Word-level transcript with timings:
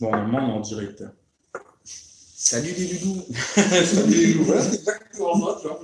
Bon, 0.00 0.10
normalement, 0.10 0.38
on 0.38 0.48
est 0.48 0.58
en 0.58 0.60
direct. 0.60 1.04
Salut 1.84 2.74
les 2.76 2.98
loulous 2.98 3.22
Salut 3.54 4.14
les. 4.14 4.32
Voilà, 4.34 4.62
c'est 4.62 4.76
exactement 4.76 5.46
ça, 5.46 5.58
tu 5.60 5.68
vois. 5.68 5.80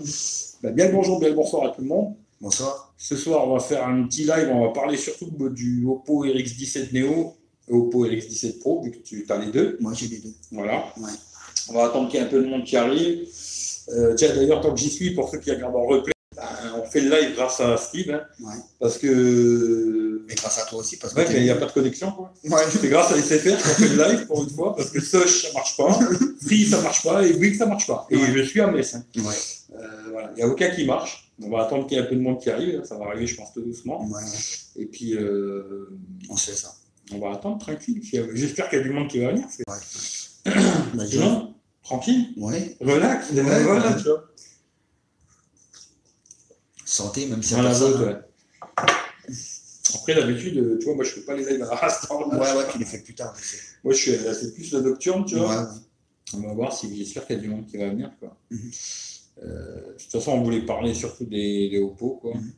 Bah, 0.62 0.70
bien 0.70 0.86
le 0.86 0.92
bonjour, 0.92 1.18
bien 1.18 1.30
le 1.30 1.34
bonsoir 1.34 1.66
à 1.66 1.74
tout 1.74 1.80
le 1.80 1.88
monde. 1.88 2.14
Bonsoir. 2.40 2.94
Ce 2.98 3.16
soir, 3.16 3.48
on 3.48 3.54
va 3.54 3.60
faire 3.60 3.86
un 3.86 4.04
petit 4.04 4.24
live. 4.24 4.48
On 4.52 4.66
va 4.66 4.72
parler 4.72 4.96
surtout 4.96 5.30
du 5.48 5.86
Oppo 5.86 6.24
RX17 6.26 6.92
Neo 6.92 7.36
et 7.68 7.72
Oppo 7.72 8.06
RX17 8.06 8.58
Pro, 8.60 8.82
vu 8.82 8.90
que 8.90 8.98
tu 8.98 9.26
as 9.28 9.38
les 9.38 9.50
deux. 9.50 9.76
Moi 9.80 9.92
j'ai 9.94 10.08
les 10.08 10.18
deux. 10.18 10.34
Voilà. 10.50 10.84
Ouais. 10.98 11.10
On 11.70 11.74
va 11.74 11.86
attendre 11.86 12.08
qu'il 12.08 12.20
y 12.20 12.22
ait 12.22 12.26
un 12.26 12.28
peu 12.28 12.42
de 12.42 12.48
monde 12.48 12.64
qui 12.64 12.76
arrive. 12.76 13.26
Euh, 13.88 14.14
tiens, 14.14 14.34
d'ailleurs, 14.34 14.60
tant 14.60 14.72
que 14.72 14.80
j'y 14.80 14.90
suis, 14.90 15.14
pour 15.14 15.28
ceux 15.28 15.38
qui 15.38 15.50
regardent 15.50 15.76
en 15.76 15.86
replay, 15.86 16.12
fait 16.92 17.00
le 17.00 17.10
live 17.10 17.34
grâce 17.34 17.60
à 17.60 17.76
Steve. 17.76 18.10
hein, 18.10 18.22
Ouais. 18.40 18.54
parce 18.80 18.98
que. 18.98 20.22
Mais 20.28 20.34
grâce 20.34 20.58
à 20.58 20.66
toi 20.66 20.78
aussi, 20.80 20.96
parce 20.98 21.12
que. 21.14 21.18
Ouais, 21.20 21.26
t'es- 21.26 21.32
mais 21.34 21.40
il 21.40 21.44
n'y 21.44 21.50
a 21.50 21.56
pas 21.56 21.66
de 21.66 21.72
connexion, 21.72 22.12
quoi. 22.12 22.32
Ouais. 22.44 22.62
C'est 22.70 22.88
grâce 22.88 23.12
à 23.12 23.16
SFR 23.18 23.56
qu'on 23.62 23.68
fait 23.74 23.88
le 23.88 24.04
live 24.04 24.26
pour 24.26 24.42
une 24.44 24.50
fois, 24.50 24.74
parce 24.76 24.90
que 24.90 25.00
Soch, 25.00 25.26
ça 25.42 25.48
marche 25.54 25.76
pas, 25.76 25.98
Free, 26.46 26.66
ça 26.66 26.80
marche 26.80 27.02
pas, 27.02 27.26
et 27.26 27.32
Wix, 27.34 27.58
ça 27.58 27.66
marche 27.66 27.86
pas. 27.86 28.06
Et 28.10 28.18
je 28.18 28.42
suis 28.42 28.60
à 28.60 28.66
Metz. 28.68 28.94
hein. 28.94 29.04
Euh, 29.16 29.86
voilà. 30.10 30.30
Il 30.32 30.36
n'y 30.36 30.42
a 30.42 30.48
aucun 30.48 30.70
qui 30.70 30.84
marche. 30.84 31.32
On 31.42 31.48
va 31.50 31.62
attendre 31.64 31.86
qu'il 31.86 31.96
y 31.96 32.00
ait 32.00 32.04
un 32.04 32.06
peu 32.06 32.14
de 32.14 32.20
monde 32.20 32.38
qui 32.40 32.50
arrive. 32.50 32.78
hein. 32.80 32.84
Ça 32.84 32.96
va 32.98 33.06
arriver, 33.06 33.26
je 33.26 33.36
pense, 33.36 33.52
tout 33.52 33.62
doucement. 33.62 34.08
Et 34.76 34.86
puis, 34.86 35.14
euh, 35.16 35.88
on 36.30 36.36
sait 36.36 36.52
ça. 36.52 36.72
on 37.14 37.18
va 37.18 37.32
attendre 37.32 37.58
tranquille. 37.58 38.00
J'espère 38.34 38.68
qu'il 38.70 38.78
y 38.78 38.80
a 38.80 38.84
du 38.84 38.90
monde 38.90 39.08
qui 39.08 39.18
va 39.20 39.28
venir. 39.32 39.44
Ouais. 39.68 39.74
Bah, 40.94 41.04
je- 41.08 41.18
tranquille, 41.82 42.28
Ouais. 42.36 42.76
relax. 42.80 43.30
Ouais. 43.32 43.62
voilà, 43.64 43.92
tu 43.94 44.04
vois. 44.04 44.24
Santé, 46.92 47.26
même 47.26 47.42
si 47.42 47.54
ça. 47.54 47.62
ouais. 47.62 48.16
Après, 49.94 50.14
d'habitude, 50.14 50.56
euh, 50.58 50.78
tu 50.78 50.86
vois, 50.86 50.94
moi, 50.94 51.04
je 51.04 51.10
fais 51.10 51.20
pas 51.22 51.34
les 51.34 51.44
lives 51.44 51.62
à 51.62 51.66
la 51.66 51.74
race. 51.74 52.06
Ouais, 52.10 52.38
ouais, 52.38 52.64
tu 52.70 52.78
les 52.78 52.84
fais 52.84 52.98
plus 52.98 53.14
tard. 53.14 53.34
Moi, 53.84 53.92
je 53.94 53.98
suis, 53.98 54.12
c'est 54.12 54.54
plus 54.54 54.72
la 54.72 54.80
nocturne, 54.80 55.24
tu 55.24 55.36
vois. 55.36 55.62
ouais. 55.62 55.68
On 56.34 56.40
va 56.40 56.52
voir 56.54 56.72
si 56.76 56.94
j'espère 56.96 57.26
qu'il 57.26 57.36
y 57.36 57.38
a 57.38 57.42
du 57.42 57.48
monde 57.48 57.66
qui 57.66 57.76
va 57.76 57.88
venir. 57.88 58.10
Quoi. 58.18 58.36
Mhm. 58.50 58.70
Euh, 59.44 59.74
de 59.92 60.02
toute 60.02 60.10
façon, 60.12 60.32
on 60.32 60.42
voulait 60.42 60.64
parler 60.64 60.94
surtout 60.94 61.24
des, 61.24 61.68
des 61.70 61.78
Oppo. 61.80 62.18
Quoi. 62.22 62.34
Mhm. 62.34 62.52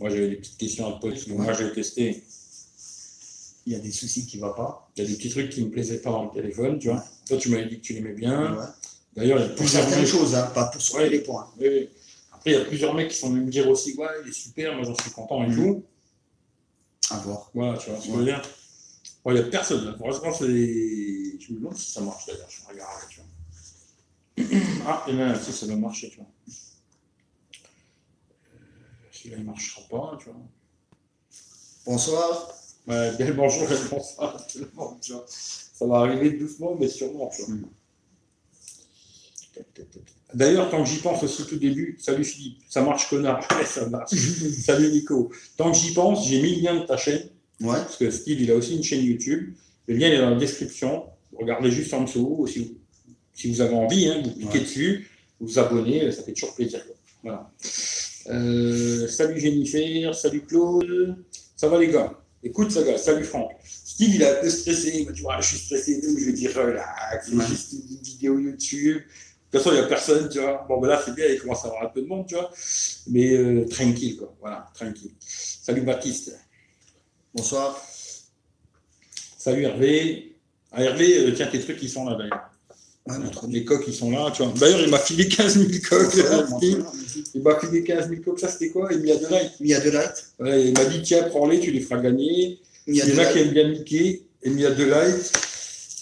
Moi, 0.00 0.10
j'avais 0.10 0.28
des 0.28 0.36
petites 0.36 0.56
questions 0.58 0.88
à 0.88 0.98
te 0.98 1.00
poser. 1.06 1.32
Moi, 1.32 1.52
j'ai 1.54 1.72
testé. 1.72 2.22
Il 3.66 3.72
y 3.72 3.76
a 3.76 3.78
des 3.78 3.92
soucis 3.92 4.26
qui 4.26 4.36
ne 4.36 4.42
vont 4.42 4.52
pas. 4.54 4.90
Il 4.96 5.02
y 5.02 5.06
a 5.06 5.08
des 5.10 5.16
petits 5.16 5.30
trucs 5.30 5.50
qui 5.50 5.60
ne 5.62 5.66
me 5.66 5.70
plaisaient 5.70 5.98
pas 6.00 6.10
dans 6.10 6.24
le 6.24 6.30
téléphone. 6.30 6.78
Tu 6.78 6.88
vois. 6.88 7.02
Toi, 7.26 7.36
tu 7.38 7.48
m'avais 7.50 7.66
dit 7.66 7.76
que 7.80 7.82
tu 7.84 7.94
l'aimais 7.94 8.12
bien. 8.12 8.54
Ouais. 8.56 8.64
D'ailleurs, 9.16 9.38
il 9.38 9.42
y 9.42 9.44
a 9.44 9.48
Pour 9.48 9.56
plusieurs 9.56 9.88
certaines 9.88 10.06
choses, 10.06 10.34
hein, 10.34 10.50
pas 10.54 10.66
pour 10.66 10.80
sur 10.82 10.96
Ouais. 10.96 11.08
les 11.08 11.20
points. 11.20 11.48
Oui, 11.58 11.68
oui. 11.68 11.88
Après, 12.44 12.56
il 12.56 12.58
y 12.58 12.62
a 12.62 12.64
plusieurs 12.66 12.92
mecs 12.92 13.10
qui 13.10 13.16
sont 13.16 13.30
venus 13.30 13.46
me 13.46 13.50
dire 13.50 13.66
aussi 13.70 13.94
Ouais, 13.96 14.06
il 14.22 14.28
est 14.28 14.32
super, 14.32 14.74
moi, 14.74 14.84
j'en 14.84 14.94
suis 14.94 15.10
content 15.12 15.50
et 15.50 15.54
tout. 15.54 15.82
À 17.10 17.16
voir. 17.20 17.50
Voilà, 17.54 17.78
tu 17.78 17.88
vois 17.88 17.98
Ouais. 17.98 18.16
veux 18.18 18.24
dire. 18.24 18.42
Il 19.24 19.32
n'y 19.32 19.38
a 19.38 19.42
personne. 19.44 19.82
Là. 19.86 19.96
L'instant, 20.04 20.30
c'est. 20.34 20.46
Je 20.46 21.52
me 21.52 21.58
demande 21.58 21.74
si 21.74 21.90
ça 21.90 22.02
marche 22.02 22.26
d'ailleurs. 22.26 22.50
Je 22.50 22.66
regarde. 22.68 23.00
Tu 23.08 23.20
vois. 23.20 24.60
Ah, 24.86 25.06
et 25.08 25.14
là, 25.14 25.34
si 25.40 25.52
ça 25.54 25.66
doit 25.66 25.76
marcher, 25.76 26.10
tu 26.10 26.18
vois. 26.18 26.26
Celui-là, 29.10 29.36
il 29.38 29.40
ne 29.40 29.46
marchera 29.46 29.80
pas, 29.88 30.18
tu 30.20 30.26
vois. 30.28 30.36
Bonsoir. 31.86 32.52
Ouais, 32.86 33.16
bien 33.16 33.26
le 33.28 33.32
bonjour 33.32 33.66
le 33.66 33.88
bonsoir 33.90 34.36
à 34.36 34.40
tout 34.42 34.58
le 34.58 34.70
monde, 34.74 35.00
tu 35.00 35.12
vois. 35.14 35.24
Ça 35.26 35.86
va 35.86 36.00
arriver 36.00 36.32
doucement, 36.32 36.76
mais 36.78 36.88
sûrement, 36.88 37.30
tu 37.34 37.40
vois. 37.42 37.54
Mhm. 37.54 37.68
D'ailleurs, 40.34 40.70
tant 40.70 40.82
que 40.82 40.88
j'y 40.90 40.98
pense 40.98 41.22
aussi 41.22 41.44
tout 41.46 41.56
début, 41.56 41.96
salut 42.00 42.24
Philippe, 42.24 42.58
ça 42.68 42.82
marche 42.82 43.08
connard, 43.08 43.46
Ouais, 43.58 43.64
ça 43.64 43.88
marche. 43.88 44.10
salut 44.64 44.90
Nico. 44.90 45.30
Tant 45.56 45.70
que 45.72 45.78
j'y 45.78 45.92
pense, 45.94 46.26
j'ai 46.28 46.42
mis 46.42 46.56
le 46.56 46.62
lien 46.62 46.80
de 46.80 46.86
ta 46.86 46.96
chaîne, 46.96 47.28
Ouais. 47.60 47.76
parce 47.76 47.96
que 47.96 48.10
Steve, 48.10 48.40
il 48.40 48.50
a 48.50 48.56
aussi 48.56 48.76
une 48.76 48.82
chaîne 48.82 49.04
YouTube. 49.04 49.54
Le 49.86 49.94
lien 49.96 50.08
est 50.08 50.18
dans 50.18 50.30
la 50.30 50.36
description. 50.36 51.04
Regardez 51.38 51.70
juste 51.70 51.92
en 51.94 52.02
dessous, 52.02 52.36
ou 52.38 52.46
si 52.46 52.58
vous, 52.60 52.74
si 53.32 53.50
vous 53.50 53.60
avez 53.60 53.74
envie, 53.74 54.08
hein, 54.08 54.22
vous 54.24 54.30
cliquez 54.32 54.58
Ouais. 54.58 54.60
dessus, 54.64 55.10
vous 55.40 55.46
vous 55.46 55.58
abonnez, 55.58 56.10
ça 56.12 56.22
fait 56.22 56.32
toujours 56.32 56.54
plaisir. 56.54 56.80
Voilà. 57.22 57.50
Euh, 58.28 59.06
salut 59.08 59.38
Jennifer, 59.40 60.14
salut 60.14 60.42
Claude. 60.42 61.16
Ça 61.56 61.68
va 61.68 61.78
les 61.78 61.88
gars? 61.88 62.18
Écoute 62.42 62.70
ça 62.70 62.82
gars, 62.82 62.98
salut 62.98 63.24
Franck. 63.24 63.52
Steve, 63.64 64.14
il 64.16 64.22
est 64.22 64.38
un 64.38 64.40
peu 64.40 64.50
stressé, 64.50 64.92
il 65.00 65.06
m'a 65.06 65.12
dit 65.12 65.22
ouais, 65.22 65.34
je 65.40 65.46
suis 65.46 65.58
stressé 65.58 66.00
tout. 66.00 66.18
Je 66.18 66.28
ai 66.30 66.32
dit 66.32 66.48
relax, 66.48 67.26
c'est 67.30 67.46
juste 67.46 67.72
une 67.72 68.02
vidéo 68.02 68.38
YouTube. 68.38 68.98
De 69.54 69.60
toute 69.60 69.68
façon, 69.68 69.76
il 69.76 69.78
n'y 69.78 69.86
a 69.86 69.88
personne, 69.88 70.28
tu 70.28 70.40
vois. 70.40 70.66
Bon, 70.68 70.80
ben 70.80 70.88
là, 70.88 71.00
c'est 71.04 71.14
bien, 71.14 71.26
il 71.26 71.38
commence 71.38 71.64
à 71.64 71.68
avoir 71.68 71.84
un 71.84 71.88
peu 71.88 72.02
de 72.02 72.08
monde, 72.08 72.26
tu 72.26 72.34
vois. 72.34 72.50
Mais 73.06 73.36
euh, 73.36 73.64
tranquille, 73.68 74.16
quoi. 74.16 74.34
Voilà, 74.40 74.66
tranquille. 74.74 75.12
Salut 75.20 75.82
Baptiste. 75.82 76.36
Bonsoir. 77.32 77.80
Salut 79.38 79.62
Hervé. 79.62 80.34
Ah, 80.72 80.82
Hervé, 80.82 81.18
euh, 81.18 81.32
tiens, 81.36 81.46
tes 81.46 81.60
trucs, 81.60 81.80
ils 81.80 81.88
sont 81.88 82.04
là 82.04 82.16
d'ailleurs. 82.16 82.50
Notre 83.06 83.46
Les 83.46 83.64
coques, 83.64 83.84
ils 83.86 83.94
sont 83.94 84.10
là, 84.10 84.28
tu 84.34 84.42
vois. 84.42 84.52
D'ailleurs, 84.58 84.80
il 84.80 84.90
m'a 84.90 84.98
filé 84.98 85.28
15 85.28 85.56
000 85.56 85.68
coques. 85.88 86.16
Il 87.32 87.42
m'a 87.42 87.60
filé 87.60 87.84
15 87.84 88.08
000 88.08 88.22
coques, 88.22 88.40
ça 88.40 88.48
c'était 88.48 88.70
quoi? 88.70 88.88
Il 88.92 89.06
y 89.06 89.12
a 89.12 89.16
de 89.16 89.26
light. 89.28 89.52
Il 89.60 89.68
y 89.68 89.74
a 89.74 89.78
de 89.78 89.90
light. 89.90 90.32
Ouais, 90.40 90.64
il 90.64 90.72
m'a 90.72 90.84
dit, 90.86 91.00
tiens, 91.02 91.22
prends-les, 91.28 91.60
tu 91.60 91.70
les 91.70 91.80
feras 91.80 92.00
gagner. 92.00 92.58
Il 92.88 92.96
y 92.96 93.02
a 93.02 93.04
Il 93.04 93.14
y 93.14 93.20
en 93.20 93.22
a 93.22 93.26
qui 93.26 93.38
aiment 93.38 93.52
bien 93.52 93.68
Mickey, 93.68 94.22
et 94.42 94.50
Mia 94.50 94.72
de 94.72 94.84
light. 94.84 95.32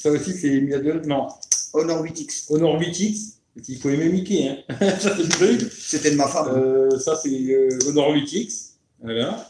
Ça 0.02 0.10
aussi, 0.10 0.32
c'est 0.32 0.58
Mia 0.62 0.78
de 0.78 1.06
Non, 1.06 1.28
Honor 1.74 2.02
8X. 2.02 2.46
Honor 2.48 2.80
8X. 2.80 3.41
Il 3.68 3.78
faut 3.78 3.90
aimer 3.90 4.08
Mickey, 4.08 4.48
hein. 4.48 4.56
ça, 4.98 5.14
c'est 5.16 5.22
le 5.22 5.28
truc. 5.28 5.72
C'était 5.72 6.10
de 6.10 6.16
ma 6.16 6.26
femme. 6.26 6.48
Euh, 6.56 6.98
ça, 6.98 7.18
c'est 7.22 7.28
euh, 7.28 7.68
Honor 7.86 8.12
8X. 8.14 8.70
Voilà. 9.02 9.48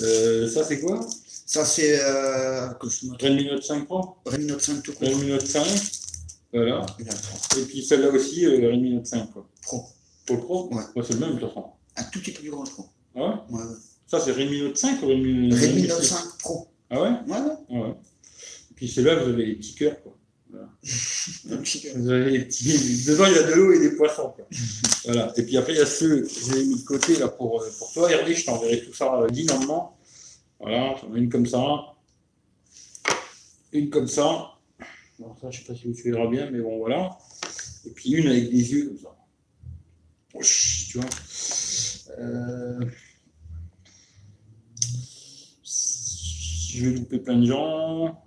Euh, 0.00 0.48
ça, 0.48 0.64
c'est 0.64 0.80
quoi? 0.80 1.00
Ça, 1.46 1.64
c'est. 1.64 2.00
Euh, 2.00 2.68
que 2.80 2.88
je 2.88 3.06
note. 3.06 3.20
Redmi 3.20 3.44
Note 3.46 3.62
5 3.62 3.84
Pro. 3.84 4.16
Redmi 4.24 4.46
Note 4.46 4.62
5 4.62 4.82
tout 4.82 4.92
court. 4.94 5.08
Redmi 5.08 5.26
Note 5.28 5.46
5. 5.46 5.66
Voilà. 6.54 6.86
Le 6.98 7.04
Pro. 7.04 7.60
Et 7.60 7.64
puis 7.64 7.82
celle-là 7.84 8.08
aussi, 8.08 8.46
euh, 8.46 8.70
Redmi 8.70 8.94
Note 8.94 9.06
5. 9.06 9.30
Quoi. 9.32 9.46
Pro. 9.60 9.84
Pour 10.26 10.36
le 10.36 10.42
Pro? 10.42 10.74
Ouais. 10.74 10.82
c'est 11.02 11.12
le 11.12 11.20
même, 11.20 11.34
de 11.34 11.40
toute 11.40 11.48
façon. 11.48 11.66
Un 11.96 12.04
tout 12.04 12.20
petit 12.20 12.32
peu 12.32 12.40
plus 12.40 12.50
grand, 12.50 12.64
je 12.64 12.70
crois. 12.70 12.86
Ah 13.14 13.20
ouais? 13.20 13.34
Ouais, 13.50 13.62
ouais. 13.64 13.76
Ça, 14.06 14.20
c'est 14.20 14.32
Redmi 14.32 14.62
Note 14.62 14.78
5 14.78 15.02
ou 15.02 15.08
Redmi, 15.08 15.52
Redmi 15.52 15.66
Redmi 15.66 15.88
Note 15.88 16.02
6? 16.02 16.08
5 16.08 16.38
Pro. 16.38 16.68
Ah 16.88 17.02
ouais? 17.02 17.10
Ouais, 17.10 17.38
ouais. 17.40 17.56
Ah 17.70 17.74
ouais. 17.74 17.94
Et 18.70 18.74
puis 18.74 18.88
c'est 18.88 19.02
là 19.02 19.16
vous 19.16 19.30
avez 19.30 19.46
les 19.46 19.54
petits 19.56 19.74
cœurs. 19.74 20.02
Quoi. 20.02 20.16
Dedans, 23.04 23.26
il 23.26 23.32
y 23.32 23.38
a 23.38 23.42
de 23.44 23.54
l'eau 23.54 23.72
et 23.72 23.78
des 23.78 23.96
poissons. 23.96 24.34
Voilà. 25.04 25.32
Et 25.36 25.42
puis 25.44 25.56
après, 25.56 25.72
il 25.72 25.78
y 25.78 25.82
a 25.82 25.86
ceux 25.86 26.22
que 26.22 26.28
j'ai 26.28 26.64
mis 26.64 26.80
de 26.80 26.84
côté 26.84 27.16
là, 27.16 27.28
pour, 27.28 27.62
euh, 27.62 27.70
pour 27.78 27.92
toi, 27.92 28.10
Hervé. 28.10 28.34
Je 28.34 28.44
t'enverrai 28.44 28.82
tout 28.82 28.92
ça 28.92 29.14
euh, 29.20 29.28
dignement. 29.28 29.96
Voilà, 30.60 30.94
une 31.14 31.28
comme 31.28 31.46
ça. 31.46 31.60
Une 33.72 33.90
comme 33.90 34.08
ça. 34.08 34.52
Bon, 35.18 35.34
ça, 35.40 35.50
je 35.50 35.58
sais 35.58 35.64
pas 35.64 35.74
si 35.74 35.86
vous 35.86 35.94
suivrez 35.94 36.28
bien, 36.28 36.50
mais 36.50 36.60
bon, 36.60 36.78
voilà. 36.78 37.18
Et 37.86 37.90
puis 37.90 38.10
une 38.12 38.28
avec 38.28 38.50
des 38.50 38.72
yeux 38.72 38.88
comme 38.88 38.98
ça. 38.98 39.16
Tu 40.88 40.98
vois. 40.98 41.08
Euh... 42.18 42.84
Je 45.64 46.86
vais 46.86 46.96
louper 46.96 47.18
plein 47.18 47.38
de 47.38 47.46
gens. 47.46 48.24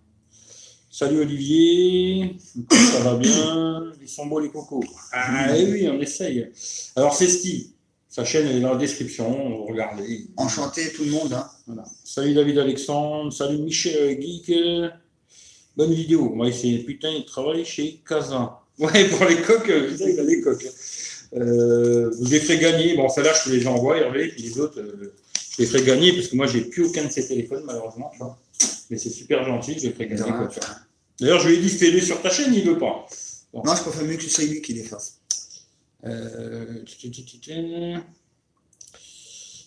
Salut 0.98 1.20
Olivier, 1.24 2.38
ça 2.70 3.00
va 3.02 3.16
bien 3.16 3.92
Ils 4.02 4.08
sont 4.08 4.28
beaux 4.28 4.40
les 4.40 4.48
cocos. 4.48 4.82
Ah 5.12 5.54
eh 5.54 5.66
oui, 5.66 5.90
on 5.90 6.00
essaye. 6.00 6.50
Alors 6.96 7.14
c'est 7.14 7.28
Steve, 7.28 7.66
sa 8.08 8.24
chaîne 8.24 8.48
est 8.48 8.62
dans 8.62 8.72
la 8.72 8.78
description, 8.78 9.66
regardez. 9.66 10.28
Enchanté 10.38 10.94
tout 10.94 11.04
le 11.04 11.12
monde. 11.12 11.34
Hein. 11.34 11.50
Voilà. 11.68 11.84
Salut 12.06 12.34
David 12.34 12.60
Alexandre, 12.60 13.34
salut 13.34 13.58
Michel 13.58 14.22
Geek. 14.22 14.54
Bonne 15.76 15.94
vidéo. 15.94 16.34
C'est 16.54 16.78
putain, 16.86 17.10
il 17.10 17.26
travaille 17.26 17.66
chez 17.66 18.00
Kazan. 18.08 18.58
Ouais, 18.80 19.10
pour 19.10 19.26
les 19.26 19.42
coques, 19.42 19.70
euh, 19.70 19.92
putain, 19.92 20.12
il 20.12 20.20
a 20.22 20.26
des 20.26 20.40
coques. 20.40 20.66
Euh, 21.34 22.10
vous 22.10 22.32
les 22.32 22.40
ferez 22.40 22.58
gagner. 22.58 22.96
Bon, 22.96 23.10
celle-là, 23.10 23.34
je 23.34 23.50
te 23.50 23.54
les 23.54 23.68
envoie, 23.68 23.98
Hervé, 23.98 24.30
puis 24.30 24.44
les 24.44 24.60
autres, 24.62 24.80
euh, 24.80 25.14
je 25.58 25.62
les 25.62 25.66
ferai 25.68 25.84
gagner 25.84 26.14
parce 26.14 26.30
que 26.30 26.38
moi, 26.38 26.48
j'ai 26.48 26.62
plus 26.62 26.86
aucun 26.86 27.04
de 27.04 27.12
ces 27.12 27.28
téléphones, 27.28 27.64
malheureusement. 27.66 28.10
tu 28.14 28.20
vois. 28.20 28.38
Mais 28.90 28.98
c'est 28.98 29.10
super 29.10 29.44
gentil, 29.44 29.80
je 29.80 29.90
ferai 29.92 30.08
gagner. 30.08 30.24
quoi. 30.24 30.50
D'ailleurs, 31.20 31.40
je 31.40 31.50
lui 31.50 31.56
ai 31.56 31.62
dit, 31.62 31.70
fais-les 31.70 32.02
sur 32.02 32.22
ta 32.22 32.30
chaîne, 32.30 32.54
il 32.54 32.64
veut 32.66 32.78
pas. 32.78 33.06
Non, 33.54 33.64
je 33.76 33.82
préfère 33.82 34.04
mieux 34.04 34.18
que 34.18 34.24
ce 34.24 34.30
soit 34.30 34.44
lui 34.46 34.62
qui 34.62 34.74
les 34.74 34.84
fasse. 34.84 35.20
Euh, 36.06 36.84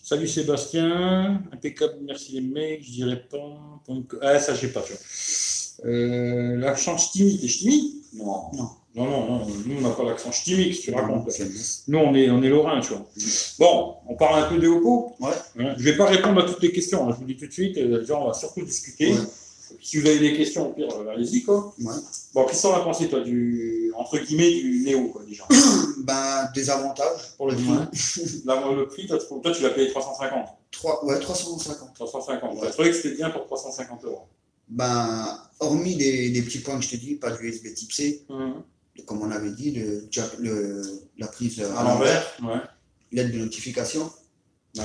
Salut 0.03 0.27
Sébastien, 0.27 1.43
impeccable, 1.51 1.97
merci 2.01 2.31
les 2.33 2.41
mecs, 2.41 2.83
je 2.83 2.91
dirais 2.91 3.23
pas. 3.29 3.81
Ah, 4.21 4.39
ça, 4.39 4.55
je 4.55 4.61
sais 4.61 4.71
pas, 4.71 4.81
tu 4.81 4.93
vois. 4.93 5.89
Euh, 5.91 6.55
L'accent 6.57 6.97
ch'timi, 6.97 7.39
t'es 7.39 7.47
ch'timi 7.47 8.01
Non. 8.13 8.51
Non. 8.53 8.69
Non, 8.99 9.05
non, 9.09 9.25
non, 9.39 9.47
nous, 9.65 9.77
on 9.77 9.81
n'a 9.81 9.89
pas 9.95 10.03
l'accent 10.03 10.31
ch'timique, 10.31 10.75
si 10.75 10.81
tu 10.81 10.91
racontes. 10.93 11.25
Nous, 11.87 11.97
on 11.97 12.13
est, 12.15 12.29
on 12.29 12.43
est 12.43 12.49
lorrain, 12.49 12.81
tu 12.81 12.89
vois. 12.89 13.05
Bon, 13.59 13.95
on 14.07 14.15
parle 14.15 14.43
un 14.43 14.49
peu 14.49 14.59
des 14.59 14.67
Oppo. 14.67 15.15
Ouais. 15.19 15.29
Hein, 15.59 15.73
Je 15.77 15.83
vais 15.83 15.95
pas 15.95 16.05
répondre 16.05 16.41
à 16.43 16.45
toutes 16.45 16.61
les 16.61 16.71
questions, 16.71 17.07
hein, 17.07 17.11
je 17.11 17.15
vous 17.15 17.21
le 17.27 17.33
dis 17.33 17.37
tout 17.39 17.47
de 17.47 17.51
suite. 17.53 17.77
euh, 17.77 18.05
genre, 18.05 18.23
on 18.23 18.27
va 18.27 18.33
surtout 18.33 18.61
discuter. 18.63 19.11
Ouais. 19.13 19.19
Si 19.81 19.99
vous 19.99 20.07
avez 20.07 20.17
des 20.19 20.35
questions, 20.35 20.69
au 20.69 20.73
pire, 20.73 20.87
euh, 20.99 21.09
allez-y, 21.13 21.43
quoi. 21.43 21.73
Ouais. 21.79 21.93
Bon, 22.33 22.45
qu'est-ce 22.45 22.63
qu'on 22.63 22.73
a 22.73 22.79
pensé, 22.79 23.07
toi, 23.07 23.19
du, 23.21 23.91
entre 23.95 24.17
guillemets, 24.17 24.51
du 24.51 24.79
Néo, 24.83 25.09
quoi, 25.09 25.21
déjà? 25.27 25.45
Ben, 26.03 26.49
des 26.55 26.69
avantages 26.69 27.35
pour 27.37 27.47
le 27.51 27.55
prix. 27.55 27.67
Ouais. 27.69 28.75
Le 28.75 28.85
prix, 28.87 29.05
toi, 29.07 29.17
tu 29.19 29.25
toi, 29.41 29.51
tu 29.51 29.61
l'as 29.61 29.69
payé 29.69 29.89
350. 29.91 30.45
Trois- 30.71 31.05
ouais, 31.05 31.19
350. 31.19 31.93
350. 31.93 32.53
Ouais. 32.59 32.67
Je 32.67 32.73
trouvais 32.73 32.89
que 32.89 32.95
c'était 32.95 33.15
bien 33.15 33.29
pour 33.29 33.45
350 33.45 34.03
euros. 34.05 34.23
Ben, 34.67 35.37
hormis 35.59 35.95
les, 35.95 36.29
les 36.29 36.41
petits 36.41 36.59
points 36.59 36.77
que 36.77 36.83
je 36.85 36.89
te 36.89 36.95
dis, 36.95 37.15
pas 37.15 37.31
de 37.31 37.37
USB 37.41 37.73
type 37.73 37.91
C, 37.91 38.23
Mhm. 38.29 38.53
Comme 39.05 39.21
on 39.21 39.31
avait 39.31 39.51
dit, 39.51 39.71
le, 39.71 40.07
le- 40.39 40.81
la 41.17 41.27
prise 41.27 41.59
À 41.61 41.83
l'envers 41.83 42.23
Ouais. 42.43 42.59
l'aide 43.11 43.31
de 43.33 43.39
notification 43.39 44.11
Ouais. 44.77 44.83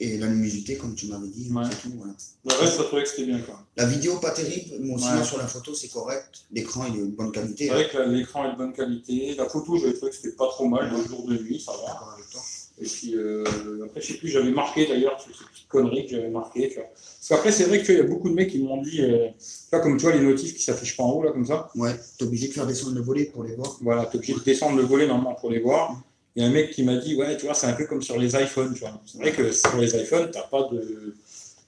et 0.00 0.18
la 0.18 0.26
luminosité, 0.26 0.76
comme 0.76 0.94
tu 0.94 1.06
m'avais 1.06 1.28
dit. 1.28 1.50
Ouais. 1.52 1.62
c'est 1.70 1.80
tout, 1.82 1.94
voilà. 1.96 2.12
Le 2.44 2.54
reste, 2.54 2.76
ça 2.76 2.84
trouvait 2.84 3.02
que 3.04 3.08
c'était 3.08 3.24
bien 3.26 3.36
même. 3.38 3.46
La 3.76 3.86
vidéo, 3.86 4.18
pas 4.18 4.32
terrible, 4.32 4.76
mais 4.80 4.98
sinon 4.98 5.24
sur 5.24 5.38
la 5.38 5.46
photo, 5.46 5.74
c'est 5.74 5.88
correct. 5.88 6.44
L'écran, 6.50 6.86
il 6.92 6.96
est 6.96 7.02
de 7.02 7.06
bonne 7.06 7.30
qualité. 7.32 7.66
C'est 7.68 7.72
vrai 7.72 7.88
que 7.88 7.98
la- 7.98 8.06
l'écran 8.06 8.48
est 8.48 8.52
de 8.52 8.56
bonne 8.58 8.72
qualité. 8.72 9.34
La 9.36 9.48
photo, 9.48 9.76
j'avais 9.78 9.94
trouvé 9.94 10.10
que 10.10 10.16
c'était 10.16 10.36
pas 10.36 10.48
trop 10.48 10.66
mal, 10.68 10.90
de 10.90 11.08
jour 11.08 11.26
de 11.26 11.38
nuit, 11.38 11.60
ça 11.64 11.72
va. 11.72 12.16
Et 12.80 12.84
puis 12.84 13.14
euh, 13.14 13.44
après, 13.84 14.00
je 14.00 14.12
sais 14.12 14.18
plus, 14.18 14.28
j'avais 14.28 14.50
marqué 14.50 14.86
d'ailleurs, 14.86 15.20
sur 15.20 15.36
ces 15.36 15.44
petites 15.44 15.68
conneries 15.68 16.06
que 16.06 16.12
j'avais 16.12 16.30
marqué. 16.30 16.68
Tu 16.68 16.76
vois. 16.76 16.84
Parce 16.84 17.28
qu'après, 17.28 17.52
c'est 17.52 17.64
vrai 17.64 17.80
que 17.80 17.86
tu 17.86 17.92
vois, 17.92 18.02
il 18.02 18.04
y 18.04 18.10
a 18.10 18.14
beaucoup 18.14 18.28
de 18.28 18.34
mecs 18.34 18.50
qui 18.50 18.58
m'ont 18.58 18.80
dit, 18.80 19.02
euh, 19.02 19.28
tu 19.38 19.44
vois, 19.70 19.80
comme 19.80 19.96
tu 19.96 20.04
vois, 20.04 20.14
les 20.14 20.20
notifs 20.20 20.54
qui 20.54 20.62
s'affichent 20.62 20.96
pas 20.96 21.02
en 21.02 21.12
haut, 21.12 21.22
là, 21.22 21.32
comme 21.32 21.46
ça. 21.46 21.70
Ouais, 21.76 21.94
t'es 22.18 22.24
obligé 22.24 22.48
de 22.48 22.52
faire 22.52 22.66
descendre 22.66 22.94
le 22.94 23.02
volet 23.02 23.26
pour 23.26 23.44
les 23.44 23.54
voir. 23.54 23.76
Voilà, 23.82 24.06
tu 24.06 24.12
es 24.12 24.16
obligé 24.16 24.34
de 24.34 24.40
descendre 24.40 24.76
le 24.76 24.84
volet 24.84 25.06
normalement 25.06 25.34
pour 25.34 25.50
les 25.50 25.60
voir. 25.60 26.00
Il 26.34 26.42
y 26.42 26.46
a 26.46 26.48
un 26.48 26.52
mec 26.52 26.70
qui 26.70 26.82
m'a 26.82 26.96
dit, 26.96 27.14
ouais, 27.14 27.36
tu 27.36 27.44
vois, 27.44 27.54
c'est 27.54 27.66
un 27.66 27.74
peu 27.74 27.84
comme 27.86 28.00
sur 28.00 28.18
les 28.18 28.34
iPhones, 28.34 28.72
tu 28.72 28.80
vois. 28.80 29.00
C'est 29.04 29.18
vrai 29.18 29.32
que 29.32 29.52
sur 29.52 29.76
les 29.76 29.94
iPhones, 29.94 30.30
tu 30.30 30.38
n'as 30.38 30.44
pas 30.44 30.68
de. 30.72 31.14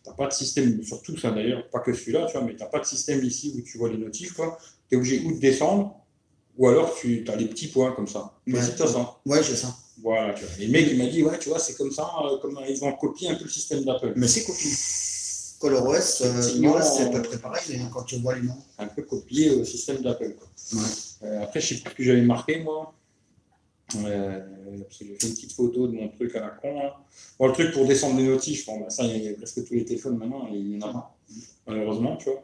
T'as 0.03 0.13
pas 0.13 0.27
de 0.27 0.35
système, 0.35 0.83
surtout 0.83 1.17
ça 1.17 1.31
d'ailleurs, 1.31 1.67
pas 1.71 1.79
que 1.79 1.95
celui-là, 1.95 2.27
tu 2.27 2.33
vois, 2.33 2.43
mais 2.43 2.55
tu 2.55 2.61
n'as 2.61 2.67
pas 2.67 2.79
de 2.79 2.85
système 2.85 3.25
ici 3.25 3.55
où 3.57 3.63
tu 3.63 3.79
vois 3.79 3.89
les 3.89 3.97
notifs, 3.97 4.35
quoi. 4.35 4.59
Tu 4.91 4.95
es 4.95 4.99
obligé 4.99 5.23
ou 5.25 5.33
de 5.33 5.41
descendre, 5.41 5.97
ou 6.57 6.69
alors 6.69 6.95
tu 6.95 7.25
as 7.29 7.37
les 7.37 7.47
petits 7.47 7.69
points 7.69 7.93
comme 7.93 8.09
ça. 8.09 8.33
Ouais. 8.47 8.55
Ouais. 8.55 8.61
C'est 8.63 8.87
ça. 8.87 9.17
Ouais, 9.27 9.43
j'ai 9.43 9.57
ça. 9.57 9.75
Voilà, 10.03 10.35
tu 10.35 10.45
vois. 10.45 10.55
Et 10.59 10.67
le 10.67 10.73
mec, 10.73 10.89
il 10.91 10.99
m'a 10.99 11.07
dit, 11.07 11.23
ouais, 11.23 11.39
tu 11.39 11.49
vois, 11.49 11.59
c'est 11.59 11.75
comme 11.75 11.91
ça, 11.91 12.11
euh, 12.25 12.39
comme 12.39 12.59
ils 12.69 12.85
ont 12.85 12.93
copié 12.93 13.29
un 13.29 13.35
peu 13.37 13.45
le 13.45 13.51
système 13.51 13.85
d'Apple. 13.85 14.13
Mais 14.17 14.29
c'est 14.29 14.45
copié. 14.45 14.71
ColorOS, 15.61 15.95
euh, 15.95 16.43
c'est 16.43 17.05
à 17.05 17.11
peu 17.11 17.19
euh, 17.19 17.23
près 17.23 17.39
pareil 17.39 17.63
mais 17.69 17.79
quand 17.91 18.03
tu 18.03 18.17
vois 18.17 18.35
les 18.35 18.43
noms. 18.43 18.59
un 18.79 18.87
peu 18.87 19.03
copié 19.03 19.51
au 19.51 19.65
système 19.65 20.03
d'Apple. 20.03 20.35
Ouais. 20.75 20.81
Euh, 21.23 21.43
après, 21.43 21.61
je 21.61 21.69
sais 21.69 21.81
plus 21.81 21.91
ce 21.91 21.97
que 21.97 22.03
j'avais 22.03 22.23
marqué, 22.23 22.61
moi. 22.61 22.93
Euh, 23.97 24.41
parce 24.83 24.99
que 24.99 25.05
j'ai 25.07 25.15
fait 25.15 25.27
une 25.29 25.35
petite 25.35 25.53
photo 25.53 25.87
de 25.87 25.93
mon 25.95 26.09
truc 26.09 26.35
à 26.37 26.41
la 26.41 26.49
con. 26.49 26.75
Bon, 27.39 27.47
le 27.47 27.53
truc 27.53 27.73
pour 27.73 27.87
descendre 27.87 28.19
les 28.19 28.27
notifs, 28.27 28.67
bon, 28.67 28.81
bah, 28.81 28.91
ça, 28.91 29.05
il 29.05 29.23
y 29.23 29.29
a 29.29 29.35
presque 29.35 29.65
tous 29.67 29.75
les 29.75 29.85
téléphones 29.85 30.19
maintenant, 30.19 30.49
il 30.53 30.77
y 30.77 30.83
en 30.83 30.89
a 30.89 30.93
pas, 30.93 31.17
malheureusement, 31.67 32.17
tu 32.17 32.31
vois. 32.31 32.43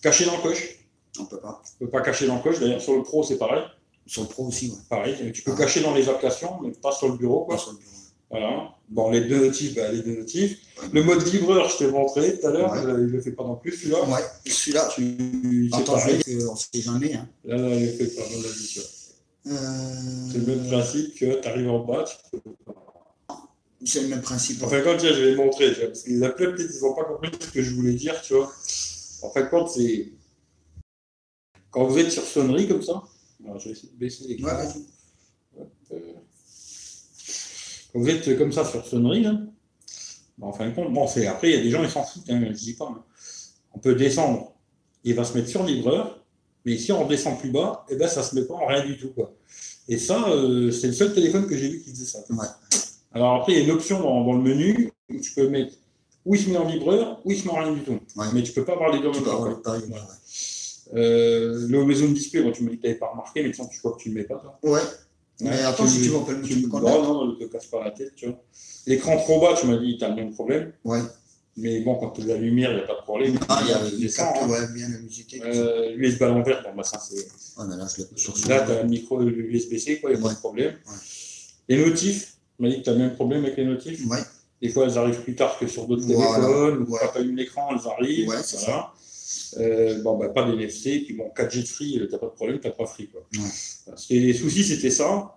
Cacher 0.00 0.24
l'encoche, 0.24 0.75
On 1.20 1.24
peut 1.26 1.38
pas. 1.40 1.62
tu 1.64 1.72
peux 1.84 1.90
pas 1.90 2.00
cacher 2.00 2.26
l'encoche. 2.26 2.60
D'ailleurs, 2.60 2.80
sur 2.80 2.94
le 2.96 3.02
Pro, 3.02 3.22
c'est 3.22 3.38
pareil. 3.38 3.62
Sur 4.06 4.22
le 4.22 4.28
Pro 4.28 4.46
aussi, 4.46 4.70
ouais. 4.70 4.76
Pareil, 4.88 5.32
tu 5.32 5.42
peux 5.42 5.52
Ah. 5.54 5.58
cacher 5.58 5.80
dans 5.82 5.94
les 5.94 6.08
applications, 6.08 6.60
mais 6.62 6.70
pas 6.70 6.92
sur 6.92 7.08
le 7.08 7.16
bureau, 7.16 7.44
quoi. 7.44 7.56
Pas 7.56 7.62
sur 7.62 7.72
le 7.72 7.78
bureau. 7.78 7.90
Voilà. 8.30 8.70
Bon, 8.88 9.10
les 9.10 9.22
deux 9.22 9.40
notifs, 9.46 9.74
bah, 9.74 9.90
les 9.92 10.02
deux 10.02 10.16
notifs. 10.18 10.58
Le 10.92 11.02
mode 11.02 11.22
vibreur, 11.22 11.68
je 11.68 11.78
t'ai 11.78 11.86
montré 11.90 12.38
tout 12.38 12.46
à 12.46 12.50
l'heure, 12.50 12.72
Ouais. 12.72 12.78
euh, 12.86 13.00
il 13.06 13.06
le 13.12 13.20
fait 13.20 13.32
pas 13.32 13.44
non 13.44 13.56
plus, 13.56 13.72
celui-là. 13.72 14.02
Ouais, 14.04 14.20
celui-là, 14.46 14.88
Tu, 14.94 15.02
vais 15.02 15.68
dire 15.68 15.84
qu'on 15.84 16.56
sait 16.56 16.80
jamais. 16.80 17.14
Hein. 17.14 17.28
Là, 17.44 17.56
là, 17.56 17.74
il 17.74 17.86
le 17.86 17.92
fait 17.92 18.06
pas, 18.14 18.22
mon 18.22 18.38
avis. 18.38 18.80
Euh, 19.48 19.52
C'est 20.32 20.38
le 20.38 20.46
même 20.46 20.66
principe 20.66 21.14
que 21.18 21.40
tu 21.40 21.48
arrives 21.48 21.70
en 21.70 21.84
bas, 21.84 22.04
tu 22.04 22.16
peux 22.32 22.40
c'est 23.84 24.02
le 24.02 24.08
même 24.08 24.22
principe. 24.22 24.62
En 24.62 24.68
fin 24.68 24.78
de 24.78 24.84
compte, 24.84 24.98
tiens, 24.98 25.12
je 25.14 25.22
vais 25.22 25.34
montrer, 25.36 25.72
tu 25.72 25.78
vois, 25.80 25.88
parce 25.88 26.02
que 26.02 26.10
les 26.10 26.18
peut-être, 26.30 26.60
ils 26.60 26.80
n'ont 26.82 26.94
pas 26.94 27.04
compris 27.04 27.30
ce 27.38 27.48
que 27.50 27.62
je 27.62 27.74
voulais 27.74 27.92
dire, 27.92 28.20
tu 28.22 28.34
vois. 28.34 28.52
En 29.22 29.30
fin 29.30 29.42
de 29.42 29.48
compte, 29.48 29.70
c'est. 29.70 30.08
Quand 31.76 31.84
vous 31.84 31.98
êtes 31.98 32.10
sur 32.10 32.22
sonnerie 32.22 32.66
comme 32.66 32.80
ça, 32.80 33.02
alors, 33.44 33.58
je 33.58 33.66
vais 33.68 33.72
essayer 33.72 33.92
de 33.92 33.98
baisser 33.98 34.24
les 34.28 34.42
Ouais. 34.42 34.50
Euh, 35.92 35.98
Quand 37.92 37.98
vous 38.00 38.08
êtes 38.08 38.38
comme 38.38 38.50
ça 38.50 38.64
sur 38.64 38.86
sonnerie, 38.86 39.22
là, 39.22 39.38
bah, 40.38 40.46
en 40.46 40.52
fin 40.54 40.70
de 40.70 40.74
compte, 40.74 40.90
bon, 40.94 41.06
c'est 41.06 41.26
après, 41.26 41.50
il 41.50 41.56
y 41.56 41.60
a 41.60 41.62
des 41.62 41.70
gens, 41.70 41.82
ils 41.84 41.90
s'en 41.90 42.02
foutent, 42.02 42.30
hein, 42.30 42.42
je 42.46 42.52
dis 42.52 42.72
pas. 42.72 42.86
hein. 42.86 43.04
On 43.74 43.78
peut 43.78 43.94
descendre, 43.94 44.54
il 45.04 45.14
va 45.14 45.24
se 45.24 45.34
mettre 45.36 45.50
sur 45.50 45.64
vibreur, 45.64 46.24
mais 46.64 46.78
si 46.78 46.92
on 46.92 47.04
redescend 47.04 47.38
plus 47.38 47.50
bas, 47.50 47.84
eh 47.90 47.96
ben, 47.96 48.08
ça 48.08 48.22
se 48.22 48.34
met 48.34 48.46
pas 48.46 48.54
en 48.54 48.64
rien 48.64 48.82
du 48.82 48.96
tout. 48.96 49.10
Quoi. 49.10 49.34
Et 49.86 49.98
ça, 49.98 50.30
euh, 50.30 50.70
c'est 50.70 50.86
le 50.86 50.94
seul 50.94 51.12
téléphone 51.12 51.46
que 51.46 51.58
j'ai 51.58 51.68
vu 51.68 51.82
qui 51.82 51.90
faisait 51.90 52.06
ça. 52.06 52.20
Ouais. 52.30 52.46
Alors 53.12 53.34
après, 53.42 53.52
il 53.52 53.58
y 53.58 53.60
a 53.60 53.64
une 53.64 53.70
option 53.72 54.00
dans, 54.00 54.24
dans 54.24 54.32
le 54.32 54.40
menu 54.42 54.90
où 55.10 55.20
tu 55.20 55.34
peux 55.34 55.50
mettre 55.50 55.74
où 56.24 56.34
il 56.34 56.40
se 56.40 56.48
met 56.48 56.56
en 56.56 56.64
vibreur, 56.64 57.20
ou 57.26 57.32
il 57.32 57.38
se 57.38 57.44
met 57.44 57.50
en 57.52 57.56
rien 57.62 57.72
du 57.72 57.82
tout. 57.82 57.98
Ouais. 58.16 58.26
Mais 58.32 58.42
tu 58.42 58.52
peux 58.52 58.64
pas 58.64 58.72
avoir 58.72 58.90
les 58.94 59.00
deux 59.00 59.08
en 59.08 59.12
même 59.12 59.62
temps. 59.62 59.74
Euh, 60.94 61.66
le 61.68 61.84
maison 61.84 62.06
display, 62.08 62.42
bon, 62.42 62.52
tu 62.52 62.62
me 62.62 62.70
dis 62.70 62.76
que 62.76 62.82
tu 62.82 62.86
n'avais 62.88 62.98
pas 62.98 63.08
remarqué, 63.10 63.42
mais 63.42 63.52
sinon, 63.52 63.68
tu 63.68 63.80
vois 63.80 63.92
que 63.92 63.98
tu 64.02 64.10
ne 64.10 64.14
le 64.14 64.20
mets 64.20 64.26
pas. 64.26 64.36
Toi. 64.36 64.58
Ouais, 64.62 64.80
mais 65.40 65.50
Ouais, 65.50 65.62
attends, 65.62 65.86
si 65.86 66.02
tu 66.02 66.08
veux, 66.08 66.16
on 66.16 66.24
peut 66.24 66.34
le 66.34 66.42
tu 66.42 66.48
tu 66.54 66.66
me 66.66 66.70
peux 66.70 66.78
dis, 66.78 66.84
le 66.86 66.92
oh 66.92 67.02
non, 67.02 67.26
ne 67.26 67.34
te 67.34 67.44
casse 67.44 67.66
pas 67.66 67.82
la 67.84 67.90
tête, 67.90 68.14
tu 68.14 68.26
vois. 68.26 68.38
L'écran 68.86 69.16
trop 69.18 69.40
bas, 69.40 69.54
tu 69.58 69.66
m'as 69.66 69.76
dit, 69.78 69.96
tu 69.98 70.04
as 70.04 70.08
le 70.10 70.14
même 70.14 70.32
problème. 70.32 70.72
Ouais. 70.84 71.00
Mais 71.58 71.80
bon, 71.80 71.94
quand 71.96 72.10
tu 72.10 72.20
as 72.22 72.26
la 72.26 72.36
lumière, 72.36 72.70
il 72.72 72.76
n'y 72.76 72.82
a 72.82 72.86
pas 72.86 72.94
de 72.96 73.02
problème. 73.02 73.38
Ah, 73.48 73.60
il 73.64 73.70
y 73.70 73.72
a 73.72 73.78
Tu 73.90 73.96
descends, 73.96 74.32
capte 74.32 74.44
hein. 74.44 74.48
ouais, 74.50 74.68
bien 74.74 74.88
la 74.90 74.98
musique. 74.98 75.40
Euh, 75.42 75.94
l'USB 75.96 76.22
à 76.22 76.28
l'envers, 76.28 76.62
bon, 76.62 76.70
bah, 76.76 76.82
ça, 76.84 76.98
c'est. 77.00 77.16
Ouais, 77.16 77.66
mais 77.68 77.76
là, 77.76 77.86
je 77.96 78.02
sur 78.18 78.34
Là, 78.48 78.60
tu 78.60 78.72
as 78.72 78.82
le 78.82 78.88
micro 78.88 79.22
USB-C, 79.22 80.00
quoi, 80.00 80.10
il 80.10 80.16
n'y 80.18 80.20
a 80.20 80.28
pas 80.28 80.34
de 80.34 80.38
problème. 80.38 80.74
Ouais. 80.86 80.92
Les 81.68 81.84
notifs, 81.84 82.36
tu 82.56 82.62
m'as 82.62 82.68
dit 82.70 82.78
que 82.78 82.82
tu 82.84 82.90
as 82.90 82.92
le 82.92 82.98
même 82.98 83.14
problème 83.14 83.44
avec 83.44 83.56
les 83.56 83.64
notifs. 83.64 84.06
Ouais, 84.06 84.18
Des 84.62 84.68
fois, 84.68 84.84
elles 84.84 84.96
arrivent 84.98 85.22
plus 85.22 85.34
tard 85.34 85.58
que 85.58 85.66
sur 85.66 85.86
d'autres 85.86 86.04
Voilà. 86.06 86.34
téléphones, 86.36 86.82
ou 86.88 86.92
Ouais. 86.92 86.98
quand 87.02 87.12
tu 87.12 87.18
allumes 87.18 87.36
l'écran, 87.36 87.68
elles 87.72 87.90
arrivent. 87.90 88.28
Ouais, 88.28 88.36
c'est 88.42 88.58
voilà. 88.64 88.92
Euh, 89.58 90.02
bon, 90.02 90.16
bah, 90.18 90.28
pas 90.28 90.44
d'NFC, 90.44 91.00
puis 91.04 91.14
bon, 91.14 91.30
4G 91.36 91.62
de 91.62 91.68
free, 91.68 91.92
tu 92.06 92.12
n'as 92.12 92.18
pas 92.18 92.26
de 92.26 92.32
problème, 92.32 92.60
n'as 92.62 92.70
pas 92.70 92.86
free. 92.86 93.08
Quoi. 93.08 93.22
Ouais. 93.34 93.48
Parce 93.86 94.06
que 94.06 94.14
les 94.14 94.34
soucis, 94.34 94.64
c'était 94.64 94.90
ça. 94.90 95.32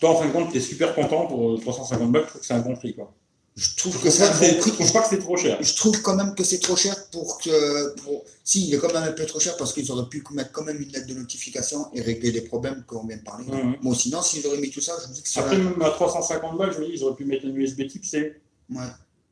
Toi, 0.00 0.10
en 0.10 0.16
fin 0.16 0.28
de 0.28 0.32
compte, 0.32 0.52
tu 0.52 0.58
es 0.58 0.60
super 0.60 0.94
content 0.94 1.26
pour 1.26 1.52
euh, 1.54 1.58
350 1.58 2.12
balles, 2.12 2.22
je 2.22 2.28
trouve 2.28 2.40
que 2.40 2.46
c'est 2.46 2.54
un 2.54 2.60
bon 2.60 2.74
prix. 2.76 2.94
Quoi. 2.94 3.12
je 3.56 3.76
trouve 3.76 3.98
que 3.98 4.04
bon 4.04 4.10
c'est- 4.10 4.58
trouve 4.58 4.92
pas 4.92 5.02
que 5.02 5.08
c'est 5.08 5.18
trop 5.18 5.36
cher. 5.36 5.58
Je 5.60 5.74
trouve 5.74 6.00
quand 6.02 6.14
même 6.14 6.34
que 6.36 6.44
c'est 6.44 6.60
trop 6.60 6.76
cher 6.76 6.94
pour 7.10 7.38
que. 7.38 7.94
Pour... 8.02 8.24
Si, 8.44 8.68
il 8.68 8.74
est 8.74 8.78
quand 8.78 8.92
même 8.92 9.02
un 9.02 9.12
peu 9.12 9.26
trop 9.26 9.40
cher 9.40 9.56
parce 9.56 9.72
qu'ils 9.72 9.90
auraient 9.90 10.08
pu 10.08 10.22
mettre 10.32 10.52
quand 10.52 10.62
même 10.62 10.80
une 10.80 10.88
lettre 10.90 11.06
de 11.08 11.14
notification 11.14 11.86
et 11.92 12.00
régler 12.00 12.30
les 12.30 12.42
problèmes 12.42 12.84
qu'on 12.86 13.04
vient 13.06 13.16
de 13.16 13.22
parler. 13.22 13.44
Mhm. 13.46 13.76
Bon, 13.82 13.92
sinon, 13.94 14.22
s'ils 14.22 14.46
auraient 14.46 14.58
mis 14.60 14.70
tout 14.70 14.80
ça, 14.80 14.92
je 15.02 15.08
me 15.08 15.14
dis 15.14 15.22
que 15.22 15.28
c'est. 15.28 15.40
Après, 15.40 15.58
même 15.58 15.82
à 15.82 15.90
350 15.90 16.56
balles, 16.56 16.72
je 16.74 16.78
me 16.80 16.86
dis, 16.86 16.92
ils 16.94 17.02
auraient 17.04 17.16
pu 17.16 17.24
mettre 17.24 17.44
un 17.46 17.50
USB 17.50 17.86
type 17.88 18.04
C. 18.04 18.40
Ouais, 18.70 18.78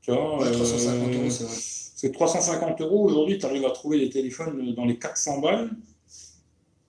Tu 0.02 0.10
vois, 0.12 0.38
ouais 0.38 0.50
350 0.50 1.08
euh, 1.08 1.18
euros, 1.18 1.30
c'est 1.30 1.44
vrai. 1.44 1.56
Que 2.02 2.08
350 2.14 2.80
euros, 2.80 3.04
aujourd'hui, 3.04 3.38
tu 3.38 3.44
arrives 3.46 3.64
à 3.66 3.70
trouver 3.70 3.98
des 3.98 4.08
téléphones 4.10 4.74
dans 4.74 4.86
les 4.86 4.98
400 4.98 5.40
balles, 5.40 5.70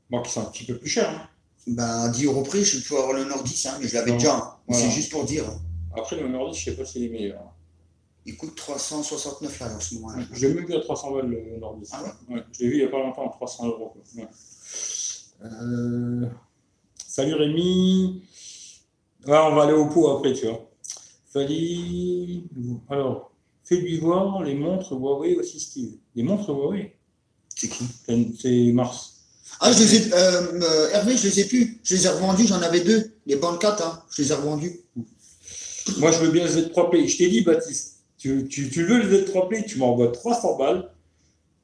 bon, 0.09 0.21
qui 0.21 0.31
sont 0.31 0.41
un 0.41 0.45
petit 0.45 0.63
peu 0.63 0.77
plus 0.77 0.89
chers. 0.89 1.09
hein. 1.09 1.27
Ben, 1.67 1.83
à 2.05 2.09
10 2.09 2.25
euros 2.25 2.43
près, 2.43 2.63
je 2.63 2.87
peux 2.87 2.97
avoir 2.97 3.13
le 3.13 3.25
Nord 3.25 3.43
10, 3.43 3.65
hein, 3.65 3.77
mais 3.81 3.87
je 3.87 3.93
l'avais 3.95 4.13
déjà. 4.13 4.35
hein. 4.37 4.53
Voilà. 4.67 4.83
C'est 4.85 4.91
juste 4.91 5.11
pour 5.11 5.25
dire. 5.25 5.43
Après, 5.95 6.15
le 6.19 6.27
Nord 6.29 6.51
10, 6.51 6.57
je 6.59 6.65
sais 6.65 6.75
pas 6.77 6.85
s'il 6.85 7.03
est 7.03 7.09
meilleur. 7.09 7.43
Il 8.25 8.37
coûte 8.37 8.55
369 8.55 9.59
là 9.59 9.75
en 9.75 9.79
ce 9.79 9.95
moment-là. 9.95 10.23
Je 10.31 10.47
l'ai 10.47 10.53
même 10.53 10.65
vu 10.65 10.75
à 10.75 10.79
300 10.79 11.11
balles 11.11 11.27
le 11.27 11.57
Nord 11.59 11.75
10. 11.75 11.89
Ah 11.91 12.03
Ouais, 12.29 12.41
je 12.53 12.59
l'ai 12.61 12.67
vu 12.69 12.75
il 12.75 12.79
n'y 12.81 12.85
a 12.85 12.89
pas 12.89 12.99
longtemps 12.99 13.27
à 13.27 13.31
300 13.31 13.67
euros. 13.67 13.93
Ouais. 14.15 14.27
Euh, 15.43 16.27
Salut 17.07 17.33
Rémi. 17.33 18.23
Ouais, 19.27 19.37
on 19.37 19.55
va 19.55 19.63
aller 19.63 19.73
au 19.73 19.87
pot 19.87 20.09
après, 20.17 20.33
tu 20.33 20.45
vois. 20.47 20.67
Fallait. 21.33 22.43
Alors, 22.89 23.31
fais-lui 23.63 23.99
voir 23.99 24.43
les 24.43 24.55
montres 24.55 24.93
Huawei 24.93 25.35
aussi 25.35 25.59
Steve. 25.59 25.91
Les 26.15 26.23
montres 26.23 26.49
Huawei 26.49 26.95
C'est 27.55 27.69
qui? 27.69 27.85
C'est 28.39 28.71
Mars. 28.73 29.13
Ah, 29.59 29.71
je 29.71 29.79
les 29.79 29.95
ai. 29.95 30.13
euh, 30.13 30.61
euh, 30.61 30.89
Hervé, 30.91 31.15
je 31.17 31.27
les 31.27 31.39
ai 31.41 31.45
plus. 31.45 31.79
Je 31.83 31.95
les 31.95 32.05
ai 32.05 32.09
revendus, 32.09 32.47
j'en 32.47 32.61
avais 32.61 32.81
deux. 32.81 33.11
Les 33.25 33.35
bandes 33.35 33.59
4, 33.59 33.85
hein. 33.85 34.03
Je 34.15 34.21
les 34.23 34.31
ai 34.31 34.35
revendus. 34.35 34.79
Moi, 35.97 36.11
je 36.11 36.19
veux 36.19 36.31
bien 36.31 36.45
le 36.45 36.49
Z3 36.49 36.89
Play. 36.89 37.07
Je 37.07 37.17
t'ai 37.17 37.27
dit, 37.29 37.41
Baptiste, 37.41 37.97
tu, 38.17 38.47
tu, 38.47 38.69
tu 38.69 38.83
veux 38.85 39.01
le 39.03 39.23
Z3 39.23 39.47
Play, 39.49 39.65
tu 39.65 39.77
m'envoies 39.77 40.11
300 40.11 40.57
balles. 40.57 40.91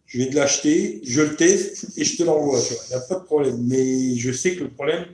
Je 0.06 0.20
vais 0.20 0.30
te 0.30 0.36
l'acheter, 0.36 1.02
je 1.04 1.22
le 1.22 1.36
teste 1.36 1.88
et 1.98 2.06
je 2.06 2.18
te 2.18 2.24
l'envoie. 2.24 2.60
Il 2.60 2.90
n'y 2.90 2.96
a 2.96 3.00
pas 3.02 3.16
de 3.16 3.24
problème. 3.26 3.62
Mais 3.68 4.16
je 4.16 4.32
sais 4.32 4.56
que 4.56 4.64
le 4.64 4.70
problème, 4.72 5.06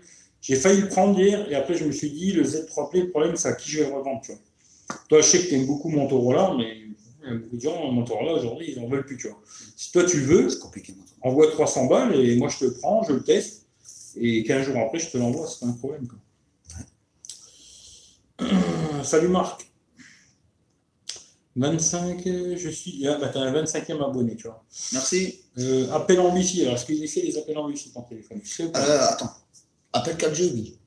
j'ai 0.43 0.55
failli 0.57 0.81
le 0.81 0.89
prendre 0.89 1.17
hier 1.19 1.49
et 1.49 1.55
après, 1.55 1.73
je 1.75 1.85
me 1.85 1.91
suis 1.91 2.11
dit, 2.11 2.33
le 2.33 2.43
Z3 2.43 2.89
Play, 2.91 3.01
le 3.01 3.09
problème, 3.09 3.35
c'est 3.35 3.47
à 3.47 3.53
qui 3.53 3.71
je 3.71 3.81
vais 3.81 3.89
le 3.89 3.95
revendre. 3.95 4.21
Tu 4.21 4.31
vois. 4.33 4.41
Toi, 5.09 5.21
je 5.21 5.25
sais 5.27 5.39
que 5.39 5.47
tu 5.47 5.55
aimes 5.55 5.65
beaucoup 5.65 5.89
Motorola, 5.89 6.53
mais 6.57 6.77
il 7.23 7.29
y 7.29 7.31
a 7.31 7.35
beaucoup 7.37 7.55
de 7.55 7.61
gens, 7.61 7.91
Motorola, 7.91 8.33
aujourd'hui, 8.33 8.73
ils 8.75 8.81
n'en 8.81 8.87
veulent 8.87 9.05
plus. 9.05 9.17
Tu 9.17 9.29
vois. 9.29 9.41
Si 9.77 9.91
toi, 9.91 10.03
tu 10.03 10.19
veux, 10.19 10.53
compliqué 10.59 10.93
envoie 11.21 11.49
300 11.49 11.85
balles 11.85 12.15
et 12.15 12.35
moi, 12.35 12.49
je 12.49 12.59
te 12.59 12.65
le 12.65 12.73
prends, 12.73 13.01
je 13.03 13.13
le 13.13 13.23
teste. 13.23 13.65
Et 14.17 14.43
15 14.43 14.65
jours 14.65 14.77
après, 14.77 14.99
je 14.99 15.09
te 15.09 15.17
l'envoie. 15.17 15.47
C'est 15.47 15.61
pas 15.61 15.67
un 15.67 15.71
problème. 15.71 16.07
quoi. 16.07 16.19
Salut 19.03 19.29
Marc. 19.29 19.65
25, 21.55 22.25
euh, 22.27 22.55
je 22.57 22.69
suis. 22.69 23.07
Ah, 23.07 23.17
bah, 23.19 23.29
t'as 23.31 23.39
un 23.41 23.53
25e 23.53 24.03
abonné, 24.03 24.35
tu 24.35 24.47
vois. 24.47 24.63
Merci. 24.91 25.41
Euh, 25.59 25.89
appel 25.91 26.19
en 26.19 26.33
Wi-Fi. 26.33 26.63
Alors, 26.63 26.73
est-ce 26.75 26.85
qu'il 26.85 27.03
essaie 27.03 27.21
les 27.21 27.37
appels 27.37 27.57
en 27.57 27.67
Wi-Fi 27.67 27.91
ton 27.91 28.01
téléphone? 28.01 28.41
Sais 28.43 28.69
pas 28.69 28.79
Euh, 28.79 29.07
attends. 29.07 29.31
Appel 29.93 30.15
4G, 30.17 30.51
oui. 30.53 30.77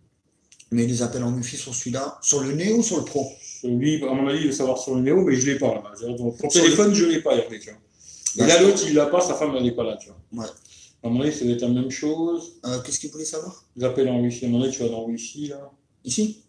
Mais 0.72 0.86
les 0.86 1.00
appels 1.02 1.22
en 1.22 1.32
Wi-Fi 1.32 1.56
sur 1.56 1.74
celui-là, 1.74 2.18
sur 2.22 2.40
le 2.40 2.52
Neo 2.52 2.78
ou 2.78 2.82
sur 2.82 2.96
le 2.98 3.04
Pro 3.04 3.30
Lui, 3.62 4.02
à 4.02 4.12
mon 4.12 4.26
avis, 4.26 4.40
il 4.40 4.46
veut 4.46 4.52
savoir 4.52 4.78
sur 4.78 4.96
le 4.96 5.00
Néo, 5.02 5.22
mais 5.22 5.36
je 5.36 5.46
ne 5.46 5.52
l'ai 5.52 5.58
pas. 5.58 5.74
Là. 5.74 5.92
Ton 6.16 6.36
Sur 6.36 6.48
téléphone, 6.62 6.92
je 6.92 7.04
ne 7.04 7.10
l'ai 7.12 7.22
pas, 7.22 7.36
Hervé, 7.36 7.60
tu 7.60 7.70
vois. 7.70 8.44
Et 8.44 8.48
là, 8.48 8.60
l'autre, 8.60 8.82
il 8.86 8.94
l'a 8.94 9.06
pas, 9.06 9.20
sa 9.20 9.34
femme, 9.34 9.54
elle 9.56 9.62
n'est 9.62 9.70
pas 9.72 9.84
là, 9.84 9.96
tu 9.96 10.08
vois. 10.08 10.44
Ouais. 10.44 10.50
À 11.04 11.08
mon 11.08 11.20
avis, 11.20 11.32
ça 11.32 11.44
doit 11.44 11.54
être 11.54 11.60
la 11.62 11.68
même 11.68 11.90
chose. 11.90 12.58
Euh, 12.66 12.80
Qu'est-ce 12.82 12.98
qu'il 12.98 13.10
voulait 13.10 13.24
savoir? 13.24 13.64
Les 13.76 13.84
appels 13.84 14.08
en 14.08 14.20
Wi-Fi. 14.20 14.46
À 14.46 14.48
mon 14.48 14.60
avis, 14.62 14.72
tu 14.72 14.80
vas 14.82 14.88
dans 14.88 15.04
Wi-Fi, 15.06 15.48
là. 15.48 15.70
Ici? 16.04 16.42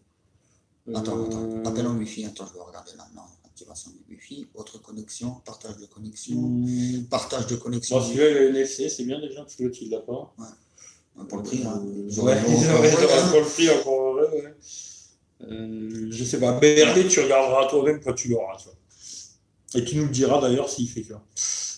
Euh, 0.90 0.96
Attends, 0.96 1.26
attends. 1.26 1.64
Appel 1.66 1.86
en 1.86 1.96
Wi-Fi, 1.96 2.26
attends, 2.26 2.48
je 2.48 2.54
vais 2.58 2.64
regarder 2.66 2.92
là. 2.98 3.08
Non, 3.16 3.22
activation 3.46 3.92
du 3.92 4.16
Wi-Fi, 4.16 4.48
autre 4.56 4.82
connexion, 4.82 5.36
partage 5.46 5.78
de 5.78 5.86
connexion, 5.86 6.36
Mmh. 6.36 7.04
partage 7.10 7.46
de 7.48 7.56
connexion. 7.56 7.98
Bon, 8.00 8.04
celui-là, 8.04 8.30
il 8.32 8.38
a 8.38 8.42
NFC, 8.50 8.90
c'est 8.90 9.04
bien 9.04 9.20
déjà, 9.20 9.42
parce 9.42 9.56
que 9.56 9.64
l'autre, 9.64 9.78
il 9.82 9.90
l'a 9.92 10.00
pas. 10.00 10.34
Pour 11.30 11.38
le 11.40 11.44
prix, 11.44 11.64
hein. 11.66 11.84
Ils 12.10 12.20
auraient- 12.20 12.42
pour 12.42 12.52
le 13.40 13.46
prix 13.46 13.70
encore 13.70 14.16
ouais, 14.16 14.22
ouais. 14.44 14.54
Euh, 15.50 16.08
je 16.12 16.24
sais 16.24 16.40
pas. 16.40 16.54
BRD, 16.54 17.08
tu 17.10 17.20
regarderas 17.20 17.68
toi-même 17.68 18.00
quand 18.04 18.14
tu 18.14 18.30
l'auras. 18.30 18.58
tu 18.58 18.66
vois. 18.66 18.74
Et 19.76 19.84
tu 19.86 19.96
nous 19.98 20.04
le 20.06 20.10
diras 20.10 20.42
d'ailleurs 20.42 20.70
s'il 20.70 20.88
fait 20.90 21.04
ça. 21.04 21.22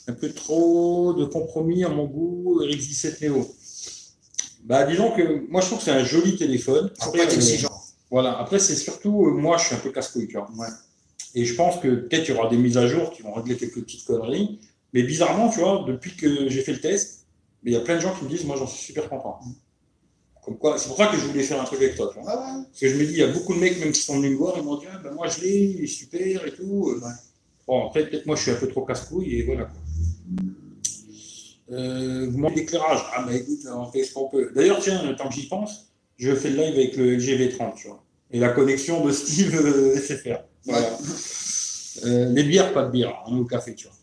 Un 0.07 0.13
peu 0.13 0.31
trop 0.31 1.13
de 1.13 1.25
compromis 1.25 1.83
à 1.83 1.89
mon 1.89 2.05
goût, 2.05 2.61
Eric 2.63 2.79
17 2.79 3.21
Neo. 3.21 3.47
Bah, 4.63 4.85
disons 4.85 5.11
que 5.11 5.49
moi 5.49 5.61
je 5.61 5.67
trouve 5.67 5.79
que 5.79 5.85
c'est 5.85 5.91
un 5.91 6.03
joli 6.03 6.37
téléphone. 6.37 6.91
Après, 6.99 7.21
euh, 7.21 7.29
exigeant. 7.29 7.71
voilà. 8.11 8.37
Après, 8.39 8.59
c'est 8.59 8.75
surtout, 8.75 9.25
euh, 9.27 9.31
moi 9.31 9.57
je 9.57 9.65
suis 9.67 9.75
un 9.75 9.79
peu 9.79 9.91
casse-couille. 9.91 10.29
Ouais. 10.57 10.67
Et 11.35 11.45
je 11.45 11.53
pense 11.55 11.79
que 11.79 11.87
peut-être 11.87 12.27
il 12.27 12.35
y 12.35 12.37
aura 12.37 12.49
des 12.49 12.57
mises 12.57 12.77
à 12.77 12.87
jour 12.87 13.11
qui 13.11 13.21
vont 13.21 13.33
régler 13.33 13.55
quelques 13.57 13.81
petites 13.81 14.05
conneries. 14.05 14.59
Mais 14.93 15.03
bizarrement, 15.03 15.49
tu 15.49 15.59
vois, 15.59 15.85
depuis 15.87 16.15
que 16.15 16.49
j'ai 16.49 16.61
fait 16.61 16.73
le 16.73 16.79
test, 16.81 17.18
mais 17.63 17.71
il 17.71 17.73
y 17.73 17.77
a 17.77 17.81
plein 17.81 17.95
de 17.95 18.01
gens 18.01 18.13
qui 18.15 18.25
me 18.25 18.29
disent, 18.29 18.45
moi 18.45 18.55
j'en 18.57 18.67
suis 18.67 18.85
super 18.85 19.09
content. 19.09 19.39
Comme 20.43 20.57
quoi, 20.57 20.77
c'est 20.77 20.87
pour 20.87 20.97
ça 20.97 21.07
que 21.07 21.17
je 21.17 21.25
voulais 21.25 21.43
faire 21.43 21.61
un 21.61 21.65
truc 21.65 21.81
avec 21.81 21.95
toi. 21.95 22.13
Ah 22.25 22.37
ouais. 22.37 22.63
Parce 22.65 22.79
que 22.79 22.87
je 22.87 22.95
me 22.95 23.05
dis, 23.05 23.11
il 23.11 23.19
y 23.19 23.23
a 23.23 23.27
beaucoup 23.27 23.53
de 23.53 23.59
mecs, 23.59 23.79
même 23.79 23.91
qui 23.91 24.01
sont 24.01 24.17
venus 24.17 24.31
me 24.31 24.37
voir, 24.37 24.55
ils 24.57 24.63
m'ont 24.63 24.77
dit, 24.77 24.85
ah, 24.91 24.97
ben, 25.03 25.11
moi 25.11 25.27
je 25.27 25.41
l'ai, 25.41 25.63
il 25.63 25.83
est 25.83 25.87
super 25.87 26.45
et 26.45 26.51
tout. 26.51 26.95
Ouais. 27.01 27.11
Bon, 27.67 27.87
après, 27.87 28.07
peut-être 28.07 28.25
moi 28.25 28.35
je 28.35 28.41
suis 28.43 28.51
un 28.51 28.55
peu 28.55 28.67
trop 28.67 28.83
casse-couille 28.83 29.35
et 29.35 29.43
voilà. 29.43 29.69
Euh, 31.71 32.27
vous 32.29 32.37
manquez 32.37 32.61
d'éclairage. 32.61 33.01
Ah, 33.13 33.23
bah 33.23 33.35
écoute, 33.35 33.59
on 33.71 33.85
fait 33.91 34.03
ce 34.03 34.13
qu'on 34.13 34.27
peut. 34.27 34.51
D'ailleurs, 34.55 34.79
tiens, 34.79 35.13
tant 35.13 35.29
que 35.29 35.35
j'y 35.35 35.47
pense, 35.47 35.91
je 36.17 36.33
fais 36.33 36.49
le 36.49 36.57
live 36.57 36.73
avec 36.73 36.97
le 36.97 37.15
LG 37.15 37.37
V30, 37.37 37.75
tu 37.75 37.87
vois. 37.87 38.03
Et 38.31 38.39
la 38.39 38.49
connexion 38.49 39.05
de 39.05 39.11
Steve 39.11 39.55
euh, 39.55 39.95
SFR. 40.01 40.39
Voilà. 40.65 40.97
Euh, 42.05 42.29
les 42.29 42.43
bières, 42.43 42.73
pas 42.73 42.85
de 42.85 42.91
bière, 42.91 43.23
hein, 43.27 43.37
au 43.37 43.45
café, 43.45 43.75
tu 43.75 43.87
vois. 43.87 43.95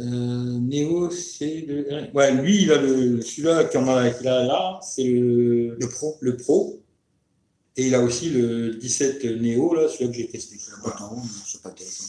Euh, 0.00 0.58
Néo, 0.58 1.10
c'est 1.10 1.64
le. 1.68 1.86
Ouais, 2.14 2.32
lui, 2.34 2.62
il 2.64 2.72
a 2.72 2.80
le. 2.80 3.20
Celui-là 3.20 3.64
qu'il 3.64 3.80
a, 3.80 3.96
a 3.98 4.44
là, 4.44 4.80
c'est 4.82 5.04
le, 5.04 5.76
Le 5.80 5.88
pro. 5.88 6.16
le 6.20 6.36
Pro. 6.36 6.80
Et 7.76 7.88
il 7.88 7.94
a 7.94 8.00
aussi 8.00 8.30
le 8.30 8.74
17 8.74 9.24
Néo, 9.40 9.74
là, 9.74 9.88
celui-là 9.88 10.10
que 10.12 10.16
j'ai 10.16 10.28
testé. 10.28 10.56
Voilà. 10.82 10.96
Attends, 10.96 11.22
c'est 11.46 11.60
pas 11.62 11.70
le 11.70 11.74
téléphone. 11.76 12.08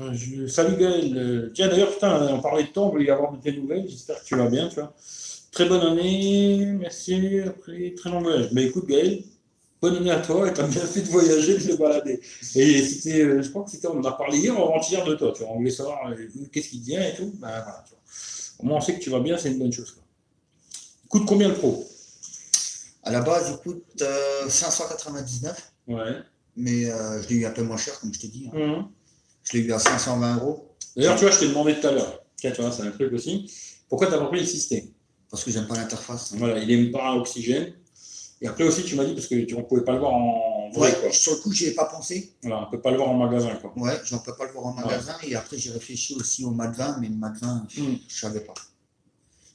Euh, 0.00 0.12
je- 0.14 0.46
Salut 0.46 0.76
Gaël. 0.76 1.50
Tiens, 1.54 1.68
d'ailleurs, 1.68 1.92
putain, 1.92 2.28
on 2.34 2.40
parlait 2.40 2.64
de 2.64 2.68
temps, 2.68 2.88
on 2.88 2.90
voulait 2.90 3.04
y 3.06 3.10
avoir 3.10 3.32
de 3.32 3.40
tes 3.42 3.52
nouvelles. 3.56 3.86
J'espère 3.88 4.20
que 4.20 4.24
tu 4.26 4.34
vas 4.36 4.48
bien, 4.48 4.68
tu 4.68 4.76
vois. 4.76 4.94
Très 5.52 5.68
bonne 5.68 5.80
année, 5.80 6.64
merci. 6.78 7.40
Après, 7.40 7.92
très 7.96 8.10
long 8.10 8.20
voyage. 8.22 8.48
Mais 8.52 8.64
écoute, 8.66 8.86
Gaël, 8.86 9.22
bonne 9.80 9.96
année 9.96 10.10
à 10.10 10.20
toi 10.20 10.48
et 10.48 10.52
t'as 10.52 10.66
bien 10.66 10.84
fait 10.84 11.02
de 11.02 11.08
voyager, 11.08 11.58
de 11.58 11.72
te 11.72 11.76
balader. 11.76 12.20
Et 12.54 12.82
c'était, 12.82 13.22
euh, 13.22 13.42
je 13.42 13.48
crois 13.50 13.64
que 13.64 13.70
c'était, 13.70 13.86
on 13.88 13.98
en 13.98 14.04
a 14.04 14.12
parlé 14.12 14.38
hier 14.38 14.58
ou 14.58 14.62
avant-hier 14.62 15.04
de 15.04 15.14
toi, 15.14 15.32
tu 15.34 15.42
vois. 15.42 15.52
On 15.52 15.56
voulait 15.56 15.70
savoir 15.70 16.10
euh, 16.10 16.16
qu'est-ce 16.52 16.68
qui 16.68 16.80
te 16.80 16.86
vient 16.86 17.00
et 17.06 17.14
tout. 17.14 17.32
Ben 17.38 17.48
voilà, 17.48 17.84
tu 17.86 17.90
vois. 17.92 18.00
Au 18.58 18.66
moins, 18.66 18.78
on 18.78 18.80
sait 18.80 18.94
que 18.94 19.00
tu 19.00 19.10
vas 19.10 19.20
bien, 19.20 19.38
c'est 19.38 19.50
une 19.50 19.58
bonne 19.58 19.72
chose. 19.72 19.92
Quoi. 19.92 20.02
Coûte 21.08 21.26
combien 21.26 21.48
le 21.48 21.54
pro? 21.54 21.86
À 23.02 23.10
la 23.10 23.20
base, 23.22 23.50
il 23.50 23.56
coûte 23.58 23.82
euh, 24.02 24.48
599, 24.48 25.72
Ouais. 25.88 26.16
mais 26.56 26.90
euh, 26.90 27.22
je 27.22 27.28
l'ai 27.28 27.36
eu 27.36 27.46
un 27.46 27.50
peu 27.50 27.62
moins 27.62 27.78
cher, 27.78 27.98
comme 28.00 28.12
je 28.12 28.20
t'ai 28.20 28.28
dit. 28.28 28.48
hein. 28.52 28.58
Mhm. 28.58 28.88
Je 29.44 29.56
l'ai 29.56 29.64
eu 29.64 29.72
à 29.72 29.78
520 29.78 30.36
euros 30.36 30.66
D'ailleurs, 30.94 31.14
tu 31.16 31.22
vois, 31.22 31.30
je 31.30 31.38
t'ai 31.40 31.48
demandé 31.48 31.74
tout 31.80 31.86
à 31.86 31.92
l'heure. 31.92 32.22
Tiens, 32.36 32.50
tu 32.50 32.60
vois, 32.60 32.70
c'est 32.72 32.82
un 32.82 32.90
truc 32.90 33.12
aussi. 33.12 33.50
Pourquoi 33.88 34.08
t'as 34.08 34.18
pas 34.18 34.26
pris 34.26 34.40
le 34.40 34.46
système? 34.46 34.84
Parce 35.30 35.42
que 35.44 35.50
j'aime 35.50 35.66
pas 35.66 35.76
l'interface. 35.76 36.34
Voilà, 36.36 36.58
il 36.58 36.68
n'aime 36.68 36.90
pas 36.92 37.14
oxygène. 37.14 37.72
Et 38.42 38.46
après 38.46 38.64
aussi, 38.64 38.82
tu 38.84 38.94
m'as 38.96 39.04
dit, 39.04 39.12
parce 39.14 39.26
que 39.26 39.34
tu 39.44 39.54
ne 39.56 39.62
pouvais 39.62 39.82
pas 39.84 39.92
le 39.92 39.98
voir 39.98 40.12
en 40.14 40.70
vrai, 40.72 40.90
Ouais, 40.92 40.98
quoi. 41.00 41.12
sur 41.12 41.32
le 41.34 41.38
coup, 41.40 41.52
j'y 41.52 41.66
ai 41.66 41.72
pas 41.74 41.84
pensé. 41.84 42.32
Voilà, 42.42 42.62
on 42.62 42.66
ne 42.66 42.70
peut 42.70 42.80
pas 42.80 42.90
le 42.90 42.96
voir 42.96 43.10
en 43.10 43.14
magasin, 43.18 43.54
quoi. 43.56 43.72
Ouais, 43.76 43.98
j'en 44.04 44.18
peux 44.18 44.34
pas 44.34 44.46
le 44.46 44.52
voir 44.52 44.66
en 44.66 44.72
magasin. 44.74 45.14
Et 45.24 45.34
après, 45.34 45.58
j'ai 45.58 45.70
réfléchi 45.70 46.14
aussi 46.14 46.44
au 46.44 46.50
20, 46.52 46.98
mais 47.00 47.08
le 47.08 47.14
20, 47.20 47.66
Hmm. 47.76 47.96
je 48.08 48.18
savais 48.20 48.40
pas. 48.40 48.54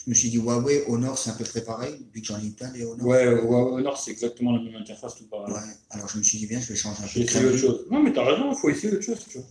Je 0.05 0.11
me 0.11 0.15
suis 0.15 0.29
dit, 0.29 0.37
Huawei, 0.37 0.83
Honor, 0.87 1.17
c'est 1.17 1.31
à 1.31 1.33
peu 1.33 1.43
près 1.45 1.61
pareil, 1.63 2.05
vu 2.13 2.21
que 2.21 2.27
j'en 2.27 2.37
ai 2.39 2.49
plein 2.51 2.69
des 2.71 2.85
Honor. 2.85 3.07
Ouais, 3.07 3.25
au 3.27 3.81
Nord, 3.81 3.97
c'est 3.97 4.11
exactement 4.11 4.51
la 4.55 4.61
même 4.61 4.75
interface, 4.75 5.15
tout 5.15 5.25
pareil. 5.25 5.51
Ouais. 5.51 5.59
Alors, 5.89 6.07
je 6.07 6.19
me 6.19 6.23
suis 6.23 6.37
dit, 6.37 6.45
bien, 6.45 6.59
je 6.61 6.67
vais 6.67 6.75
changer 6.75 7.03
un 7.03 7.07
peu 7.07 7.19
essayé 7.21 7.45
autre 7.45 7.57
chose. 7.57 7.87
Non, 7.89 8.03
mais 8.03 8.13
t'as 8.13 8.23
raison, 8.23 8.51
il 8.51 8.55
faut 8.57 8.69
essayer 8.69 8.93
autre 8.93 9.01
chose, 9.01 9.25
tu 9.27 9.39
vois. 9.39 9.47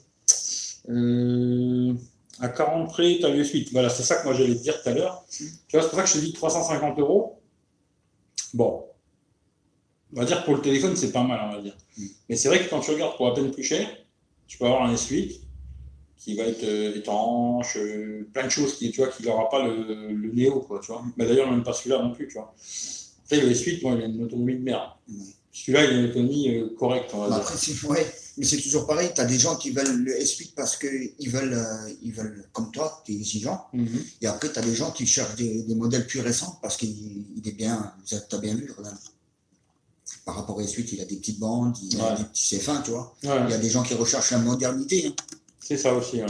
Euh, 0.91 1.93
à 2.39 2.49
40 2.49 2.89
près, 2.89 3.17
tu 3.19 3.25
as 3.27 3.31
le 3.31 3.43
suite. 3.43 3.73
Voilà, 3.73 3.89
c'est 3.89 4.03
ça 4.05 4.17
que 4.17 4.25
moi 4.25 4.35
j'allais 4.35 4.55
te 4.55 4.63
dire 4.63 4.81
tout 4.81 4.89
à 4.89 4.93
l'heure. 4.93 5.25
Mm. 5.41 5.45
Tu 5.67 5.77
vois, 5.77 5.83
c'est 5.83 5.89
pour 5.89 5.99
ça 5.99 6.03
que 6.05 6.09
je 6.11 6.15
te 6.15 6.19
dis 6.19 6.33
350 6.33 6.99
euros. 6.99 7.41
Bon. 8.53 8.85
On 10.15 10.21
va 10.21 10.27
dire 10.27 10.45
pour 10.45 10.55
le 10.55 10.63
téléphone, 10.63 10.95
c'est 10.97 11.13
pas 11.13 11.25
mal, 11.25 11.41
on 11.45 11.57
va 11.57 11.63
dire. 11.63 11.77
Mm. 11.99 12.05
Mais 12.29 12.37
c'est 12.37 12.49
vrai 12.49 12.65
que 12.65 12.71
quand 12.71 12.81
tu 12.81 12.91
regardes 12.93 13.17
pour 13.17 13.27
à 13.27 13.35
peine 13.35 13.51
plus 13.51 13.65
cher, 13.65 13.89
tu 14.47 14.59
peux 14.59 14.67
avoir 14.67 14.85
un 14.85 14.95
S8 14.95 15.41
qui 16.17 16.37
va 16.37 16.45
être 16.45 16.65
euh, 16.65 16.97
étanche, 16.97 17.77
euh, 17.77 18.27
plein 18.33 18.45
de 18.45 18.49
choses 18.49 18.77
qui, 18.79 18.91
tu 18.91 19.01
vois, 19.03 19.11
qui 19.11 19.23
n'aura 19.25 19.51
pas 19.51 19.67
le, 19.67 20.13
le 20.13 20.33
Néo, 20.33 20.61
quoi, 20.61 20.81
tu 20.81 20.93
vois. 20.93 21.05
Mais 21.17 21.27
d'ailleurs, 21.27 21.51
même 21.51 21.63
pas 21.65 21.73
celui-là 21.73 22.01
non 22.03 22.13
plus, 22.13 22.29
tu 22.29 22.35
vois. 22.35 22.55
Après, 23.25 23.41
le 23.41 23.53
S8, 23.53 23.83
moi, 23.83 23.95
il 23.97 24.03
a 24.03 24.07
une 24.07 24.23
autonomie 24.23 24.55
de 24.57 24.63
merde. 24.63 24.91
Mm. 25.09 25.23
Celui-là, 25.53 25.85
il 25.85 25.91
a 25.91 26.01
une 26.01 26.05
autonomie 26.11 26.49
euh, 26.57 26.75
correcte, 26.79 27.11
on 27.13 27.19
va 27.19 27.25
Mais 27.25 27.35
dire. 27.35 27.43
après, 27.43 27.57
c'est 27.57 27.87
ouais, 27.87 28.07
mais 28.39 28.45
c'est 28.45 28.61
toujours 28.61 28.87
pareil. 28.87 29.11
Tu 29.15 29.21
as 29.21 29.25
des 29.25 29.39
gens 29.39 29.57
qui 29.57 29.71
veulent 29.71 30.03
le 30.05 30.13
S8 30.13 30.55
parce 30.55 30.77
qu'ils 30.77 31.31
veulent, 31.31 31.61
ils 32.03 32.13
veulent, 32.13 32.45
comme 32.53 32.71
toi, 32.71 33.03
tu 33.05 33.13
es 33.13 33.17
exigeant. 33.17 33.67
Mhm. 33.73 33.89
Et 34.23 34.27
après, 34.27 34.53
tu 34.53 34.59
as 34.59 34.63
des 34.63 34.75
gens 34.75 34.93
qui 34.93 35.07
cherchent 35.07 35.37
des, 35.37 35.63
des 35.63 35.75
modèles 35.75 36.07
plus 36.07 36.21
récents 36.21 36.59
parce 36.63 36.77
qu'il 36.77 36.95
il 37.37 37.49
est 37.49 37.53
bien, 37.53 37.93
tu 38.07 38.15
as 38.15 38.39
bien 38.39 38.55
vu, 38.55 38.73
regarde. 38.77 38.97
Par 40.25 40.37
rapport 40.37 40.57
au 40.57 40.63
S8, 40.63 40.89
il 40.93 41.01
a 41.01 41.05
des 41.05 41.17
petites 41.17 41.39
bandes, 41.39 41.77
il 41.83 42.01
a 42.01 42.05
Ouais. 42.13 42.17
des 42.19 42.25
petits 42.25 42.47
C 42.47 42.59
fin, 42.59 42.81
tu 42.83 42.93
vois. 42.93 43.15
Ouais. 43.25 43.31
Il 43.47 43.51
y 43.51 43.55
a 43.55 43.59
des 43.59 43.69
gens 43.71 43.83
qui 43.83 43.95
recherchent 43.95 44.31
la 44.31 44.39
modernité. 44.39 45.07
hein. 45.09 45.13
C'est 45.61 45.77
ça 45.77 45.95
aussi. 45.95 46.17
ouais. 46.17 46.27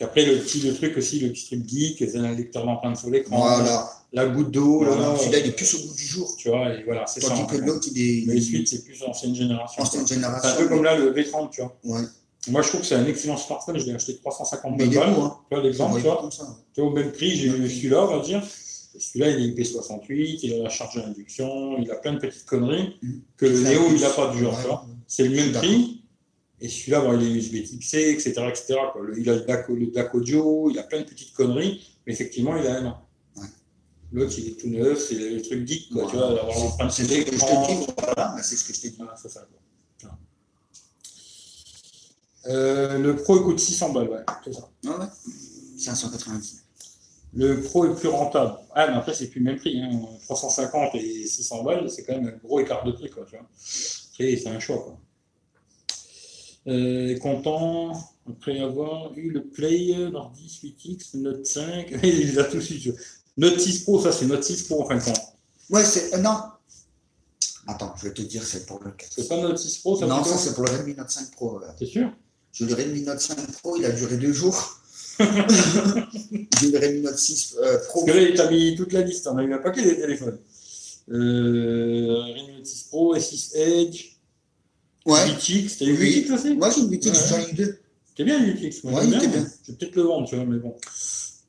Et 0.00 0.04
après, 0.04 0.24
le 0.24 0.38
petit 0.40 0.60
le 0.60 0.74
truc 0.74 0.96
aussi, 0.96 1.20
le 1.20 1.30
petit 1.30 1.46
truc 1.46 1.68
geek, 1.68 1.98
c'est 1.98 2.16
un 2.18 2.32
lecteur 2.34 2.64
d'empreinte 2.64 2.96
sur 2.96 3.10
l'écran. 3.10 3.38
Voilà. 3.38 3.90
La 4.12 4.26
goutte 4.26 4.50
d'eau, 4.50 4.84
là, 4.84 4.90
Voilà. 4.92 5.18
Celui-là, 5.18 5.38
il 5.40 5.46
est 5.48 5.52
plus 5.52 5.74
au 5.74 5.78
bout 5.86 5.94
du 5.94 6.04
jour. 6.06 6.34
tu 6.38 6.48
vois, 6.48 6.72
et 6.72 6.82
voilà, 6.84 7.04
c'est 7.06 7.20
ça. 7.20 7.28
Tandis 7.28 7.46
que 7.46 7.56
l'autre, 7.56 7.86
il 7.94 7.98
est 8.00 8.26
Mais 8.26 8.36
il- 8.36 8.42
suite, 8.42 8.68
c'est 8.68 8.84
plus 8.84 9.02
ancienne 9.02 9.34
génération. 9.34 9.82
ancienne 9.82 10.06
C'est 10.06 10.14
génération. 10.14 10.48
un 10.50 10.54
peu 10.54 10.68
comme 10.68 10.84
là, 10.84 10.96
le 10.96 11.12
V30, 11.12 11.50
tu 11.50 11.60
vois. 11.62 11.76
Ouais. 11.84 12.02
Moi, 12.48 12.62
je 12.62 12.68
trouve 12.68 12.80
que 12.82 12.86
c'est 12.86 12.94
un 12.94 13.06
excellent 13.06 13.36
smartphone. 13.36 13.78
Je 13.78 13.86
l'ai 13.86 13.94
acheté 13.94 14.16
350 14.16 14.76
Mais 14.78 14.86
il 14.86 14.92
est 14.94 14.98
balles. 14.98 15.14
hein. 15.18 15.36
Tu 15.48 15.54
vois, 15.54 15.64
l'exemple, 15.64 15.96
tu 15.96 16.02
vois. 16.06 16.30
Tu 16.74 16.80
vois, 16.80 16.90
au 16.90 16.92
même 16.92 17.10
prix, 17.12 17.30
j'ai 17.36 17.46
eu 17.48 17.68
celui-là, 17.70 18.04
on 18.04 18.18
va 18.18 18.24
dire. 18.24 18.42
Celui-là, 18.98 19.30
il 19.30 19.44
est 19.50 19.54
IP68, 19.62 20.38
il 20.42 20.54
a 20.54 20.62
la 20.64 20.68
charge 20.68 20.96
d'induction, 20.96 21.78
il 21.80 21.90
a 21.90 21.96
plein 21.96 22.12
de 22.14 22.18
petites 22.18 22.44
conneries 22.46 22.96
Mhm. 23.02 23.20
que 23.36 23.46
le 23.46 23.60
Néo, 23.60 23.82
il 23.94 24.00
n'a 24.00 24.10
pas 24.10 24.32
du 24.32 24.38
genre, 24.38 24.58
Ouais. 24.88 24.94
C'est 25.06 25.24
le 25.28 25.34
même 25.34 25.52
prix. 25.52 26.02
Et 26.60 26.68
celui-là, 26.68 27.00
bon, 27.00 27.18
il 27.20 27.26
est 27.26 27.30
USB 27.32 27.62
type 27.64 27.82
C, 27.82 28.10
etc. 28.10 28.30
etc. 28.48 28.74
quoi. 28.92 29.02
Le- 29.02 29.18
il 29.18 29.28
a 29.28 29.34
le 29.34 29.40
DAC, 29.42 29.68
le 29.68 29.86
DAC 29.88 30.14
audio, 30.14 30.70
il 30.70 30.78
a 30.78 30.84
plein 30.84 31.00
de 31.00 31.04
petites 31.06 31.32
conneries, 31.34 31.84
mais 32.06 32.12
effectivement, 32.12 32.56
il 32.56 32.66
a 32.66 32.76
un 32.78 32.86
an. 32.86 33.06
Ouais. 33.36 33.46
L'autre, 34.12 34.34
il 34.38 34.48
est 34.48 34.60
tout 34.60 34.68
neuf, 34.68 34.98
c'est 35.08 35.14
le 35.16 35.42
truc 35.42 35.66
geek, 35.66 35.90
quoi, 35.90 36.06
tu 36.08 36.16
vois, 36.16 36.28
d'avoir 36.34 36.56
l'empreinte 36.58 36.90
C'est 36.92 37.04
ce 37.04 37.08
que 37.24 37.32
je. 37.36 37.92
Voilà, 38.04 38.36
c'est 38.42 38.56
ce 38.56 38.64
que 38.64 38.72
je 38.72 38.80
t'ai 38.80 38.90
dit. 38.90 38.96
Voilà, 38.96 39.16
c'est 39.20 39.28
ça, 39.28 39.40
quoi. 39.40 39.60
Voilà. 40.02 40.18
Euh, 42.46 42.98
le 42.98 43.16
Pro, 43.16 43.40
coûte 43.40 43.58
600 43.60 43.92
balles, 43.92 44.08
ouais, 44.08 44.18
c'est 44.44 44.52
ça. 44.54 44.70
Ouais, 44.84 44.90
ouais. 44.90 45.06
599. 45.78 46.63
Le 47.36 47.60
Pro 47.62 47.84
est 47.86 47.94
plus 47.98 48.08
rentable. 48.08 48.54
Ah, 48.74 48.86
mais 48.88 48.94
après, 48.96 49.12
c'est 49.14 49.28
plus 49.28 49.40
le 49.40 49.46
même 49.46 49.56
prix. 49.56 49.80
Hein. 49.80 49.90
350 50.24 50.94
et 50.94 51.26
600 51.26 51.62
balles, 51.64 51.90
c'est 51.90 52.04
quand 52.04 52.14
même 52.14 52.28
un 52.28 52.46
gros 52.46 52.60
écart 52.60 52.84
de 52.84 52.92
prix, 52.92 53.10
quoi, 53.10 53.24
tu 53.24 53.36
vois. 53.36 53.46
Après, 54.12 54.36
c'est 54.36 54.48
un 54.48 54.60
choix, 54.60 54.78
quoi. 54.78 54.98
Euh, 56.66 57.18
content, 57.18 57.92
après 58.26 58.58
avoir 58.60 59.12
eu 59.18 59.30
le 59.30 59.44
Play, 59.44 59.94
l'ordi 60.10 60.46
8X, 60.62 61.18
Note 61.18 61.44
5, 61.44 61.94
il 62.02 62.38
a 62.38 62.44
tout 62.44 62.60
su. 62.60 62.78
tu 62.80 62.90
vois. 62.90 63.00
Note 63.36 63.60
6 63.60 63.80
Pro, 63.80 64.00
ça 64.00 64.12
c'est 64.12 64.24
Note 64.26 64.42
6 64.44 64.62
Pro 64.62 64.82
en 64.82 64.86
fin 64.88 64.96
de 64.96 65.02
compte. 65.02 65.20
Ouais, 65.70 65.84
c'est. 65.84 66.14
euh, 66.14 66.18
non. 66.18 66.36
Attends, 67.66 67.92
je 67.98 68.08
vais 68.08 68.14
te 68.14 68.22
dire, 68.22 68.42
c'est 68.44 68.64
pour 68.64 68.82
le 68.82 68.92
4. 68.92 69.12
C'est 69.14 69.28
pas 69.28 69.36
Note 69.42 69.58
6 69.58 69.78
Pro, 69.78 69.98
ça 69.98 70.06
Non, 70.06 70.24
ça 70.24 70.38
c'est 70.38 70.54
pour 70.54 70.64
le 70.64 70.70
Redmi 70.70 70.94
Note 70.94 71.10
5 71.10 71.30
Pro. 71.32 71.60
euh. 71.60 71.66
T'es 71.78 71.84
sûr? 71.86 72.10
Le 72.60 72.74
Redmi 72.74 73.02
Note 73.02 73.20
5 73.20 73.36
Pro, 73.60 73.76
il 73.76 73.84
a 73.84 73.90
duré 73.90 74.16
deux 74.16 74.32
jours. 74.32 74.80
J'ai 75.18 76.68
eu 76.68 76.70
le 76.72 76.78
Redmi 76.78 77.00
Note 77.02 77.18
6 77.18 77.56
euh, 77.60 77.78
Pro. 77.86 78.04
Parce 78.04 78.16
que 78.16 78.22
là, 78.22 78.28
il 78.28 78.34
t'a 78.34 78.50
mis 78.50 78.74
toute 78.76 78.92
la 78.92 79.02
liste, 79.02 79.26
on 79.26 79.36
a 79.38 79.42
eu 79.42 79.52
un 79.52 79.58
paquet 79.58 79.82
des 79.82 79.96
téléphones. 79.96 80.38
Euh, 81.10 82.22
Redmi 82.22 82.56
Note 82.56 82.66
6 82.66 82.82
Pro, 82.84 83.16
S6 83.16 83.56
Edge, 83.56 84.10
Ouais. 85.06 85.26
8X, 85.26 85.78
t'as 85.78 85.84
eu 85.84 85.98
Oui. 85.98 86.24
8X 86.26 86.32
aussi? 86.32 86.54
Moi 86.56 86.70
j'ai 86.70 86.80
une 86.80 86.88
boutique, 86.88 87.12
Ouais. 87.12 87.20
j'en 87.28 87.38
ai 87.38 87.50
eu 87.50 87.54
deux. 87.54 87.78
C'était 88.08 88.24
bien 88.24 88.38
le 88.38 88.52
8X, 88.54 88.80
moi 88.84 89.00
Ouais, 89.00 89.06
il 89.06 89.14
était 89.14 89.28
bien. 89.28 89.46
Je 89.66 89.72
vais 89.72 89.78
peut-être 89.78 89.96
le 89.96 90.02
vendre, 90.02 90.26
tu 90.28 90.36
vois, 90.36 90.44
mais 90.46 90.58
bon. 90.58 90.74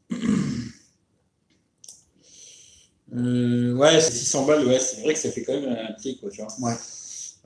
Euh, 3.16 3.74
ouais, 3.76 4.02
c'est 4.02 4.12
600 4.12 4.46
balles, 4.46 4.66
ouais, 4.66 4.80
c'est 4.80 5.02
vrai 5.02 5.14
que 5.14 5.20
ça 5.20 5.32
fait 5.32 5.44
quand 5.44 5.54
même 5.54 5.70
un 5.70 5.94
prix, 5.94 6.18
quoi, 6.18 6.30
tu 6.30 6.42
vois. 6.42 6.52
Ouais. 6.60 6.76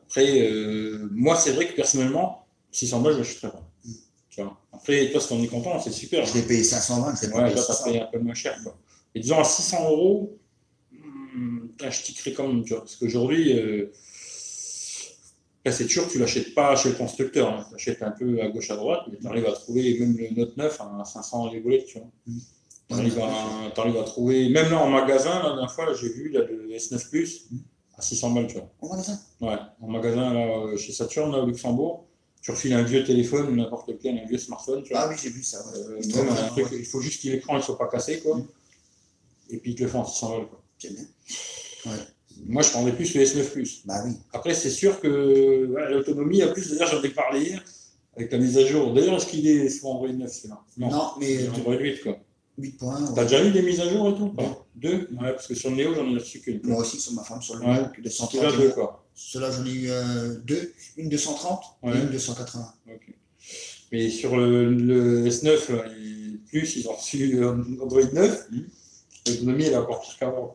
Après, 0.08 0.50
euh, 0.50 1.08
moi, 1.12 1.36
c'est 1.36 1.52
vrai 1.52 1.68
que 1.68 1.76
personnellement, 1.76 2.48
600 2.72 3.02
balles, 3.02 3.14
je 3.14 3.18
l'achèterais 3.20 3.52
pas. 3.52 3.70
Mm. 3.86 3.92
Tu 4.30 4.42
vois. 4.42 4.58
Après, 4.80 5.12
toi, 5.12 5.20
si 5.20 5.28
t'en 5.28 5.42
es 5.44 5.48
content, 5.48 5.78
c'est 5.80 5.92
super. 5.92 6.26
Je 6.26 6.34
l'ai 6.36 6.42
payé 6.42 6.64
520, 6.64 7.16
je 7.16 7.26
l'ai 7.26 7.32
pas 7.32 7.38
Ouais, 7.44 7.54
là, 7.54 7.62
600. 7.62 7.84
payé 7.84 8.02
un 8.02 8.06
peu 8.06 8.20
moins 8.20 8.34
cher, 8.34 8.58
quoi. 8.64 8.78
Et 9.14 9.20
disons, 9.20 9.40
à 9.40 9.44
600 9.44 9.90
euros, 9.92 10.38
hmm, 10.92 11.68
je 11.90 12.02
tickerais 12.02 12.32
quand 12.34 12.48
même, 12.48 12.64
tu 12.64 12.74
vois. 12.74 12.80
Parce 12.82 12.96
qu'aujourd'hui, 12.96 13.60
euh, 13.60 13.92
c'est 15.72 15.86
que 15.86 16.12
tu 16.12 16.18
l'achètes 16.18 16.56
pas 16.56 16.76
chez 16.76 16.90
le 16.90 16.96
constructeur, 16.96 17.50
hein. 17.50 17.66
tu 17.68 17.74
l'achètes 17.74 18.02
un 18.02 18.12
peu 18.12 18.42
à 18.42 18.48
gauche, 18.48 18.72
à 18.72 18.76
droite, 18.76 19.02
mais 19.12 19.18
tu 19.20 19.28
arrives 19.28 19.46
à 19.46 19.52
trouver 19.52 20.00
même 20.00 20.18
le 20.18 20.30
Note 20.36 20.58
9 20.58 20.82
à 20.82 21.06
500 21.06 21.52
les 21.52 21.86
tu 21.86 22.00
vois. 22.00 22.08
Mm. 22.26 22.38
Tu 22.88 22.96
arrives, 22.96 23.98
à 23.98 24.04
trouver, 24.04 24.50
même 24.50 24.72
là 24.72 24.80
en 24.80 24.90
magasin, 24.90 25.44
la 25.44 25.50
dernière 25.50 25.72
fois, 25.72 25.94
j'ai 25.94 26.10
vu 26.10 26.30
là, 26.30 26.42
le 26.50 26.70
S9 26.76 27.10
Plus 27.10 27.46
Mm. 27.52 27.58
à 27.98 28.02
600 28.02 28.32
balles, 28.32 28.48
tu 28.48 28.56
vois. 28.56 28.70
En 28.82 28.90
magasin? 28.90 29.20
Ouais, 29.42 29.58
en 29.82 29.88
magasin 29.88 30.34
là, 30.34 30.78
chez 30.78 30.94
Saturn, 30.94 31.32
là, 31.32 31.40
au 31.40 31.46
Luxembourg, 31.46 32.06
tu 32.42 32.52
refiles 32.52 32.74
un 32.74 32.84
vieux 32.84 33.04
téléphone, 33.04 33.56
n'importe 33.56 33.90
lequel, 33.90 34.18
un 34.18 34.26
vieux 34.28 34.38
smartphone, 34.38 34.84
tu 34.84 34.94
vois. 34.94 35.02
Ah 35.04 35.10
oui, 35.10 35.16
j'ai 35.22 35.30
vu 35.30 35.44
ça. 35.44 35.60
ouais. 35.68 35.80
Euh, 35.80 36.24
même 36.24 36.30
un 36.30 36.48
truc, 36.48 36.68
il 36.72 36.86
faut 36.86 37.02
juste 37.02 37.22
que 37.24 37.30
l'écran 37.30 37.58
ne 37.58 37.62
soit 37.62 37.78
pas 37.78 37.88
cassé, 37.88 38.20
quoi. 38.20 38.38
Mm. 38.38 38.48
Et 39.52 39.58
puis 39.58 39.72
ils 39.72 39.76
te 39.76 39.84
le 39.84 39.90
font 39.90 40.00
en 40.00 40.06
600 40.06 40.30
balles, 40.30 40.48
quoi. 40.48 40.62
C'est 40.78 40.94
bien. 40.94 41.04
Moi, 42.46 42.62
je 42.62 42.70
prendrais 42.70 42.96
plus 42.96 43.14
le 43.16 43.24
S9 43.24 43.52
Plus. 43.52 43.82
Bah 43.86 44.02
oui. 44.06 44.14
Après, 44.32 44.54
c'est 44.54 44.70
sûr 44.70 45.02
que 45.02 45.08
l'autonomie, 45.92 46.42
en 46.44 46.54
plus, 46.54 46.70
d'ailleurs, 46.72 46.88
j'en 46.90 47.02
ai 47.04 47.10
parlé 47.10 47.42
hier 47.42 47.64
avec 48.16 48.32
la 48.32 48.38
mise 48.38 48.58
à 48.58 48.66
jour. 48.66 48.94
D'ailleurs, 48.94 49.16
est-ce 49.16 49.26
qu'il 49.26 49.46
est 49.48 49.70
sur 49.70 49.88
Android 49.88 50.08
9 50.08 50.32
celui-là? 50.32 50.62
Non, 50.78 51.12
mais 51.20 51.34
il 51.34 51.42
est 51.42 51.50
Android 51.50 51.76
8, 51.76 52.02
quoi. 52.02 52.18
8 52.58 52.72
points. 52.78 53.14
T'as 53.16 53.24
déjà 53.24 53.44
eu 53.46 53.52
des 53.52 53.62
mises 53.62 53.80
à 53.82 53.90
jour 53.90 54.10
et 54.10 54.14
tout 54.16 54.34
Non. 54.38 54.58
Deux? 54.76 55.08
Ouais, 55.20 55.34
parce 55.34 55.48
que 55.48 55.56
sur 55.56 55.70
le 55.70 55.76
Néo, 55.78 55.94
j'en 55.94 56.10
ai 56.10 56.16
reçu 56.16 56.40
qu'une. 56.40 56.60
Moi 56.64 56.80
aussi, 56.82 57.00
sur 57.00 57.14
ma 57.14 57.24
femme, 57.24 57.42
sur 57.42 57.56
le 57.56 57.66
Ouais. 57.66 57.84
De 58.02 58.10
Celui-là, 58.10 58.50
130. 58.50 58.58
deux, 58.58 58.70
quoi. 58.70 59.06
Ceux-là, 59.22 59.52
j'en 59.52 59.66
ai 59.66 59.72
eu 59.74 59.90
euh, 59.90 60.36
deux. 60.46 60.74
Une 60.98 61.10
de 61.10 61.18
130 61.18 61.62
Ouais. 61.84 61.98
et 61.98 62.02
une 62.02 62.10
de 62.10 62.18
180. 62.18 62.74
Ok. 62.88 63.14
Mais 63.92 64.10
sur 64.10 64.38
le, 64.38 64.74
le 64.74 65.26
S9, 65.28 65.76
là, 65.76 65.84
et 65.88 66.38
plus, 66.48 66.78
ils 66.78 66.88
ont 66.88 66.94
reçu 66.96 67.36
euh, 67.36 67.52
Android 67.82 68.02
9. 68.14 68.48
Mhm. 68.52 68.68
L'autonomie, 69.28 69.64
elle 69.66 69.74
est 69.74 69.78
encore 69.78 70.02
pire 70.02 70.16
qu'avant, 70.20 70.54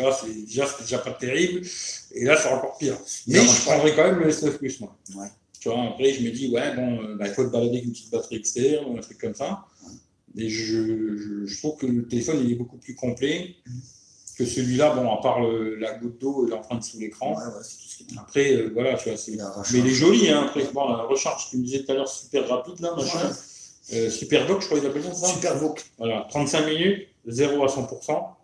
vois, 0.00 0.12
c'est 0.20 0.32
déjà, 0.32 0.66
c'était 0.66 0.84
déjà 0.84 0.98
pas 0.98 1.12
terrible. 1.12 1.66
Et 2.14 2.24
là, 2.24 2.36
c'est 2.36 2.48
encore 2.48 2.78
pire. 2.78 2.98
Mais 3.26 3.38
je 3.40 3.62
prendrais 3.62 3.94
quand 3.94 4.04
même 4.04 4.20
le 4.20 4.30
S9 4.30 4.56
Plus, 4.56 4.80
moi. 4.80 4.96
Ouais. 5.14 5.28
Tu 5.60 5.68
vois, 5.68 5.82
après, 5.90 6.12
je 6.14 6.22
me 6.24 6.30
dis, 6.30 6.48
ouais, 6.48 6.74
bon, 6.74 7.02
euh, 7.02 7.14
bah, 7.16 7.28
il 7.28 7.34
faut 7.34 7.44
te 7.44 7.50
balader 7.50 7.74
avec 7.74 7.84
une 7.84 7.92
petite 7.92 8.10
batterie 8.10 8.36
externe, 8.36 8.86
ou 8.86 8.96
un 8.96 9.00
truc 9.02 9.18
comme 9.18 9.34
ça. 9.34 9.64
Et 10.36 10.48
je, 10.48 11.16
je, 11.18 11.46
je 11.46 11.58
trouve 11.58 11.76
que 11.78 11.86
le 11.86 12.08
téléphone, 12.08 12.40
il 12.42 12.52
est 12.52 12.56
beaucoup 12.56 12.78
plus 12.78 12.94
complet 12.94 13.54
Mhm. 13.66 13.80
Que 14.44 14.50
celui-là. 14.50 14.94
Bon, 14.94 15.12
à 15.12 15.20
part 15.22 15.40
le- 15.40 15.76
la 15.76 15.94
goutte 15.94 16.18
d'eau 16.20 16.46
et 16.46 16.50
l'empreinte 16.50 16.82
sous 16.84 16.96
Ouais, 16.98 17.04
l'écran. 17.04 17.34
ouais, 17.34 17.44
tout 17.58 17.62
ce 17.64 17.96
qui. 17.98 18.06
Après, 18.18 18.52
euh, 18.54 18.70
voilà, 18.72 18.94
tu 18.94 19.08
vois, 19.08 19.18
c'est. 19.18 19.32
Mais 19.32 19.78
il 19.78 19.86
est 19.86 19.90
joli, 19.90 20.28
hein. 20.30 20.44
Après, 20.46 20.64
bon, 20.72 20.88
la 20.88 21.02
recharge, 21.04 21.48
tu 21.50 21.58
me 21.58 21.64
disais 21.64 21.82
tout 21.84 21.92
à 21.92 21.94
l'heure, 21.94 22.08
super 22.08 22.48
rapide, 22.48 22.80
là, 22.80 22.94
machin. 22.96 23.30
Euh, 23.92 24.08
super 24.10 24.46
Vogue, 24.46 24.60
je 24.60 24.66
crois 24.66 24.78
qu'ils 24.78 24.88
appellent 24.88 25.02
ça. 25.14 25.26
Super 25.26 25.56
Vogue. 25.58 25.78
Voilà, 25.98 26.26
35 26.30 26.66
minutes, 26.66 27.08
0 27.26 27.64
à 27.64 27.68
100%. 27.68 28.36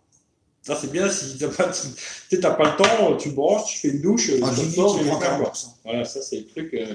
Ça, 0.61 0.75
c'est 0.75 0.91
bien 0.91 1.09
si 1.09 1.37
pas, 1.37 1.69
tu 1.69 1.87
sais, 2.29 2.39
t'as 2.41 2.51
pas 2.51 2.71
le 2.71 2.75
temps, 2.83 3.15
tu 3.17 3.29
branches, 3.31 3.71
tu 3.71 3.77
fais 3.79 3.87
une 3.95 4.01
douche, 4.01 4.29
En 4.41 4.49
tu 4.49 4.55
10 4.55 4.61
minutes, 4.61 4.75
sors. 4.75 4.99
40%. 4.99 5.67
Voilà, 5.85 6.03
ça, 6.05 6.21
c'est 6.21 6.37
le 6.39 6.45
truc. 6.47 6.73
euh, 6.73 6.93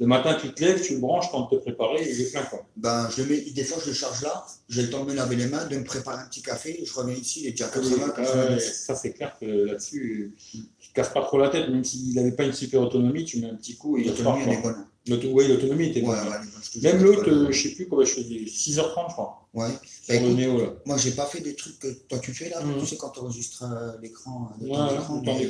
le 0.00 0.06
matin, 0.06 0.34
tu 0.40 0.50
te 0.52 0.64
lèves, 0.64 0.80
tu 0.82 0.94
le 0.94 0.98
branches, 1.00 1.30
quand 1.30 1.42
te 1.44 1.56
préparer, 1.56 2.02
il 2.10 2.20
est 2.20 2.30
plein, 2.32 2.42
quoi. 2.44 2.66
Ben, 2.76 3.08
je 3.14 3.22
le 3.22 3.28
mets, 3.28 3.40
des 3.42 3.64
fois, 3.64 3.76
je 3.84 3.88
le 3.90 3.94
charge 3.94 4.22
là. 4.22 4.46
J'ai 4.68 4.82
le 4.82 4.90
temps 4.90 5.04
de 5.04 5.10
me 5.10 5.14
laver 5.14 5.36
les 5.36 5.46
mains, 5.46 5.66
de 5.66 5.76
me 5.76 5.84
préparer 5.84 6.22
un 6.22 6.26
petit 6.26 6.40
café. 6.40 6.82
Je 6.84 6.92
reviens 6.94 7.14
ici, 7.14 7.42
il 7.42 7.48
est 7.48 7.50
déjà 7.50 7.66
à 7.66 7.68
80, 7.68 7.90
Ouais, 8.06 8.12
90. 8.16 8.60
ça, 8.86 8.94
c'est 8.94 9.12
clair 9.12 9.36
que 9.38 9.44
là-dessus, 9.44 10.34
tu 10.50 10.58
te 10.88 10.94
casses 10.94 11.12
pas 11.12 11.20
trop 11.22 11.38
la 11.38 11.50
tête, 11.50 11.68
même 11.68 11.84
s'il 11.84 12.14
n'avait 12.14 12.32
pas 12.32 12.44
une 12.44 12.54
super 12.54 12.80
autonomie, 12.80 13.24
tu 13.26 13.40
mets 13.40 13.50
un 13.50 13.56
petit 13.56 13.76
coup 13.76 13.98
et 13.98 14.02
il 14.06 14.10
repart, 14.10 14.38
ouais, 14.46 15.48
l'autonomie 15.48 15.88
était 15.88 16.00
bonne. 16.00 16.16
ouais, 16.18 16.80
Même 16.82 17.02
l'autre, 17.02 17.28
euh, 17.30 17.52
je 17.52 17.62
sais 17.68 17.74
plus 17.74 17.86
comment 17.86 18.04
je 18.04 18.14
faisais, 18.14 18.44
6h30, 18.46 19.08
je 19.08 19.12
crois, 19.12 19.48
Ouais. 19.52 19.68
Bah, 20.08 20.14
écoute, 20.14 20.36
Néo, 20.36 20.58
là. 20.60 20.66
moi, 20.86 20.96
j'ai 20.96 21.10
pas 21.10 21.26
fait 21.26 21.40
des 21.40 21.54
trucs 21.54 21.78
que 21.78 21.88
toi 22.08 22.18
tu 22.20 22.32
fais 22.32 22.48
là. 22.48 22.62
Mhm. 22.62 22.80
Tu 22.80 22.86
sais, 22.86 22.96
quand 22.96 23.10
tu 23.10 23.20
enregistres 23.20 23.64
euh, 23.64 23.92
l'écran. 24.00 24.48
Ouais, 24.60 24.70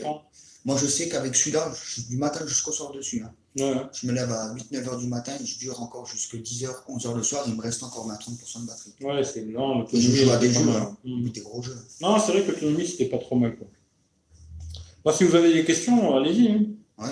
temps 0.02 0.22
Moi, 0.64 0.76
je 0.76 0.86
sais 0.86 1.08
qu'avec 1.08 1.34
celui-là, 1.34 1.72
je- 1.84 2.02
du 2.02 2.16
matin 2.18 2.46
jusqu'au 2.46 2.72
soir 2.72 2.92
dessus. 2.92 3.22
hein. 3.24 3.32
Ouais. 3.58 3.74
Je 3.94 4.06
me 4.06 4.12
lève 4.12 4.30
à 4.30 4.52
8-9 4.54 4.86
heures 4.88 4.98
du 4.98 5.06
matin 5.08 5.32
et 5.40 5.44
je 5.46 5.58
dure 5.58 5.80
encore 5.82 6.06
jusqu'à 6.06 6.36
10h, 6.38 6.84
11h 6.88 7.14
le 7.16 7.22
soir. 7.22 7.44
Il 7.48 7.54
me 7.56 7.62
reste 7.62 7.82
encore 7.82 8.06
20-30% 8.06 8.60
de 8.62 8.66
batterie. 8.66 8.92
Ouais, 9.00 9.24
c'est 9.24 9.44
non, 9.46 9.84
Et 9.92 10.00
je 10.00 10.10
joue 10.24 10.30
à 10.30 10.36
des 10.36 10.52
jeux, 10.52 10.68
hein. 10.70 10.96
Mm. 11.04 11.28
Des 11.30 11.40
gros 11.40 11.62
jeux. 11.62 11.76
Non, 12.00 12.18
c'est 12.20 12.32
vrai 12.32 12.44
que 12.44 12.52
l'autonomie, 12.52 12.86
c'était 12.86 13.06
pas 13.06 13.18
trop 13.18 13.36
mal. 13.36 13.56
Quoi. 13.56 15.12
Si 15.12 15.24
vous 15.24 15.34
avez 15.34 15.52
des 15.52 15.64
questions, 15.64 16.14
allez-y. 16.16 16.48
hein. 16.52 16.64
Ouais. 16.98 17.08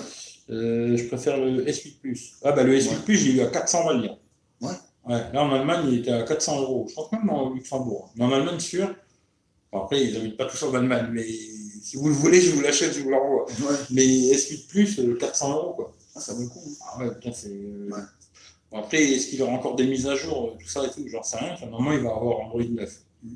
Euh, 0.51 0.95
je 0.97 1.03
préfère 1.05 1.37
le 1.37 1.65
S8 1.65 1.99
Plus. 1.99 2.33
Ah, 2.43 2.51
bah 2.53 2.63
le 2.63 2.73
S8 2.77 2.89
Ouais. 2.89 2.95
Plus, 3.05 3.17
j'ai 3.17 3.31
eu 3.33 3.41
à 3.41 3.47
400 3.47 3.85
balles. 3.85 4.17
Ouais. 4.61 4.69
Ouais, 5.05 5.23
Là, 5.33 5.43
en 5.43 5.51
Allemagne, 5.53 5.87
il 5.91 5.99
était 5.99 6.11
à 6.11 6.23
400 6.23 6.61
euros. 6.61 6.85
Je 6.89 6.93
pense 6.95 7.11
même 7.11 7.29
au 7.29 7.53
Luxembourg. 7.53 8.11
Mais 8.15 8.25
en 8.25 8.31
Allemagne, 8.31 8.59
sûr. 8.59 8.93
Bon, 9.71 9.81
après, 9.83 10.03
ils 10.05 10.13
n'habitent 10.13 10.37
pas 10.37 10.45
tous 10.45 10.61
en 10.63 10.73
Allemagne. 10.73 11.09
Mais 11.11 11.25
si 11.81 11.97
vous 11.97 12.07
le 12.07 12.13
voulez, 12.13 12.41
je 12.41 12.51
vous 12.51 12.61
l'achète, 12.61 12.93
je 12.93 13.01
vous 13.01 13.09
l'envoie. 13.09 13.45
Ouais. 13.45 13.75
Mais 13.91 14.05
S8 14.05 14.67
Plus, 14.67 14.99
euh, 14.99 15.15
400 15.19 15.53
euros. 15.55 15.73
Quoi. 15.73 15.93
Ah, 16.15 16.19
ça 16.19 16.33
vaut 16.33 16.41
le 16.43 16.47
coup. 16.49 16.61
hein. 16.65 16.85
Ah 16.93 16.99
ouais, 16.99 17.11
putain, 17.15 17.31
c'est. 17.33 17.49
euh, 17.49 17.89
Ouais. 17.91 18.01
Bon, 18.71 18.77
après, 18.79 19.01
est-ce 19.03 19.27
qu'il 19.27 19.41
aura 19.41 19.53
encore 19.53 19.75
des 19.75 19.87
mises 19.87 20.05
à 20.07 20.15
jour, 20.15 20.49
euh, 20.53 20.57
tout 20.63 20.69
ça 20.69 20.85
et 20.85 20.89
tout? 20.91 21.03
J'en 21.07 21.23
sais 21.23 21.37
rien. 21.37 21.53
Enfin, 21.53 21.65
Normalement, 21.67 21.97
il 21.97 22.03
va 22.03 22.15
avoir 22.15 22.39
Android 22.41 22.61
9. 22.63 22.91
Mm. 23.23 23.35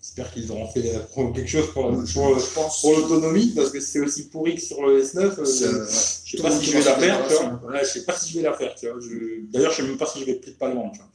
J'espère 0.00 0.32
qu'ils 0.32 0.50
auront 0.52 0.66
fait 0.68 0.94
euh, 0.94 1.32
quelque 1.32 1.46
chose 1.48 1.70
pour, 1.72 1.86
Ouais, 1.86 2.96
l'autonomie, 2.96 3.52
parce 3.54 3.70
que 3.70 3.80
c'est 3.80 4.00
aussi 4.00 4.28
pourri 4.28 4.56
que 4.56 4.60
sur 4.60 4.84
le 4.86 5.02
S9. 5.02 5.38
euh, 5.38 5.44
c'est- 5.44 5.66
ouais. 5.66 5.86
je 6.24 6.30
sais 6.30 6.36
tout 6.36 6.42
pas 6.42 6.50
si 6.50 6.64
je 6.66 6.72
vais 6.72 6.84
la 6.84 6.94
faire, 6.96 7.28
je 7.28 7.84
sais 7.86 8.04
pas 8.04 8.16
si 8.18 8.30
je 8.32 8.36
vais 8.38 8.42
la 8.42 8.52
faire, 8.54 8.74
tu 8.74 8.88
vois. 8.88 9.00
Je- 9.00 9.46
D'ailleurs, 9.50 9.70
je 9.70 9.76
sais 9.76 9.82
même 9.82 9.96
pas 9.96 10.06
si 10.06 10.20
je 10.20 10.24
vais 10.26 10.34
peut-être 10.34 10.58
pas 10.58 10.68
le 10.68 10.74
vendre, 10.74 10.92
tu 10.92 10.98
vois. 10.98 11.08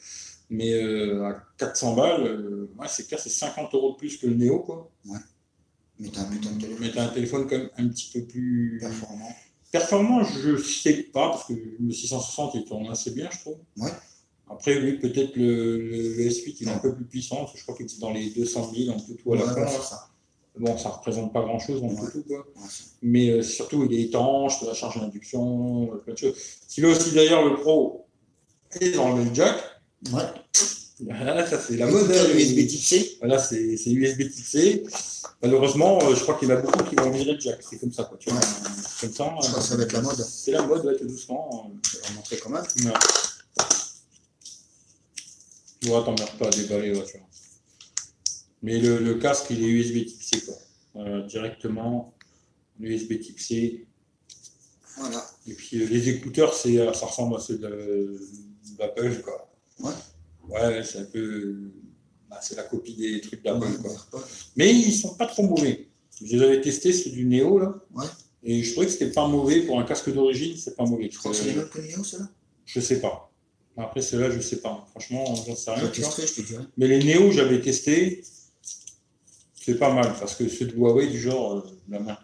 Mais 0.50 0.74
euh, 0.74 1.24
à 1.26 1.44
400 1.58 1.94
balles, 1.94 2.26
euh, 2.26 2.70
ouais, 2.80 2.88
c'est 2.90 3.06
clair, 3.08 3.20
c'est 3.22 3.30
50 3.30 3.74
euros 3.76 3.92
de 3.92 3.98
plus 3.98 4.18
que 4.18 4.26
le 4.26 4.34
Néo, 4.34 4.60
quoi. 4.60 4.90
Mais. 6.00 6.10
Mais 6.80 6.92
t'as 6.92 7.06
un 7.06 7.10
téléphone 7.10 7.46
quand 7.48 7.58
même 7.58 7.70
un 7.78 7.88
petit 7.90 8.10
peu 8.14 8.26
plus 8.26 8.78
performant. 8.80 9.30
performant, 9.72 10.24
je 10.24 10.58
sais 10.62 10.94
pas, 11.14 11.30
parce 11.30 11.46
que 11.48 11.54
le 11.54 11.92
660 11.92 12.56
il 12.56 12.64
tourne 12.66 12.88
assez 12.90 13.12
bien, 13.12 13.30
je 13.32 13.40
trouve. 13.40 13.58
Ouais. 13.78 13.92
Après, 14.50 14.82
oui, 14.82 14.94
peut-être 14.98 15.36
le, 15.36 15.78
le- 15.78 16.16
le 16.16 16.24
S8 16.30 16.56
il 16.62 16.68
est 16.68 16.72
un 16.72 16.80
peu 16.80 16.96
plus 16.96 17.06
puissant, 17.06 17.36
parce 17.38 17.54
que 17.54 17.58
je 17.60 17.64
crois 17.64 17.76
qu'il 17.76 17.86
est 17.86 18.00
dans 18.00 18.12
les 18.12 18.30
200 18.32 18.72
000 18.76 18.96
en 18.96 19.00
tout, 19.00 19.14
tout 19.14 19.34
à 19.34 19.38
Ouais, 19.38 19.46
la 19.46 19.54
fin. 19.54 19.68
c'est 19.68 19.88
ça. 19.90 20.06
Bon, 20.58 20.78
ça 20.78 20.90
représente 20.90 21.32
pas 21.32 21.42
grand-chose 21.42 21.84
en 21.84 21.90
tout, 21.90 22.10
tout, 22.12 22.24
quoi. 22.24 22.46
C'est- 22.70 22.84
Mais 23.04 23.30
euh, 23.30 23.42
surtout, 23.44 23.86
il 23.86 23.94
est 23.98 24.02
étanche, 24.06 24.62
la 24.64 24.74
charge 24.74 25.00
d'induction, 25.00 25.88
plein 26.04 26.14
de 26.14 26.18
choses. 26.18 26.36
Si 26.68 26.82
là 26.82 26.90
aussi, 26.90 27.12
d'ailleurs, 27.14 27.46
le 27.48 27.56
Pro 27.58 28.08
est 28.82 28.92
dans 28.92 29.16
le 29.16 29.24
jack, 29.34 29.56
Ouais. 30.14 30.24
Ça 31.08 31.60
c'est 31.66 31.78
la 31.78 31.88
mode. 31.88 32.10
USB 32.36 32.68
type 32.68 32.82
C. 32.84 33.18
Voilà, 33.20 33.40
c'est 33.40 33.58
USB 33.92 34.30
type 34.32 34.46
C. 34.46 34.84
Malheureusement, 35.42 36.00
euh, 36.04 36.16
je 36.16 36.22
crois 36.22 36.36
qu'il 36.38 36.50
y 36.50 36.52
en 36.52 36.56
a 36.58 36.62
beaucoup 36.62 36.84
qui 36.84 36.96
vont 36.96 37.10
virer 37.12 37.34
le 37.34 37.40
jack. 37.40 37.60
C'est 37.68 37.80
comme 37.80 37.92
ça, 37.94 38.04
quoi. 38.04 38.18
Tu 38.18 38.30
vois, 38.30 38.40
Ouais. 38.40 38.46
comme 39.02 39.14
ça. 39.14 39.36
Je 39.42 39.48
crois 39.48 39.60
que 39.62 39.66
ça 39.68 39.76
va 39.78 39.84
être 39.84 39.94
la 39.94 40.02
mode. 40.02 40.16
C'est 40.18 40.52
la 40.52 40.62
mode, 40.64 40.86
ouais, 40.86 40.98
tout 40.98 41.06
doucement. 41.08 41.72
Je 41.86 41.98
vais 41.98 42.04
leur 42.04 42.14
montrer 42.14 42.38
quand 42.38 42.50
même. 42.50 42.64
ouais. 42.64 42.92
Tu 45.82 45.88
vois, 45.88 46.04
t'emmerdes 46.04 46.38
pas 46.38 46.48
à 46.48 46.50
déballer, 46.50 46.92
ouais, 46.92 47.06
tu 47.06 47.18
vois. 47.18 47.28
Mais 48.62 48.78
le, 48.80 48.98
le 49.00 49.14
casque, 49.16 49.46
il 49.52 49.64
est 49.64 49.68
USB 49.68 50.06
type 50.06 50.22
C, 50.22 50.42
quoi. 50.42 50.56
Euh, 50.98 51.26
directement, 51.28 52.14
USB 52.82 53.20
type 53.22 53.40
C. 53.40 53.88
Voilà. 54.98 55.26
Et 55.48 55.54
puis 55.54 55.82
euh, 55.82 55.86
les 55.88 56.10
écouteurs, 56.10 56.54
euh, 56.66 56.94
ça 56.94 57.06
ressemble 57.06 57.38
à 57.38 57.40
ceux 57.40 57.58
d'Apple, 58.78 59.22
quoi. 59.24 59.50
Ouais. 59.80 59.94
Ouais, 60.50 60.84
c'est 60.84 61.00
un 61.00 61.06
peu. 61.06 61.72
bah, 62.30 62.40
c'est 62.42 62.56
la 62.56 62.64
copie 62.64 62.96
des 62.96 63.22
trucs 63.22 63.44
Ouais. 63.44 63.52
AirPods. 63.52 64.20
Mais 64.56 64.74
ils 64.74 64.94
sont 64.94 65.16
pas 65.16 65.26
trop 65.28 65.44
mauvais. 65.44 65.88
Je 66.24 66.36
les 66.36 66.42
avais 66.44 66.62
testés, 66.62 66.92
ceux 66.94 67.12
du 67.12 67.26
Neo, 67.26 67.60
là. 67.60 67.76
Ouais. 67.96 68.06
Et 68.44 68.64
je 68.64 68.72
trouvais 68.72 68.88
que 68.88 68.92
c'était 68.92 69.12
pas 69.12 69.28
mauvais. 69.28 69.62
Pour 69.62 69.80
un 69.80 69.84
casque 69.84 70.12
d'origine, 70.14 70.56
c'est 70.58 70.76
pas 70.76 70.86
mauvais. 70.86 71.10
Je 71.12 71.18
crois 71.18 71.32
que 71.32 71.38
c'est 71.38 71.46
les 71.46 71.56
mêmes 71.56 71.70
que 71.70 71.80
Neo, 71.80 72.04
ceux-là? 72.04 72.30
Je 72.66 72.80
sais 72.80 73.00
pas. 73.00 73.32
Après, 73.78 74.02
ceux-là, 74.02 74.30
je 74.30 74.40
sais 74.42 74.58
pas. 74.58 74.86
Franchement, 74.92 75.36
j'en 75.48 75.56
sais 75.56 75.72
rien. 75.72 75.88
tu 75.90 76.02
je 76.02 76.42
te. 76.42 76.54
Mais 76.78 76.88
les 76.88 77.04
Neo, 77.04 77.32
j'avais 77.32 77.62
testé. 77.62 78.24
C'est 79.54 79.76
pas 79.78 79.94
mal 79.94 80.14
parce 80.20 80.36
que 80.36 80.48
ceux 80.50 80.66
de 80.66 80.76
Huawei, 80.76 81.08
du 81.08 81.20
genre, 81.20 81.58
euh, 81.58 81.62
la 81.90 82.00
main. 82.00 82.18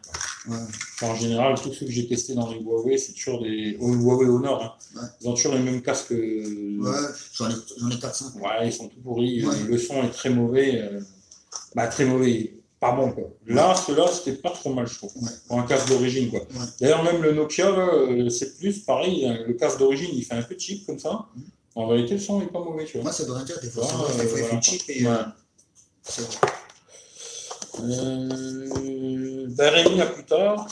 Ouais. 0.47 0.55
Enfin, 0.95 1.07
en 1.07 1.15
général, 1.15 1.55
tous 1.61 1.73
ceux 1.73 1.85
que 1.85 1.91
j'ai 1.91 2.07
testés 2.07 2.33
dans 2.35 2.49
les 2.51 2.59
Huawei, 2.59 2.97
c'est 2.97 3.13
toujours 3.13 3.41
des. 3.41 3.77
Oh, 3.79 3.91
Huawei 3.93 4.27
Honor. 4.27 4.63
Hein. 4.95 4.99
Ouais. 5.01 5.07
Ils 5.21 5.27
ont 5.29 5.33
toujours 5.33 5.53
les 5.55 5.59
mêmes 5.61 5.81
casques. 5.81 6.11
euh, 6.11 6.77
Ouais, 6.79 6.91
j'en 7.33 7.49
ai, 7.49 7.53
j'en 7.79 7.89
ai 7.89 7.95
4-5. 7.95 8.35
Ouais, 8.39 8.67
ils 8.67 8.73
sont 8.73 8.87
tout 8.87 8.99
pourris. 9.01 9.43
Ouais. 9.45 9.55
Le 9.67 9.77
son 9.77 10.03
est 10.03 10.09
très 10.11 10.29
mauvais. 10.29 10.79
euh, 10.81 10.99
Bah, 11.75 11.87
très 11.87 12.05
mauvais. 12.05 12.51
Pas 12.79 12.91
bon, 12.91 13.11
quoi. 13.11 13.23
Là, 13.47 13.73
ceux-là, 13.73 14.05
c'était 14.11 14.37
pas 14.37 14.51
trop 14.51 14.73
mal, 14.73 14.85
je 14.87 14.95
trouve. 14.95 15.13
Pour 15.47 15.57
un 15.59 15.63
casque 15.65 15.87
d'origine, 15.87 16.29
quoi. 16.29 16.41
D'ailleurs, 16.79 17.03
même 17.03 17.21
le 17.23 17.31
Nokia, 17.33 17.71
là, 17.71 17.87
euh, 17.93 18.29
c'est 18.29 18.57
plus 18.57 18.79
pareil. 18.79 19.25
hein, 19.25 19.37
Le 19.47 19.53
casque 19.53 19.79
d'origine, 19.79 20.09
il 20.13 20.23
fait 20.23 20.35
un 20.35 20.43
peu 20.43 20.55
cheap 20.59 20.85
comme 20.85 20.99
ça. 20.99 21.25
Mhm. 21.35 21.43
En 21.75 21.87
réalité, 21.87 22.13
le 22.15 22.19
son 22.19 22.41
est 22.41 22.45
pas 22.51 22.59
mauvais, 22.59 22.85
tu 22.85 22.93
vois. 22.97 23.03
Moi, 23.03 23.11
ça 23.13 23.23
rien 23.27 23.43
dire. 23.45 23.59
Des 23.61 23.69
fois, 23.69 23.85
fois, 23.87 24.07
il 24.21 24.27
voilà, 24.27 24.45
fait 24.47 24.61
cheap 24.61 24.81
et. 24.89 25.03
Ouais. 25.05 25.11
euh, 25.11 25.23
c'est 26.03 26.21
vrai. 26.21 26.37
Euh, 29.59 29.71
ben, 29.71 29.73
Rémi, 29.73 30.01
à 30.01 30.05
plus 30.07 30.23
tard. 30.25 30.67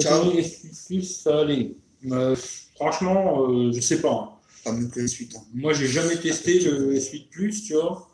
Ciao. 0.00 0.24
S8 0.32 0.86
Plus, 0.86 1.02
ça 1.02 1.40
allait. 1.40 1.74
Euh, 2.10 2.36
franchement, 2.74 3.48
euh, 3.50 3.72
je 3.72 3.80
sais 3.80 4.00
pas. 4.00 4.12
hein. 4.12 4.32
Pas 4.64 4.72
mieux 4.72 4.88
que 4.88 5.00
les 5.00 5.08
suites. 5.08 5.34
hein. 5.36 5.42
Moi, 5.54 5.72
j'ai 5.72 5.86
jamais 5.86 6.16
testé 6.16 6.58
le 6.60 6.94
S8 6.94 7.28
Plus, 7.30 7.64
tu 7.64 7.74
vois. 7.74 8.08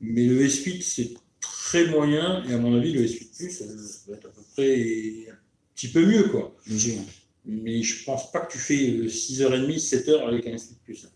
Mais 0.00 0.24
le 0.26 0.44
S8, 0.46 0.82
c'est 0.82 1.10
très 1.40 1.86
moyen. 1.86 2.44
Et 2.48 2.54
à 2.54 2.58
mon 2.58 2.76
avis, 2.76 2.92
le 2.92 3.02
S8 3.04 3.36
Plus, 3.36 3.62
euh, 3.62 3.78
ça 3.78 4.10
va 4.10 4.16
être 4.16 4.26
à 4.26 4.30
peu 4.30 4.42
près 4.54 5.30
un 5.30 5.36
petit 5.74 5.88
peu 5.88 6.04
mieux, 6.04 6.24
quoi. 6.28 6.54
Léger. 6.66 6.98
hein. 6.98 7.04
Mais 7.46 7.82
je 7.82 8.04
pense 8.04 8.30
pas 8.30 8.40
que 8.40 8.52
tu 8.52 8.58
fais 8.58 8.74
6h30, 9.08 9.78
7h 9.78 10.26
avec 10.28 10.46
un 10.46 10.50
S8 10.54 10.74
Plus. 10.84 11.08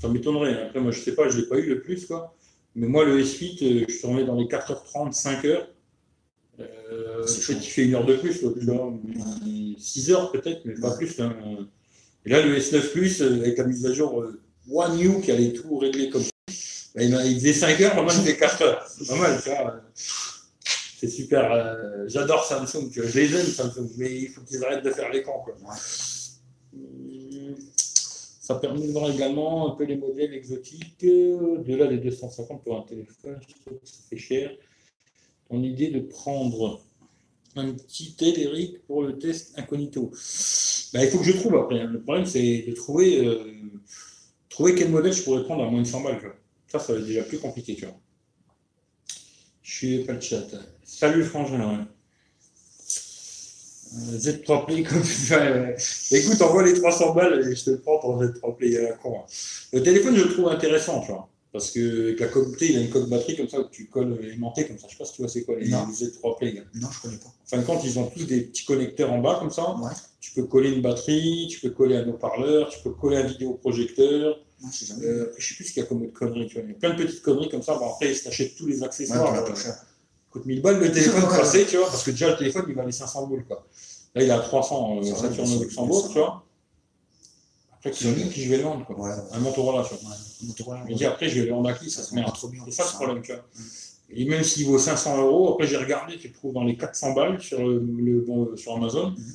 Ça 0.00 0.08
m'étonnerait. 0.08 0.62
Après, 0.64 0.80
moi, 0.80 0.90
je 0.92 1.00
sais 1.00 1.14
pas, 1.14 1.28
je 1.28 1.38
l'ai 1.40 1.46
pas 1.46 1.56
eu 1.58 1.66
le 1.68 1.80
plus, 1.80 2.06
quoi. 2.06 2.36
Mais 2.76 2.86
moi, 2.86 3.04
le 3.04 3.20
S8, 3.22 3.62
euh, 3.82 3.84
je 3.88 4.06
remets 4.06 4.24
dans 4.24 4.36
les 4.36 4.46
4h30, 4.46 5.12
5h. 5.12 5.66
Euh, 6.60 7.26
je 7.26 7.32
fais 7.32 7.54
fais 7.54 7.84
une 7.84 7.94
heure 7.94 8.06
de 8.06 8.16
plus, 8.16 8.44
6 9.78 10.10
heures 10.12 10.30
peut-être, 10.30 10.64
mais 10.64 10.74
pas 10.74 10.96
plus. 10.96 11.20
Hein. 11.20 11.34
Et 12.24 12.30
là, 12.30 12.42
le 12.42 12.56
S9 12.56 12.90
Plus, 12.90 13.22
euh, 13.22 13.40
avec 13.40 13.58
la 13.58 13.64
mise 13.64 13.84
à 13.86 13.92
jour 13.92 14.20
euh, 14.20 14.40
One 14.70 14.96
New 14.96 15.20
qui 15.20 15.32
allait 15.32 15.52
tout 15.52 15.78
régler 15.78 16.10
comme 16.10 16.22
ça, 16.22 16.30
bah, 16.94 17.02
il, 17.02 17.34
faisait 17.34 17.52
5 17.52 17.80
heures, 17.80 17.94
moi, 18.02 18.12
il 18.12 18.20
faisait 18.20 18.36
4 18.36 18.62
heures. 18.62 18.86
C'est 18.88 19.08
pas 19.08 19.16
mal, 19.16 19.40
ça. 19.40 19.82
C'est 19.94 21.08
super. 21.08 22.06
J'adore 22.06 22.44
Samsung, 22.44 22.88
je 22.92 23.02
les 23.02 23.34
aime, 23.34 23.46
Samsung, 23.46 23.90
mais 23.98 24.14
il 24.14 24.28
faut 24.28 24.40
qu'ils 24.42 24.64
arrêtent 24.64 24.84
de 24.84 24.90
faire 24.90 25.10
l'écran. 25.10 25.44
Ça 28.40 28.54
permet 28.54 28.86
de 28.86 28.92
voir 28.92 29.10
également 29.10 29.72
un 29.72 29.76
peu 29.76 29.84
les 29.84 29.96
modèles 29.96 30.34
exotiques. 30.34 31.00
De 31.00 31.74
là, 31.74 31.86
les 31.86 31.98
250 31.98 32.62
pour 32.62 32.78
un 32.78 32.82
téléphone, 32.82 33.38
je 33.48 33.54
trouve 33.54 33.80
que 33.80 33.86
ça 33.86 33.96
fait 34.08 34.16
cher. 34.16 34.50
Ton 35.48 35.62
idée 35.62 35.88
de 35.88 36.00
prendre 36.00 36.80
un 37.56 37.72
petit 37.72 38.16
Eric, 38.20 38.84
pour 38.86 39.02
le 39.02 39.18
test 39.18 39.58
incognito 39.58 40.10
bah, 40.92 41.04
Il 41.04 41.10
faut 41.10 41.18
que 41.18 41.24
je 41.24 41.32
trouve 41.32 41.56
après. 41.56 41.84
Le 41.86 42.00
problème, 42.00 42.26
c'est 42.26 42.64
de 42.66 42.74
trouver, 42.74 43.24
euh, 43.26 43.44
trouver 44.48 44.74
quel 44.74 44.90
modèle 44.90 45.12
je 45.12 45.22
pourrais 45.22 45.44
prendre 45.44 45.64
à 45.64 45.70
moins 45.70 45.82
de 45.82 45.86
100 45.86 46.00
balles. 46.02 46.20
Ça, 46.66 46.78
ça 46.78 46.92
va 46.92 46.98
être 46.98 47.06
déjà 47.06 47.22
plus 47.22 47.38
compliqué. 47.38 47.76
Tu 47.76 47.84
vois. 47.84 47.96
Je 49.62 49.74
suis 49.74 50.04
pas 50.04 50.14
le 50.14 50.20
chat. 50.20 50.46
Salut, 50.82 51.24
Frangin. 51.24 51.86
Euh, 53.96 54.18
Z3 54.18 54.66
Play, 54.66 54.82
comme 54.82 55.02
Écoute, 56.10 56.42
envoie 56.42 56.64
les 56.64 56.74
300 56.74 57.14
balles 57.14 57.48
et 57.48 57.54
je 57.54 57.64
te 57.64 57.70
prends 57.76 57.98
pour 57.98 58.20
Z3 58.20 58.56
Play. 58.56 58.86
À 58.88 58.92
con, 58.94 59.20
hein. 59.20 59.26
Le 59.72 59.82
téléphone, 59.82 60.16
je 60.16 60.24
le 60.24 60.32
trouve 60.32 60.48
intéressant, 60.48 61.00
tu 61.02 61.12
vois. 61.12 61.28
Parce 61.54 61.70
que 61.70 62.16
la 62.18 62.26
coque, 62.26 62.60
il 62.62 62.76
a 62.76 62.80
une 62.80 62.90
coque 62.90 63.08
batterie 63.08 63.36
comme 63.36 63.48
ça 63.48 63.60
où 63.60 63.68
tu 63.70 63.86
colles 63.86 64.18
aimanté 64.32 64.66
comme 64.66 64.76
ça. 64.76 64.88
Je 64.88 64.94
sais 64.94 64.98
pas 64.98 65.04
si 65.04 65.12
tu 65.12 65.22
vois 65.22 65.28
c'est 65.28 65.44
quoi 65.44 65.54
les, 65.54 65.68
Z3 65.68 66.36
Play. 66.36 66.60
Non, 66.74 66.88
je 66.90 67.00
connais 67.00 67.16
pas. 67.16 67.28
En 67.28 67.46
fin 67.46 67.58
de 67.58 67.62
compte, 67.64 67.84
ils 67.84 67.96
ont 67.96 68.06
tous 68.06 68.24
des 68.24 68.40
petits 68.40 68.64
connecteurs 68.64 69.12
en 69.12 69.20
bas 69.20 69.36
comme 69.38 69.52
ça. 69.52 69.76
Ouais. 69.76 69.92
Tu 70.18 70.32
peux 70.32 70.42
coller 70.42 70.72
une 70.72 70.82
batterie, 70.82 71.46
tu 71.48 71.60
peux 71.60 71.70
coller 71.70 71.96
un 71.96 72.08
haut-parleur, 72.08 72.70
tu 72.70 72.80
peux 72.82 72.90
coller 72.90 73.18
un 73.18 73.22
vidéoprojecteur. 73.22 74.36
Je 74.68 74.84
sais 74.84 74.94
euh, 75.04 75.32
je 75.38 75.46
sais 75.46 75.54
plus 75.54 75.64
ce 75.66 75.72
qu'il 75.74 75.82
y 75.84 75.86
a 75.86 75.88
comme 75.88 76.02
autre 76.02 76.12
conneries. 76.12 76.48
Tu 76.48 76.54
vois. 76.54 76.64
Il 76.64 76.70
y 76.70 76.72
a 76.72 76.74
plein 76.74 76.90
de 76.90 77.00
petites 77.04 77.22
conneries 77.22 77.48
comme 77.48 77.62
ça. 77.62 77.76
Bon, 77.76 77.88
après, 77.88 78.12
si 78.12 78.22
tu 78.22 78.28
achètes 78.30 78.56
tous 78.56 78.66
les 78.66 78.82
accessoires, 78.82 79.32
ouais, 79.32 79.48
euh, 79.48 79.72
coûte 80.32 80.46
1000 80.46 80.60
balles 80.60 80.80
le 80.80 80.90
téléphone 80.90 81.22
passé, 81.28 81.66
tu 81.70 81.76
vois, 81.76 81.86
parce 81.86 82.02
que 82.02 82.10
déjà 82.10 82.30
le 82.30 82.36
téléphone 82.36 82.64
il 82.68 82.74
valait 82.74 82.90
500 82.90 83.28
boules. 83.28 83.44
Quoi. 83.46 83.64
Là, 84.16 84.24
il 84.24 84.30
a 84.32 84.40
300 84.40 84.98
euh, 84.98 85.14
Saturn 85.14 85.52
au 85.56 85.62
Luxembourg, 85.62 86.08
tu 86.08 86.18
vois. 86.18 86.43
Après, 87.84 87.98
qui 87.98 88.06
puis 88.30 88.42
je 88.42 88.48
vais 88.48 88.56
le 88.56 88.62
vendre, 88.62 88.86
quoi. 88.86 88.98
Ouais, 88.98 89.10
un 89.32 89.40
Motorola, 89.40 89.86
tu 89.86 89.94
vois. 90.02 90.14
Motorola, 90.42 90.84
je 90.88 90.94
dis, 90.94 91.04
après, 91.04 91.28
je 91.28 91.40
vais 91.40 91.46
le 91.46 91.52
vendre 91.52 91.68
à 91.68 91.74
qui? 91.74 91.90
Ça 91.90 92.02
se 92.02 92.14
met 92.14 92.24
trop 92.24 92.48
bien. 92.48 92.62
C'est 92.64 92.72
ça 92.72 92.84
le 92.84 92.94
problème, 92.94 93.22
tu 93.22 93.32
vois. 93.32 93.44
Et 94.10 94.24
même 94.24 94.42
s'il 94.42 94.66
vaut 94.66 94.78
500 94.78 95.22
euros, 95.22 95.52
après, 95.52 95.66
j'ai 95.66 95.76
regardé, 95.76 96.16
tu 96.16 96.28
le 96.28 96.34
trouves 96.34 96.54
dans 96.54 96.64
les 96.64 96.78
400 96.78 97.12
balles 97.12 97.42
sur, 97.42 97.58
le, 97.58 98.24
bon, 98.26 98.56
sur 98.56 98.74
Amazon. 98.76 99.10
Mhm. 99.10 99.34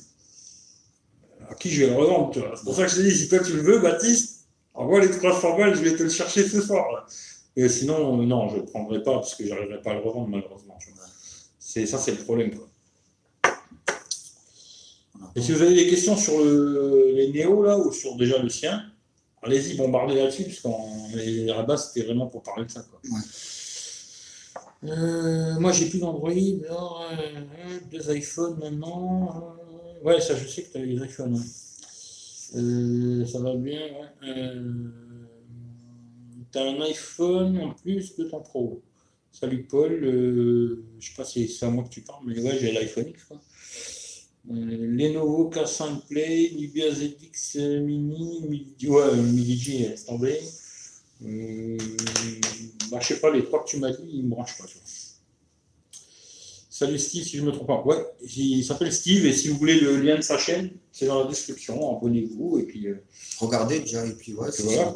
À 1.48 1.54
qui 1.54 1.70
je 1.70 1.84
vais 1.84 1.90
le 1.90 1.96
revendre, 1.96 2.30
tu 2.32 2.40
vois. 2.40 2.52
C'est 2.56 2.64
pour 2.64 2.74
ça 2.74 2.86
que 2.86 2.90
je 2.90 2.96
te 2.96 3.02
dis, 3.02 3.14
si 3.14 3.28
toi 3.28 3.38
tu 3.38 3.52
le 3.52 3.62
veux, 3.62 3.78
Baptiste, 3.78 4.46
envoie 4.74 5.00
les 5.00 5.10
300 5.10 5.56
balles, 5.56 5.76
je 5.76 5.82
vais 5.82 5.96
te 5.96 6.02
le 6.02 6.08
chercher 6.08 6.48
ce 6.48 6.60
soir. 6.60 7.06
Et 7.54 7.68
sinon, 7.68 8.16
non, 8.16 8.48
je 8.48 8.56
ne 8.56 8.60
le 8.60 8.66
prendrai 8.66 9.02
pas 9.02 9.14
parce 9.14 9.36
que 9.36 9.44
je 9.44 9.50
n'arriverai 9.50 9.80
pas 9.80 9.92
à 9.92 9.94
le 9.94 10.00
revendre, 10.00 10.28
malheureusement. 10.28 10.76
C'est, 11.58 11.86
ça, 11.86 11.98
c'est 11.98 12.12
le 12.12 12.24
problème, 12.24 12.52
quoi. 12.54 12.66
Et 15.36 15.42
si 15.42 15.52
vous 15.52 15.62
avez 15.62 15.74
des 15.74 15.88
questions 15.88 16.16
sur 16.16 16.40
les 16.44 17.30
néos 17.32 17.62
là 17.62 17.78
ou 17.78 17.92
sur 17.92 18.16
déjà 18.16 18.38
le 18.42 18.48
sien, 18.48 18.82
allez-y, 19.42 19.76
bombardez 19.76 20.14
là-dessus, 20.14 20.44
parce 20.44 20.60
qu'en 20.60 21.08
les 21.14 21.50
rabats, 21.50 21.76
c'était 21.76 22.06
vraiment 22.06 22.26
pour 22.26 22.42
parler 22.42 22.66
de 22.66 22.70
ça. 22.70 22.84
Quoi. 22.90 23.00
Euh, 24.84 25.60
moi, 25.60 25.72
j'ai 25.72 25.90
plus 25.90 25.98
d'Android, 25.98 26.30
euh, 26.30 27.78
deux 27.90 28.16
iPhones 28.16 28.58
maintenant. 28.58 29.54
Euh, 30.02 30.04
ouais, 30.04 30.20
ça, 30.20 30.34
je 30.36 30.48
sais 30.48 30.62
que 30.62 30.72
tu 30.72 30.78
as 30.78 30.84
les 30.84 30.96
iPhones. 30.96 31.36
Hein. 31.36 33.26
ça 33.26 33.38
va 33.40 33.54
bien. 33.56 33.80
Ouais. 33.80 34.54
tu 36.50 36.58
as 36.58 36.62
un 36.62 36.80
iPhone 36.80 37.58
en 37.60 37.74
plus 37.74 38.16
de 38.16 38.24
ton 38.24 38.40
Pro. 38.40 38.82
Salut 39.32 39.64
Paul, 39.64 40.00
je 40.98 41.08
sais 41.08 41.14
pas 41.16 41.24
si 41.24 41.46
c'est 41.46 41.64
à 41.64 41.70
moi 41.70 41.84
que 41.84 41.90
tu 41.90 42.00
parles, 42.00 42.24
mais 42.26 42.40
ouais, 42.40 42.58
j'ai 42.58 42.72
l'iPhone 42.72 43.06
X. 43.08 43.24
Quoi. 43.24 43.40
Lenovo 44.48 45.50
K5 45.50 46.06
Play, 46.08 46.52
Nubia 46.56 46.90
ZX 46.92 47.56
Mini, 47.82 48.42
Midi, 48.48 48.88
ouais, 48.88 49.16
Midi 49.16 49.78
laisse 49.78 50.06
tomber. 50.06 50.40
Euh, 51.24 51.76
bah, 52.90 52.98
je 53.00 53.08
sais 53.08 53.20
pas, 53.20 53.30
les 53.30 53.44
trois 53.44 53.62
que 53.62 53.68
tu 53.68 53.76
m'as 53.78 53.90
dit, 53.90 54.08
ils 54.12 54.24
me 54.24 54.30
branchent 54.30 54.56
pas. 54.56 54.64
Salut 56.70 56.98
Steve, 56.98 57.24
si 57.24 57.36
je 57.36 57.42
ne 57.42 57.48
me 57.48 57.52
trompe 57.52 57.66
pas. 57.66 57.82
Ouais, 57.82 58.02
il 58.34 58.64
s'appelle 58.64 58.90
Steve 58.90 59.26
et 59.26 59.34
si 59.34 59.48
vous 59.48 59.58
voulez 59.58 59.78
le 59.78 60.00
lien 60.00 60.16
de 60.16 60.22
sa 60.22 60.38
chaîne, 60.38 60.70
c'est 60.90 61.06
dans 61.06 61.22
la 61.22 61.28
description. 61.28 61.94
Abonnez-vous 61.94 62.58
et 62.58 62.62
puis. 62.62 62.86
Euh, 62.88 63.04
Regardez 63.38 63.80
déjà 63.80 64.06
et 64.06 64.14
puis 64.14 64.32
ouais, 64.32 64.50
c'est 64.50 64.62
voilà. 64.62 64.94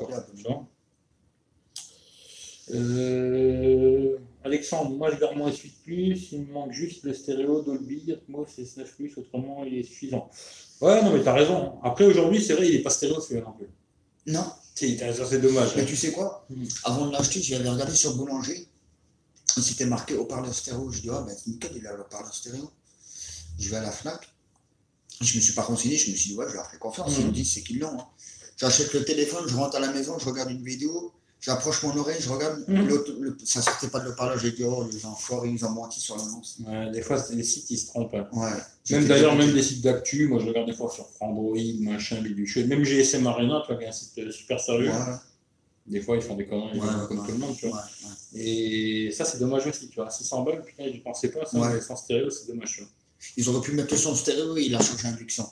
Euh, 2.72 4.16
Alexandre, 4.44 4.90
moi 4.90 5.10
je 5.10 5.18
garde 5.18 5.36
mon 5.36 5.48
S8 5.48 5.70
Plus, 5.82 6.32
il 6.32 6.42
me 6.42 6.52
manque 6.52 6.72
juste 6.72 7.04
le 7.04 7.14
stéréo 7.14 7.62
Dolby 7.62 8.12
Atmos 8.12 8.46
S9 8.58 8.84
Plus, 8.94 9.16
autrement 9.16 9.64
il 9.64 9.78
est 9.78 9.82
suffisant. 9.82 10.30
Ouais, 10.80 11.02
non, 11.02 11.12
mais 11.12 11.22
t'as 11.22 11.32
raison. 11.32 11.78
Après, 11.82 12.04
aujourd'hui, 12.04 12.42
c'est 12.42 12.52
vrai, 12.54 12.68
il 12.68 12.76
n'est 12.76 12.82
pas 12.82 12.90
stéréo 12.90 13.20
celui-là 13.20 13.46
non 13.46 13.52
plus. 13.52 13.68
Non. 14.26 14.44
C'est 14.74 15.40
dommage. 15.40 15.76
Mais 15.76 15.86
tu 15.86 15.96
sais 15.96 16.12
quoi? 16.12 16.46
Hmm. 16.50 16.64
Avant 16.84 17.06
de 17.06 17.12
l'acheter, 17.12 17.40
j'avais 17.40 17.68
regardé 17.68 17.94
sur 17.94 18.16
Boulanger. 18.16 18.66
C'était 19.46 19.86
marqué 19.86 20.14
haut-parleur 20.14 20.52
stéréo. 20.52 20.90
Je 20.90 21.00
dis, 21.00 21.10
ah, 21.10 21.24
ben 21.26 21.34
nickel, 21.46 21.70
il 21.76 21.86
a 21.86 21.92
le 21.92 22.00
haut-parleur 22.00 22.34
stéréo. 22.34 22.70
Je 23.58 23.70
vais 23.70 23.76
à 23.76 23.82
la 23.82 23.92
Fnac. 23.92 24.28
Je 25.20 25.32
ne 25.32 25.36
me 25.36 25.40
suis 25.42 25.54
pas 25.54 25.62
renseigné, 25.62 25.96
je 25.96 26.10
me 26.10 26.16
suis 26.16 26.30
dit, 26.30 26.36
ouais, 26.36 26.46
je 26.48 26.54
leur 26.54 26.68
fais 26.68 26.78
confiance. 26.78 27.14
Ils 27.18 27.24
me 27.24 27.30
hmm. 27.30 27.32
disent, 27.32 27.54
c'est 27.54 27.62
qu'ils 27.62 27.78
l'ont. 27.78 27.98
Hein. 27.98 28.06
J'achète 28.56 28.92
le 28.92 29.04
téléphone, 29.04 29.44
je 29.46 29.56
rentre 29.56 29.76
à 29.76 29.80
la 29.80 29.92
maison, 29.92 30.18
je 30.18 30.26
regarde 30.26 30.50
une 30.50 30.64
vidéo 30.64 31.12
J'approche 31.44 31.82
mon 31.82 31.94
oreille, 31.98 32.16
je 32.20 32.30
regarde, 32.30 32.64
mhm. 32.66 32.88
le, 32.88 33.36
ça 33.44 33.60
sortait 33.60 33.88
pas 33.88 34.00
de 34.00 34.06
le 34.06 34.14
parler, 34.14 34.34
j'ai 34.40 34.52
dit, 34.52 34.64
oh, 34.64 34.88
les 34.90 35.04
enfoirés, 35.04 35.50
ils 35.50 35.62
ont 35.66 35.72
menti 35.72 36.00
sur 36.00 36.16
l'annonce. 36.16 36.56
Ouais, 36.66 36.90
des 36.90 37.02
fois, 37.02 37.22
les 37.32 37.42
sites, 37.42 37.70
ils 37.70 37.76
se 37.76 37.88
trompent. 37.88 38.14
Hein. 38.14 38.26
Ouais. 38.32 38.50
Même 38.90 39.06
d'ailleurs, 39.06 39.36
même 39.36 39.52
des 39.52 39.62
sites 39.62 39.82
d'actu, 39.82 40.26
moi 40.26 40.40
je 40.40 40.46
regarde 40.46 40.66
des 40.66 40.72
fois 40.72 40.90
sur 40.90 41.06
Android, 41.20 41.58
machin, 41.80 42.22
biducheux. 42.22 42.64
Même 42.64 42.82
GSM 42.82 43.26
Arena, 43.26 43.62
tu 43.66 43.74
vois, 43.74 43.86
un 43.86 43.92
site 43.92 44.16
euh, 44.20 44.30
super 44.30 44.58
sérieux. 44.58 44.88
Ouais. 44.88 45.16
Des 45.86 46.00
fois, 46.00 46.16
ils 46.16 46.22
font 46.22 46.34
des 46.34 46.46
conneries 46.46 46.80
comme 47.08 47.26
tout 47.26 47.32
le 47.32 47.38
monde, 47.38 47.54
tu 47.58 47.68
vois. 47.68 47.84
Et 48.34 49.10
ça, 49.12 49.26
c'est 49.26 49.38
dommage 49.38 49.66
aussi, 49.66 49.88
tu 49.90 49.96
vois. 49.96 50.08
600 50.08 50.44
balles, 50.44 50.62
putain, 50.62 50.84
je 50.90 51.00
pensais 51.00 51.28
pas, 51.28 51.44
ça, 51.44 51.80
sans 51.82 51.96
stéréo, 51.96 52.30
c'est 52.30 52.46
dommage, 52.46 52.72
tu 52.72 52.80
vois. 52.80 52.90
Ils 53.36 53.48
auraient 53.50 53.60
pu 53.60 53.72
mettre 53.72 53.92
le 53.92 53.98
son 53.98 54.14
stéréo 54.14 54.56
il 54.56 54.74
a 54.74 54.80
changé 54.80 55.08
induction 55.08 55.46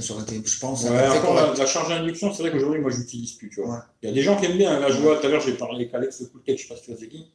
ça 0.00 0.14
aurait 0.14 0.22
été, 0.22 0.40
je 0.44 0.58
pense. 0.58 0.84
Ouais, 0.84 1.08
encore, 1.08 1.34
la, 1.34 1.54
la, 1.54 1.66
charge 1.66 1.90
d'induction, 1.90 2.32
c'est 2.32 2.42
vrai 2.42 2.52
qu'aujourd'hui, 2.52 2.80
moi, 2.80 2.90
je 2.90 2.98
n'utilise 2.98 3.32
plus. 3.32 3.50
Tu 3.50 3.60
vois. 3.60 3.84
Il 4.02 4.08
y 4.08 4.12
a 4.12 4.14
des 4.14 4.22
gens 4.22 4.36
qui 4.38 4.46
aiment 4.46 4.56
bien. 4.56 4.80
Là, 4.80 4.90
je 4.90 4.98
vois, 4.98 5.18
tout 5.18 5.26
à 5.26 5.28
l'heure, 5.28 5.42
j'ai 5.42 5.52
parlé 5.52 5.76
avec 5.76 5.94
Alex 5.94 6.24
Cooltech, 6.32 6.58
je 6.58 6.64
ne 6.64 6.68
sais 6.68 6.74
pas 6.74 6.80
si 6.80 6.82
tu 6.84 6.90
vois, 6.92 7.06
qui. 7.06 7.30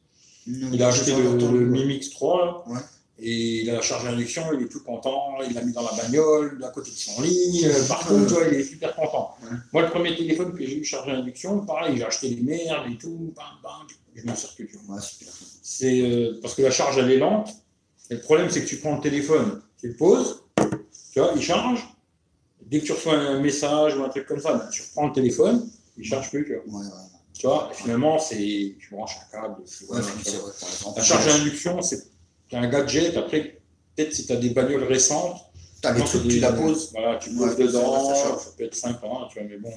il 0.73 0.83
a 0.83 0.87
acheté 0.87 1.11
le, 1.15 1.37
le, 1.37 1.65
Mimix 1.67 2.09
3. 2.09 2.65
Ouais. 2.67 2.79
Et 3.19 3.61
il 3.61 3.69
a 3.69 3.73
la 3.73 3.81
charge 3.81 4.03
d'induction, 4.03 4.43
il 4.53 4.63
est 4.63 4.69
tout 4.69 4.83
content, 4.83 5.37
il 5.47 5.55
l'a 5.55 5.63
mis 5.63 5.73
dans 5.73 5.81
la 5.81 5.91
bagnole, 5.91 6.63
à 6.63 6.69
côté 6.69 6.91
de 6.91 6.95
son 6.95 7.19
lit, 7.21 7.63
euh, 7.65 7.87
partout, 7.87 8.25
tu 8.27 8.33
vois, 8.33 8.43
il 8.47 8.59
est 8.59 8.63
super 8.63 8.95
content. 8.95 9.35
Moi, 9.73 9.81
le 9.81 9.89
premier 9.89 10.15
téléphone 10.15 10.53
que 10.53 10.63
j'ai 10.63 10.77
eu 10.77 10.83
chargé 10.83 11.11
d'induction, 11.13 11.65
pareil, 11.65 11.97
j'ai 11.97 12.05
acheté 12.05 12.29
les 12.29 12.41
merdes 12.43 12.91
et 12.91 12.95
tout, 12.95 13.33
bam, 13.35 13.45
bam, 13.63 13.87
je 14.13 14.23
m'en 14.23 14.35
sers 14.35 14.53
plus. 14.53 14.69
c'est 15.63 16.01
euh, 16.01 16.39
parce 16.43 16.53
que 16.53 16.61
la 16.61 16.69
charge, 16.69 16.99
elle 16.99 17.09
est 17.09 17.17
lente. 17.17 17.49
Et 18.11 18.15
le 18.15 18.21
problème, 18.21 18.51
c'est 18.51 18.63
que 18.63 18.67
tu 18.67 18.77
prends 18.77 18.95
le 18.95 19.01
téléphone, 19.01 19.61
tu 19.79 19.87
le 19.87 19.95
poses, 19.95 20.43
tu 21.11 21.19
vois, 21.19 21.31
il 21.35 21.41
charge, 21.41 21.87
dès 22.65 22.79
que 22.79 22.85
tu 22.85 22.91
reçois 22.91 23.13
un 23.13 23.39
message 23.39 23.95
ou 23.97 24.03
un 24.03 24.09
truc 24.09 24.25
comme 24.25 24.39
ça, 24.39 24.53
ben, 24.53 24.67
tu 24.71 24.81
reprends 24.81 25.07
le 25.07 25.13
téléphone, 25.13 25.69
il 25.97 26.01
ne 26.01 26.05
charge 26.05 26.29
plus. 26.29 26.45
Tu 26.45 26.69
vois, 26.69 26.81
tu 27.33 27.47
vois 27.47 27.69
finalement, 27.73 28.19
c'est, 28.19 28.75
tu 28.79 28.89
branches 28.91 29.17
un 29.21 29.41
câble. 29.41 29.61
Ouais, 29.89 29.99
la 30.95 31.03
charge 31.03 31.25
d'induction, 31.25 31.81
c'est 31.81 32.03
un 32.53 32.67
gadget. 32.67 33.15
Après, 33.17 33.59
peut-être 33.95 34.13
si 34.13 34.25
tu 34.25 34.33
as 34.33 34.37
des 34.37 34.49
bagnoles 34.49 34.83
récentes, 34.83 35.41
as 35.83 35.93
les 35.93 36.03
trucs, 36.03 36.27
tu 36.27 36.39
la 36.39 36.53
poses. 36.53 36.91
Voilà, 36.91 37.17
tu 37.17 37.31
poses 37.31 37.55
dedans, 37.55 38.13
ça, 38.15 38.51
peut 38.57 38.63
être 38.63 38.75
5 38.75 39.03
ans, 39.03 39.27
tu 39.31 39.39
vois, 39.39 39.47
mais 39.47 39.57
bon. 39.57 39.71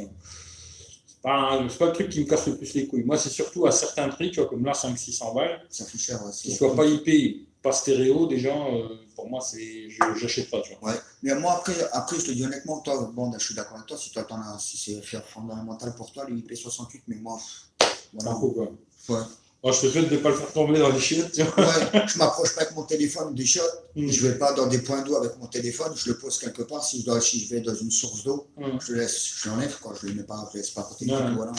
C'est 1.06 1.20
pas, 1.22 1.62
pas 1.78 1.86
le 1.86 1.92
truc 1.92 2.08
qui 2.08 2.20
me 2.20 2.24
casse 2.24 2.46
le 2.46 2.56
plus 2.56 2.72
les 2.74 2.86
couilles. 2.86 3.04
Moi, 3.04 3.18
c'est 3.18 3.28
surtout 3.28 3.66
à 3.66 3.70
certains 3.70 4.08
prix, 4.08 4.30
tu 4.30 4.40
vois, 4.40 4.48
comme 4.48 4.64
là, 4.64 4.72
500-600 4.72 5.34
balles. 5.34 5.60
Ça 5.68 5.84
fait 5.84 5.98
cher, 5.98 6.24
ouais, 6.24 6.32
Qui 6.32 6.50
ne 6.50 6.56
soient 6.56 6.74
pas 6.74 6.86
IP, 6.86 7.46
pas 7.62 7.72
stéréo, 7.72 8.26
déjà. 8.26 8.54
Euh, 8.54 8.88
pour 9.20 9.28
moi, 9.30 9.40
c'est, 9.42 9.90
je 9.90 10.22
n'achète 10.22 10.50
pas, 10.50 10.61
tu 10.62 10.74
vois. 10.80 10.92
Ouais. 10.92 10.98
Mais 11.22 11.35
moi, 11.35 11.56
après, 11.59 11.74
après, 11.92 12.18
je 12.18 12.26
te 12.26 12.30
dis 12.30 12.44
honnêtement, 12.44 12.80
toi, 12.80 13.11
bon, 13.14 13.30
je 13.38 13.44
suis 13.44 13.54
d'accord 13.54 13.74
avec 13.76 13.87
toi, 13.87 13.98
si, 13.98 14.11
toi, 14.11 14.26
si 14.59 14.76
c'est 14.78 15.22
fondamental 15.26 15.94
pour 15.94 16.11
toi, 16.11 16.24
les 16.28 16.37
IP68, 16.37 17.02
mais 17.09 17.16
moi, 17.16 17.38
voilà. 18.14 18.38
quoi. 18.38 18.64
Ouais. 19.11 19.24
Oh, 19.62 19.72
je 19.72 19.80
te 19.83 19.87
souhaite 19.92 20.09
de 20.09 20.14
ne 20.16 20.20
pas 20.22 20.30
le 20.30 20.37
faire 20.37 20.52
tomber 20.54 20.78
dans 20.78 20.88
les 20.88 20.98
chiottes, 20.98 21.33
tu 21.33 21.42
vois. 21.42 21.66
Ouais, 21.66 22.06
je 22.06 22.16
m'approche 22.16 22.54
pas 22.54 22.62
avec 22.62 22.74
mon 22.74 22.85
téléphone 22.85 23.35
des 23.35 23.44
chiottes. 23.44 23.85
Mm. 23.94 24.09
Je 24.09 24.26
vais 24.26 24.38
pas 24.38 24.54
dans 24.54 24.66
des 24.66 24.78
points 24.78 25.02
d'eau 25.02 25.16
avec 25.16 25.37
mon 25.38 25.48
téléphone. 25.48 25.92
Je 25.94 26.09
le 26.09 26.18
pose 26.18 26.38
quelque 26.38 26.62
part. 26.62 26.83
Si 26.83 27.00
je, 27.00 27.04
dois, 27.04 27.20
si 27.20 27.44
je 27.44 27.54
vais 27.54 27.61
dans 27.61 27.74
une 27.74 27.90
source 27.90 28.24
d'eau, 28.24 28.46
Mm. 28.56 28.78
je 28.80 28.92
le 28.92 29.00
laisse, 29.00 29.22
je 29.37 29.50
l'enlève 29.50 29.78
quoi. 29.80 29.92
Je 30.00 30.06
le 30.06 30.14
mets 30.14 30.22
pas, 30.22 30.48
je 30.50 30.56
le 30.56 30.62
laisse 30.62 30.70
pas 30.70 30.80
à 30.80 30.85
côté 30.85 31.04
Voilà. 31.04 31.52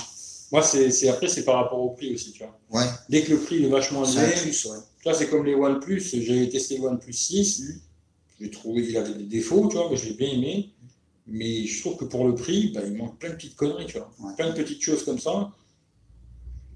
Moi, 0.51 0.61
c'est 0.61 1.07
après, 1.09 1.27
c'est 1.29 1.45
par 1.45 1.55
rapport 1.55 1.79
au 1.79 1.91
prix 1.91 2.13
aussi, 2.13 2.31
tu 2.33 2.43
vois. 2.43 2.59
Ouais, 2.71 2.85
Dès 3.09 3.23
que 3.23 3.31
le 3.31 3.39
prix 3.39 3.63
est 3.63 3.69
vachement 3.69 4.03
élevé, 4.03 4.51
tu 4.51 4.67
vois, 5.03 5.13
c'est 5.13 5.27
comme 5.29 5.45
les 5.45 5.55
OnePlus. 5.55 6.01
J'avais 6.13 6.49
testé 6.49 6.77
le 6.77 6.83
OnePlus 6.83 7.13
6. 7.13 7.81
J'ai 8.39 8.49
trouvé 8.51 8.85
qu'il 8.85 8.97
avait 8.97 9.13
des 9.13 9.23
défauts, 9.25 9.67
tu 9.69 9.77
vois, 9.77 9.87
mais 9.89 9.95
je 9.97 10.05
l'ai 10.09 10.13
bien 10.15 10.29
aimé. 10.29 10.69
Mais 11.27 11.65
je 11.65 11.79
trouve 11.81 11.95
que 11.97 12.05
pour 12.05 12.27
le 12.27 12.35
prix, 12.35 12.71
bah, 12.73 12.81
il 12.85 12.93
manque 12.95 13.17
plein 13.19 13.29
de 13.29 13.35
petites 13.35 13.55
conneries, 13.55 13.85
tu 13.85 13.97
vois. 13.97 14.11
Ouais. 14.19 14.33
Plein 14.35 14.49
de 14.49 14.55
petites 14.55 14.81
choses 14.81 15.05
comme 15.05 15.19
ça. 15.19 15.51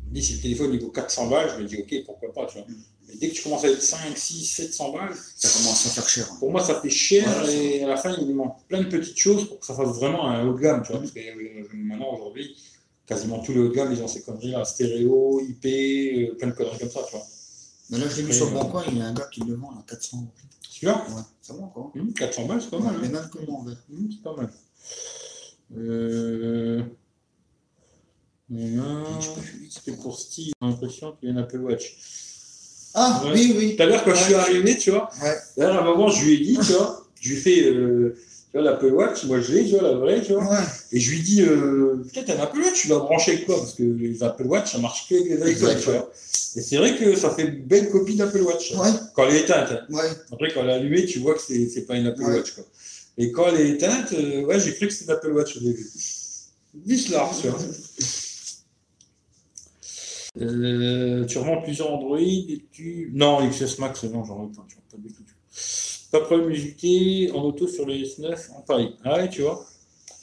Je 0.05 0.09
me 0.09 0.13
dis, 0.15 0.23
si 0.23 0.33
le 0.35 0.41
téléphone 0.41 0.71
il 0.73 0.79
vaut 0.79 0.91
400 0.91 1.27
balles, 1.29 1.51
je 1.57 1.63
me 1.63 1.67
dis, 1.67 1.77
ok, 1.77 2.05
pourquoi 2.05 2.31
pas, 2.31 2.45
tu 2.45 2.59
vois. 2.59 2.67
Mm. 2.67 2.75
Mais 3.07 3.15
dès 3.15 3.29
que 3.29 3.33
tu 3.33 3.43
commences 3.43 3.65
à 3.65 3.69
être 3.69 3.81
5, 3.81 4.15
6, 4.17 4.45
700 4.45 4.91
balles, 4.93 5.13
Ça 5.35 5.49
commence 5.49 5.85
à 5.85 5.89
faire 5.89 6.07
cher. 6.09 6.27
hein. 6.31 6.35
pour 6.39 6.51
moi, 6.51 6.63
ça 6.63 6.79
fait 6.79 6.89
cher 6.89 7.27
Ouais, 7.43 7.55
et 7.77 7.83
à 7.83 7.87
la 7.87 7.97
fin, 7.97 8.15
il 8.19 8.33
manque 8.33 8.55
plein 8.67 8.81
de 8.81 8.87
petites 8.87 9.17
choses 9.17 9.47
pour 9.47 9.59
que 9.59 9.65
ça 9.65 9.73
fasse 9.75 9.89
vraiment 9.95 10.27
un 10.27 10.47
haut 10.47 10.53
de 10.53 10.61
gamme, 10.61 10.83
tu 10.83 10.91
vois. 10.91 10.99
Mm. 10.99 11.03
Parce 11.03 11.11
que 11.13 11.19
euh, 11.19 11.67
maintenant, 11.73 12.13
aujourd'hui, 12.13 12.55
quasiment 13.05 13.39
tous 13.39 13.53
les 13.53 13.59
hauts 13.59 13.67
de 13.69 13.73
gamme, 13.73 13.91
ils 13.91 14.01
ont 14.01 14.07
ces 14.07 14.21
conneries-là, 14.23 14.65
stéréo, 14.65 15.39
IP, 15.41 15.65
euh, 15.65 16.35
plein 16.37 16.47
de 16.47 16.53
conneries 16.53 16.79
comme 16.79 16.89
ça, 16.89 17.01
tu 17.07 17.15
vois. 17.15 17.25
Mais 17.91 17.97
là, 17.99 18.05
je 18.09 18.15
l'ai 18.17 18.23
mis 18.23 18.29
Après, 18.29 18.37
sur 18.37 18.45
le 18.49 18.51
euh, 18.57 18.61
bon 18.63 18.69
coin. 18.69 18.83
Il 18.87 18.97
y 18.97 19.01
a 19.01 19.05
un 19.05 19.13
gars 19.13 19.27
qui 19.31 19.41
le 19.41 19.55
vend 19.55 19.69
à 19.71 19.83
400 19.87 20.17
euros. 20.17 20.27
Celui-là, 20.69 21.05
Ouais, 21.09 21.21
ça 21.41 21.53
va 21.53 21.63
encore. 21.63 21.91
hum, 21.95 22.13
400 22.13 22.45
balles, 22.45 22.61
c'est 22.61 22.69
pas 22.71 22.79
mal. 22.79 22.95
Mais 23.01 23.07
hein. 23.07 23.11
même 23.11 23.29
que 23.29 23.49
moi 23.49 23.59
en 23.59 23.63
vert. 23.63 23.77
Hum, 23.91 24.09
c'est 24.11 24.21
pas 24.23 24.35
mal. 24.35 24.49
Euh... 25.77 26.81
c'est 28.49 28.79
C'est 29.69 29.95
pas 29.95 30.01
pour 30.01 30.19
Steve, 30.19 30.45
j'ai 30.61 30.67
l'impression 30.67 31.13
qu'il 31.13 31.29
y 31.29 31.31
a 31.31 31.35
un 31.35 31.37
Apple 31.43 31.59
Watch. 31.59 31.95
Ah, 32.93 33.21
Ouais. 33.25 33.31
oui, 33.33 33.53
oui. 33.57 33.75
Tout 33.75 33.83
à 33.83 33.85
l'heure, 33.87 34.03
quand 34.03 34.15
je 34.15 34.23
suis 34.23 34.33
arrivé, 34.35 34.77
tu 34.77 34.91
vois, 34.91 35.09
Ouais. 35.21 35.35
d'ailleurs, 35.57 35.77
à 35.77 35.81
un 35.81 35.83
moment, 35.83 36.07
je 36.09 36.25
lui 36.25 36.33
ai 36.35 36.37
dit, 36.39 36.53
tu 36.55 36.73
vois, 36.73 37.05
je 37.19 37.29
lui 37.29 37.37
ai 37.37 37.39
fait, 37.41 37.65
euh, 37.69 38.17
l'Apple 38.61 38.91
Watch, 38.93 39.23
moi 39.25 39.39
je 39.41 39.53
l'ai, 39.53 39.65
tu 39.65 39.71
vois, 39.71 39.81
la 39.83 39.93
vraie, 39.95 40.21
tu 40.21 40.33
vois. 40.33 40.43
Ouais. 40.49 40.57
Et 40.91 40.99
je 40.99 41.11
lui 41.11 41.21
dis, 41.21 41.41
euh, 41.41 41.97
peut-être 42.13 42.29
un 42.31 42.41
Apple 42.43 42.59
Watch, 42.59 42.81
tu 42.81 42.87
l'as 42.89 42.99
branché 42.99 43.33
avec 43.33 43.45
quoi 43.45 43.57
Parce 43.57 43.73
que 43.73 43.83
les 43.83 44.23
Apple 44.23 44.45
Watch, 44.47 44.71
ça 44.71 44.77
marche 44.79 45.07
que 45.09 45.15
avec 45.15 45.45
les 45.45 45.51
iPhones, 45.61 45.77
tu 45.79 45.89
vois. 45.91 46.11
Et 46.57 46.61
c'est 46.61 46.77
vrai 46.77 46.95
que 46.97 47.15
ça 47.15 47.29
fait 47.31 47.43
une 47.43 47.63
belle 47.65 47.89
copie 47.89 48.15
d'Apple 48.15 48.41
Watch. 48.41 48.73
Ouais. 48.75 48.89
Quand 49.13 49.27
elle 49.27 49.35
est 49.35 49.41
éteinte. 49.41 49.69
hein. 49.71 49.85
Ouais. 49.89 50.09
Après, 50.31 50.53
quand 50.53 50.61
elle 50.63 50.69
est 50.69 50.73
allumée, 50.73 51.05
tu 51.05 51.19
vois 51.19 51.33
que 51.35 51.41
c'est 51.41 51.67
c'est 51.67 51.85
pas 51.85 51.95
une 51.95 52.07
Apple. 52.07 52.21
Watch. 52.23 52.51
Quoi. 52.53 52.63
Et 53.17 53.31
quand 53.31 53.47
elle 53.47 53.61
est 53.61 53.69
éteinte, 53.71 54.13
euh, 54.13 54.43
ouais, 54.43 54.59
j'ai 54.59 54.73
cru 54.73 54.87
que 54.87 54.93
c'était 54.93 55.11
une 55.11 55.17
Apple 55.17 55.31
Watch 55.31 55.57
au 55.57 55.59
début. 55.59 55.89
Bis 56.73 57.09
là, 57.09 57.29
tu 57.41 57.47
vois. 57.49 57.59
Euh, 60.41 61.25
tu 61.25 61.37
remontes 61.37 61.63
plusieurs 61.63 61.91
Android 61.93 62.19
et 62.19 62.65
tu. 62.71 63.09
Non, 63.13 63.47
XS 63.49 63.79
Max, 63.79 64.03
non, 64.03 64.23
j'en 64.25 64.43
ai 64.45 64.55
pas, 64.55 64.65
tu 64.67 64.75
vois, 64.75 64.83
pas 64.91 64.97
du 64.97 65.13
tout. 65.13 65.23
Pas 66.11 66.19
de 66.19 66.25
problème 66.25 66.49
luminosité 66.49 67.31
en 67.33 67.41
auto 67.43 67.67
sur 67.67 67.85
le 67.85 67.93
S9 67.93 68.51
en 68.55 68.61
Paris. 68.61 68.95
Ah 69.03 69.17
ouais, 69.17 69.29
tu 69.29 69.41
vois. 69.41 69.65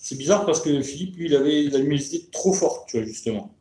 C'est 0.00 0.16
bizarre 0.16 0.44
parce 0.46 0.60
que 0.60 0.80
Philippe, 0.82 1.16
lui, 1.16 1.26
il 1.26 1.36
avait 1.36 1.62
la 1.64 1.78
luminosité 1.78 2.26
trop 2.32 2.52
forte, 2.52 2.88
tu 2.88 2.96
vois, 2.98 3.06
justement. 3.06 3.54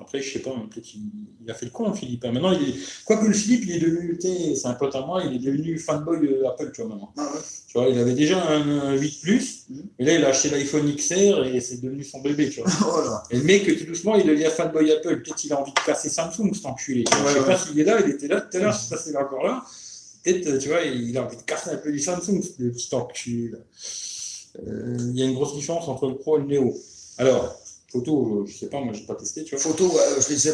Après, 0.00 0.20
je 0.20 0.32
sais 0.32 0.40
pas, 0.40 0.50
peut-être 0.70 0.92
il, 0.94 1.02
il 1.44 1.50
a 1.50 1.54
fait 1.54 1.66
le 1.66 1.70
con, 1.70 1.92
Philippe. 1.94 2.24
hein. 2.24 2.32
Maintenant, 2.32 2.52
il 2.52 2.68
est. 2.68 2.74
Quoique 3.04 3.26
le 3.26 3.32
Philippe, 3.32 3.64
il 3.66 3.72
est 3.76 3.78
devenu, 3.80 4.18
c'est 4.20 4.66
un 4.66 4.74
pote 4.74 4.94
à 4.96 5.02
moi, 5.06 5.22
il 5.24 5.34
est 5.36 5.38
devenu 5.38 5.78
fanboy 5.78 6.18
euh, 6.26 6.48
Apple, 6.48 6.72
tu 6.74 6.82
vois, 6.82 6.90
maintenant. 6.90 7.12
Ah, 7.16 7.30
ouais. 7.32 7.40
Tu 7.68 7.78
vois, 7.78 7.88
il 7.88 7.98
avait 7.98 8.14
déjà 8.14 8.44
un, 8.44 8.68
un 8.80 8.92
8 8.94 9.20
Plus, 9.22 9.64
Mhm. 9.70 9.82
et 10.00 10.04
là, 10.04 10.14
il 10.16 10.24
a 10.24 10.28
acheté 10.28 10.50
l'iPhone 10.50 10.92
XR 10.94 11.44
et 11.46 11.60
c'est 11.60 11.80
devenu 11.80 12.02
son 12.04 12.20
bébé, 12.20 12.50
tu 12.50 12.60
vois. 12.60 12.70
Voilà. 12.80 13.22
Et 13.30 13.36
le 13.36 13.44
mec, 13.44 13.64
tout 13.78 13.84
doucement, 13.86 14.16
il 14.16 14.26
devient 14.26 14.50
fanboy 14.54 14.90
Apple. 14.90 15.22
Peut-être 15.22 15.36
qu'il 15.36 15.52
a 15.52 15.60
envie 15.60 15.72
de 15.72 15.80
casser 15.86 16.08
Samsung, 16.10 16.52
cet 16.54 16.66
enculé. 16.66 17.04
Ouais, 17.10 17.16
je 17.28 17.32
sais 17.34 17.40
ouais. 17.40 17.46
pas 17.46 17.56
s'il 17.56 17.78
est 17.78 17.84
là, 17.84 18.00
il 18.04 18.10
était 18.10 18.28
là 18.28 18.40
tout 18.40 18.56
à 18.56 18.60
l'heure, 18.60 18.72
je 18.72 18.78
sais 18.78 18.94
pas 18.94 19.00
s'il 19.00 19.12
est 19.14 19.16
encore 19.18 19.44
là. 19.44 19.64
Peut-être, 20.24 20.46
euh, 20.46 20.58
tu 20.58 20.68
vois, 20.68 20.82
il 20.82 21.16
a 21.18 21.24
envie 21.24 21.36
de 21.36 21.42
casser 21.42 21.70
un 21.70 21.76
peu 21.76 21.92
du 21.92 22.00
Samsung, 22.00 22.42
ce 22.42 22.62
petit 22.62 22.94
enculé. 22.94 23.52
Euh, 24.66 24.96
Il 25.10 25.18
y 25.18 25.22
a 25.22 25.26
une 25.26 25.34
grosse 25.34 25.54
différence 25.54 25.88
entre 25.88 26.08
le 26.08 26.16
Pro 26.16 26.38
et 26.38 26.42
le 26.42 26.46
Neo. 26.46 26.74
Alors, 27.18 27.60
photo, 27.90 28.40
euh, 28.42 28.46
je 28.46 28.56
sais 28.56 28.66
pas, 28.68 28.80
moi, 28.80 28.92
j'ai 28.92 29.04
pas 29.04 29.14
testé, 29.16 29.44
tu 29.44 29.54
vois. 29.56 29.62
Photo, 29.62 29.84
euh, 29.98 30.20
je 30.20 30.32
les 30.32 30.48
ai 30.48 30.52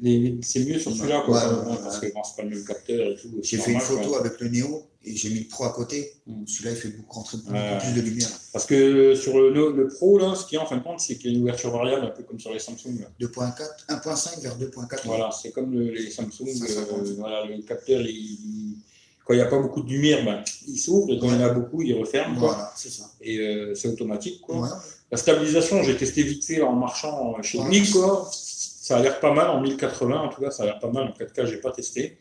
les- 0.00 0.38
C'est 0.42 0.60
mieux 0.64 0.78
sur 0.78 0.92
celui-là, 0.94 1.22
quoi. 1.26 1.38
Ouais, 1.38 1.54
ouais, 1.66 1.70
ouais, 1.72 1.76
parce 1.82 1.98
que 1.98 2.06
c'est 2.06 2.36
pas 2.36 2.42
le 2.42 2.50
même 2.50 2.64
capteur 2.64 3.10
et 3.12 3.16
tout. 3.16 3.28
J'ai 3.42 3.58
fait 3.58 3.72
une 3.72 3.80
photo 3.80 4.08
quoi. 4.10 4.20
avec 4.20 4.38
le 4.40 4.48
Néo 4.48 4.82
et 5.04 5.16
j'ai 5.16 5.30
mis 5.30 5.40
le 5.40 5.48
Pro 5.48 5.64
à 5.64 5.70
côté. 5.72 6.12
Mm. 6.26 6.46
Celui-là, 6.46 6.70
il 6.72 6.76
fait 6.76 6.88
beaucoup 6.88 7.14
rentrer 7.16 7.38
beaucoup 7.38 7.52
plus 7.80 7.92
de 7.94 8.00
lumière. 8.00 8.28
Parce 8.52 8.66
que 8.66 9.14
sur 9.14 9.38
le, 9.38 9.72
le 9.72 9.88
Pro, 9.88 10.18
là, 10.18 10.34
ce 10.34 10.46
qu'il 10.46 10.56
y 10.56 10.58
a 10.60 10.64
en 10.64 10.66
fin 10.66 10.76
de 10.76 10.82
compte, 10.82 11.00
c'est 11.00 11.16
qu'il 11.16 11.30
y 11.30 11.34
a 11.34 11.36
une 11.36 11.42
ouverture 11.42 11.70
variable, 11.70 12.06
un 12.06 12.10
peu 12.10 12.22
comme 12.22 12.38
sur 12.40 12.52
les 12.52 12.58
Samsung. 12.58 13.00
là. 13.00 13.06
2.4, 13.20 13.86
1.5 13.88 14.40
vers 14.42 14.56
2.4. 14.56 15.06
Voilà, 15.06 15.30
c'est 15.30 15.50
comme 15.50 15.72
le- 15.72 15.90
les 15.90 16.10
Samsung. 16.10 16.46
Euh, 16.48 17.14
voilà, 17.18 17.44
le 17.46 17.60
capteur, 17.62 18.00
il- 18.02 18.76
quand 19.24 19.34
il 19.34 19.36
n'y 19.36 19.42
a 19.42 19.46
pas 19.46 19.58
beaucoup 19.60 19.82
de 19.82 19.88
lumière, 19.90 20.24
ben, 20.24 20.42
il 20.66 20.78
s'ouvre, 20.78 21.10
et 21.12 21.18
quand 21.18 21.26
il 21.28 21.34
y 21.34 21.36
en 21.36 21.40
a 21.42 21.50
beaucoup, 21.50 21.82
il 21.82 21.94
referme. 21.94 22.36
Quoi. 22.38 22.48
Voilà, 22.54 22.72
c'est 22.76 22.90
ça. 22.90 23.04
Et 23.20 23.38
euh, 23.38 23.74
c'est 23.74 23.88
automatique. 23.88 24.40
Quoi. 24.40 24.60
Ouais. 24.62 24.68
La 25.10 25.16
stabilisation, 25.18 25.82
j'ai 25.82 25.96
testé 25.96 26.22
vite 26.22 26.44
fait 26.44 26.60
en 26.62 26.72
marchant 26.72 27.40
chez 27.42 27.58
Ouais. 27.58 27.68
Nick. 27.68 27.92
Quoi. 27.92 28.28
Ça 28.32 28.96
a 28.96 29.00
l'air 29.02 29.20
pas 29.20 29.32
mal 29.32 29.48
en 29.50 29.60
1080, 29.60 30.16
en 30.20 30.28
tout 30.28 30.40
cas, 30.40 30.50
ça 30.50 30.64
a 30.64 30.66
l'air 30.66 30.78
pas 30.80 30.90
mal. 30.90 31.04
En 31.08 31.12
4K, 31.12 31.46
j'ai 31.46 31.58
pas 31.58 31.70
testé. 31.70 32.18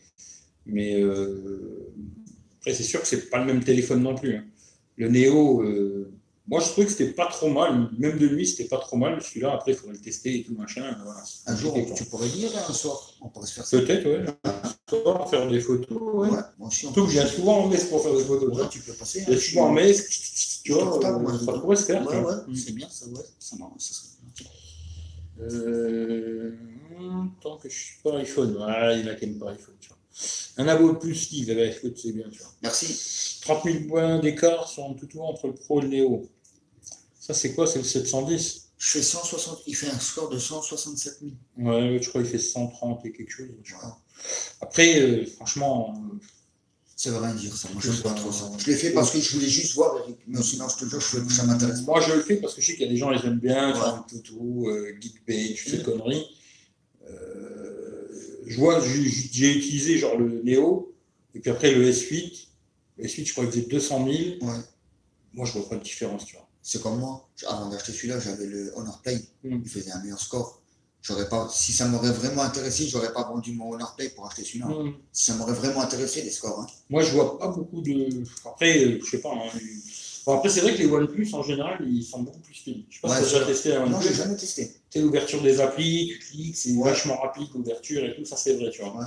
Mais 0.67 1.01
euh, 1.01 1.91
après, 2.59 2.73
c'est 2.73 2.83
sûr 2.83 3.01
que 3.01 3.07
c'est 3.07 3.29
pas 3.31 3.39
le 3.39 3.45
même 3.45 3.63
téléphone 3.63 4.03
non 4.03 4.13
plus. 4.13 4.35
hein. 4.35 4.43
Le 4.97 5.09
Neo, 5.09 5.63
euh, 5.63 6.11
moi, 6.51 6.59
je 6.59 6.67
trouvais 6.69 6.85
que 6.85 6.91
c'était 6.91 7.11
pas 7.13 7.27
trop 7.27 7.49
mal. 7.49 7.89
Même 7.97 8.19
de 8.19 8.27
nuit, 8.27 8.45
c'était 8.45 8.65
pas 8.65 8.77
trop 8.77 8.97
mal. 8.97 9.21
Celui-là, 9.21 9.53
après, 9.53 9.71
il 9.71 9.77
faudrait 9.77 9.95
le 9.95 10.01
tester 10.01 10.39
et 10.39 10.43
tout, 10.43 10.53
machin. 10.53 10.95
Voilà. 11.03 11.23
Un 11.47 11.55
jour, 11.55 11.73
tu 11.95 12.03
pourrais 12.05 12.27
venir 12.27 12.51
là, 12.53 12.63
un 12.69 12.73
soir. 12.73 13.13
On 13.21 13.29
pourrait 13.29 13.47
se 13.47 13.53
faire 13.53 13.65
ça. 13.65 13.77
Peut-être, 13.79 14.05
ouais. 14.05 14.25
Souvent, 14.89 15.25
faire 15.27 15.47
des 15.49 15.61
photos, 15.61 15.97
ouais. 16.13 16.29
Ouais, 16.59 16.69
Surtout 16.69 17.01
que 17.03 17.05
peut- 17.05 17.07
je 17.07 17.19
viens 17.19 17.27
souvent 17.27 17.63
en 17.63 17.67
messe 17.69 17.85
pour 17.85 18.03
faire 18.03 18.13
des 18.13 18.23
photos. 18.25 18.49
tu 18.49 18.55
Ouais, 18.55 18.61
vois. 18.63 18.67
tu 18.69 18.79
peux 18.81 18.93
passer. 18.93 19.23
Je 19.25 19.31
hein, 19.33 19.37
suis 19.37 19.51
souvent 19.53 19.67
en 19.67 19.71
messe, 19.71 20.61
tu 20.63 20.73
vois, 20.73 20.99
ça 21.01 21.53
pourrait 21.53 21.75
se 21.77 21.85
faire. 21.85 22.05
Ouais, 22.05 22.19
ouais, 22.19 22.33
c'est 22.55 22.73
bien, 22.75 22.87
ça, 22.89 23.05
ouais. 23.07 23.21
Ça, 23.39 23.55
marche, 23.55 23.71
ça 23.79 23.93
serait 23.93 24.07
bien. 24.35 24.45
Euh, 25.39 26.51
tant 27.41 27.57
que 27.57 27.69
je 27.69 27.75
suis 27.75 27.95
pas 28.03 28.17
iPhone, 28.17 28.53
voilà, 28.57 28.93
il 28.93 29.05
y 29.05 29.09
en 29.09 29.11
a 29.11 29.15
qui 29.15 29.25
n'aiment 29.25 29.39
pas 29.39 29.51
iPhone, 29.51 29.75
tu 29.79 29.89
vois. 29.89 29.97
Un 30.57 30.67
abo 30.67 30.93
plus 30.95 31.15
Steve, 31.15 31.49
eh 31.49 31.55
ben, 31.55 31.73
c'est 31.95 32.11
bien, 32.11 32.25
tu 32.29 32.39
vois. 32.39 32.51
Merci. 32.61 33.39
30 33.41 33.63
000 33.63 33.85
points 33.87 34.19
d'écart 34.19 34.69
un 34.77 34.93
tout 34.93 35.07
entre 35.21 35.47
le 35.47 35.55
Pro 35.55 35.79
et 35.79 35.83
le 35.83 35.87
Néo. 35.87 36.27
Ça, 37.21 37.35
c'est 37.35 37.53
quoi? 37.53 37.67
C'est 37.67 37.77
le 37.77 37.85
710 37.85 38.69
Je 38.79 38.89
fais 38.89 39.01
160, 39.03 39.59
il 39.67 39.75
fait 39.75 39.89
un 39.91 39.99
score 39.99 40.27
de 40.29 40.39
167 40.39 41.19
000. 41.21 41.69
Ouais, 41.69 41.99
je 42.01 42.09
crois 42.09 42.21
qu'il 42.23 42.31
fait 42.31 42.39
130 42.39 43.05
et 43.05 43.11
quelque 43.11 43.29
chose. 43.31 43.47
Voilà. 43.69 43.95
Après, 44.59 44.99
euh, 44.99 45.25
franchement, 45.27 45.93
Ça 46.95 47.11
veut 47.11 47.17
rien 47.17 47.35
dire, 47.35 47.55
ça. 47.55 47.67
Moi, 47.73 47.81
je 47.83 47.91
C'est 47.91 48.01
pas 48.03 48.13
trop 48.13 48.31
ça. 48.31 48.51
Je 48.57 48.65
l'ai 48.71 48.75
fait 48.75 48.89
parce 48.91 49.11
que 49.11 49.19
je 49.19 49.35
voulais 49.35 49.47
juste 49.47 49.75
voir, 49.75 49.97
Eric. 50.03 50.17
Mais 50.27 50.41
sinon, 50.41 50.67
je 50.67 50.83
te 50.83 50.89
jure, 50.89 50.99
je 50.99 51.33
ça 51.33 51.43
m'intéresse. 51.45 51.81
Moi, 51.83 52.01
je 52.01 52.13
le 52.13 52.21
fais 52.21 52.37
parce 52.37 52.55
que 52.55 52.61
je 52.61 52.65
sais 52.67 52.73
qu'il 52.73 52.83
y 52.85 52.89
a 52.89 52.91
des 52.91 52.97
gens 52.97 53.15
qui 53.15 53.25
aiment 53.27 53.39
bien, 53.39 53.73
Ouais. 53.73 53.99
photo, 54.09 54.69
euh, 54.69 54.97
Geekpage, 54.99 55.63
toutes 55.63 55.73
ces 55.77 55.83
conneries. 55.83 56.25
Euh, 57.09 58.07
je 58.47 58.57
vois, 58.57 58.79
j'ai 58.81 59.07
j'ai 59.09 59.57
utilisé 59.57 59.97
genre 59.97 60.17
le 60.17 60.41
Neo, 60.43 60.93
et 61.35 61.39
puis 61.39 61.49
après 61.51 61.71
le 61.73 61.89
S8. 61.89 62.47
Le 62.97 63.05
S8, 63.05 63.25
je 63.25 63.31
crois 63.31 63.45
qu'il 63.45 63.53
faisait 63.53 63.65
200 63.67 64.05
000. 64.05 64.17
Ouais. 64.41 64.59
Moi, 65.33 65.45
je 65.45 65.53
vois 65.53 65.69
pas 65.69 65.77
de 65.77 65.83
différence, 65.83 66.25
tu 66.25 66.35
vois. 66.35 66.47
C'est 66.63 66.81
comme 66.81 66.99
moi. 66.99 67.27
Avant 67.47 67.69
d'acheter 67.69 67.91
celui-là, 67.91 68.19
j'avais 68.19 68.45
le 68.45 68.71
Honor 68.75 68.99
Play. 69.01 69.21
Mm. 69.43 69.61
Il 69.63 69.69
faisait 69.69 69.91
un 69.91 70.01
meilleur 70.01 70.19
score. 70.19 70.61
J'aurais 71.03 71.27
pas, 71.27 71.49
si 71.51 71.71
ça 71.73 71.87
m'aurait 71.87 72.11
vraiment 72.11 72.43
intéressé, 72.43 72.87
j'aurais 72.87 73.11
pas 73.11 73.23
vendu 73.23 73.53
mon 73.53 73.71
Honor 73.73 73.95
Play 73.95 74.09
pour 74.09 74.27
acheter 74.27 74.43
celui-là. 74.43 74.67
Mm. 74.67 74.93
Si 75.11 75.25
ça 75.25 75.33
m'aurait 75.35 75.53
vraiment 75.53 75.81
intéressé, 75.81 76.21
les 76.21 76.29
scores. 76.29 76.59
Hein. 76.61 76.67
Moi, 76.89 77.01
je 77.03 77.11
vois 77.11 77.39
pas 77.39 77.47
beaucoup 77.47 77.81
de. 77.81 78.23
Après, 78.45 78.83
euh, 78.85 78.99
je 79.03 79.09
sais 79.09 79.17
pas. 79.21 79.31
hein, 79.33 79.49
Bon, 80.23 80.35
après, 80.37 80.49
c'est 80.49 80.61
vrai 80.61 80.75
que 80.75 80.77
les 80.77 80.85
OnePlus, 80.85 81.33
en 81.33 81.41
général, 81.41 81.79
ils 81.89 82.03
sont 82.03 82.21
beaucoup 82.21 82.37
plus 82.41 82.53
speed. 82.53 82.83
Je 82.91 82.95
sais 82.97 83.01
pas 83.01 83.09
Ouais, 83.09 83.23
si 83.23 83.29
tu 83.31 83.35
as 83.35 83.39
déjà 83.39 83.45
testé 83.47 83.75
un 83.75 83.87
Non, 83.87 83.99
j'ai 83.99 84.13
jamais 84.13 84.35
testé. 84.35 84.67
Tu 84.67 84.99
sais, 84.99 85.01
l'ouverture 85.01 85.41
des 85.41 85.59
applis, 85.59 86.09
tu 86.09 86.19
cliques, 86.19 86.55
c'est 86.55 86.73
Ouais. 86.73 86.91
vachement 86.91 87.19
rapide, 87.19 87.47
l'ouverture 87.55 88.05
et 88.05 88.15
tout, 88.15 88.23
ça 88.23 88.35
c'est 88.37 88.53
vrai, 88.53 88.69
tu 88.69 88.83
vois. 88.83 88.95
Ouais. 88.99 89.05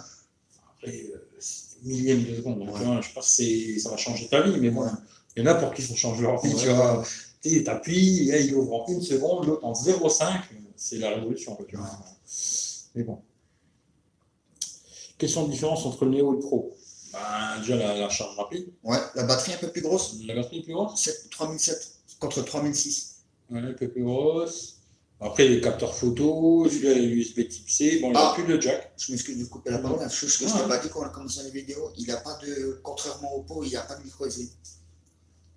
Après, 0.77 1.05
euh, 1.15 1.41
millièmes 1.85 2.25
de 2.25 2.35
seconde, 2.35 2.59
donc 2.59 2.75
Ouais. 2.75 2.81
tu 2.81 2.87
vois, 2.87 3.01
je 3.01 3.13
pense 3.13 3.37
que 3.37 3.79
ça 3.79 3.91
va 3.91 3.97
changer 3.97 4.27
ta 4.29 4.43
vie, 4.43 4.59
mais 4.59 4.71
bon, 4.71 4.87
il 5.37 5.45
y 5.45 5.49
en 5.49 5.53
a 5.53 5.55
pour 5.55 5.73
qui 5.73 5.83
ça 5.83 5.95
change 5.95 6.21
leur 6.21 6.43
vie, 6.43 6.53
Ouais, 6.53 6.61
tu 6.61 6.69
vois. 6.71 7.05
Tu 7.45 7.51
sais, 7.51 7.63
t'appuies, 7.65 8.25
là, 8.25 8.39
il 8.39 8.55
ouvre 8.55 8.73
en 8.73 8.89
une 8.89 9.03
seconde, 9.03 9.47
l'autre 9.47 9.65
en 9.67 9.73
0,5, 9.75 10.41
c'est 10.77 10.97
la 10.97 11.11
révolution, 11.11 11.55
quoi, 11.55 11.67
tu 11.69 11.77
vois. 11.77 11.91
Mais 12.95 13.03
bon. 13.03 13.21
Question 15.19 15.47
de 15.47 15.51
différence 15.53 15.85
entre 15.85 16.07
le 16.07 16.13
Neo 16.13 16.33
et 16.33 16.37
le 16.37 16.41
Pro 16.41 16.75
ben, 17.13 17.59
Déjà, 17.61 17.77
la, 17.77 17.99
la 17.99 18.09
charge 18.09 18.35
rapide, 18.39 18.67
Ouais, 18.83 18.97
la 19.15 19.25
batterie 19.25 19.53
un 19.53 19.59
peu 19.59 19.71
plus 19.71 19.83
grosse. 19.83 20.17
la 20.27 20.35
batterie 20.35 20.63
plus 20.63 20.73
grosse, 20.73 20.99
7, 21.03 21.29
3007 21.31 21.93
contre 22.19 22.43
3006. 22.43 23.17
ouais, 23.51 23.61
un 23.61 23.73
peu 23.75 23.89
plus 23.89 24.05
grosse. 24.05 24.77
Après, 25.21 25.47
les 25.47 25.61
capteurs 25.61 25.95
photo, 25.95 26.67
USB 26.67 27.47
type 27.49 27.69
C, 27.71 27.99
bon, 28.01 28.09
il 28.09 28.13
n'y 28.13 28.17
a 28.17 28.31
Ah. 28.31 28.35
plus 28.35 28.45
de 28.47 28.59
jack. 28.61 28.93
Je 28.99 29.13
m'excuse 29.13 29.39
de 29.39 29.45
couper 29.45 29.71
la 29.71 29.79
parole. 29.79 30.01
La 30.01 30.09
chose 30.09 30.37
que 30.39 30.49
je 30.49 30.53
t'ai 30.53 30.67
pas 30.69 30.79
dit 30.79 30.89
quand 30.89 31.01
on 31.01 31.05
a 31.05 31.09
commencé 31.11 31.43
la 31.43 31.51
vidéo, 31.51 31.93
il 31.99 32.07
n'a 32.07 32.17
pas 32.17 32.39
de, 32.43 32.81
contrairement 32.83 33.35
au 33.35 33.43
pot, 33.43 33.63
il 33.65 33.69
n'y 33.71 33.77
a 33.77 33.83
pas 33.83 33.95
de 33.97 34.03
micro 34.03 34.25
SD. 34.27 34.49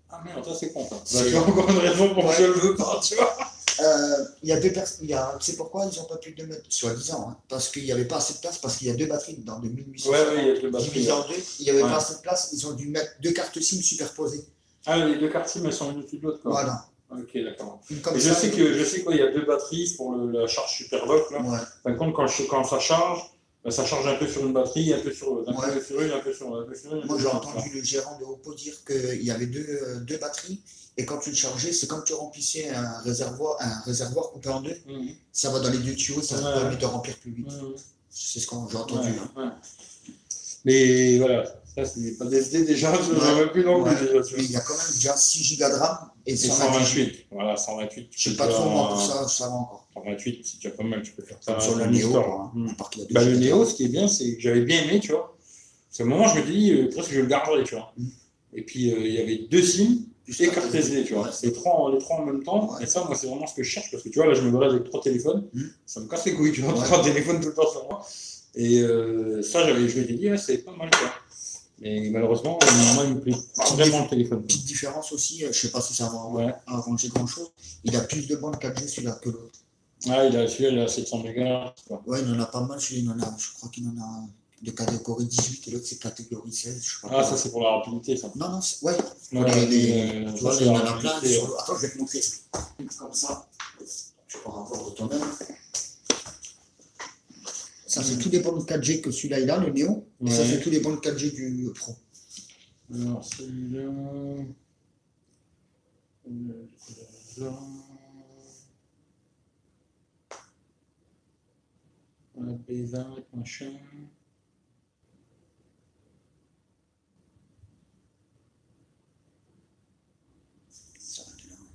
Ah 0.09 0.21
merde, 0.23 0.43
ça 0.45 0.55
c'est 0.59 0.71
con. 0.73 0.87
ça. 0.89 0.95
C'est- 1.03 1.29
J'ai 1.29 1.37
encore 1.37 1.69
une 1.69 1.77
raison 1.79 2.13
pour 2.13 2.23
que 2.23 2.29
Ouais. 2.29 2.35
je 2.37 2.43
le 2.43 2.53
veux 2.53 2.75
pas, 2.75 2.99
tu 3.03 3.15
vois. 3.15 3.35
Euh, 3.79 4.25
il 4.41 4.49
y 4.49 4.51
a 4.53 4.59
deux 4.59 4.71
personnes. 4.71 4.99
Il 5.03 5.09
y 5.09 5.13
a... 5.13 5.37
C'est 5.39 5.55
pourquoi 5.55 5.85
ils 5.91 5.95
n'ont 5.99 6.05
pas 6.05 6.17
pu 6.17 6.33
le 6.35 6.47
mettre, 6.47 6.63
soi-disant, 6.69 7.27
hein, 7.29 7.37
parce 7.47 7.69
qu'il 7.69 7.83
n'y 7.83 7.91
avait 7.91 8.05
pas 8.05 8.17
assez 8.17 8.33
de 8.33 8.39
place, 8.39 8.57
parce 8.57 8.77
qu'il 8.77 8.87
y 8.87 8.89
a 8.89 8.95
deux 8.95 9.05
batteries 9.05 9.35
dans 9.45 9.59
2800. 9.59 10.09
Ouais, 10.09 10.17
ouais, 10.19 10.25
il 10.41 10.47
y 10.47 10.51
a 10.57 10.59
deux 10.61 10.69
batteries. 10.71 10.89
divisé 10.89 11.11
en 11.11 11.21
deux, 11.27 11.35
il 11.59 11.63
n'y 11.65 11.69
avait 11.69 11.83
Ouais. 11.83 11.89
pas 11.89 11.97
assez 11.97 12.15
de 12.15 12.19
place, 12.21 12.49
ils 12.53 12.65
ont 12.65 12.73
dû 12.73 12.87
mettre 12.87 13.11
deux 13.21 13.31
cartes 13.31 13.59
SIM 13.61 13.81
superposées. 13.81 14.45
Ah, 14.87 14.97
les 15.05 15.17
deux 15.19 15.29
cartes 15.29 15.49
SIM, 15.49 15.63
elles 15.65 15.73
sont 15.73 15.91
une 15.91 15.99
au-dessus 15.99 16.17
de 16.17 16.23
l'autre, 16.23 16.41
quoi. 16.41 16.51
Voilà. 16.53 16.85
Ok, 17.11 17.37
d'accord. 17.43 17.79
Et 17.91 18.19
je 18.19 18.33
sais 18.33 18.49
que 18.49 18.73
je 18.73 18.83
sais 18.83 19.03
qu'il 19.03 19.15
y 19.15 19.21
a 19.21 19.31
deux 19.31 19.45
batteries 19.45 19.93
pour 19.95 20.13
le- 20.13 20.31
la 20.41 20.47
charge 20.47 20.75
Superbox. 20.77 21.31
Là. 21.31 21.41
Ouais. 21.41 21.57
Par 21.83 21.95
contre, 21.97 22.15
quand, 22.15 22.27
je- 22.27 22.43
quand 22.43 22.63
ça 22.63 22.79
charge, 22.79 23.21
ben, 23.63 23.71
ça 23.71 23.85
charge 23.85 24.07
un 24.07 24.15
peu 24.15 24.27
sur 24.27 24.45
une 24.45 24.53
batterie, 24.53 24.93
un 24.93 24.99
peu 24.99 25.11
sur, 25.11 25.43
un 25.47 25.53
Ouais. 25.53 25.73
peu 25.73 25.81
sur 25.83 26.01
une, 26.01 26.11
un 26.11 26.19
peu 26.19 26.33
sur, 26.33 26.55
un 26.55 26.63
peu 26.63 26.75
sur 26.75 26.93
une. 26.95 27.03
un 27.03 27.05
Moi, 27.05 27.17
j'ai 27.19 27.27
entendu 27.27 27.69
le 27.73 27.83
gérant 27.83 28.17
de 28.19 28.23
Oppo 28.25 28.53
dire 28.53 28.73
qu'il 28.85 29.23
y 29.23 29.31
avait 29.31 29.47
deux, 29.47 29.65
euh, 29.67 29.99
deux 30.01 30.17
batteries, 30.17 30.61
et 30.97 31.05
quand 31.05 31.17
tu 31.19 31.29
le 31.31 31.35
chargeais, 31.35 31.73
c'est 31.73 31.87
comme 31.87 32.03
tu 32.03 32.13
remplissais 32.13 32.69
un 32.69 32.99
réservoir, 32.99 33.57
un 33.59 33.81
réservoir 33.81 34.31
coupé 34.31 34.49
en 34.49 34.61
deux. 34.61 34.77
Mhm. 34.87 35.09
Ça 35.31 35.49
va 35.51 35.59
dans 35.59 35.69
les 35.69 35.79
deux 35.79 35.95
tuyaux, 35.95 36.21
ça 36.21 36.35
Ouais. 36.37 36.43
permet 36.61 36.75
de 36.77 36.85
remplir 36.85 37.17
plus 37.17 37.31
vite. 37.31 37.47
Mhm. 37.51 37.75
C'est 38.09 38.39
ce 38.39 38.47
que 38.47 38.55
j'ai 38.71 38.77
entendu. 38.77 39.09
Ouais, 39.09 39.15
hein. 39.37 39.55
Mais 40.65 41.17
voilà, 41.19 41.43
ça 41.75 41.85
c'est 41.85 42.17
pas 42.17 42.25
DSD 42.25 42.65
déjà, 42.65 42.93
je 42.95 43.11
veux 43.11 43.51
plus 43.51 43.63
non 43.63 43.83
plus 43.83 43.95
il 44.39 44.51
y 44.51 44.55
a 44.57 44.59
quand 44.61 44.75
même 44.75 44.91
déjà 44.95 45.15
6 45.15 45.43
gigas 45.43 45.69
de 45.69 45.75
RAM 45.75 45.97
et 46.25 46.33
Et 46.33 46.35
128. 46.35 46.73
128, 46.73 47.25
voilà, 47.31 47.55
128. 47.55 48.07
Je 48.11 48.23
sais 48.23 48.29
c'est 48.31 48.35
pas 48.35 48.47
trop, 48.47 48.69
moi, 48.69 48.89
pour 48.89 48.99
ça, 49.01 49.27
ça 49.27 49.47
va 49.47 49.53
encore. 49.53 49.86
128, 50.03 50.41
c'est 50.45 50.57
déjà 50.57 50.71
pas 50.75 50.83
mal, 50.83 51.01
tu 51.01 51.11
peux 51.13 51.23
faire 51.23 51.37
ça. 51.41 51.59
Sur 51.59 51.75
le 51.75 51.83
en 51.85 51.91
Néo, 51.91 52.15
a 52.17 52.51
deux 52.55 53.05
Bah, 53.11 53.23
le 53.23 53.37
Néo, 53.37 53.65
ce 53.65 53.73
qui 53.75 53.85
est 53.85 53.89
bien, 53.89 54.07
c'est 54.07 54.35
que 54.35 54.41
j'avais 54.41 54.61
bien 54.61 54.81
aimé, 54.83 54.99
tu 54.99 55.11
vois. 55.11 55.37
C'est 55.89 56.03
un 56.03 56.05
moment, 56.07 56.27
je 56.27 56.39
me 56.41 56.45
dis, 56.45 56.71
euh, 56.71 56.89
presque 56.89 57.11
je 57.11 57.19
le 57.21 57.27
garderai, 57.27 57.63
tu 57.63 57.75
vois. 57.75 57.93
Et 58.53 58.61
puis, 58.61 58.93
euh, 58.93 58.99
il 58.99 59.13
y 59.13 59.19
avait 59.19 59.47
deux 59.49 59.61
SIM 59.61 59.99
et 60.39 60.47
carte 60.49 60.73
SD, 60.73 61.03
tu 61.05 61.13
vois. 61.13 61.29
Les 61.43 61.51
trois, 61.53 61.73
en- 61.73 61.89
les 61.89 61.97
trois 61.99 62.17
en 62.17 62.25
même 62.25 62.43
temps. 62.43 62.73
Ouais. 62.75 62.83
Et 62.83 62.85
ça, 62.85 63.03
moi, 63.05 63.15
c'est 63.15 63.27
vraiment 63.27 63.47
ce 63.47 63.55
que 63.55 63.63
je 63.63 63.69
cherche 63.69 63.89
parce 63.91 64.03
que, 64.03 64.09
tu 64.09 64.19
vois, 64.19 64.27
là, 64.27 64.33
je 64.33 64.41
me 64.41 64.51
balade 64.51 64.71
avec 64.71 64.83
trois 64.85 65.01
téléphones. 65.01 65.47
Mm. 65.53 65.61
Ça 65.85 65.99
me 66.01 66.07
casse 66.07 66.25
les 66.25 66.33
couilles, 66.33 66.51
tu 66.51 66.61
vois, 66.61 66.73
Ouais. 66.77 66.83
trois 66.85 67.01
téléphones 67.03 67.39
tout 67.39 67.47
le 67.49 67.53
temps 67.53 67.69
sur 67.71 67.85
moi. 67.85 68.05
Et 68.55 68.79
euh, 68.81 69.41
ça, 69.41 69.65
j'avais, 69.65 69.87
je 69.87 69.99
m'étais 69.99 70.13
dit, 70.13 70.29
ah, 70.29 70.37
c'est 70.37 70.57
pas 70.59 70.75
mal, 70.75 70.89
quoi. 70.91 71.09
Mais 71.79 72.09
malheureusement, 72.11 72.57
moi, 72.95 73.03
il 73.07 73.13
me 73.15 73.19
plaît 73.21 73.35
vraiment 73.75 74.03
le 74.03 74.09
téléphone. 74.09 74.41
Petite 74.43 74.65
différence 74.65 75.11
aussi, 75.11 75.45
euh, 75.45 75.49
je 75.51 75.59
sais 75.59 75.69
pas 75.71 75.79
si 75.81 75.93
ça 75.93 76.09
va 76.09 76.25
Ouais. 76.29 76.51
arranger 76.65 77.07
grand 77.09 77.27
chose. 77.27 77.51
Il 77.83 77.95
a 77.95 78.01
plus 78.01 78.27
de 78.27 78.35
bandes 78.35 78.57
4G 78.59 78.87
celui-là 78.87 79.19
que 79.21 79.29
l'autre. 79.29 79.59
Ah, 80.09 80.25
il 80.25 80.37
a, 80.37 80.47
celui-là, 80.47 80.69
il 80.71 80.79
a 80.79 80.87
700 80.87 81.23
mégas. 81.23 81.73
Ouais, 82.05 82.21
il 82.21 82.31
en 82.33 82.39
a 82.39 82.45
pas 82.45 82.61
mal, 82.61 82.79
celui-là, 82.79 83.13
il 83.17 83.21
en 83.21 83.23
a, 83.27 83.35
je 83.37 83.51
crois 83.53 83.69
qu'il 83.69 83.87
en 83.87 83.97
a 84.01 84.23
de 84.61 84.71
catégorie 84.71 85.25
18 85.25 85.67
et 85.67 85.71
l'autre 85.71 85.85
c'est 85.87 85.99
catégorie 85.99 86.51
16. 86.53 86.83
Je 86.83 86.89
sais 86.89 86.95
pas 87.01 87.19
Ah, 87.19 87.23
ça, 87.23 87.35
c'est 87.37 87.51
pour 87.51 87.61
la 87.63 87.71
rapidité, 87.77 88.15
ça. 88.17 88.31
Non, 88.35 88.49
non, 88.49 88.61
c'est- 88.61 88.83
ouais. 88.85 88.95
Ouais, 89.33 89.65
les- 89.65 89.65
les- 89.67 90.25
euh, 90.27 90.33
tu 90.33 90.41
vois, 90.41 90.55
il 90.59 90.67
y 90.67 90.69
en 90.69 90.75
a 90.77 90.93
plein. 90.99 91.19
sur 91.21 91.43
ouais. 91.43 91.55
Attends, 91.59 91.75
je 91.75 91.81
vais 91.81 91.89
te 91.93 91.97
montrer. 91.99 92.21
Comme 92.97 93.13
ça. 93.13 93.47
Tu 94.27 94.37
vas 94.45 94.51
voir 94.51 94.93
toi-même. 94.95 95.21
Ça, 97.87 98.03
c'est 98.03 98.17
tous 98.19 98.29
les 98.29 98.39
bandes 98.39 98.65
4G 98.67 99.01
que 99.01 99.11
celui-là 99.11 99.39
il 99.39 99.49
a, 99.49 99.57
le 99.57 99.71
Néo. 99.71 100.05
Et 100.25 100.29
ça, 100.31 100.41
Ouais. 100.41 100.47
c'est 100.47 100.61
tous 100.61 100.69
les 100.69 100.79
bandes 100.79 101.01
4G 101.01 101.31
du 101.31 101.71
Pro. 101.73 101.95
Alors, 102.93 103.23
celui-là. 103.23 103.89
Celui-là. 106.25 107.51
Un 112.39 112.57
P20, 112.65 113.23
machin. 113.33 113.73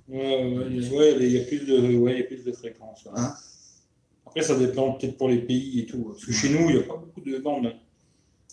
Ouais, 0.07 0.17
ouais, 0.53 0.65
il 0.69 0.81
y 0.83 0.87
a- 0.87 0.91
ouais, 0.93 1.15
il 1.19 1.31
y 1.31 1.39
a 1.39 1.43
plus 1.45 1.59
de, 1.65 1.95
ouais, 1.97 2.13
il 2.13 2.19
y 2.19 2.21
a 2.21 2.25
plus 2.25 2.43
de 2.43 2.51
fréquences. 2.51 3.07
Hein? 3.15 3.33
Après, 4.25 4.41
ça 4.41 4.57
dépend 4.57 4.93
peut-être 4.93 5.17
pour 5.17 5.29
les 5.29 5.39
pays 5.41 5.79
et 5.81 5.85
tout. 5.85 6.03
Parce 6.03 6.25
que 6.25 6.31
chez 6.33 6.49
nous, 6.49 6.69
il 6.69 6.75
n'y 6.77 6.81
a 6.81 6.83
pas 6.83 6.97
beaucoup 6.97 7.21
de 7.21 7.37
bandes. 7.39 7.67
hein. 7.67 7.73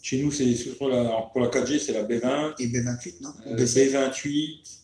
Chez 0.02 0.22
nous, 0.22 0.30
c'est 0.30 0.54
surtout 0.54 0.88
la, 0.88 1.28
pour 1.32 1.40
la 1.40 1.48
4G, 1.48 1.78
c'est 1.78 1.92
la 1.92 2.04
B20, 2.04 2.54
Et 2.58 2.68
B28, 2.68 3.20
non? 3.22 3.30
Euh, 3.46 3.56
B7. 3.56 3.92
B28. 3.92 4.80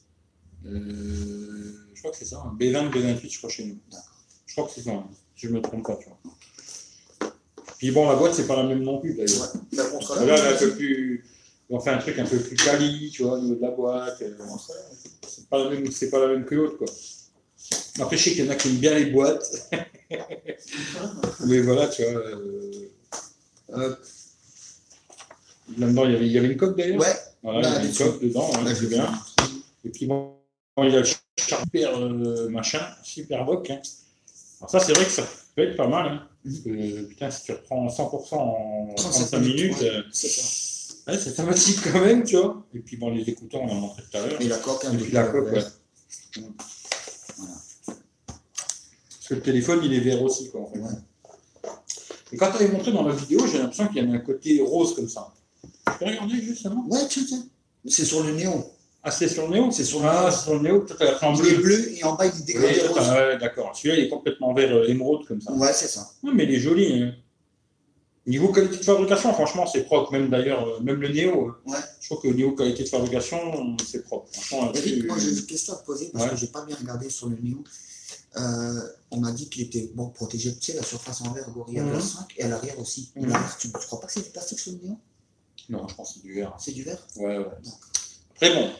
euh, 0.66 1.72
je 1.94 2.00
crois 2.00 2.10
que 2.10 2.16
c'est 2.18 2.24
ça. 2.26 2.42
hein. 2.44 2.56
B20, 2.58 2.90
B28, 2.90 3.30
je 3.32 3.38
crois, 3.38 3.50
chez 3.50 3.64
nous. 3.66 3.78
Je 4.46 4.54
crois 4.54 4.66
que 4.66 4.72
c'est 4.74 4.82
ça, 4.82 4.92
hein, 4.92 5.08
si 5.36 5.46
je 5.46 5.52
ne 5.52 5.56
me 5.58 5.62
trompe 5.62 5.86
pas. 5.86 5.96
Tu 5.96 6.06
vois. 6.08 6.18
Puis 7.78 7.90
bon, 7.90 8.08
la 8.08 8.16
boîte, 8.16 8.34
c'est 8.34 8.46
pas 8.46 8.56
la 8.56 8.62
même 8.64 8.82
non 8.82 8.98
plus, 9.00 9.14
d'ailleurs. 9.14 9.52
Ouais. 9.72 10.26
Là, 10.26 10.34
elle 10.38 10.52
est 10.52 10.54
un 10.54 10.58
peu 10.58 10.70
plus. 10.74 11.24
On 11.68 11.80
fait 11.80 11.90
un 11.90 11.98
truc 11.98 12.18
un 12.18 12.24
peu 12.24 12.38
plus 12.38 12.56
quali, 12.56 13.10
tu 13.10 13.22
vois, 13.24 13.34
au 13.34 13.40
niveau 13.40 13.56
de 13.56 13.62
la 13.62 13.70
boîte. 13.72 14.22
euh, 14.22 14.30
C'est 15.26 15.48
pas, 15.48 15.58
la 15.64 15.70
même- 15.70 15.88
pas 16.10 16.18
la 16.20 16.26
même 16.28 16.44
que 16.44 16.54
l'autre, 16.54 16.78
quoi. 16.78 16.86
Après, 18.00 18.16
je 18.16 18.22
sais 18.24 18.30
qu'il 18.32 18.44
y 18.44 18.48
en 18.48 18.52
a 18.52 18.54
qui 18.54 18.68
aiment 18.68 18.76
bien 18.76 18.94
les 18.94 19.06
boîtes. 19.06 19.68
Mais 21.46 21.60
voilà, 21.60 21.88
tu 21.88 22.02
vois. 22.02 22.12
euh, 22.12 22.88
hop. 23.72 23.98
Là-dedans, 25.78 26.04
il 26.04 26.12
y 26.12 26.16
avait, 26.16 26.26
il 26.26 26.32
y 26.32 26.38
avait 26.38 26.48
une 26.48 26.56
coque 26.56 26.76
d'ailleurs. 26.76 27.00
Ouais, 27.00 27.14
Voilà, 27.42 27.60
là, 27.62 27.68
il 27.68 27.72
y 27.72 27.76
avait 27.78 27.88
une 27.88 27.94
coque 27.94 28.22
dedans, 28.22 28.50
hein, 28.54 28.74
c'est 28.74 28.88
bien. 28.88 29.12
Et 29.84 29.88
puis 29.90 30.06
bon, 30.06 30.34
il 30.78 30.90
y 30.92 30.96
a 30.96 31.00
le 31.00 31.04
char- 31.04 31.20
super 31.64 31.98
euh, 31.98 32.48
machin, 32.48 32.80
super 33.02 33.44
boc. 33.44 33.68
Hein. 33.70 33.80
Alors 34.60 34.70
ça, 34.70 34.78
c'est 34.80 34.92
vrai 34.92 35.04
que 35.04 35.10
ça 35.10 35.24
peut 35.56 35.62
être 35.62 35.76
pas 35.76 35.88
mal. 35.88 36.06
Hein. 36.06 36.28
Parce 36.46 36.60
que, 36.60 37.02
putain, 37.02 37.30
si 37.30 37.42
tu 37.42 37.52
reprends 37.52 37.88
100% 37.88 38.34
en 38.34 38.94
35 38.94 39.38
minutes, 39.40 39.80
ouais, 39.80 39.88
euh, 39.88 40.02
c'est 40.12 41.08
ouais, 41.08 41.82
quand 41.92 42.00
même, 42.00 42.22
tu 42.22 42.36
vois. 42.36 42.64
Et 42.72 42.78
puis 42.78 42.96
bon, 42.96 43.10
les 43.10 43.28
écouteurs, 43.28 43.62
on 43.62 43.68
en 43.68 43.76
a 43.76 43.80
montré 43.80 44.02
tout 44.02 44.16
à 44.16 44.24
l'heure. 44.24 44.40
Et 44.40 44.46
la 44.46 44.58
coque, 44.58 44.84
hein, 44.84 44.92
Et 44.92 44.96
puis 44.96 45.10
la 45.10 45.24
coque, 45.24 45.50
ouais. 45.50 45.64
Parce 47.86 49.28
que 49.28 49.34
le 49.34 49.40
téléphone, 49.40 49.80
il 49.82 49.92
est 49.92 50.00
vert 50.00 50.22
aussi, 50.22 50.48
quoi, 50.50 50.60
en 50.60 50.66
fait. 50.66 50.78
Et 52.30 52.36
quand 52.36 52.52
tu 52.52 52.56
avais 52.58 52.68
montré 52.68 52.92
dans 52.92 53.02
la 53.02 53.14
vidéo, 53.14 53.44
j'ai 53.48 53.58
l'impression 53.58 53.88
qu'il 53.88 53.96
y 53.96 54.00
avait 54.00 54.16
un 54.16 54.20
côté 54.20 54.62
rose 54.62 54.94
comme 54.94 55.08
ça. 55.08 55.34
Tu 55.62 55.98
peux 55.98 56.04
regarder 56.04 56.40
justement? 56.40 56.86
Ouais, 56.88 57.08
tiens, 57.08 57.24
tiens. 57.26 57.44
C'est 57.86 58.04
sur 58.04 58.22
le 58.22 58.32
néon. 58.34 58.64
Ah, 59.08 59.10
c'est 59.12 59.28
sur 59.28 59.46
le 59.48 59.54
néo 59.54 59.70
C'est 59.70 59.84
sur 59.84 60.00
le 60.00 60.06
Ah, 60.08 60.22
néo. 60.22 60.30
c'est 60.32 60.42
sur 60.42 60.54
le 60.54 60.60
néo, 60.60 60.80
peut-être 60.80 61.22
en 61.22 61.34
Il 61.34 61.46
est 61.46 61.54
bleu. 61.58 61.92
et 61.96 62.02
en 62.04 62.14
bas 62.16 62.26
il 62.26 62.50
est 62.50 62.58
Oui, 62.58 62.88
rose. 62.88 63.08
ouais, 63.10 63.38
d'accord. 63.38 63.70
Celui-là, 63.76 63.94
il 63.98 64.04
est 64.04 64.08
complètement 64.08 64.52
vert 64.52 64.74
euh, 64.74 64.88
émeraude 64.88 65.24
comme 65.26 65.40
ça. 65.40 65.52
Ouais, 65.52 65.72
c'est 65.72 65.86
ça. 65.86 66.10
Ouais, 66.24 66.32
mais 66.34 66.42
il 66.44 66.50
est 66.54 66.58
joli. 66.58 67.02
hein. 67.02 67.14
Niveau 68.26 68.48
qualité 68.50 68.78
de 68.78 68.82
fabrication, 68.82 69.32
franchement, 69.32 69.66
c'est 69.68 69.84
propre. 69.84 70.10
Même 70.10 70.28
d'ailleurs, 70.28 70.66
euh, 70.66 70.80
même 70.80 71.00
le 71.00 71.06
Néo, 71.08 71.48
euh, 71.48 71.70
Ouais. 71.70 71.78
je 72.00 72.08
trouve 72.08 72.20
qu'au 72.22 72.34
niveau 72.34 72.52
qualité 72.56 72.82
de 72.82 72.88
fabrication, 72.88 73.76
c'est 73.86 74.02
propre. 74.02 74.26
Franchement, 74.32 74.62
moi 75.06 75.16
j'ai 75.20 75.30
une 75.30 75.46
question 75.46 75.74
à 75.74 75.76
te 75.76 75.84
poser 75.86 76.10
parce 76.12 76.24
Ouais. 76.24 76.30
que 76.32 76.36
j'ai 76.36 76.48
pas 76.48 76.64
bien 76.64 76.74
regardé 76.74 77.08
sur 77.08 77.28
le 77.28 77.36
néon. 77.40 77.62
Euh, 78.36 78.80
on 79.12 79.20
m'a 79.20 79.30
dit 79.30 79.48
qu'il 79.48 79.62
était 79.62 79.90
bon, 79.94 80.08
protégé 80.08 80.52
tu 80.56 80.72
sais, 80.72 80.76
la 80.76 80.82
surface 80.82 81.20
en 81.22 81.30
verre 81.32 81.48
Gorilla. 81.52 81.84
Glass 81.84 82.14
5 82.18 82.34
et 82.36 82.42
à 82.42 82.48
l'arrière 82.48 82.78
aussi. 82.80 83.12
Mhm. 83.14 83.28
l'arrière, 83.30 83.56
tu 83.58 83.68
ne 83.68 83.72
crois 83.72 84.00
pas 84.00 84.08
que 84.08 84.12
c'est 84.12 84.22
du 84.24 84.30
plastique 84.30 84.58
sur 84.58 84.72
le 84.72 84.78
néon 84.78 84.98
Non, 85.68 85.86
je 85.88 85.94
pense 85.94 86.08
que 86.08 86.14
c'est 86.20 86.22
du 86.26 86.34
verre. 86.34 86.56
C'est 86.58 86.72
du 86.72 86.82
verre? 86.82 87.06
Ouais, 87.16 87.38
ouais. 87.38 87.44
D'accord. 87.44 87.78
Très 88.34 88.54
bon. 88.54 88.70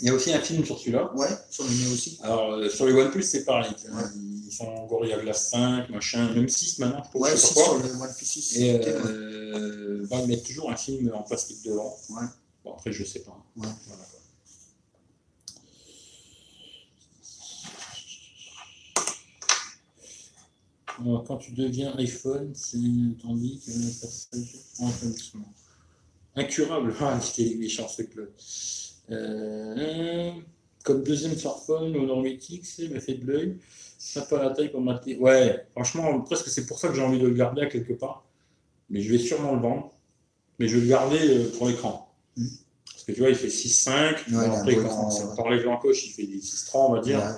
Il 0.00 0.06
y 0.06 0.08
a 0.10 0.14
aussi 0.14 0.32
un 0.32 0.40
film 0.40 0.64
sur 0.64 0.78
celui-là. 0.78 1.12
Ouais, 1.14 1.28
sur 1.50 1.64
le 1.64 1.70
néon 1.70 1.92
aussi. 1.92 2.18
Alors, 2.22 2.52
euh, 2.52 2.68
sur 2.68 2.86
les 2.86 2.92
OnePlus, 2.92 3.22
c'est 3.22 3.44
pareil. 3.44 3.70
Ouais. 3.92 4.02
Ils 4.46 4.52
sont 4.52 4.66
en 4.66 4.86
Gorilla 4.86 5.18
Glass 5.18 5.50
5, 5.50 5.88
machin, 5.90 6.32
même 6.34 6.48
6 6.48 6.78
maintenant, 6.78 7.02
je. 7.02 7.18
Ouais, 7.18 7.36
sur 7.36 7.78
le 7.78 7.90
OnePlus 7.90 8.24
6. 8.24 8.56
Et 8.58 8.80
euh, 8.86 10.06
va 10.08 10.24
mettre 10.26 10.44
toujours 10.44 10.70
un 10.70 10.76
film 10.76 11.10
en 11.14 11.22
plastique 11.22 11.64
devant. 11.64 11.96
Ouais. 12.10 12.26
Bon, 12.64 12.72
après, 12.72 12.92
je 12.92 13.04
sais 13.04 13.20
pas. 13.20 13.36
Ouais. 13.56 13.68
Voilà, 13.86 14.02
quoi. 14.04 14.18
Alors, 21.00 21.24
quand 21.24 21.36
tu 21.36 21.52
deviens 21.52 21.94
iPhone, 21.96 22.52
c'est 22.54 22.78
tandis 23.22 23.60
que 23.64 24.82
en 24.82 24.90
doucement. 25.02 25.52
Incurable, 26.34 26.94
ah, 27.00 27.20
c'était 27.20 27.54
les 27.54 27.68
chances 27.68 27.96
que 27.96 28.30
euh, 29.10 30.30
Comme 30.84 31.02
deuxième 31.02 31.34
smartphone, 31.34 31.92
8X, 31.94 32.74
il 32.78 32.94
m'a 32.94 33.00
fait 33.00 33.14
de 33.14 33.26
l'œil. 33.26 33.56
Sympa 33.98 34.42
la 34.42 34.50
taille 34.50 34.70
pour 34.70 34.80
mater. 34.80 35.16
Ouais, 35.18 35.66
franchement, 35.72 36.20
presque 36.20 36.48
c'est 36.48 36.66
pour 36.66 36.78
ça 36.78 36.88
que 36.88 36.94
j'ai 36.94 37.02
envie 37.02 37.18
de 37.18 37.26
le 37.26 37.34
garder 37.34 37.62
à 37.62 37.66
quelque 37.66 37.92
part. 37.92 38.24
Mais 38.90 39.00
je 39.00 39.12
vais 39.12 39.18
sûrement 39.18 39.54
le 39.54 39.60
vendre. 39.60 39.92
Mais 40.58 40.68
je 40.68 40.76
vais 40.76 40.82
le 40.82 40.88
garder 40.88 41.18
euh, 41.20 41.52
pour 41.56 41.68
l'écran. 41.68 42.14
Mm. 42.36 42.46
Parce 42.92 43.04
que 43.04 43.12
tu 43.12 43.20
vois, 43.20 43.30
il 43.30 43.34
fait 43.34 43.48
6,5. 43.48 44.16
il 44.28 44.34
a 44.34 44.38
Bon, 44.38 44.52
un 44.52 44.60
après, 44.60 44.76
quand 44.76 45.10
c'est 45.10 45.24
on 45.24 45.50
de 45.50 45.62
l'encoche, 45.62 46.06
il 46.06 46.12
fait 46.12 46.26
des 46.26 46.38
6,3, 46.38 46.70
on 46.74 46.92
va 46.94 47.00
dire. 47.00 47.18
Ouais, 47.18 47.24
ouais. 47.24 47.32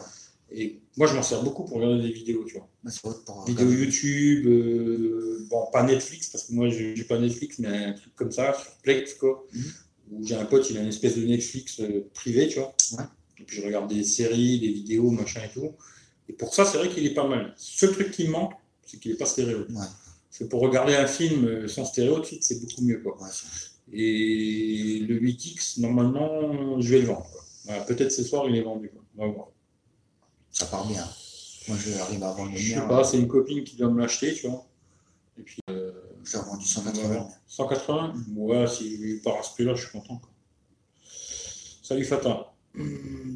Et 0.52 0.80
moi, 0.96 1.06
je 1.06 1.14
m'en 1.14 1.22
sers 1.22 1.42
beaucoup 1.42 1.64
pour 1.64 1.76
regarder 1.76 2.02
des 2.02 2.12
vidéos, 2.12 2.44
tu 2.44 2.54
vois. 2.54 2.68
Bah, 2.82 2.90
c'est 2.90 3.00
Vidéos. 3.46 3.70
YouTube, 3.70 4.46
euh, 4.48 5.46
bon, 5.48 5.66
pas 5.72 5.84
Netflix, 5.84 6.28
parce 6.28 6.44
que 6.44 6.52
moi, 6.52 6.68
j'ai 6.68 7.04
pas 7.04 7.18
Netflix, 7.18 7.58
mais 7.58 7.68
un 7.68 7.92
truc 7.92 8.14
comme 8.16 8.32
ça, 8.32 8.54
sur 8.54 8.72
Plex, 8.82 9.14
quoi. 9.14 9.46
Mhm. 9.52 9.62
Où 10.10 10.24
j'ai 10.26 10.34
un 10.34 10.44
pote, 10.44 10.68
il 10.70 10.78
a 10.78 10.82
une 10.82 10.88
espèce 10.88 11.16
de 11.16 11.24
Netflix 11.24 11.80
euh, 11.80 12.08
privé, 12.14 12.48
tu 12.48 12.58
vois. 12.58 12.74
Ouais. 12.92 13.04
Et 13.38 13.44
puis, 13.44 13.56
je 13.60 13.62
regarde 13.66 13.88
des 13.92 14.02
séries, 14.04 14.58
des 14.60 14.72
vidéos, 14.72 15.10
machin 15.10 15.40
et 15.44 15.48
tout. 15.52 15.72
Et 16.28 16.32
pour 16.32 16.54
ça, 16.54 16.64
c'est 16.64 16.78
vrai 16.78 16.88
qu'il 16.88 17.06
est 17.06 17.14
pas 17.14 17.26
mal. 17.28 17.54
Seul 17.56 17.92
truc 17.92 18.10
qui 18.10 18.24
me 18.24 18.30
manque, 18.30 18.52
c'est 18.86 18.98
qu'il 18.98 19.12
est 19.12 19.16
pas 19.16 19.26
stéréo. 19.26 19.60
Ouais. 19.70 19.86
Que 20.38 20.44
pour 20.44 20.60
regarder 20.62 20.94
un 20.96 21.06
film 21.06 21.44
euh, 21.44 21.68
sans 21.68 21.84
stéréo, 21.84 22.14
tout 22.16 22.20
de 22.22 22.26
suite, 22.26 22.44
c'est 22.44 22.60
beaucoup 22.60 22.82
mieux, 22.82 23.00
quoi. 23.02 23.20
Ouais, 23.22 23.28
c'est- 23.32 23.70
Et 23.92 25.00
le 25.06 25.18
8X, 25.18 25.80
normalement, 25.80 26.80
je 26.80 26.88
vais 26.88 27.00
le 27.00 27.06
vendre. 27.08 27.26
Voilà, 27.66 27.82
Peut-être 27.84 28.10
ce 28.12 28.22
soir, 28.24 28.48
il 28.48 28.56
est 28.56 28.62
vendu. 28.62 28.88
quoi. 28.90 29.02
On 29.18 29.26
va 29.28 29.32
voir. 29.34 29.48
ça 30.50 30.66
part 30.66 30.86
bien. 30.86 31.04
Moi, 31.68 31.76
j'arrive 31.78 32.22
à 32.24 32.32
vendre 32.32 32.50
le 32.52 32.56
Je 32.56 32.74
sais 32.74 32.88
pas, 32.88 33.04
c'est 33.04 33.18
une 33.18 33.28
copine 33.28 33.62
qui 33.64 33.76
doit 33.76 33.90
me 33.90 34.00
l'acheter, 34.00 34.34
tu 34.34 34.48
vois. 34.48 34.66
Et 35.38 35.42
puis, 35.42 35.60
euh, 35.70 35.79
Je 36.30 36.36
l'ai 36.36 36.44
vendu 36.44 36.66
180. 36.66 37.28
180 37.48 38.14
Ouais, 38.36 38.66
s'il 38.68 39.20
part 39.22 39.38
à 39.38 39.42
ce 39.42 39.50
prix-là, 39.50 39.74
je 39.74 39.82
suis 39.82 39.90
content. 39.90 40.16
quoi. 40.18 40.30
Salut 41.82 42.04
Fata. 42.04 42.52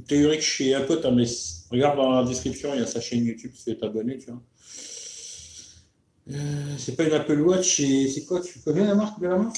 Théorique 0.07 0.43
chez 0.43 0.75
un 0.75 0.83
pote 0.83 1.05
à 1.05 1.11
Metz. 1.11 1.65
Regarde 1.71 1.97
dans 1.97 2.13
la 2.13 2.25
description, 2.25 2.73
il 2.75 2.81
y 2.81 2.83
a 2.83 2.87
sa 2.87 3.01
chaîne 3.01 3.25
YouTube, 3.25 3.53
tu 3.53 3.63
fais 3.63 3.77
t'abonner, 3.77 4.19
tu 4.19 4.31
vois. 4.31 4.41
Euh, 6.31 6.77
c'est 6.79 6.93
pas 6.97 7.03
une 7.05 7.13
Apple 7.13 7.41
Watch, 7.41 7.77
c'est 7.77 8.09
c'est 8.09 8.25
quoi 8.25 8.41
Tu 8.41 8.61
connais 8.61 8.87
la 8.87 8.95
marque 8.95 9.21
de 9.21 9.27
la 9.27 9.37
marque 9.39 9.57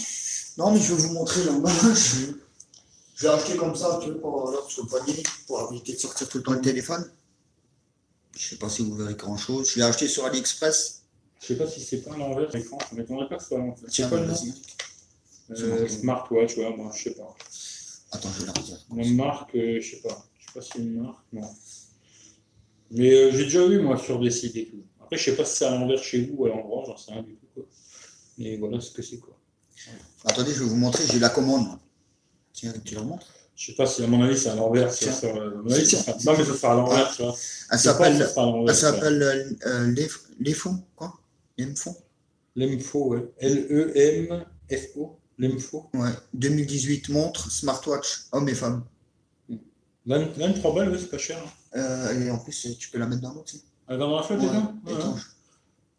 Non, 0.56 0.72
mais 0.72 0.80
je 0.80 0.94
vais 0.94 1.02
vous 1.02 1.12
montrer 1.12 1.44
l'emballage. 1.44 2.14
Je 3.16 3.22
l'ai 3.26 3.32
acheté 3.32 3.56
comme 3.56 3.76
ça, 3.76 4.00
tu 4.02 4.10
vois, 4.12 4.20
pour, 4.20 4.50
là, 4.50 4.58
sur 4.66 4.82
le 4.84 4.88
poignet, 4.88 5.22
pour 5.46 5.70
éviter 5.70 5.92
de 5.92 5.98
sortir 5.98 6.28
tout 6.28 6.38
le 6.38 6.44
temps 6.44 6.52
le 6.52 6.60
téléphone. 6.62 7.04
Je 8.36 8.48
sais 8.48 8.56
pas 8.56 8.68
si 8.70 8.82
vous 8.82 8.94
verrez 8.96 9.14
grand 9.14 9.36
chose. 9.36 9.70
Je 9.70 9.76
l'ai 9.76 9.84
acheté 9.84 10.08
sur 10.08 10.24
AliExpress. 10.24 11.05
Je 11.40 11.46
sais 11.46 11.56
pas 11.56 11.66
si 11.66 11.80
c'est 11.80 12.02
pas 12.02 12.14
à 12.14 12.16
l'envers, 12.16 12.50
l'écran. 12.52 12.78
Ça 12.80 12.96
m'étonnerait 12.96 13.28
pas 13.28 13.36
que 13.36 13.42
ce 13.42 13.48
soit 13.48 13.58
à 13.58 13.60
l'envers. 13.60 13.76
C'est 13.88 14.08
quoi 14.08 14.20
le 14.20 14.26
nom? 14.26 14.34
Euh, 15.50 15.86
Smartwatch, 15.88 16.56
ouais, 16.56 16.76
moi, 16.76 16.90
je 16.94 17.02
sais 17.04 17.10
pas. 17.14 17.36
Attends, 18.12 18.30
je 18.34 18.40
vais 18.40 18.46
la 18.46 18.52
redire. 18.52 18.78
Une 18.96 19.16
marque, 19.16 19.54
euh, 19.54 19.80
je 19.80 19.90
sais 19.96 20.02
pas. 20.02 20.26
Je 20.38 20.46
sais 20.46 20.52
pas 20.54 20.60
si 20.60 20.70
c'est 20.74 20.78
une 20.80 21.00
marque, 21.02 21.24
non. 21.32 21.48
Mais 22.90 23.12
euh, 23.12 23.30
j'ai 23.32 23.44
déjà 23.44 23.66
vu, 23.66 23.80
moi, 23.80 23.96
sur 23.98 24.18
des 24.20 24.30
sites 24.30 24.56
et 24.56 24.66
tout. 24.66 24.82
Après, 25.00 25.16
je 25.16 25.24
sais 25.24 25.36
pas 25.36 25.44
si 25.44 25.56
c'est 25.58 25.64
à 25.66 25.70
l'envers 25.70 26.02
chez 26.02 26.22
vous 26.24 26.34
ou 26.38 26.46
à 26.46 26.48
l'endroit, 26.48 26.84
j'en 26.86 26.96
sais 26.96 27.12
rien 27.12 27.22
du 27.22 27.34
tout, 27.36 27.46
quoi. 27.54 27.64
Mais 28.38 28.56
voilà 28.56 28.80
ce 28.80 28.90
que 28.90 29.02
c'est, 29.02 29.18
quoi. 29.18 29.38
Attendez, 30.24 30.52
je 30.52 30.60
vais 30.64 30.68
vous 30.70 30.76
montrer. 30.76 31.04
J'ai 31.06 31.18
la 31.20 31.28
commande. 31.28 31.78
Tiens, 32.52 32.72
tu 32.84 32.94
la 32.96 33.02
montres? 33.02 33.26
Je 33.54 33.66
sais 33.66 33.72
pas 33.74 33.86
si, 33.86 34.02
à 34.02 34.06
mon 34.06 34.22
avis, 34.22 34.36
c'est 34.36 34.48
à 34.50 34.54
l'envers. 34.54 34.92
sera- 34.92 35.10
à 35.12 35.14
sera- 35.14 35.34
Non, 35.34 36.38
mais 36.38 36.44
ça 36.44 36.54
sera 36.56 36.72
à 36.72 36.76
l'envers, 36.76 37.12
tu 37.14 37.22
vois. 37.22 37.34
Elle 37.70 37.78
Je 37.78 37.88
pense 37.88 37.96
que 37.98 38.14
s'appelle. 38.24 38.34
l'envers, 38.36 38.68
Elle 38.68 38.74
tu 38.74 38.80
s'appelle 38.80 39.22
euh, 39.22 39.50
euh, 39.66 39.92
les, 39.92 40.08
les 40.40 40.54
fonds, 40.54 40.82
quoi? 40.96 41.18
Les 41.58 41.74
fonds 41.74 41.96
L'Emfo, 42.54 43.08
ouais. 43.08 43.32
L-E-M-F-O. 43.38 45.18
L'Emfo. 45.38 45.90
Ouais. 45.94 46.10
2018 46.32 47.10
montre, 47.10 47.50
smartwatch, 47.50 48.26
hommes 48.32 48.48
et 48.48 48.54
femmes. 48.54 48.84
20 50.06 50.36
23 50.38 50.74
balles, 50.74 50.90
ouais, 50.90 50.98
c'est 50.98 51.10
pas 51.10 51.18
cher. 51.18 51.38
Euh, 51.74 52.20
et 52.24 52.30
en 52.30 52.38
plus, 52.38 52.76
tu 52.78 52.90
peux 52.90 52.98
la 52.98 53.06
mettre 53.06 53.22
dans 53.22 53.34
l'autre. 53.34 53.52
Elle 53.88 53.98
va 53.98 54.06
dans 54.06 54.16
la 54.16 54.22
flotte, 54.22 54.40
Ouais, 54.40 54.46
déjà 54.84 55.08
Ouais. 55.08 55.20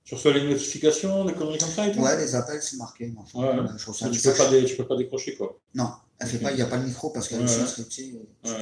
Tu 0.04 0.16
reçois 0.16 0.32
les 0.34 0.48
notifications, 0.48 1.26
des 1.26 1.34
conneries 1.34 1.58
comme 1.60 1.70
ça 1.70 1.86
et 1.88 1.92
tout 1.92 2.00
Ouais, 2.00 2.18
les 2.18 2.34
appels, 2.34 2.62
c'est 2.62 2.78
marqué. 2.78 3.14
Enfin, 3.18 3.40
Ouais. 3.40 3.68
Je 3.78 3.90
un 3.90 3.94
Tu 3.94 4.02
peux, 4.04 4.10
message. 4.10 4.38
pas 4.38 4.50
dé- 4.50 4.66
tu 4.66 4.76
peux 4.78 4.88
pas 4.88 4.96
décrocher, 4.96 5.36
quoi. 5.36 5.60
Non, 5.76 5.92
elle 6.20 6.28
fait 6.28 6.40
pas, 6.40 6.52
il 6.52 6.56
n'y 6.56 6.62
a 6.62 6.66
pas 6.66 6.78
le 6.78 6.86
micro 6.86 7.10
parce 7.12 7.28
qu'elle 7.28 7.42
Ouais, 7.42 7.46
est 7.52 7.60
ouais. 7.60 7.86
tu 7.90 7.92
sais, 7.92 8.14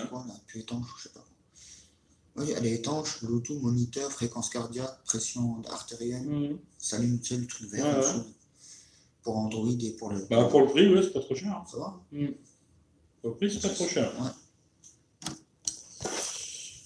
quoi, 0.10 0.26
là, 0.28 0.34
puis 0.48 0.60
étanche, 0.62 0.86
je 0.98 1.04
sais 1.04 1.10
pas. 1.14 1.25
Oui, 2.38 2.52
elle 2.56 2.66
est 2.66 2.74
étanche, 2.74 3.24
Bluetooth, 3.24 3.62
moniteur, 3.62 4.12
fréquence 4.12 4.50
cardiaque, 4.50 4.98
pression 5.06 5.62
artérielle, 5.70 6.24
Mhm. 6.28 6.58
s'allume, 6.78 7.20
tu 7.22 7.34
sais, 7.36 7.40
le 7.40 7.48
truc 7.48 7.70
vert 7.72 7.86
Ouais, 7.86 8.06
ouais. 8.06 8.22
Pour 9.24 9.38
Android 9.38 9.70
et 9.82 9.92
pour 9.92 10.12
le. 10.12 10.26
Bah, 10.30 10.44
pour 10.52 10.62
le 10.62 10.68
prix, 10.68 10.94
ouais, 10.94 11.02
c'est 11.02 11.14
pas 11.14 11.22
trop 11.22 11.34
cher. 11.36 11.64
Ça 11.72 11.78
va 11.78 12.02
Pour 13.22 13.32
le 13.32 13.38
prix, 13.38 13.52
c'est 13.52 13.62
pas 13.68 13.74
trop 13.74 13.88
cher. 13.88 14.12
Ouais. 14.22 14.30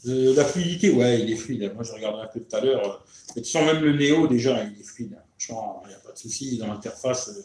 Euh, 0.08 0.34
la 0.34 0.46
fluidité, 0.46 0.92
ouais, 0.92 1.22
il 1.22 1.32
est 1.32 1.36
fluide. 1.36 1.72
Moi, 1.76 1.84
j'ai 1.84 1.92
regardé 1.94 2.22
un 2.22 2.28
peu 2.28 2.40
tout 2.40 2.56
à 2.56 2.62
l'heure. 2.62 3.06
Mais 3.36 3.42
tu 3.42 3.50
sens 3.52 3.66
même 3.66 3.84
le 3.84 3.98
Néo, 3.98 4.28
déjà, 4.28 4.64
il 4.64 4.80
est 4.80 4.84
fluide. 4.84 5.18
Franchement, 5.38 5.82
il 5.86 5.90
n'y 5.90 5.94
a 5.96 5.98
pas 6.00 6.12
de 6.14 6.18
souci. 6.18 6.58
Dans 6.58 6.68
l'interface, 6.68 7.30
euh, 7.30 7.42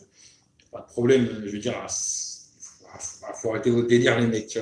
pas 0.71 0.81
de 0.83 0.87
problème. 0.87 1.43
Je 1.45 1.51
veux 1.51 1.59
dire, 1.59 1.75
il 1.75 2.61
faut, 2.61 3.27
faut 3.43 3.51
arrêter 3.51 3.71
vos 3.71 3.83
délires, 3.83 4.21
les 4.21 4.27
mecs. 4.29 4.47
tu. 4.47 4.59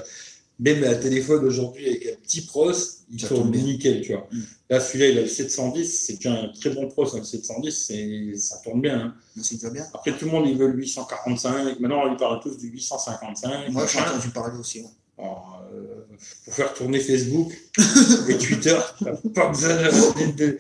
Même 0.59 0.85
un 0.85 0.95
téléphone 0.95 1.45
aujourd'hui 1.45 1.89
avec 1.89 2.07
un 2.07 2.17
petit 2.23 2.43
pros, 2.43 2.73
il 3.13 3.21
Ça 3.21 3.35
bien. 3.35 3.63
nickel, 3.63 4.01
tu 4.01 4.13
vois. 4.13 4.27
Mm. 4.33 4.41
Là, 4.71 4.81
celui-là, 4.81 5.09
il 5.11 5.19
a 5.19 5.23
le 5.23 5.29
710, 5.29 5.85
c'est 6.07 6.15
déjà 6.15 6.33
un 6.33 6.49
très 6.49 6.71
bon 6.71 6.89
pros, 6.89 7.05
hein, 7.15 7.19
le 7.19 7.25
710, 7.25 7.71
c'est- 7.87 8.37
ça 8.39 8.57
tourne 8.65 8.81
bien. 8.81 8.99
hein. 9.01 9.15
Mais 9.37 9.43
c'est 9.43 9.57
déjà 9.57 9.71
bien. 9.71 9.85
Après, 9.93 10.13
tout 10.17 10.25
le 10.25 10.31
monde, 10.31 10.49
il 10.49 10.57
veut 10.57 10.69
le 10.69 10.77
845. 10.79 11.79
Maintenant, 11.81 12.11
ils 12.11 12.17
parlent 12.17 12.41
tous 12.41 12.57
du 12.57 12.69
855. 12.69 13.69
Moi, 13.71 13.87
j'ai 13.87 13.99
entendu 14.01 14.29
parler 14.31 14.59
aussi. 14.59 14.81
ouais. 14.81 14.87
Alors, 15.19 15.63
euh, 15.75 16.05
pour 16.45 16.55
faire 16.55 16.73
tourner 16.73 16.99
Facebook 17.01 17.53
et 18.29 18.39
Twitter, 18.39 18.79
t'as 19.05 19.13
pas 19.35 19.49
besoin 19.49 19.77
de, 19.77 20.33
de, 20.37 20.59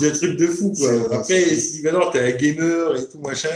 de 0.00 0.10
trucs 0.10 0.36
de 0.36 0.46
fou. 0.46 0.72
Quoi. 0.76 1.16
Après, 1.16 1.56
si 1.56 1.80
maintenant 1.82 2.10
t'es 2.10 2.20
un 2.20 2.36
gamer 2.36 2.96
et 2.96 3.08
tout 3.08 3.18
machin, 3.18 3.48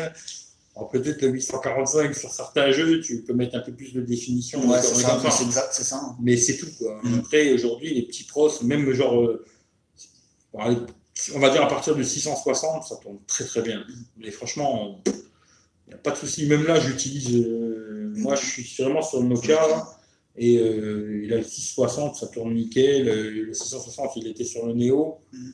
alors 0.78 0.90
peut-être 0.90 1.20
le 1.22 1.28
845 1.30 2.14
sur 2.14 2.30
certains 2.30 2.70
jeux, 2.70 3.00
tu 3.00 3.22
peux 3.24 3.34
mettre 3.34 3.56
un 3.56 3.60
peu 3.60 3.72
plus 3.72 3.92
de 3.92 4.00
définition. 4.00 4.60
Ouais, 4.70 4.80
c'est 4.80 4.94
ça, 4.94 5.18
ça. 5.20 5.70
ça. 5.82 5.96
hein. 5.96 6.16
Mais 6.22 6.36
c'est 6.36 6.56
tout. 6.56 6.68
Quoi. 6.78 7.00
Mm. 7.02 7.18
Après, 7.18 7.52
aujourd'hui, 7.52 7.92
les 7.94 8.02
petits 8.02 8.22
pros, 8.24 8.48
même 8.62 8.92
genre, 8.92 9.20
euh, 9.20 9.44
on 10.54 11.38
va 11.40 11.50
dire 11.50 11.62
à 11.62 11.68
partir 11.68 11.96
de 11.96 12.02
660, 12.02 12.84
ça 12.84 12.96
tourne 12.96 13.18
très 13.26 13.44
très 13.44 13.62
bien. 13.62 13.84
Mais 14.18 14.30
franchement, 14.30 15.02
il 15.06 15.88
n'y 15.88 15.94
a 15.94 15.98
pas 15.98 16.12
de 16.12 16.16
souci. 16.16 16.46
Même 16.46 16.64
là, 16.64 16.78
j'utilise. 16.78 17.34
euh, 17.36 18.12
moi, 18.16 18.36
je 18.36 18.46
suis 18.46 18.82
vraiment 18.82 19.02
sur 19.02 19.20
le 19.20 19.28
Nokia. 19.28 19.54
là, 19.68 19.94
et 20.36 20.58
euh, 20.58 21.22
il 21.24 21.32
a 21.32 21.38
le 21.38 21.42
660, 21.42 22.14
ça 22.14 22.28
tourne 22.28 22.54
nickel. 22.54 23.08
Euh, 23.08 23.30
Le 23.46 23.52
660, 23.52 24.12
il 24.16 24.28
était 24.28 24.44
sur 24.44 24.64
le 24.66 24.74
Neo. 24.74 25.18
Mm. 25.32 25.50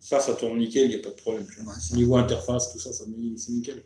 Ça, 0.00 0.20
ça 0.20 0.34
tourne 0.34 0.58
nickel, 0.58 0.84
il 0.84 0.88
n'y 0.90 0.94
a 0.94 0.98
pas 1.02 1.10
de 1.10 1.20
problème. 1.20 1.44
Ouais, 1.66 1.74
Niveau 1.96 2.16
interface, 2.16 2.72
tout 2.72 2.78
ça, 2.78 2.92
ça 2.92 3.04
c'est 3.36 3.50
nickel. 3.50 3.82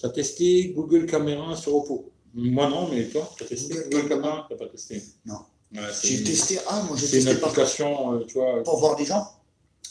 Tu 0.00 0.06
as 0.06 0.10
testé 0.10 0.72
Google 0.76 1.06
Caméra 1.06 1.56
sur 1.56 1.74
Oppo 1.76 2.10
Moi 2.34 2.68
non, 2.68 2.88
mais 2.88 3.04
toi, 3.08 3.28
tu 3.36 3.44
as 3.44 3.46
testé 3.46 3.74
Google 3.74 3.88
Google, 3.90 4.08
Caméra 4.08 4.44
Tu 4.48 4.54
n'as 4.54 4.58
pas 4.58 4.66
testé 4.68 5.02
Non. 5.26 5.38
Ouais, 5.74 5.80
J'ai 6.02 6.24
testé. 6.24 6.58
Ah, 6.68 6.82
moi, 6.86 6.96
j'ai 6.96 7.06
C'est 7.06 7.18
une 7.18 7.24
testé 7.26 7.44
application, 7.44 8.12
euh, 8.14 8.24
tu 8.26 8.34
vois. 8.34 8.62
pour 8.62 8.78
voir 8.78 8.96
des 8.96 9.04
gens. 9.04 9.26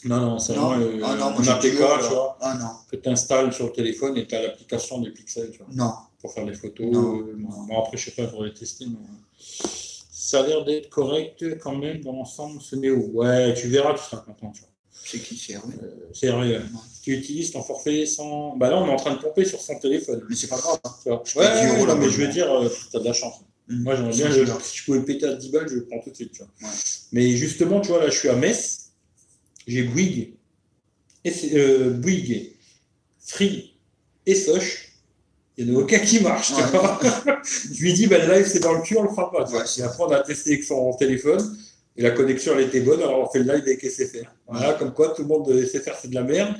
Non, 0.04 0.20
non, 0.20 0.38
c'est 0.38 0.52
vraiment 0.54 0.72
euh, 0.80 1.00
ah, 1.04 1.14
non, 1.16 1.30
moi, 1.30 1.40
un 1.40 1.48
APK, 1.48 1.62
tu 1.70 1.76
vois, 1.76 2.36
Ah, 2.40 2.54
non. 2.60 2.68
que 2.90 2.96
tu 2.96 3.08
installes 3.08 3.52
sur 3.52 3.66
le 3.66 3.72
téléphone 3.72 4.16
et 4.16 4.26
tu 4.26 4.34
as 4.34 4.42
l'application 4.42 5.00
des 5.00 5.10
pixels, 5.10 5.50
tu 5.50 5.58
vois, 5.58 5.66
Non. 5.72 5.92
pour 6.20 6.32
faire 6.32 6.46
des 6.46 6.54
photos. 6.54 6.86
Non. 6.90 7.18
euh, 7.18 7.34
bon, 7.36 7.48
bon, 7.68 7.78
après, 7.80 7.96
je 7.96 8.06
sais 8.06 8.10
pas, 8.12 8.22
il 8.22 8.28
faudrait 8.30 8.54
tester, 8.54 8.86
mais 8.86 8.96
ça 10.10 10.40
a 10.40 10.46
l'air 10.46 10.64
d'être 10.64 10.88
correct 10.88 11.44
quand 11.60 11.76
même 11.76 12.00
dans 12.00 12.12
l'ensemble, 12.12 12.60
ce 12.60 12.74
Néo. 12.76 12.96
Ouais, 13.12 13.54
tu 13.54 13.68
verras, 13.68 13.94
tu 13.94 14.02
seras 14.04 14.18
content, 14.22 14.50
tu 14.52 14.60
vois. 14.60 14.67
C'est 15.04 15.18
qui, 15.20 15.36
c'est 15.36 15.54
Hervé 15.54 15.74
Euh, 15.82 15.86
c'est 16.12 16.26
Hervé, 16.26 16.56
ouais. 16.58 16.62
Tu 17.02 17.12
utilises 17.16 17.50
ton 17.52 17.62
forfait 17.62 18.04
sans. 18.06 18.56
Bah 18.56 18.68
là, 18.68 18.76
on 18.78 18.86
est 18.86 18.90
en 18.90 18.96
train 18.96 19.14
de 19.14 19.20
pomper 19.20 19.44
sur 19.44 19.60
son 19.60 19.78
téléphone. 19.78 20.22
Mais 20.28 20.36
c'est 20.36 20.48
pas 20.48 20.58
grave. 20.58 20.78
hein. 20.84 21.20
Je 21.24 21.38
Ouais, 21.38 21.60
10 21.62 21.66
euros 21.68 21.80
ouais, 21.80 21.86
non, 21.86 21.96
mais 21.96 22.10
je 22.10 22.20
veux 22.20 22.28
dire, 22.28 22.46
tu 22.90 22.96
as 22.96 23.00
de 23.00 23.04
la 23.04 23.12
chance. 23.14 23.36
Mm. 23.68 23.82
Moi, 23.82 23.94
j'aimerais 23.96 24.12
bien, 24.16 24.30
je- 24.30 24.44
je 24.44 24.84
pouvais 24.84 25.00
péter 25.02 25.26
à 25.26 25.34
10 25.34 25.50
balles, 25.50 25.68
je 25.68 25.76
le 25.76 25.86
prends 25.86 26.00
tout 26.00 26.10
de 26.10 26.14
suite. 26.16 26.32
Tu 26.32 26.38
vois. 26.42 26.48
Ouais. 26.68 26.74
Mais 27.12 27.30
justement, 27.36 27.80
tu 27.80 27.88
vois, 27.88 28.00
là, 28.00 28.10
je 28.10 28.18
suis 28.18 28.28
à 28.28 28.34
Metz, 28.36 28.90
j'ai 29.66 29.84
Bouygues, 29.84 30.34
et 31.24 31.32
euh, 31.54 31.90
Bouygues, 31.90 32.52
Free 33.20 33.74
et 34.26 34.34
Soch. 34.34 34.84
Il 35.56 35.66
n'y 35.66 35.74
en 35.76 35.80
a 35.80 35.82
aucun 35.82 35.98
qui 35.98 36.20
marche. 36.20 36.48
tu 36.54 36.62
vois. 36.62 37.00
je 37.44 37.80
lui 37.82 37.92
dis, 37.94 38.06
ben, 38.06 38.24
le 38.26 38.34
live, 38.34 38.46
c'est 38.46 38.60
dans 38.60 38.74
le 38.74 38.82
cul, 38.82 38.96
on 38.96 39.02
le 39.02 39.08
fera 39.08 39.30
pas. 39.32 39.44
tu 39.44 39.50
vois. 39.52 39.60
Ouais, 39.60 39.66
c'est 39.66 39.80
et 39.80 39.84
après, 39.84 40.04
on 40.04 40.10
a 40.10 40.20
testé 40.20 40.52
avec 40.52 40.64
son 40.64 40.92
téléphone, 40.94 41.58
et 41.98 42.02
la 42.02 42.12
connexion, 42.12 42.52
elle 42.56 42.66
était 42.68 42.80
bonne, 42.80 43.00
alors 43.02 43.20
on 43.28 43.30
fait 43.30 43.40
le 43.40 43.52
live 43.52 43.62
avec 43.66 43.82
SFR. 43.84 44.24
Voilà, 44.46 44.74
comme 44.74 44.94
quoi, 44.94 45.08
tout 45.14 45.22
le 45.22 45.28
monde 45.28 45.48
de 45.52 45.64
SFR, 45.64 45.96
c'est 46.00 46.08
de 46.08 46.14
la 46.14 46.22
merde. 46.22 46.54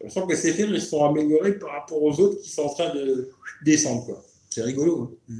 J'ai 0.00 0.06
l'impression 0.06 0.26
que 0.26 0.34
SFR, 0.34 0.70
ils 0.74 0.80
se 0.80 0.88
sont 0.88 1.04
améliorés 1.04 1.58
par 1.58 1.70
rapport 1.72 2.02
aux 2.02 2.18
autres 2.18 2.40
qui 2.40 2.48
sont 2.50 2.62
en 2.62 2.72
train 2.72 2.92
de 2.94 3.28
descendre. 3.62 4.06
quoi. 4.06 4.24
C'est 4.48 4.62
rigolo. 4.62 5.18
hein. 5.30 5.34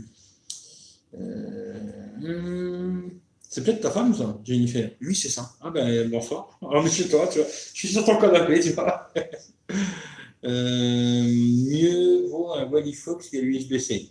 Euh, 1.18 1.74
hum, 2.22 3.10
c'est 3.48 3.64
peut-être 3.64 3.80
ta 3.80 3.90
femme, 3.90 4.14
ça, 4.14 4.38
Jennifer? 4.44 4.90
Oui, 5.00 5.14
c'est 5.16 5.28
ça. 5.30 5.50
Ah 5.60 5.70
ben 5.70 6.08
bonsoir. 6.08 6.56
Alors, 6.62 6.84
mais 6.84 6.90
chez 6.90 7.08
toi, 7.08 7.26
tu 7.32 7.38
vois. 7.40 7.48
Je 7.48 7.78
suis 7.78 7.88
sur 7.88 8.04
ton 8.04 8.16
canapé, 8.18 8.60
tu 8.60 8.70
vois. 8.70 9.10
Euh, 10.44 11.22
mieux 11.24 12.26
vaut 12.28 12.52
un 12.54 12.64
Wally 12.70 12.94
Fox 12.94 13.28
que 13.28 13.36
l'USB-C. 13.36 14.10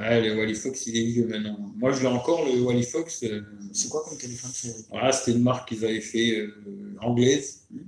Ouais, 0.00 0.22
le 0.22 0.34
Wally 0.34 0.54
Fox, 0.54 0.86
il 0.86 0.96
est 0.96 1.04
vieux 1.04 1.26
maintenant. 1.26 1.58
Moi, 1.76 1.92
je 1.92 2.00
l'ai 2.00 2.06
encore, 2.06 2.46
le 2.46 2.58
Wally 2.62 2.84
Fox. 2.84 3.22
euh, 3.22 3.42
C'est 3.72 3.90
quoi 3.90 4.02
comme 4.08 4.16
téléphone 4.16 4.50
voilà, 4.88 5.12
c'était 5.12 5.36
une 5.36 5.42
marque 5.42 5.68
qu'ils 5.68 5.84
avaient 5.84 6.00
fait 6.00 6.38
euh, 6.38 6.96
anglaise. 7.02 7.64
Mm. 7.70 7.78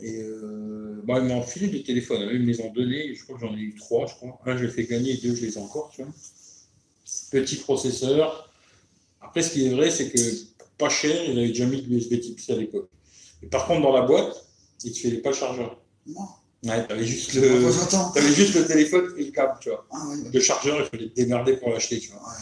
Et 0.00 0.22
euh, 0.22 1.00
bon, 1.04 1.16
ils 1.16 1.24
m'ont 1.24 1.42
filé 1.42 1.68
des 1.68 1.82
téléphones. 1.82 2.28
Ils 2.30 2.40
me 2.40 2.46
les 2.46 2.60
ont 2.60 2.70
donnés. 2.70 3.14
Je 3.14 3.24
crois 3.24 3.36
que 3.36 3.46
j'en 3.46 3.56
ai 3.56 3.60
eu 3.60 3.74
trois, 3.74 4.06
je 4.06 4.14
crois. 4.14 4.38
Un, 4.44 4.58
je 4.58 4.66
l'ai 4.66 4.70
fait 4.70 4.84
gagner, 4.84 5.16
deux, 5.16 5.34
je 5.34 5.46
les 5.46 5.56
ai 5.56 5.58
encore, 5.58 5.90
tu 5.94 6.02
vois. 6.02 6.12
Petit 7.30 7.56
processeur. 7.56 8.52
Après, 9.22 9.40
ce 9.40 9.52
qui 9.54 9.66
est 9.66 9.70
vrai, 9.70 9.90
c'est 9.90 10.10
que 10.10 10.20
pas 10.76 10.90
cher, 10.90 11.24
ils 11.24 11.38
avaient 11.38 11.48
déjà 11.48 11.64
mis 11.64 11.80
de 11.80 11.88
l'USB 11.88 12.20
type 12.20 12.40
C 12.40 12.52
à 12.52 12.56
l'époque. 12.56 12.90
Et 13.42 13.46
par 13.46 13.66
contre, 13.66 13.82
dans 13.82 13.92
la 13.92 14.02
boîte, 14.02 14.44
ils 14.84 14.90
ne 14.90 14.94
te 14.94 14.98
filaient 14.98 15.22
pas 15.22 15.30
le 15.30 15.34
chargeur. 15.34 15.80
Non. 16.06 16.28
Ouais, 16.64 16.86
t'avais 16.86 17.04
juste 17.06 17.34
le. 17.34 17.40
T'avais 18.14 18.32
juste 18.32 18.54
le 18.54 18.66
téléphone 18.66 19.12
et 19.16 19.24
le 19.24 19.30
câble, 19.30 19.54
tu 19.60 19.68
vois. 19.68 19.86
Ah. 19.92 19.96
Le 20.32 20.40
chargeur, 20.40 20.78
il 20.80 20.84
fallait 20.86 21.08
te 21.10 21.14
démerder 21.14 21.56
pour 21.56 21.70
l'acheter, 21.70 22.00
tu 22.00 22.10
vois. 22.10 22.20
Ouais. 22.20 22.34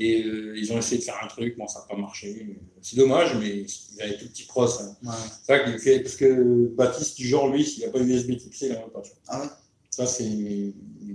Et 0.00 0.22
euh, 0.24 0.54
ils 0.56 0.72
ont 0.72 0.78
essayé 0.78 0.98
de 0.98 1.04
faire 1.04 1.18
un 1.22 1.26
truc, 1.26 1.56
bon, 1.58 1.66
ça 1.66 1.80
n'a 1.80 1.86
pas 1.86 2.00
marché. 2.00 2.56
C'est 2.82 2.96
dommage, 2.96 3.36
mais 3.38 3.48
ils 3.66 4.02
avaient 4.02 4.16
tout 4.16 4.26
petit 4.28 4.44
pros. 4.44 4.64
hein. 4.80 4.96
Ouais. 5.02 5.10
C'est 5.46 5.52
ça 5.52 5.58
qu'il 5.60 5.78
fait, 5.78 6.00
parce 6.00 6.16
que 6.16 6.68
Baptiste, 6.76 7.16
du 7.16 7.26
genre, 7.28 7.48
lui, 7.52 7.64
s'il 7.64 7.84
n'a 7.84 7.90
pas 7.90 7.98
USB 8.00 8.36
type 8.38 8.54
C, 8.54 8.66
il 8.68 8.72
n'en 8.72 8.86
a 8.86 8.90
pas. 8.90 9.02
tu 9.02 9.10
vois. 9.10 9.18
Ah 9.28 9.40
ouais? 9.42 9.48
Ça, 9.90 10.06
c'est. 10.06 10.72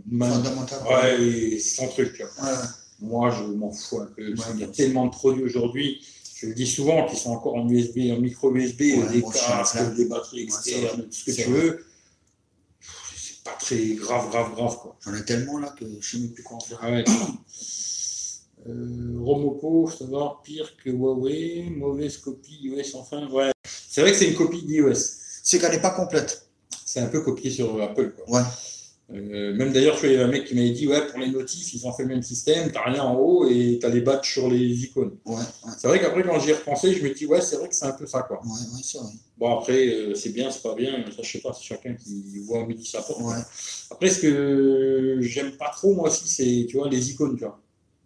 Fondamental. 0.10 0.80
Ouais, 0.88 1.22
et 1.24 1.60
c'est 1.60 1.76
son 1.82 1.88
truc. 1.88 2.14
tu 2.14 2.24
vois. 2.24 2.52
Moi, 3.00 3.32
je 3.32 3.44
m'en 3.44 3.72
fous 3.72 4.00
un 4.00 4.06
peu. 4.16 4.34
qu'il 4.34 4.60
y 4.60 4.64
a 4.64 4.68
tellement 4.68 5.06
de 5.08 5.12
produits 5.12 5.44
aujourd'hui. 5.44 6.06
Je 6.36 6.48
le 6.48 6.54
dis 6.56 6.68
souvent, 6.68 7.06
qui 7.08 7.16
sont 7.16 7.32
encore 7.32 7.56
en 7.56 7.68
USB, 7.70 8.00
en 8.12 8.20
micro 8.20 8.54
USB, 8.54 8.82
Ouais, 8.82 9.10
des 9.14 9.22
casques, 9.22 9.76
flamme. 9.78 9.96
des 9.96 10.06
batteries 10.06 10.42
externes, 10.44 10.84
vrai. 10.84 11.04
tout 11.04 11.12
ce 11.12 11.24
que 11.26 11.32
tu 11.32 11.44
vrai. 11.50 11.60
veux. 11.62 11.86
Pas 13.44 13.58
très 13.60 13.96
grave, 13.96 14.30
grave, 14.30 14.54
grave, 14.56 14.78
quoi. 14.78 14.96
J'en 15.02 15.14
ai 15.16 15.26
tellement 15.26 15.60
là 15.60 15.74
que 15.78 15.86
je 16.00 16.10
sais 16.10 16.18
même 16.18 16.32
plus 16.32 16.44
quoi 16.44 16.58
en 16.58 16.60
faire. 16.62 16.80
Ah 16.82 16.92
ouais. 16.92 17.04
Euh, 18.68 19.18
Romopo, 19.20 19.90
savoir, 19.90 20.42
pire 20.42 20.78
que 20.78 20.90
Huawei, 20.90 21.70
mauvaise 21.70 22.18
copie 22.18 22.60
iOS 22.62 22.96
enfin. 22.96 23.28
Ouais. 23.30 23.52
C'est 23.66 24.02
vrai 24.02 24.12
que 24.12 24.18
c'est 24.18 24.30
une 24.30 24.36
copie 24.36 24.64
d'iOS. 24.64 24.94
C'est 25.44 25.60
qu'elle 25.60 25.72
n'est 25.72 25.82
pas 25.82 25.92
complète. 25.92 26.48
C'est 26.86 27.02
un 27.02 27.08
peu 27.08 27.22
copié 27.22 27.52
sur 27.52 27.82
Apple. 27.82 28.14
Quoi. 28.16 28.40
Ouais. 28.40 28.48
Euh, 29.12 29.54
même 29.54 29.74
d'ailleurs, 29.74 29.98
il 30.04 30.12
y 30.12 30.16
avait 30.16 30.24
un 30.24 30.28
mec 30.28 30.46
qui 30.46 30.56
m'avait 30.56 30.72
dit 30.72 30.88
Ouais, 30.88 31.06
pour 31.08 31.20
les 31.20 31.30
notifs, 31.30 31.74
ils 31.74 31.86
ont 31.86 31.92
fait 31.92 32.04
le 32.04 32.10
même 32.10 32.24
système, 32.24 32.72
t'as 32.72 32.84
rien 32.90 33.04
en 33.04 33.16
haut 33.16 33.48
et 33.48 33.78
t'as 33.82 33.90
les 33.90 34.02
badges 34.02 34.32
sur 34.32 34.50
les 34.50 34.84
icônes. 34.86 35.18
Ouais, 35.26 35.36
ouais, 35.36 35.72
C'est 35.78 35.88
vrai 35.88 36.00
qu'après, 36.00 36.24
quand 36.24 36.40
j'y 36.40 36.52
ai 36.52 36.54
repensé, 36.54 36.94
je 36.94 37.04
me 37.04 37.14
dis 37.14 37.26
Ouais, 37.26 37.42
c'est 37.42 37.58
vrai 37.58 37.68
que 37.70 37.76
c'est 37.76 37.86
un 37.86 37.92
peu 37.92 38.08
ça. 38.08 38.22
quoi. 38.24 38.40
ouais, 38.44 38.50
ouais, 38.50 38.82
c'est 38.82 38.98
vrai. 38.98 39.12
Bon, 39.38 39.58
après, 39.60 39.88
euh, 39.88 40.16
c'est 40.16 40.30
bien, 40.30 40.50
c'est 40.52 40.62
pas 40.64 40.74
bien, 40.74 41.04
ça, 41.16 41.22
je 41.22 41.32
sais 41.32 41.40
pas, 41.40 41.54
c'est 41.54 41.64
chacun 41.64 41.94
qui 41.96 42.40
voit 42.46 42.66
midi 42.66 42.86
sa 42.86 43.02
porte. 43.02 43.22
Ouais. 43.22 43.36
Après, 43.92 44.10
ce 44.10 44.22
que 44.22 45.18
j'aime 45.22 45.52
pas 45.58 45.70
trop, 45.70 45.94
moi 45.94 46.08
aussi, 46.10 46.28
c'est, 46.28 46.66
tu 46.68 46.78
vois, 46.78 46.88
les 46.90 47.12
icônes, 47.12 47.36
tu 47.38 47.44
vois. 47.44 47.60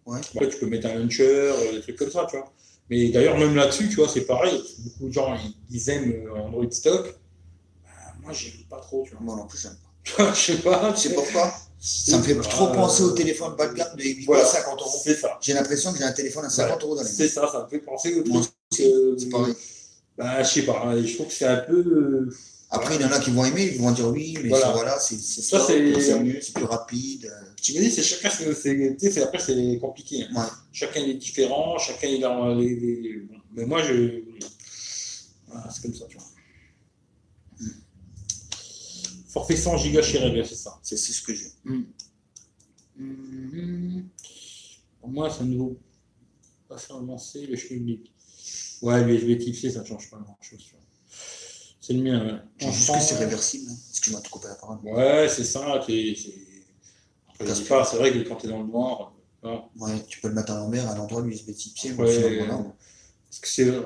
Ouais. 0.04 0.18
Après, 0.34 0.48
tu 0.48 0.58
peux 0.58 0.66
mettre 0.66 0.88
un 0.88 0.94
launcher, 0.96 1.26
euh, 1.28 1.72
des 1.74 1.80
trucs 1.80 1.96
comme 1.96 2.10
ça, 2.10 2.26
tu 2.28 2.36
vois. 2.36 2.52
Mais 2.90 3.10
d'ailleurs, 3.10 3.38
même 3.38 3.54
là-dessus, 3.54 3.88
tu 3.88 3.96
vois, 3.96 4.08
c'est 4.08 4.26
pareil. 4.26 4.60
Beaucoup 4.80 5.08
de 5.08 5.12
gens, 5.12 5.34
ils, 5.36 5.54
ils 5.76 5.90
aiment 5.90 6.28
Android 6.34 6.70
stock. 6.70 7.14
Bah, 7.84 7.90
moi, 8.22 8.32
j'aime 8.32 8.64
pas 8.68 8.80
trop, 8.80 9.04
tu 9.06 9.12
vois. 9.12 9.20
Moi 9.20 9.36
non 9.36 9.46
plus, 9.46 9.58
j'aime 9.60 9.72
pas. 9.72 9.87
Je 10.34 10.40
sais 10.40 10.56
pas, 10.58 10.94
sais 10.96 11.14
pourquoi 11.14 11.52
Ça 11.80 12.18
me 12.18 12.22
fait 12.22 12.34
trop 12.40 12.68
penser 12.68 13.02
au 13.02 13.10
téléphone 13.12 13.54
bas 13.56 13.68
de 13.68 13.74
gamme 13.74 13.96
de 13.96 14.02
8 14.02 14.24
Voilà. 14.26 14.44
50 14.44 14.80
euros. 14.80 15.00
C'est 15.02 15.14
ça. 15.14 15.38
J'ai 15.40 15.52
l'impression 15.54 15.92
que 15.92 15.98
j'ai 15.98 16.04
un 16.04 16.12
téléphone 16.12 16.44
à 16.44 16.50
50 16.50 16.82
euros 16.82 16.94
dans 16.96 17.02
les 17.02 17.08
mains. 17.08 17.14
C'est 17.14 17.28
ça, 17.28 17.48
ça 17.50 17.64
me 17.64 17.68
fait 17.68 17.78
penser 17.84 18.14
au 18.14 18.22
truc. 18.22 18.44
Euh, 18.80 19.16
C'est 19.18 19.28
pareil. 19.28 19.54
Bah, 20.16 20.42
je 20.42 20.48
sais 20.48 20.62
pas, 20.62 20.94
je 21.00 21.14
trouve 21.14 21.28
que 21.28 21.32
c'est 21.32 21.46
un 21.46 21.58
peu. 21.58 21.76
euh, 21.78 22.34
Après, 22.70 22.96
il 22.96 23.00
y 23.00 23.04
en 23.04 23.12
a 23.12 23.18
qui 23.20 23.30
vont 23.30 23.44
aimer, 23.44 23.70
ils 23.74 23.80
vont 23.80 23.92
dire 23.92 24.08
oui, 24.08 24.36
mais 24.42 24.48
Voilà. 24.50 24.98
c'est 25.00 25.16
c'est 25.18 25.40
Ça, 25.42 25.64
c'est- 25.64 26.00
c'est 26.00 26.18
mieux, 26.20 26.38
c'est 26.42 26.52
plus 26.52 26.64
rapide. 26.64 27.24
euh, 27.26 27.44
Tu 27.62 27.72
me 27.74 27.78
dis, 27.80 27.90
c'est 27.90 28.02
chacun, 28.02 28.28
c'est, 28.28 28.52
c'est- 28.54 28.96
c'est- 29.10 29.22
après, 29.22 29.38
c'est 29.38 29.78
compliqué. 29.80 30.24
hein. 30.24 30.34
Ouais. 30.42 30.48
Chacun 30.72 31.00
est 31.02 31.14
différent, 31.14 31.78
chacun 31.78 32.08
il 32.08 32.24
a 32.24 32.54
les. 32.54 33.22
Mais 33.54 33.64
moi, 33.64 33.80
je. 33.82 34.20
Voilà, 35.46 35.68
c'est 35.72 35.82
comme 35.82 35.94
ça, 35.94 36.04
tu 36.08 36.16
vois. 36.16 36.26
Forfait 39.28 39.56
100 39.56 39.76
gigas 39.76 40.02
chez 40.02 40.18
Rebel, 40.18 40.44
c'est 40.46 40.54
ça. 40.56 40.78
C'est 40.82 40.96
c'est 40.96 41.12
ce 41.12 41.22
que 41.22 41.34
j'ai. 41.34 41.52
Mhm. 42.98 44.08
Pour 45.00 45.08
moi, 45.10 45.30
ça 45.30 45.44
ne 45.44 45.56
vaut 45.56 45.78
pas 46.68 46.78
faire 46.78 46.96
avancer 46.96 47.46
le 47.46 47.56
public. 47.56 48.12
Ouais, 48.82 49.04
l'USB 49.04 49.38
type 49.38 49.54
C, 49.56 49.70
ça 49.70 49.80
ne 49.82 49.86
change 49.86 50.10
pas 50.10 50.18
grand-chose. 50.18 50.64
C'est 51.80 51.92
le 51.94 52.02
mien. 52.02 52.24
ouais. 52.26 52.38
Je 52.58 52.66
juste 52.66 52.90
Enfant, 52.90 52.98
que 53.00 53.04
c'est 53.04 53.16
réversible. 53.16 53.70
hein. 53.70 53.76
Excuse-moi 53.90 54.20
de 54.20 54.28
couper 54.28 54.48
la 54.48 54.54
parole. 54.56 54.78
Ouais, 54.82 55.28
c'est 55.28 55.44
ça. 55.44 55.82
c'est- 55.86 56.14
pas, 57.68 57.84
c'est 57.84 57.96
vrai 57.96 58.12
que 58.12 58.28
quand 58.28 58.36
tu 58.36 58.46
es 58.46 58.50
dans 58.50 58.60
le 58.62 58.66
noir, 58.68 59.14
hein, 59.44 59.62
Ouais, 59.78 60.04
tu 60.08 60.20
peux 60.20 60.28
le 60.28 60.34
mettre 60.34 60.52
à 60.52 60.56
l'envers, 60.58 60.88
à 60.88 60.94
l'endroit 60.96 61.22
de 61.22 61.28
l'USB 61.28 61.54
type 61.54 61.78
C. 61.78 61.92
Ouais, 61.92 62.40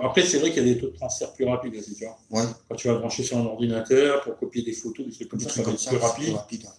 Après, 0.02 0.22
c'est 0.24 0.38
vrai 0.38 0.52
qu'il 0.52 0.66
y 0.66 0.70
a 0.70 0.74
des 0.74 0.80
taux 0.80 0.88
de 0.90 0.94
transfert 0.96 1.32
plus 1.32 1.44
rapides 1.44 1.74
aussi, 1.74 1.94
tu 1.94 2.04
vois. 2.04 2.18
Ouais, 2.30 2.48
Quand 2.68 2.76
tu 2.76 2.88
vas 2.88 2.94
brancher 2.94 3.22
sur 3.24 3.38
un 3.38 3.44
ordinateur 3.44 4.22
pour 4.22 4.36
copier 4.38 4.62
des 4.62 4.72
photos, 4.72 5.06
des 5.06 5.12
trucs 5.12 5.28
comme 5.28 5.38
des 5.40 5.44
ça, 5.46 5.50
trucs 5.50 5.64
comme 5.64 5.76
ça, 5.76 5.90
plus 5.90 5.98
c'est 5.98 6.04
rapide. 6.06 6.24
plus 6.26 6.34
rapide. 6.34 6.62
ouais. 6.64 6.70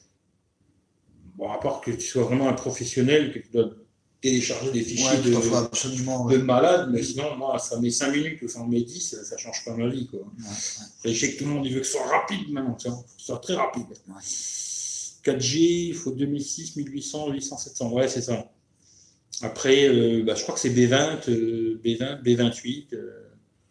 Bon, 1.36 1.52
à 1.52 1.58
part 1.60 1.82
que 1.82 1.92
tu 1.92 2.02
sois 2.08 2.24
vraiment 2.24 2.48
un 2.48 2.54
professionnel, 2.54 3.34
que 3.34 3.40
tu 3.40 3.50
dois 3.52 3.70
télécharger 4.22 4.72
des 4.72 4.82
fichiers 4.82 5.10
Ouais, 5.10 5.18
de, 5.32 5.56
absolument. 5.56 6.26
de 6.26 6.38
ouais. 6.38 6.44
malade, 6.44 6.90
mais 6.94 7.04
sinon, 7.04 7.36
moi, 7.36 7.60
ça 7.60 7.78
met 7.82 7.90
5 7.90 8.12
minutes 8.12 8.42
ou 8.44 8.48
ça 8.48 8.60
en 8.62 8.68
met 8.68 8.82
10, 8.82 9.10
ça, 9.10 9.24
ça 9.26 9.38
change 9.38 9.66
pas 9.66 9.76
ma 9.76 9.90
vie, 9.90 10.08
quoi. 10.08 10.20
Je 11.04 11.14
sais 11.14 11.34
que 11.34 11.40
tout 11.40 11.46
le 11.46 11.52
monde 11.52 11.66
il 11.66 11.74
veut 11.74 11.82
que 11.82 11.86
ce 11.86 11.94
soit 11.94 12.08
rapide 12.08 12.50
maintenant, 12.52 12.76
tu 12.76 12.88
vois. 12.88 12.98
Que 13.04 13.10
ce 13.18 13.26
soit 13.26 13.40
très 13.40 13.56
rapide. 13.56 13.88
Ouais. 14.08 14.22
4G, 15.26 15.58
il 15.90 15.94
faut 15.96 16.12
2006, 16.12 16.76
1800, 16.78 17.32
800, 17.32 17.58
700. 17.58 17.92
Ouais, 17.92 18.08
c'est 18.08 18.22
ça. 18.22 18.46
Après, 19.44 19.88
euh, 19.90 20.24
bah, 20.24 20.36
je 20.36 20.42
crois 20.44 20.56
que 20.56 20.62
c'est 20.62 20.70
B20, 20.70 21.30
euh, 21.30 21.80
B20, 21.84 22.22
B28. 22.24 22.94
euh, 22.94 23.20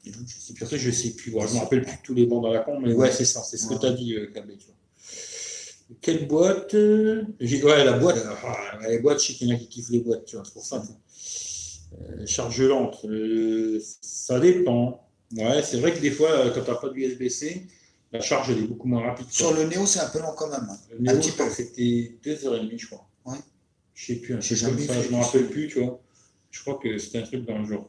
Et 0.06 0.10
donc, 0.10 0.22
je 0.26 0.38
sais 0.38 0.52
plus. 0.54 0.78
je 0.78 0.90
sais 0.90 1.10
plus. 1.10 1.30
Bon, 1.30 1.46
je 1.46 1.54
me 1.54 1.58
rappelle 1.60 1.82
plus 1.82 1.96
tous 2.04 2.14
les 2.14 2.26
bandes 2.26 2.46
à 2.46 2.50
la 2.50 2.58
con, 2.60 2.78
mais 2.80 2.92
ouais, 2.92 3.10
c'est 3.10 3.24
ça. 3.24 3.42
C'est 3.42 3.56
ce 3.56 3.66
que 3.66 3.74
Ouais. 3.74 3.80
tu 3.80 3.86
as 3.86 3.92
dit, 3.92 4.14
euh, 4.14 4.30
vois. 4.34 5.96
Quelle 6.00 6.26
boîte 6.26 6.74
euh, 6.74 7.22
Ouais, 7.40 7.84
la 7.84 7.92
boîte. 7.98 8.18
ah, 8.44 8.78
les 8.88 8.98
boîtes, 8.98 9.20
je 9.20 9.26
sais 9.28 9.32
qu'il 9.34 9.48
y 9.48 9.52
en 9.52 9.56
a 9.56 9.58
qui 9.58 9.68
kiffent 9.68 9.90
les 9.90 10.00
boîtes, 10.00 10.24
tu 10.24 10.36
vois. 10.36 10.44
C'est 10.44 10.52
pour 10.54 10.64
ça. 10.64 10.82
Euh, 12.00 12.26
charge 12.26 12.60
lente. 12.62 13.04
euh, 13.04 13.80
ça 14.00 14.40
dépend. 14.40 15.06
Ouais, 15.36 15.62
c'est 15.62 15.78
vrai 15.78 15.92
que 15.94 16.00
des 16.00 16.10
fois, 16.10 16.30
euh, 16.30 16.50
quand 16.54 16.62
tu 16.62 16.70
n'as 16.70 16.76
pas 16.76 16.88
de 16.88 16.94
USB-C, 16.96 17.66
la 18.12 18.20
charge 18.20 18.50
elle 18.50 18.58
est 18.58 18.66
beaucoup 18.66 18.88
moins 18.88 19.02
rapide. 19.02 19.26
quoi. 19.26 19.34
Sur 19.34 19.54
le 19.54 19.64
Néo, 19.64 19.86
c'est 19.86 20.00
un 20.00 20.08
peu 20.08 20.18
lent 20.18 20.34
quand 20.36 20.48
même. 20.48 20.66
hein. 20.70 20.78
Le 20.90 20.98
Néo, 21.12 21.20
c'était 21.22 22.16
2h30, 22.24 22.78
je 22.78 22.86
crois. 22.86 23.06
Ouais. 23.26 23.38
Je 24.02 24.14
sais 24.14 24.20
plus. 24.20 24.34
un 24.34 24.38
truc 24.38 24.58
comme 24.60 24.78
ça, 24.86 24.94
je 25.02 25.08
me 25.08 25.08
du 25.08 25.14
rappelle 25.16 25.48
plus, 25.48 25.68
tu 25.68 25.80
vois. 25.80 26.00
Je 26.50 26.60
crois 26.60 26.78
que 26.82 26.98
c'était 26.98 27.18
un 27.18 27.22
truc 27.22 27.44
dans 27.46 27.58
le 27.58 27.66
genre. 27.68 27.88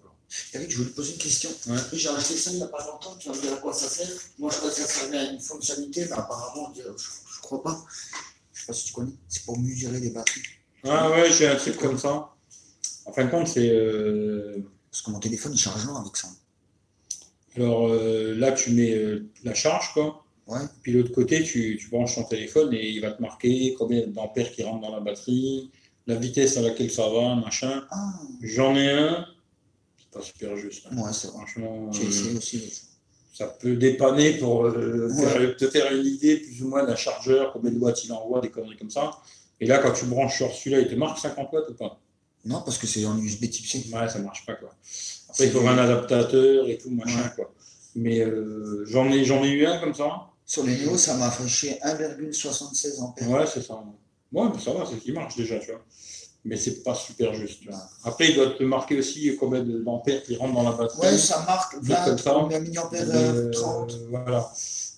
Eric, 0.53 0.72
je 0.72 0.78
voulais 0.78 0.89
te 0.89 0.95
poser 0.95 1.14
une 1.14 1.20
question. 1.20 1.49
Ouais. 1.68 1.78
J'ai 1.93 2.09
acheté 2.09 2.36
ça 2.36 2.51
il 2.51 2.57
n'y 2.57 2.64
a 2.64 2.68
pas 2.68 2.84
longtemps, 2.86 3.16
tu 3.20 3.30
vas 3.30 3.36
me 3.36 3.41
dire 3.41 3.53
à 3.53 3.57
quoi 3.57 3.74
ça 3.74 3.88
sert. 3.88 4.07
Moi, 4.39 4.49
je 4.51 4.57
crois 4.57 4.70
que 4.70 4.76
ça 4.76 4.86
servait 4.88 5.18
à 5.18 5.32
une 5.32 5.39
fonctionnalité, 5.39 6.05
mais 6.05 6.11
apparemment, 6.14 6.74
je 6.76 6.82
ne 6.88 7.41
crois 7.41 7.61
pas. 7.61 7.86
Je 8.53 8.61
sais 8.61 8.68
pas 8.68 8.74
si 8.74 8.86
tu 8.86 8.93
connais. 8.93 9.11
C'est 9.28 9.43
pour 9.45 9.59
mesurer 9.59 9.99
les 9.99 10.09
batteries. 10.11 10.41
Ah 10.86 11.09
ouais, 11.11 11.32
j'ai 11.32 11.47
un 11.47 11.55
truc 11.55 11.78
comme 11.78 11.97
ça. 11.99 12.30
En 13.05 13.11
fin 13.14 13.26
de 13.26 13.30
compte, 13.32 13.47
c'est. 13.47 13.70
euh, 13.70 14.57
Parce 14.91 15.01
que 15.01 15.11
mon 15.11 15.20
téléphone, 15.20 15.51
il 15.53 15.59
charge 15.59 15.86
lent 15.86 15.99
avec 16.01 16.16
ça. 16.16 16.30
Alors 17.55 17.88
euh, 17.89 18.34
là, 18.36 18.51
tu 18.53 18.72
mets 18.72 18.93
euh, 18.95 19.30
la 19.43 19.53
charge, 19.53 19.93
quoi. 19.93 20.26
Ouais. 20.47 20.59
Puis 20.82 20.93
de 20.93 20.99
l'autre 20.99 21.14
côté, 21.14 21.43
tu, 21.43 21.78
tu 21.80 21.89
branches 21.89 22.16
ton 22.16 22.24
téléphone 22.24 22.74
et 22.74 22.89
il 22.89 23.01
va 23.01 23.11
te 23.11 23.22
marquer 23.22 23.76
combien 23.78 24.05
d'ampères 24.07 24.51
qui 24.51 24.64
rentrent 24.64 24.82
dans 24.82 24.93
la 24.93 24.99
batterie, 24.99 25.70
la 26.08 26.16
vitesse 26.16 26.58
à 26.58 26.62
laquelle 26.62 26.91
ça 26.91 27.08
va, 27.10 27.36
machin. 27.36 27.86
Ah, 27.91 28.14
J'en 28.41 28.76
ai 28.76 28.91
un. 28.91 29.26
C'est 29.97 30.12
pas 30.20 30.22
super 30.26 30.58
juste. 30.58 30.86
hein. 30.91 30.97
ouais, 30.97 31.12
c'est 31.14 31.28
vrai. 31.28 31.38
Franchement, 31.38 31.91
J'ai 31.91 32.04
euh, 32.06 32.08
essayé 32.10 32.38
aussi. 32.38 32.58
mais- 32.58 32.72
ça 33.36 33.47
peut 33.47 33.76
dépanner 33.76 34.34
pour 34.38 34.66
euh, 34.66 35.10
Ouais. 35.12 35.26
faire- 35.26 35.58
te 35.58 35.68
faire 35.70 35.91
une 35.91 36.06
idée 36.06 36.38
plus 36.38 36.62
ou 36.62 36.68
moins 36.70 36.86
d'un 36.86 36.95
chargeur, 36.95 37.51
combien 37.51 37.72
de 37.72 37.80
watts 37.80 38.04
il 38.06 38.12
envoie, 38.14 38.41
des 38.41 38.51
conneries 38.51 38.78
comme 38.78 38.91
ça. 38.91 39.10
Et 39.60 39.66
là, 39.66 39.80
quand 39.80 39.91
tu 39.91 40.06
branches 40.06 40.38
sur 40.38 40.51
celui-là, 40.54 40.82
il 40.82 40.88
te 40.88 40.93
marque 40.93 41.18
50 41.18 41.51
watts 41.51 41.70
ou 41.70 41.74
pas? 41.74 41.99
Non, 42.45 42.62
parce 42.64 42.78
que 42.78 42.86
c'est 42.86 43.04
en 43.06 43.18
USB 43.18 43.49
type 43.49 43.66
C. 43.66 43.86
Ouais, 43.91 44.08
ça 44.08 44.20
marche 44.20 44.45
pas 44.45 44.54
quoi. 44.54 44.70
Après, 45.30 45.45
il 45.47 45.51
faudra 45.51 45.72
un 45.72 45.78
adaptateur 45.80 46.68
et 46.70 46.78
tout, 46.78 46.91
machin 46.91 47.24
Ouais. 47.24 47.30
quoi. 47.36 47.51
Mais 47.95 48.20
euh, 48.20 48.84
j'en 48.86 49.10
ai, 49.12 49.18
ai 49.24 49.49
eu 49.51 49.66
un 49.66 49.80
comme 49.80 49.95
ça. 49.95 50.28
Sur 50.45 50.64
les 50.66 50.76
Néo, 50.78 50.95
ça 50.97 51.16
m'a 51.18 51.28
affiché 51.28 51.80
1,76 51.82 52.99
ampères. 53.01 53.30
Ouais, 53.30 53.45
c'est 53.51 53.62
ça. 53.64 53.82
Ouais, 54.34 54.50
mais 54.54 54.60
ça 54.60 54.72
va, 54.74 54.86
c'est 54.90 54.98
qu'il 55.00 55.14
marche 55.14 55.36
déjà, 55.36 55.60
tu 55.60 55.68
vois. 55.72 55.82
Mais 56.46 56.58
c'est 56.58 56.84
pas 56.84 56.94
super 56.96 57.34
juste. 57.34 57.62
tu 57.62 57.70
vois. 57.70 57.78
Ouais. 57.78 57.84
Après, 58.04 58.30
il 58.30 58.36
doit 58.36 58.50
te 58.52 58.64
marquer 58.64 58.98
aussi 59.00 59.36
combien 59.40 59.64
d'ampères 59.64 60.24
qui 60.24 60.36
rentrent 60.36 60.56
dans 60.56 60.64
la 60.64 60.72
batterie. 60.74 61.00
Ouais, 61.00 61.18
ça 61.18 61.42
marque 61.48 61.74
Truc 61.74 61.86
comme 61.88 61.96
20, 61.96 62.18
ça. 62.18 62.32
30 62.32 62.60
milliampères, 62.62 63.08
euh, 63.10 63.48
Euh, 63.48 63.52
30. 63.52 63.94
voilà. 64.10 64.52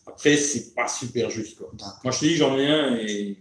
Après, 0.08 0.38
c'est 0.38 0.74
pas 0.74 0.88
super 0.88 1.30
juste 1.30 1.58
quoi. 1.58 1.72
Moi, 2.04 2.12
je 2.14 2.20
te 2.20 2.26
dis, 2.26 2.36
j'en 2.36 2.58
ai 2.58 2.68
un 2.68 2.96
et 2.98 3.38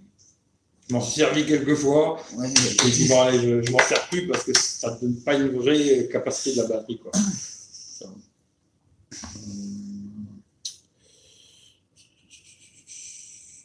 je 0.89 0.95
m'en 0.95 1.01
suis 1.01 1.15
servi 1.21 1.47
quelques 1.47 1.75
fois. 1.77 2.19
Ouais, 2.37 2.49
Je 2.49 2.85
me 2.87 2.91
dis, 2.91 3.09
bon, 3.09 3.23
allez, 3.23 3.39
je, 3.41 3.63
je 3.63 3.71
m'en 3.73 3.79
sers 3.79 4.07
plus 4.09 4.27
parce 4.27 4.45
que 4.45 4.53
ça 4.59 4.91
ne 4.95 5.01
donne 5.01 5.17
pas 5.23 5.35
une 5.35 5.49
vraie 5.57 6.09
capacité 6.11 6.57
de 6.57 6.63
la 6.63 6.69
batterie. 6.69 6.99
Quoi. 6.99 7.13
Ça. 7.13 8.07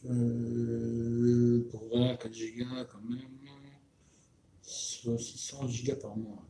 Euh, 0.09 0.48
pour 1.69 1.87
20, 1.93 2.15
4 2.17 2.33
gigas 2.33 2.85
quand 2.91 3.01
même. 3.09 3.19
Soit 4.61 5.17
600 5.17 5.67
gigas 5.67 5.95
par 5.95 6.15
mois. 6.15 6.43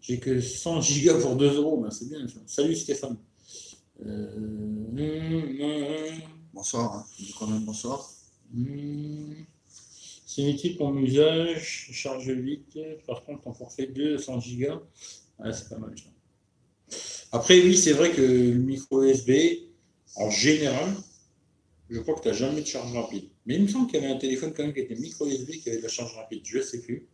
J'ai 0.00 0.18
que 0.18 0.40
100 0.40 0.80
gigas 0.82 1.20
pour 1.20 1.36
2 1.36 1.56
euros, 1.56 1.80
ben 1.80 1.90
c'est 1.90 2.08
bien. 2.08 2.26
Salut 2.46 2.76
Stéphane. 2.76 3.16
Euh, 4.04 6.10
Bonsoir, 6.52 6.94
hein. 6.94 7.06
quand 7.38 7.46
même 7.46 7.64
bonsoir. 7.64 8.10
hum. 8.54 9.34
C'est 10.26 10.50
utile 10.50 10.76
pour 10.76 10.92
mon 10.92 11.00
usage, 11.00 11.90
charge 11.92 12.28
vite. 12.28 12.76
Par 13.06 13.24
contre, 13.24 13.46
en 13.46 13.54
forfait 13.54 13.86
200 13.86 14.40
gigas, 14.40 14.80
ah, 15.38 15.52
c'est 15.52 15.68
pas 15.68 15.78
mal. 15.78 15.94
ça. 15.96 16.10
Après, 17.30 17.60
oui, 17.60 17.76
c'est 17.76 17.92
vrai 17.92 18.10
que 18.10 18.20
le 18.20 18.54
micro 18.54 19.04
USB, 19.04 19.30
en 20.16 20.30
général, 20.30 20.92
je 21.88 22.00
crois 22.00 22.14
que 22.14 22.22
tu 22.22 22.28
n'as 22.28 22.34
jamais 22.34 22.62
de 22.62 22.66
charge 22.66 22.92
rapide. 22.92 23.28
Mais 23.46 23.56
il 23.56 23.62
me 23.62 23.68
semble 23.68 23.90
qu'il 23.90 24.00
y 24.00 24.04
avait 24.04 24.14
un 24.14 24.18
téléphone 24.18 24.52
quand 24.54 24.62
même 24.62 24.72
qui 24.72 24.80
était 24.80 24.94
micro 24.94 25.26
USB 25.26 25.50
qui 25.62 25.68
avait 25.68 25.78
de 25.78 25.82
la 25.82 25.88
charge 25.88 26.14
rapide. 26.14 26.42
Je 26.44 26.58
ne 26.58 26.62
sais 26.62 26.78
plus. 26.80 27.06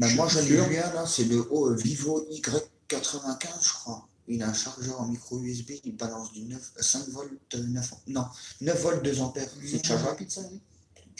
Je 0.00 0.14
moi, 0.16 0.28
suis 0.28 0.38
j'en 0.38 0.44
ai 0.44 0.48
sûr. 0.48 0.64
vu 0.68 0.76
un 0.78 0.94
là, 0.94 1.06
c'est 1.06 1.24
le 1.24 1.46
oh, 1.50 1.74
Vivo 1.74 2.26
Y95, 2.30 3.46
je 3.62 3.72
crois. 3.72 4.08
Il 4.28 4.42
a 4.42 4.48
un 4.48 4.54
chargeur 4.54 5.00
en 5.00 5.06
micro 5.06 5.40
USB, 5.40 5.72
il 5.84 5.94
balance 5.94 6.32
du 6.32 6.42
9, 6.42 6.72
5 6.80 7.08
volts, 7.10 7.54
9, 7.54 7.94
non, 8.08 8.24
9 8.60 8.82
volts 8.82 9.04
2 9.04 9.20
ampères. 9.20 9.48
C'est 9.64 9.76
une 9.76 9.84
charge 9.84 10.02
rapide 10.02 10.30
ça 10.30 10.42
oui? 10.50 10.60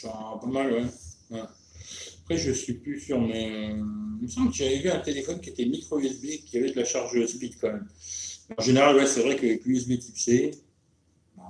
Pas 0.03 0.41
mal, 0.45 0.73
ouais. 0.73 0.85
Ouais. 1.31 1.43
Après, 2.23 2.37
je 2.37 2.51
suis 2.51 2.73
plus 2.73 2.99
sûr, 2.99 3.21
mais 3.21 3.71
euh, 3.71 3.81
il 4.19 4.23
me 4.23 4.27
semble 4.27 4.51
que 4.51 4.57
j'avais 4.57 4.79
vu 4.79 4.89
un 4.89 4.99
téléphone 4.99 5.39
qui 5.39 5.49
était 5.49 5.65
micro 5.65 5.99
USB, 5.99 6.43
qui 6.45 6.57
avait 6.57 6.71
de 6.71 6.75
la 6.75 6.83
charge 6.83 7.25
speed 7.25 7.55
quand 7.59 7.71
même. 7.71 7.87
En 8.57 8.61
général, 8.61 8.95
ouais, 8.97 9.07
c'est 9.07 9.21
vrai 9.21 9.35
qu'avec 9.35 9.65
l'USB 9.65 9.99
type 9.99 10.17
C, 10.17 10.51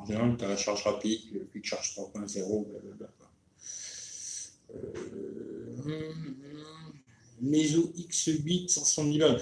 en 0.02 0.06
général, 0.06 0.36
tu 0.38 0.46
as 0.46 0.48
la 0.48 0.58
charge 0.58 0.84
rapide, 0.84 1.22
le 1.34 1.40
quick 1.52 1.66
charge 1.66 1.94
3.0, 1.96 2.66
blablabla. 2.68 3.08
Euh, 4.76 6.14
Meizu 7.42 7.82
X8 7.98 8.68
500 8.70 9.04
balles. 9.20 9.40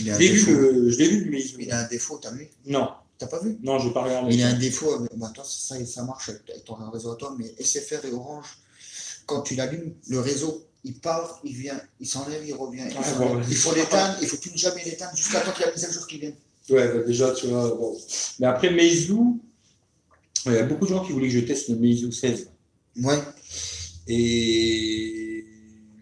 Il 0.00 0.10
a 0.10 0.14
un 0.14 0.18
vu, 0.18 0.28
défaut. 0.30 0.50
le- 0.52 0.90
je 0.90 0.98
l'ai 0.98 1.08
vu 1.08 1.30
Meizu. 1.30 1.56
Il 1.60 1.70
a 1.70 1.80
un 1.80 1.88
défaut, 1.88 2.18
t'as 2.18 2.32
vu? 2.32 2.48
Non, 2.66 2.88
T'as 3.16 3.26
pas 3.26 3.40
vu? 3.40 3.58
Non, 3.64 3.80
je 3.80 3.88
n'ai 3.88 3.92
pas 3.92 4.04
regardé. 4.04 4.32
Il 4.32 4.42
a 4.44 4.48
un 4.48 4.52
défaut, 4.58 4.92
euh, 5.02 5.06
bah, 5.16 5.32
toi, 5.34 5.42
ça, 5.44 5.84
ça 5.84 6.04
marche 6.04 6.28
avec 6.28 6.64
ton 6.64 6.74
réseau 6.90 7.10
à 7.10 7.16
toi, 7.16 7.34
mais 7.36 7.52
SFR 7.58 8.04
et 8.04 8.12
Orange, 8.12 8.58
quand 9.26 9.42
tu 9.42 9.56
l'allumes, 9.56 9.92
le 10.08 10.20
réseau, 10.20 10.64
il 10.84 10.94
part, 11.00 11.40
il 11.42 11.52
vient, 11.52 11.80
il 11.98 12.06
s'enlève, 12.06 12.46
il 12.46 12.54
revient. 12.54 12.84
Il, 12.88 12.94
bon, 13.18 13.42
faut 13.42 13.74
l'éteindre, 13.74 14.16
il 14.22 14.28
faut 14.28 14.36
plus 14.36 14.56
jamais 14.56 14.84
l'éteindre 14.84 15.16
jusqu'à 15.16 15.40
temps 15.40 15.50
qu'il 15.50 15.62
y 15.62 15.64
a 15.64 15.66
la 15.66 15.72
mise 15.74 15.84
à 15.84 15.90
jour 15.90 16.06
qui 16.06 16.18
vienne. 16.18 16.34
Ouais, 16.70 16.86
bah, 16.92 17.02
déjà, 17.04 17.32
tu 17.32 17.48
vois. 17.48 17.68
Bon. 17.74 17.98
Mais 18.38 18.46
après, 18.46 18.70
Meizu, 18.70 19.16
il 20.46 20.52
y 20.52 20.56
a 20.56 20.62
beaucoup 20.64 20.84
de 20.86 20.90
gens 20.90 21.04
qui 21.04 21.12
voulaient 21.12 21.28
que 21.28 21.34
je 21.34 21.40
teste 21.40 21.68
le 21.68 21.76
Meizu 21.76 22.10
16. 22.12 22.50
Ouais, 23.02 23.18
Et 24.08 25.44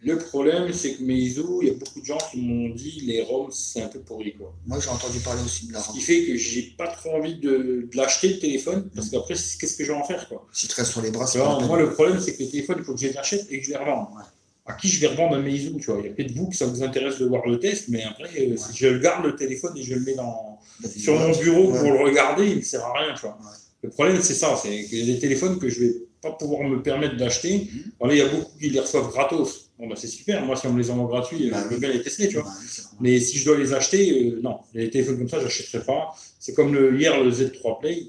le 0.03 0.19
problème, 0.19 0.73
c'est 0.73 0.95
que 0.95 1.03
Meizu, 1.03 1.43
il 1.63 1.69
y 1.69 1.71
a 1.71 1.75
beaucoup 1.75 2.01
de 2.01 2.05
gens 2.07 2.19
qui 2.31 2.41
m'ont 2.41 2.69
dit 2.75 3.01
les 3.07 3.23
ROMs, 3.23 3.51
c'est 3.51 3.83
un 3.83 3.89
peu 3.89 3.99
pourri. 4.01 4.35
Quoi. 4.35 4.55
moi 4.67 4.79
j'ai 4.81 4.89
entendu 4.89 5.19
parler 5.19 5.43
aussi 5.45 5.67
de 5.67 5.73
la 5.73 5.81
Ce 5.81 5.91
qui 5.93 6.01
fait 6.01 6.25
que 6.25 6.37
j'ai 6.37 6.63
pas 6.79 6.87
trop 6.89 7.17
envie 7.17 7.35
de, 7.37 7.89
de 7.91 7.97
l'acheter 7.97 8.29
le 8.29 8.39
téléphone, 8.39 8.89
parce 8.95 9.11
qu'après, 9.11 9.35
c'est- 9.35 9.59
qu'est-ce 9.59 9.77
que 9.77 9.85
je 9.85 9.91
vais 9.93 9.99
en 9.99 10.05
faire 10.05 10.29
quoi? 10.29 10.47
Si 10.53 10.69
tu 10.69 10.75
restes 10.77 10.93
sur 10.93 11.03
les 11.03 11.11
bras, 11.11 11.27
c'est 11.27 11.39
pas. 11.41 11.59
Moi, 11.61 11.79
le 11.81 11.91
problème, 11.93 12.21
c'est 12.21 12.35
que 12.35 12.43
les 12.45 12.49
téléphones, 12.51 12.77
il 12.79 12.85
faut 12.85 12.95
que 12.95 13.01
je 13.01 13.09
les 13.09 13.17
achète 13.17 13.47
et 13.51 13.59
que 13.59 13.65
je 13.67 13.71
les 13.71 13.77
revende. 13.77 14.07
Ouais. 14.17 14.23
À 14.69 14.73
qui 14.75 14.89
je 14.89 15.01
vais 15.01 15.07
revendre 15.09 15.37
un 15.37 15.43
Meizu 15.43 15.73
tu 15.81 15.87
vois? 15.91 16.01
Il 16.01 16.07
y 16.07 16.09
a 16.09 16.13
peut-être 16.13 16.33
vous 16.33 16.49
que 16.49 16.57
ça 16.57 16.67
vous 16.67 16.83
intéresse 16.83 17.19
de 17.19 17.27
voir 17.27 17.47
le 17.47 17.59
test, 17.59 17.85
mais 17.89 18.03
après, 18.05 18.29
euh, 18.39 18.57
si 18.57 18.77
je 18.77 18.99
garde 18.99 19.25
le 19.25 19.35
téléphone 19.37 19.77
et 19.77 19.83
je 19.83 19.95
le 19.95 20.01
mets 20.01 20.15
dans, 20.15 20.59
sur 20.97 21.19
mon 21.19 21.31
bureau 21.37 21.71
Ouais. 21.73 21.79
pour 21.81 21.93
le 21.93 22.05
regarder, 22.05 22.47
il 22.49 22.57
ne 22.59 22.63
sert 22.63 22.85
à 22.85 22.93
rien. 22.99 23.15
Tu 23.15 23.23
vois. 23.23 23.39
Le 23.87 23.93
problème, 23.93 24.21
c'est 24.21 24.35
ça, 24.35 24.57
c'est 24.61 24.85
qu'il 24.85 24.99
y 24.99 25.11
a 25.11 25.15
des 25.15 25.21
téléphones 25.21 25.61
que 25.61 25.69
je 25.69 25.81
vais 25.81 25.95
pas 26.21 26.33
pouvoir 26.33 26.69
me 26.69 26.83
permettre 26.83 27.17
d'acheter. 27.17 27.69
Mhm. 27.73 28.09
Là, 28.09 28.15
il 28.15 28.19
y 28.19 28.21
a 28.21 28.29
beaucoup 28.29 28.51
qui 28.59 28.69
les 28.69 28.81
reçoivent 28.81 29.11
gratos. 29.11 29.71
Bon, 29.79 29.87
bah, 29.87 29.95
c'est 29.97 30.09
super. 30.09 30.45
Moi, 30.45 30.57
si 30.57 30.67
on 30.67 30.73
me 30.73 30.79
les 30.79 30.91
envoie 30.91 31.07
gratuits, 31.07 31.51
Bah 31.51 31.63
je 31.65 31.75
veux 31.75 31.81
bien 31.81 31.91
les 31.91 32.03
tester, 32.03 32.27
tu 32.27 32.35
vois. 32.35 32.43
Vrai. 32.43 32.53
Mais 33.01 33.21
si 33.21 33.39
je 33.39 33.45
dois 33.45 33.57
les 33.57 33.73
acheter, 33.73 34.33
euh, 34.33 34.41
non. 34.43 34.59
Les 34.75 34.91
téléphones 34.91 35.19
comme 35.19 35.29
ça, 35.29 35.41
j'achèterai 35.41 35.85
pas. 35.85 36.17
C'est 36.41 36.53
comme 36.55 36.75
le, 36.75 36.99
hier, 36.99 37.23
le 37.23 37.31
Z3 37.31 37.79
Play. 37.81 38.09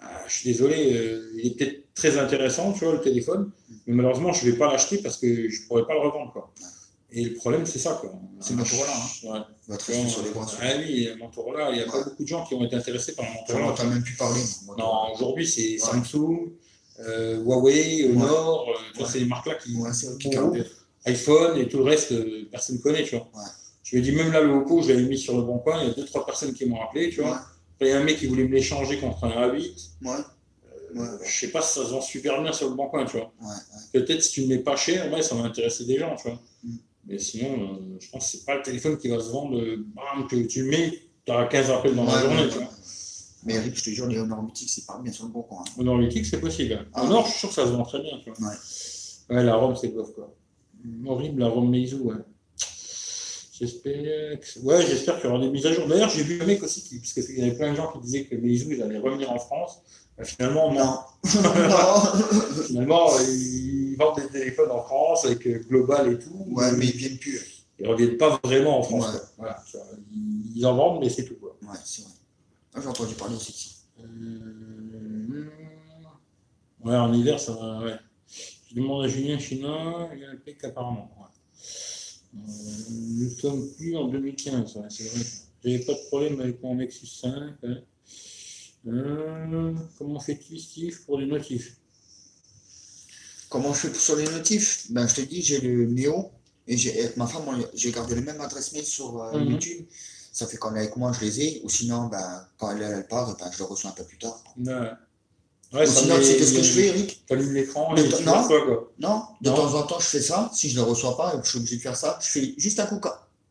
Ah, 0.00 0.24
je 0.26 0.32
suis 0.32 0.50
désolé, 0.50 0.94
euh, 0.94 1.30
il 1.36 1.46
est 1.48 1.58
peut-être 1.58 1.94
très 1.94 2.16
intéressant, 2.18 2.72
tu 2.72 2.86
vois, 2.86 2.94
le 2.94 3.00
téléphone. 3.02 3.50
Mais 3.86 3.94
malheureusement, 3.94 4.32
je 4.32 4.50
vais 4.50 4.56
pas 4.56 4.72
l'acheter 4.72 4.98
parce 4.98 5.18
que 5.18 5.48
je 5.50 5.66
pourrais 5.66 5.86
pas 5.86 5.92
le 5.92 6.00
revendre, 6.00 6.32
quoi. 6.32 6.50
Et 7.14 7.24
le 7.24 7.34
problème, 7.34 7.66
c'est 7.66 7.78
ça, 7.78 7.98
quoi. 8.00 8.12
C'est 8.40 8.54
Motorola, 8.54 8.90
Ouais. 9.24 9.40
Te 9.66 9.72
rester 9.92 10.08
sur 10.08 10.22
les 10.24 10.30
bras. 10.30 10.46
Ah 10.60 10.66
oui, 10.78 11.08
Motorola, 11.18 11.70
il 11.70 11.76
n'y 11.76 11.80
a 11.82 11.84
pas 11.86 11.98
Ouais. 11.98 12.04
beaucoup 12.04 12.22
de 12.22 12.28
gens 12.28 12.44
qui 12.44 12.54
ont 12.54 12.64
été 12.64 12.74
intéressés 12.76 13.14
par 13.14 13.24
le 13.26 13.30
On 13.30 13.40
Motorola. 13.42 13.74
t'as 13.76 13.84
même 13.84 14.02
plus 14.02 14.16
parlé. 14.16 14.40
moi. 14.64 14.76
Non, 14.78 15.14
aujourd'hui, 15.14 15.46
c'est 15.46 15.72
Ouais. 15.72 15.78
Samsung, 15.78 16.52
euh, 17.00 17.36
Huawei, 17.42 18.08
Honor, 18.10 18.66
euh, 18.68 19.00
Ouais. 19.02 19.06
c'est 19.10 19.18
les 19.20 19.26
marques-là 19.26 19.56
qui, 19.56 19.76
Ouais, 19.76 19.90
qui 20.18 20.30
iPhone 21.04 21.58
et 21.58 21.68
tout 21.68 21.78
le 21.78 21.84
reste, 21.84 22.12
euh, 22.12 22.48
personne 22.50 22.76
ne 22.76 22.80
connaît, 22.80 23.02
tu 23.04 23.16
vois. 23.16 23.28
Ouais. 23.34 23.48
Je 23.82 23.96
me 23.96 24.02
dis, 24.02 24.12
même 24.12 24.32
là, 24.32 24.40
le 24.40 24.50
Oppo, 24.52 24.80
je 24.82 24.88
l'avais 24.88 25.02
mis 25.02 25.18
sur 25.18 25.36
le 25.36 25.42
bon 25.42 25.58
coin, 25.58 25.82
il 25.82 25.88
y 25.88 25.90
a 25.90 25.94
deux, 25.94 26.04
trois 26.06 26.24
personnes 26.24 26.54
qui 26.54 26.64
m'ont 26.66 26.80
appelé, 26.80 27.10
tu 27.10 27.20
vois. 27.20 27.30
Ouais. 27.32 27.36
Après, 27.74 27.86
il 27.86 27.88
y 27.88 27.92
a 27.92 27.98
un 27.98 28.04
mec 28.04 28.18
qui 28.18 28.26
voulait 28.26 28.44
me 28.44 28.54
l'échanger 28.54 28.98
contre 28.98 29.24
un 29.24 29.30
A8. 29.30 29.90
Ouais, 30.02 30.10
ouais, 30.94 31.06
Je 31.26 31.40
sais 31.40 31.48
pas 31.48 31.60
si 31.60 31.74
ça 31.78 31.84
se 31.84 31.90
vend 31.90 32.00
super 32.00 32.40
bien 32.42 32.52
sur 32.52 32.70
le 32.70 32.76
bon 32.76 32.86
coin, 32.88 33.04
tu 33.04 33.16
vois. 33.18 33.32
ouais, 33.42 33.48
ouais. 33.48 34.00
Peut-être 34.00 34.22
si 34.22 34.32
tu 34.32 34.42
ne 34.44 34.48
mets 34.48 34.58
pas 34.62 34.76
cher, 34.76 35.12
ouais, 35.12 35.22
ça 35.22 35.34
va 35.34 35.42
intéresser 35.42 35.84
des 35.84 35.98
gens, 35.98 36.14
tu 36.16 36.28
vois. 36.28 36.40
Mm. 36.64 36.76
Mais 37.06 37.18
sinon, 37.18 37.74
euh, 37.74 37.96
je 38.00 38.10
pense 38.10 38.30
que 38.30 38.38
c'est 38.38 38.44
pas 38.44 38.56
le 38.56 38.62
téléphone 38.62 38.96
qui 38.96 39.08
va 39.08 39.18
se 39.18 39.30
vendre, 39.30 39.58
euh, 39.58 39.84
bam, 39.94 40.26
que 40.28 40.36
tu 40.46 40.64
mets, 40.64 40.92
tu 41.26 41.32
as 41.32 41.46
15 41.46 41.70
appels 41.70 41.94
dans 41.96 42.04
la 42.04 42.20
journée, 42.20 42.42
ouais, 42.42 42.48
tu 42.48 42.58
ouais. 42.58 42.64
vois. 42.64 42.72
Mais 43.44 43.54
Eric, 43.54 43.76
je 43.76 43.82
te 43.84 43.90
jure, 43.90 44.06
les 44.06 44.18
Honor 44.18 44.42
Mythique, 44.42 44.70
c'est 44.70 44.86
pas 44.86 45.00
bien 45.02 45.12
sur 45.12 45.24
le 45.24 45.32
bon 45.32 45.42
coin. 45.42 45.64
hein. 45.66 45.72
Honor 45.78 45.98
Mythique, 45.98 46.26
c'est 46.26 46.40
possible. 46.40 46.86
Ah. 46.94 47.04
Honor, 47.04 47.26
je 47.26 47.30
suis 47.30 47.40
sûr 47.40 47.48
que 47.48 47.54
ça 47.56 47.66
se 47.66 47.72
vend 47.72 47.82
très 47.82 48.00
bien, 48.00 48.18
tu 48.22 48.30
vois. 48.30 48.48
Ouais. 48.48 49.36
Ouais, 49.36 49.42
la 49.44 49.56
ROM, 49.56 49.74
c'est 49.74 49.88
bof, 49.88 50.12
quoi. 50.14 50.32
Horrible, 51.06 51.40
la 51.40 51.48
ROM 51.48 51.68
Meizu, 51.68 51.96
ouais. 51.96 52.14
J'espère 53.52 54.40
que... 54.40 54.60
Ouais, 54.60 54.84
j'espère 54.86 55.16
qu'il 55.20 55.26
y 55.28 55.32
aura 55.32 55.40
des 55.40 55.50
mises 55.50 55.66
à 55.66 55.72
jour. 55.72 55.86
D'ailleurs, 55.86 56.08
j'ai 56.10 56.22
vu 56.22 56.40
un 56.40 56.46
mec 56.46 56.62
aussi, 56.62 56.82
qui... 56.82 56.98
parce 56.98 57.12
qu'il 57.12 57.38
y 57.38 57.42
avait 57.42 57.54
plein 57.56 57.70
de 57.72 57.76
gens 57.76 57.92
qui 57.92 58.00
disaient 58.00 58.24
que 58.24 58.34
Meizu, 58.36 58.74
ils 58.76 58.82
allaient 58.82 58.98
revenir 58.98 59.30
en 59.30 59.38
France. 59.38 59.82
Finalement, 60.24 60.72
non. 60.72 60.98
non. 61.34 62.62
Finalement, 62.66 63.08
ils 63.20 63.96
vendent 63.98 64.20
des 64.20 64.28
téléphones 64.28 64.70
en 64.70 64.82
France 64.82 65.24
avec 65.24 65.46
euh, 65.46 65.58
Global 65.68 66.12
et 66.12 66.18
tout. 66.18 66.46
Ouais, 66.50 66.72
mais 66.76 66.86
ils 66.86 66.96
viennent 66.96 67.18
plus. 67.18 67.40
Ils 67.78 67.88
reviennent 67.88 68.16
pas 68.16 68.40
vraiment 68.44 68.78
en 68.78 68.82
France. 68.82 69.06
Ouais. 69.14 69.20
Voilà. 69.38 69.62
Ils- 70.54 70.64
en 70.66 70.74
vendent, 70.74 71.00
mais 71.00 71.08
c'est 71.10 71.24
tout, 71.24 71.36
quoi. 71.36 71.56
Ouais, 71.62 71.78
c'est 71.84 72.02
vrai. 72.02 72.12
Ah, 72.74 72.80
J'ai 72.80 72.88
entendu 72.88 73.14
parler 73.14 73.36
aussi. 73.36 73.76
Euh, 74.00 74.04
Ouais, 76.84 76.96
en 76.96 77.12
hiver, 77.12 77.38
ça 77.38 77.52
va. 77.52 77.80
Ouais. 77.84 77.94
Je 78.68 78.74
demande 78.74 79.04
à 79.04 79.08
Julien 79.08 79.38
Chinois, 79.38 80.08
il 80.14 80.20
y 80.20 80.24
a 80.24 80.30
un 80.30 80.36
pic 80.36 80.62
apparemment. 80.64 81.10
Ouais. 81.16 81.26
Euh, 82.34 82.40
nous 82.90 83.30
sommes 83.30 83.68
plus 83.76 83.96
en 83.96 84.08
2015, 84.08 84.76
ouais, 84.76 84.86
c'est 84.88 85.04
vrai. 85.04 85.24
J'avais 85.64 85.78
pas 85.84 85.92
de 85.92 86.06
problème 86.08 86.40
avec 86.40 86.60
mon 86.62 86.74
Nexus 86.74 87.06
5. 87.06 87.30
ouais. 87.62 87.84
Euh, 88.86 89.72
comment 89.98 90.18
fais-tu, 90.20 90.58
Steve, 90.58 91.00
pour 91.04 91.18
les 91.18 91.26
notifs? 91.26 91.76
Comment 93.48 93.72
je 93.74 93.88
fais 93.88 93.94
sur 93.94 94.16
les 94.16 94.24
notifs? 94.28 94.86
Ben, 94.90 95.06
je 95.06 95.14
te 95.16 95.20
dis, 95.20 95.42
j'ai 95.42 95.60
le 95.60 95.86
Néo 95.86 96.30
et 96.66 96.76
j'ai- 96.76 96.98
avec 97.00 97.16
ma 97.16 97.26
femme, 97.26 97.44
j'ai 97.74 97.92
gardé 97.92 98.14
le 98.14 98.22
même 98.22 98.40
adresse 98.40 98.72
mail 98.72 98.84
sur 98.84 99.22
euh, 99.22 99.38
Mhm. 99.38 99.50
YouTube. 99.52 99.86
Ça 100.32 100.46
fait 100.46 100.56
qu'on 100.56 100.74
est 100.74 100.78
avec 100.80 100.96
moi, 100.96 101.12
je 101.12 101.20
les 101.24 101.40
ai. 101.42 101.60
Ou 101.62 101.68
sinon, 101.68 102.06
ben, 102.06 102.46
quand 102.58 102.70
elle, 102.74 102.82
elle 102.82 103.06
part, 103.06 103.36
ben, 103.36 103.50
je 103.52 103.58
le 103.58 103.64
reçois 103.64 103.90
un 103.90 103.92
peu 103.92 104.04
plus 104.04 104.18
tard. 104.18 104.42
Ouais. 104.58 104.72
Ouais, 105.74 105.88
Ou 105.88 105.90
sinon, 105.92 106.16
tu 106.18 106.24
sais 106.24 106.36
qu'est-ce 106.36 106.54
que 106.54 106.62
je 106.62 106.72
fais, 106.72 106.86
Eric? 106.88 107.24
T'allumes 107.26 107.52
l'écran 107.52 107.92
Mais 107.94 108.04
et 108.04 108.08
t- 108.08 108.16
tu 108.18 108.24
non. 108.24 108.46
quoi, 108.46 108.62
quoi. 108.64 108.92
Non, 108.98 109.22
de 109.40 109.48
Non. 109.50 109.56
temps 109.56 109.74
en 109.74 109.82
temps, 109.84 109.98
je 110.00 110.06
fais 110.06 110.20
ça. 110.20 110.50
Si 110.54 110.68
je 110.68 110.78
ne 110.78 110.84
le 110.84 110.90
reçois 110.90 111.16
pas, 111.16 111.38
je 111.42 111.48
suis 111.48 111.58
obligé 111.58 111.76
de 111.76 111.82
faire 111.82 111.96
ça. 111.96 112.18
Je 112.20 112.26
fais 112.28 112.54
juste 112.58 112.78
un 112.80 112.86
coup, 112.86 112.98
co- 112.98 113.08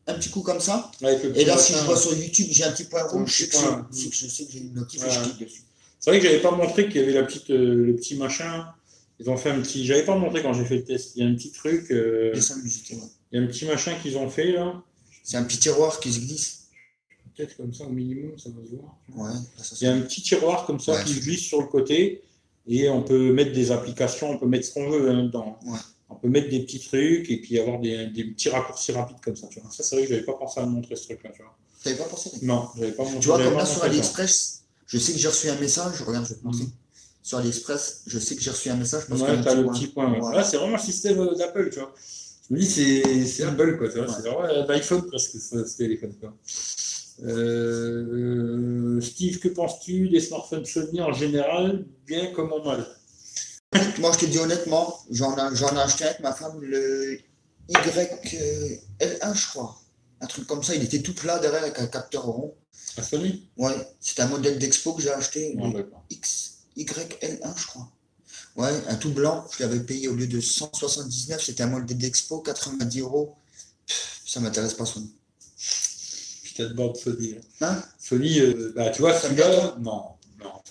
un 0.07 0.13
petit 0.15 0.29
coup 0.29 0.41
comme 0.41 0.59
ça. 0.59 0.91
Et 1.35 1.45
là, 1.45 1.57
si 1.57 1.73
je 1.73 1.79
vois 1.85 1.97
sur 1.97 2.13
YouTube, 2.15 2.47
j'ai 2.49 2.63
un 2.63 2.71
petit 2.71 2.85
point 2.85 3.03
rouge, 3.03 3.29
je 3.29 3.45
sais 3.45 3.47
que 4.09 4.15
je 4.15 4.27
sais 4.27 4.47
j'ai 4.49 4.59
une 4.59 4.73
notif 4.73 5.03
et 5.05 5.09
je 5.09 5.19
clique 5.21 5.39
dessus. 5.39 5.61
C'est 5.99 6.09
vrai 6.09 6.19
que 6.19 6.25
j'avais 6.25 6.41
pas 6.41 6.51
montré 6.51 6.87
qu'il 6.87 6.99
y 6.99 7.03
avait 7.03 7.13
la 7.13 7.23
petite, 7.23 7.49
euh, 7.51 7.85
le 7.85 7.95
petit 7.95 8.15
machin. 8.15 8.65
Ils 9.19 9.29
ont 9.29 9.37
fait 9.37 9.51
un 9.51 9.61
petit. 9.61 9.85
J'avais 9.85 10.03
pas 10.03 10.15
montré 10.17 10.41
quand 10.41 10.51
j'ai 10.53 10.65
fait 10.65 10.77
le 10.77 10.83
test. 10.83 11.11
Il 11.15 11.23
y 11.23 11.25
a 11.25 11.29
un 11.29 11.35
petit 11.35 11.51
truc. 11.51 11.91
euh, 11.91 12.33
musique, 12.63 12.89
ouais. 12.91 12.97
Il 13.31 13.39
y 13.39 13.41
a 13.41 13.45
un 13.45 13.47
petit 13.47 13.65
machin 13.65 13.93
qu'ils 14.01 14.17
ont 14.17 14.27
fait 14.29 14.51
là. 14.51 14.81
C'est 15.23 15.37
un 15.37 15.43
petit 15.43 15.59
tiroir 15.59 15.99
qui 15.99 16.11
se 16.11 16.19
glisse. 16.19 16.57
Peut-être 17.37 17.55
comme 17.55 17.71
ça 17.73 17.85
au 17.85 17.89
minimum, 17.89 18.31
ça 18.39 18.49
va 18.49 18.65
se 18.65 18.75
voir. 18.75 18.97
Ouais, 19.15 19.31
là, 19.57 19.63
ça 19.63 19.75
Il 19.79 19.83
y 19.83 19.87
a 19.87 19.93
un 19.93 20.01
petit 20.01 20.21
tiroir 20.23 20.65
comme 20.65 20.79
ça 20.79 20.93
Ouais. 20.93 21.03
qui 21.05 21.13
se 21.13 21.19
glisse 21.21 21.41
sur 21.43 21.61
le 21.61 21.67
côté 21.67 22.23
et 22.67 22.89
on 22.89 23.03
peut 23.03 23.31
mettre 23.31 23.53
des 23.53 23.71
applications, 23.71 24.31
on 24.31 24.37
peut 24.37 24.47
mettre 24.47 24.65
ce 24.67 24.73
qu'on 24.73 24.89
veut 24.89 25.09
hein, 25.09 25.23
dedans. 25.25 25.59
On 26.11 26.15
peut 26.15 26.27
mettre 26.29 26.49
des 26.49 26.59
petits 26.61 26.79
trucs 26.79 27.29
et 27.29 27.37
puis 27.41 27.59
avoir 27.59 27.79
des, 27.79 28.07
des 28.07 28.25
petits 28.25 28.49
raccourcis 28.49 28.91
rapides 28.91 29.19
comme 29.23 29.35
ça. 29.35 29.47
Tu 29.47 29.59
vois. 29.59 29.69
Ça, 29.71 29.83
c'est 29.83 29.95
vrai 29.95 30.03
que 30.05 30.09
j'avais 30.11 30.25
pas 30.25 30.33
pensé 30.33 30.59
à 30.59 30.65
montrer 30.65 30.95
ce 30.95 31.05
truc-là. 31.05 31.31
Tu 31.35 31.41
vois. 31.41 31.55
T'avais 31.83 31.95
pas 31.95 32.03
pensé 32.05 32.29
Non, 32.41 32.67
j'avais 32.77 32.91
pas 32.91 33.03
montré. 33.03 33.19
Tu 33.19 33.27
vois, 33.27 33.43
comme 33.43 33.53
là 33.57 33.65
sur. 33.65 33.83
AliExpress, 33.83 34.63
je 34.87 34.97
sais 34.97 35.13
que 35.13 35.19
j'ai 35.19 35.27
reçu 35.27 35.49
un 35.49 35.55
message. 35.59 36.01
Regarde, 36.01 36.25
je 36.25 36.33
vais 36.33 36.39
te 36.39 36.45
montrer. 36.45 36.63
Mhm. 36.63 36.71
Sur 37.23 37.37
AliExpress, 37.37 38.03
je 38.07 38.19
sais 38.19 38.35
que 38.35 38.41
j'ai 38.41 38.49
reçu 38.51 38.69
un 38.69 38.75
message 38.75 39.03
parce 39.07 39.21
Ouais, 39.21 39.27
qu'il 39.27 39.35
y 39.35 39.37
a 39.37 39.41
un 39.41 39.43
t'as 39.43 39.55
le 39.55 39.67
petit 39.67 39.87
point. 39.87 40.11
ouais. 40.19 40.35
Là, 40.35 40.43
c'est 40.43 40.57
vraiment 40.57 40.77
le 40.77 40.81
système 40.81 41.19
euh, 41.19 41.35
d'Apple, 41.35 41.69
tu 41.71 41.79
vois. 41.79 41.93
Je 42.49 42.55
me 42.55 42.59
dis, 42.59 42.65
c'est 43.27 43.43
Apple, 43.43 43.77
quoi. 43.77 43.87
Ouais. 43.87 43.93
C'est 44.07 44.27
vraiment 44.29 44.65
l'iPhone 44.67 45.05
presque, 45.07 45.31
ce, 45.39 45.63
ce 45.65 45.77
téléphone. 45.77 46.13
Quoi. 46.19 46.33
Euh, 47.23 48.99
Steve, 49.01 49.39
que 49.39 49.47
penses-tu 49.49 50.09
des 50.09 50.19
smartphones 50.19 50.65
Sony 50.65 51.01
en 51.01 51.13
général, 51.13 51.85
bien 52.07 52.27
comme 52.33 52.51
en 52.51 52.63
mal 52.63 52.85
Moi, 53.99 54.11
je 54.13 54.19
te 54.19 54.25
dis 54.25 54.37
honnêtement, 54.37 54.99
j'en 55.11 55.35
ai, 55.37 55.55
j'en 55.55 55.75
ai 55.75 55.79
acheté 55.79 56.03
avec 56.05 56.19
ma 56.19 56.33
femme, 56.33 56.59
le 56.61 57.19
YL1, 57.69 59.33
je 59.35 59.47
crois. 59.49 59.77
Un 60.19 60.27
truc 60.27 60.45
comme 60.45 60.61
ça, 60.63 60.75
il 60.75 60.83
était 60.83 61.01
tout 61.01 61.13
plat 61.15 61.39
derrière 61.39 61.63
avec 61.63 61.79
un 61.79 61.87
capteur 61.87 62.23
rond. 62.25 62.53
À 62.97 63.03
Sony 63.03 63.47
Ouais, 63.57 63.73
c'est 63.99 64.19
un 64.19 64.27
modèle 64.27 64.59
d'expo 64.59 64.93
que 64.93 65.01
j'ai 65.01 65.11
acheté, 65.11 65.55
Non, 65.55 65.69
d'accord. 65.69 66.03
X, 66.09 66.57
YL1, 66.77 67.57
je 67.57 67.67
crois. 67.67 67.89
Ouais, 68.57 68.71
un 68.89 68.95
tout 68.95 69.11
blanc, 69.13 69.45
je 69.57 69.63
l'avais 69.63 69.79
payé 69.79 70.09
au 70.09 70.15
lieu 70.15 70.27
de 70.27 70.41
179, 70.41 71.41
c'était 71.41 71.63
un 71.63 71.67
modèle 71.67 71.97
d'expo, 71.97 72.39
90 72.41 72.99
euros. 72.99 73.35
Pff, 73.87 74.21
Ça 74.25 74.39
m'intéresse 74.41 74.73
pas, 74.73 74.85
Sony. 74.85 75.13
Putain 76.43 76.65
de 76.65 76.73
bord 76.73 76.91
de 76.93 76.97
Sony. 76.97 77.35
hein. 77.61 77.67
Hein? 77.67 77.83
Sony, 77.97 78.39
euh, 78.41 78.73
bah, 78.75 78.89
tu 78.89 79.01
vois, 79.01 79.17
Ça 79.17 79.29
me 79.29 79.35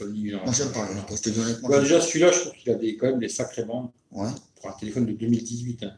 celui-là, 0.04 0.38
non. 0.38 0.46
Non, 0.46 0.52
j'aime 0.52 0.72
pas, 0.72 0.86
te 1.16 1.40
honnêtement. 1.40 1.68
Bah, 1.68 1.80
déjà, 1.80 2.00
celui-là, 2.00 2.30
je 2.32 2.40
trouve 2.40 2.52
qu'il 2.54 2.72
a 2.72 2.74
des, 2.76 2.96
quand 2.96 3.06
même 3.06 3.18
des 3.20 3.28
sacrées 3.28 3.64
bandes. 3.64 3.90
Ouais. 4.12 4.28
Pour 4.60 4.70
un 4.70 4.74
téléphone 4.74 5.06
de 5.06 5.12
2018, 5.12 5.84
hein. 5.84 5.92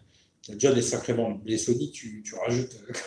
il 0.48 0.52
a 0.52 0.54
déjà 0.54 0.72
des 0.72 0.82
sacrées 0.82 1.14
bandes. 1.14 1.40
Les 1.44 1.58
Sony, 1.58 1.90
tu, 1.90 2.22
tu 2.24 2.34
rajoutes. 2.34 2.76
euh, 2.88 2.92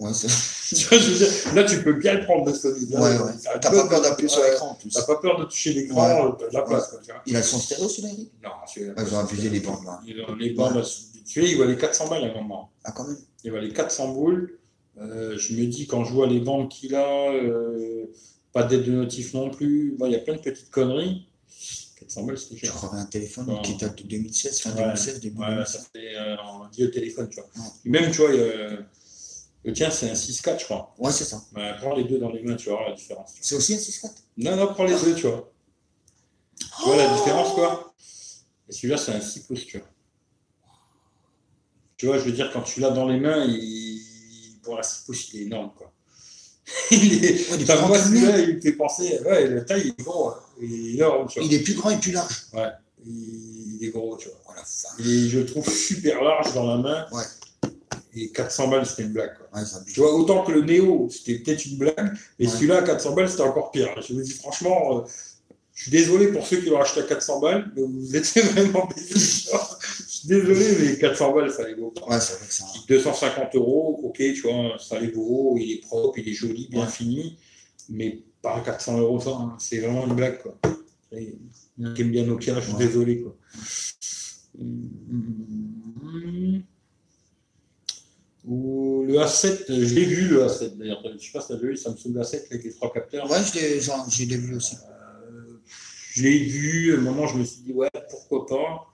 Ouais, 0.00 0.12
tu 0.68 1.54
là, 1.56 1.64
tu 1.64 1.82
peux 1.82 1.94
bien 1.94 2.14
le 2.14 2.24
prendre 2.24 2.44
de 2.48 2.56
Sony. 2.56 2.86
Là, 2.86 3.00
ouais, 3.02 3.18
ouais. 3.18 3.32
ça 3.36 3.58
T'as 3.58 3.68
pas 3.70 3.88
peur 3.88 4.00
d'appuyer 4.00 4.28
sur 4.28 4.44
l'écran 4.44 4.70
en 4.70 4.74
plus. 4.76 4.90
T'as 4.90 5.02
pas 5.02 5.16
peur 5.16 5.40
de 5.40 5.44
toucher 5.46 5.72
l'écran, 5.72 6.28
euh, 6.28 6.30
t'as 6.38 6.48
de 6.48 6.54
la 6.54 6.62
place. 6.62 6.86
Quoi, 6.86 7.00
tu. 7.04 7.10
Il 7.26 7.34
a 7.34 7.42
son 7.42 7.58
stéréo 7.58 7.88
celui-là, 7.88 8.14
Non, 8.44 8.50
celui-là. 8.72 8.92
Ouais, 8.96 9.02
Ils 9.08 9.14
ont 9.14 9.18
abusé 9.18 9.50
les 9.50 9.58
bandes 9.58 9.84
là. 9.84 10.00
Les 10.38 10.50
bandes, 10.50 10.84
sont- 10.84 11.02
celui-là, 11.24 11.52
il 11.52 11.58
valait 11.58 11.76
400 11.76 12.06
balles 12.08 12.22
à 12.22 12.26
un 12.30 12.34
moment. 12.34 12.70
Ah, 12.84 12.92
quand 12.92 13.08
même. 13.08 13.18
Il 13.42 13.50
valait 13.50 13.70
400 13.72 14.12
boules. 14.12 14.56
Euh, 15.00 15.36
je 15.36 15.54
me 15.54 15.66
dis, 15.66 15.88
quand 15.88 16.04
je 16.04 16.12
vois 16.12 16.28
les 16.28 16.38
ventes 16.38 16.70
qu'il 16.70 16.94
a, 16.94 17.32
euh, 17.32 18.06
pas 18.58 18.64
d'aide 18.64 18.84
de 18.84 18.92
notif 18.92 19.34
non 19.34 19.50
plus, 19.50 19.94
bon, 19.96 20.06
il 20.06 20.12
y 20.12 20.16
a 20.16 20.18
plein 20.18 20.34
de 20.34 20.40
petites 20.40 20.70
conneries. 20.70 21.28
400 22.00 22.24
balles, 22.24 22.38
c'était 22.38 22.56
Je 22.66 22.70
crois 22.70 22.94
un 22.94 23.06
téléphone 23.06 23.60
qui 23.62 23.76
date 23.76 23.98
de 23.98 24.08
2016, 24.08 24.60
fin 24.60 24.70
Ouais. 24.70 24.82
2016, 24.84 25.20
début 25.20 25.38
Ouais, 25.40 25.46
2016. 25.50 25.72
ça 25.80 25.88
fait 25.92 26.16
euh, 26.16 26.88
téléphone, 26.90 27.28
tu 27.28 27.36
vois. 27.40 27.48
Ouais. 27.56 27.70
Et 27.84 27.88
même, 27.90 28.10
tu 28.10 28.18
vois, 28.18 28.30
le 28.32 29.72
tien, 29.72 29.90
c'est 29.90 30.10
un 30.10 30.14
6-4, 30.14 30.60
je 30.60 30.64
crois. 30.64 30.94
Ouais, 30.98 31.12
c'est 31.12 31.24
ça. 31.24 31.42
Prends 31.78 31.94
les 31.94 32.04
deux 32.04 32.18
dans 32.18 32.30
les 32.30 32.42
mains, 32.42 32.56
tu 32.56 32.68
voir 32.68 32.88
la 32.88 32.94
différence. 32.94 33.34
C'est 33.40 33.54
aussi 33.54 33.74
un 33.74 33.78
6-4 33.78 34.10
Non, 34.38 34.56
non, 34.56 34.66
prends 34.74 34.84
les 34.84 34.94
deux, 35.00 35.14
tu 35.14 35.26
vois. 35.26 35.52
Tu 36.58 36.84
vois 36.84 36.96
la 36.96 37.12
différence, 37.14 37.52
quoi? 37.54 37.94
Et 38.68 38.72
celui-là, 38.72 38.96
c'est 38.96 39.12
un 39.12 39.20
6 39.20 39.40
pouces, 39.40 39.66
tu 39.66 39.78
vois. 39.78 39.88
Tu 41.96 42.06
vois, 42.06 42.18
je 42.18 42.24
veux 42.24 42.32
dire, 42.32 42.50
quand 42.52 42.62
tu 42.62 42.80
l'as 42.80 42.90
dans 42.90 43.06
les 43.06 43.18
mains, 43.20 43.44
il... 43.44 44.58
pour 44.62 44.78
un 44.78 44.82
6 44.82 45.04
pouces, 45.04 45.32
il 45.32 45.40
est 45.40 45.44
énorme, 45.44 45.72
quoi. 45.76 45.92
il 46.90 47.24
est... 47.24 47.50
Ouais, 47.50 47.56
il 47.56 47.62
est 47.62 47.64
plus 47.64 47.74
grand 47.76 47.88
moi, 47.88 47.98
que 47.98 48.08
lui. 48.08 48.20
celui-là, 48.20 48.38
il 48.40 48.56
me 48.56 48.60
fait 48.60 48.72
penser... 48.72 49.18
Ouais, 49.24 49.48
la 49.48 49.60
taille, 49.62 49.82
il 49.84 49.88
est 50.00 50.04
gros. 50.04 50.28
hein. 50.30 50.36
Il 50.60 50.72
est 50.72 50.94
énorme, 50.94 51.28
tu 51.28 51.38
vois. 51.40 51.48
Il 51.48 51.54
est 51.54 51.60
plus 51.60 51.74
grand 51.74 51.90
et 51.90 51.96
plus 51.98 52.12
large. 52.12 52.46
Ouais, 52.52 52.68
il 53.06 53.78
est 53.82 53.88
gros, 53.90 54.16
tu 54.16 54.28
vois. 54.28 54.36
Et 55.00 55.28
je 55.28 55.38
le 55.38 55.46
trouve 55.46 55.68
super 55.68 56.22
large 56.22 56.52
dans 56.54 56.66
la 56.66 56.76
main. 56.78 57.06
Ouais. 57.12 57.22
Et 58.14 58.30
400 58.30 58.68
balles, 58.68 58.86
c'était 58.86 59.02
une 59.02 59.12
blague, 59.12 59.34
quoi. 59.36 59.60
Ouais, 59.60 59.64
ça 59.66 59.80
Tu 59.86 60.00
vois, 60.00 60.12
autant 60.12 60.42
que 60.44 60.50
le 60.52 60.62
Néo, 60.62 61.08
c'était 61.10 61.38
peut-être 61.38 61.64
une 61.66 61.76
blague, 61.78 62.12
Ouais. 62.40 62.46
celui-là 62.48 62.78
à 62.78 62.82
400 62.82 63.12
balles, 63.14 63.28
c'était 63.30 63.42
encore 63.42 63.70
pire. 63.70 63.88
Je 64.06 64.12
vous 64.14 64.20
dis 64.20 64.32
franchement, 64.32 64.98
euh, 64.98 65.02
je 65.74 65.82
suis 65.82 65.90
désolé 65.92 66.28
pour 66.28 66.44
ceux 66.44 66.56
qui 66.60 66.70
l'ont 66.70 66.80
acheté 66.80 67.00
à 67.00 67.04
400 67.04 67.38
balles, 67.40 67.70
mais 67.76 67.82
vous 67.82 68.16
étiez 68.16 68.42
vraiment 68.52 68.86
bénéficiaires. 68.86 69.77
Suis 70.18 70.28
désolé, 70.28 70.66
mais 70.80 70.98
400 70.98 71.32
balles, 71.34 71.52
ça 71.52 71.66
les 71.68 71.74
vaut. 71.74 71.92
Ouais, 72.08 72.18
c'est 72.20 72.34
vrai 72.38 72.46
que 72.48 72.52
ça. 72.54 72.64
250 72.88 73.54
euros, 73.54 74.00
ok, 74.02 74.16
tu 74.16 74.40
vois, 74.42 74.76
ça 74.78 74.98
les 74.98 75.10
vaut, 75.10 75.56
il 75.58 75.72
est 75.72 75.80
propre, 75.80 76.18
il 76.18 76.28
est 76.28 76.32
joli, 76.32 76.66
bien 76.70 76.84
Ouais. 76.84 76.90
fini, 76.90 77.38
mais 77.88 78.22
pas 78.42 78.60
400 78.60 78.98
euros 78.98 79.20
ça, 79.20 79.30
hein. 79.30 79.56
c'est 79.60 79.78
vraiment 79.78 80.06
une 80.06 80.14
blague, 80.14 80.40
quoi. 80.42 80.58
Et 81.12 81.36
Il 81.78 81.84
y 81.84 81.86
en 81.86 81.90
a 81.90 81.94
qui 81.94 82.02
aiment 82.02 82.10
bien 82.10 82.24
Nokia, 82.24 82.54
je 82.60 82.60
suis 82.66 82.72
Ouais. 82.72 82.86
désolé, 82.86 83.20
quoi. 83.22 83.36
Ou 88.44 89.04
le 89.06 89.14
A7, 89.18 89.64
je 89.68 89.94
l'ai 89.94 90.04
vu 90.04 90.28
le 90.28 90.44
A7 90.46 90.76
d'ailleurs. 90.76 91.02
Je 91.04 91.18
sais 91.24 91.32
pas 91.32 91.40
si 91.40 91.48
tu 91.48 91.52
as 91.52 91.56
vu 91.56 91.68
le 91.70 91.76
Samsung 91.76 92.14
A7 92.16 92.46
avec 92.50 92.64
les 92.64 92.72
trois 92.72 92.92
capteurs. 92.92 93.30
Ouais, 93.30 93.38
je 93.44 93.54
l'ai 93.58 93.80
je 93.80 94.24
l'ai 94.24 94.36
vu 94.36 94.56
aussi. 94.56 94.76
Euh, 94.76 95.58
je 96.14 96.22
l'ai 96.22 96.38
vu, 96.38 96.94
à 96.94 96.98
un 96.98 97.00
moment 97.02 97.26
je 97.26 97.36
me 97.36 97.44
suis 97.44 97.60
dit 97.62 97.72
ouais, 97.72 97.88
pourquoi 98.10 98.46
pas. 98.46 98.86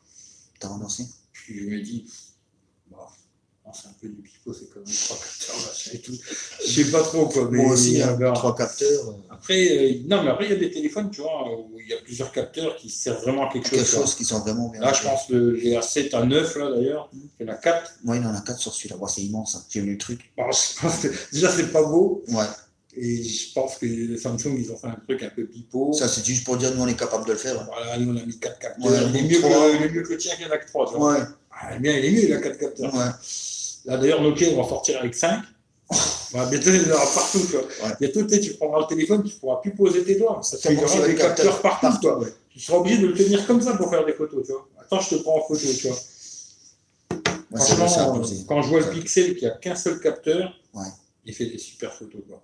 T'as 0.61 0.69
renoncé 0.69 1.05
Puis 1.33 1.59
je 1.61 1.65
me 1.67 1.81
dis, 1.83 2.07
bah, 2.91 3.09
c'est 3.73 3.89
un 3.89 3.93
peu 4.01 4.09
du 4.09 4.23
pipeau, 4.23 4.53
c'est 4.53 4.69
comme 4.71 4.85
les 4.87 4.95
trois 4.95 5.17
capteurs, 5.17 5.57
machin 5.67 5.91
et 5.95 5.99
tout. 6.01 6.17
Je 6.67 6.83
sais 6.85 6.91
pas 6.93 7.03
trop 7.03 7.27
quoi. 7.29 7.49
Mais 7.51 7.59
Moi 7.63 7.73
aussi, 7.73 8.01
hein, 8.01 8.17
trois 8.35 8.55
capteurs, 8.55 9.09
euh, 9.09 9.13
Après, 9.31 9.69
euh, 9.69 9.99
non, 10.07 10.23
mais 10.23 10.31
après 10.31 10.45
il 10.47 10.51
y 10.53 10.55
a 10.55 10.59
des 10.59 10.71
téléphones, 10.71 11.11
tu 11.11 11.23
vois, 11.23 11.51
où 11.59 11.79
il 11.81 11.89
y 11.89 11.93
a 11.93 11.97
plusieurs 12.03 12.31
capteurs 12.31 12.77
qui 12.77 12.89
servent 12.91 13.23
vraiment 13.23 13.49
à 13.49 13.53
quelque 13.53 13.69
chose. 13.69 13.79
quelque 13.79 13.91
chose 14.03 14.15
qui 14.15 14.25
sont 14.25 14.41
vraiment 14.41 14.69
bien. 14.69 14.81
Là, 14.81 14.93
je 14.93 15.03
pense 15.03 15.27
que 15.27 15.35
les 15.35 15.73
A7 15.77 16.15
à 16.15 16.25
9, 16.25 16.57
là 16.57 16.71
d'ailleurs, 16.71 17.11
il 17.13 17.47
y 17.47 17.51
en 17.51 17.53
a 17.53 17.57
4. 17.57 17.95
Moi, 18.05 18.17
il 18.17 18.27
en 18.27 18.35
a 18.35 18.41
quatre 18.43 18.61
sur 18.61 18.73
celui-là. 18.73 18.97
C'est 19.09 19.23
immense. 19.23 19.57
hein. 19.57 19.65
J'ai 19.69 19.81
vu 19.81 19.93
le 19.93 19.99
truc. 19.99 20.31
Bon, 20.37 20.45
je 20.53 20.81
pense 20.81 20.99
que 21.01 21.09
déjà, 21.33 21.51
c'est 21.51 21.73
pas 21.73 21.83
beau. 21.83 22.23
Ouais. 22.29 22.45
Et 22.97 23.23
je 23.23 23.53
pense 23.53 23.79
que 23.79 23.87
les 23.87 24.17
Samsung, 24.19 24.57
ils 24.59 24.71
ont 24.71 24.77
fait 24.77 24.87
un 24.87 24.99
truc 25.07 25.23
un 25.23 25.31
peu 25.31 25.45
pipeau. 25.45 25.93
Ça, 25.93 26.09
c'est 26.09 26.25
juste 26.25 26.45
pour 26.45 26.57
dire 26.57 26.75
nous, 26.75 26.83
on 26.83 26.87
est 26.87 26.99
capable 26.99 27.27
de 27.27 27.33
le 27.33 27.39
faire. 27.39 27.61
hein. 27.61 27.67
Voilà, 27.67 27.99
nous, 27.99 28.13
on 28.13 28.17
a 28.17 28.25
mis 28.25 28.39
4 28.39 28.59
capteurs. 28.59 28.91
Ouais, 28.91 28.99
il, 29.09 29.17
est 29.17 29.23
mieux 29.23 29.41
que, 29.41 29.77
il 29.77 29.83
est 29.83 29.91
mieux 29.91 30.03
que 30.03 30.11
le 30.11 30.17
tien 30.17 30.35
qui 30.37 30.45
en 30.45 30.51
a 30.51 30.59
que 30.59 30.67
3. 30.67 30.97
Ouais. 30.99 31.21
Ah, 31.51 31.77
bien, 31.79 31.97
il 31.97 32.05
est 32.05 32.11
mieux, 32.13 32.25
il 32.25 32.33
a 32.33 32.41
4 32.41 32.59
capteurs. 32.59 32.95
Ouais. 32.95 33.11
Là, 33.87 33.97
d'ailleurs, 33.99 34.23
Nokia 34.23 34.51
va 34.55 34.63
en 34.63 34.69
sortir 34.69 35.01
avec 35.01 35.15
5. 35.15 35.41
Bah, 36.33 36.47
bientôt, 36.51 36.71
il 36.71 36.83
y 36.83 36.91
en 36.91 36.95
aura 36.95 37.05
partout. 37.15 37.41
Tu, 37.41 37.53
vois. 37.53 37.63
Ouais. 37.63 37.95
Bientôt, 38.01 38.27
tu 38.27 38.55
prendras 38.55 38.81
le 38.81 38.87
téléphone, 38.87 39.23
tu 39.25 39.35
ne 39.35 39.39
pourras 39.41 39.61
plus 39.61 39.75
poser 39.75 40.05
tes 40.05 40.17
doigts. 40.17 40.41
Ça 40.43 40.57
te 40.57 40.75
fera 40.75 41.07
des 41.07 41.15
capteurs 41.15 41.61
partout. 41.61 41.99
toi. 42.01 42.21
Tu 42.51 42.61
seras 42.61 42.79
obligé 42.79 42.99
de 42.99 43.09
le 43.09 43.15
tenir 43.15 43.47
comme 43.47 43.61
ça 43.61 43.77
pour 43.77 43.91
faire 43.91 44.07
des 44.07 44.13
photos. 44.13 44.47
Tu 44.47 44.53
vois. 44.53 44.69
Attends, 44.81 45.01
je 45.01 45.17
te 45.17 45.23
prends 45.23 45.39
en 45.39 45.43
photo. 45.43 45.67
Tu 45.77 45.89
vois. 45.89 45.97
Franchement, 47.57 48.23
quand 48.49 48.63
je 48.63 48.69
vois 48.69 48.81
le. 48.81 48.91
Pixel 48.91 49.37
qui 49.37 49.47
a 49.47 49.51
qu'un 49.51 49.75
seul 49.77 50.01
capteur, 50.01 50.53
il 51.25 51.35
fait 51.35 51.47
des 51.47 51.59
super 51.59 51.93
photos. 51.93 52.23
Quoi. 52.29 52.43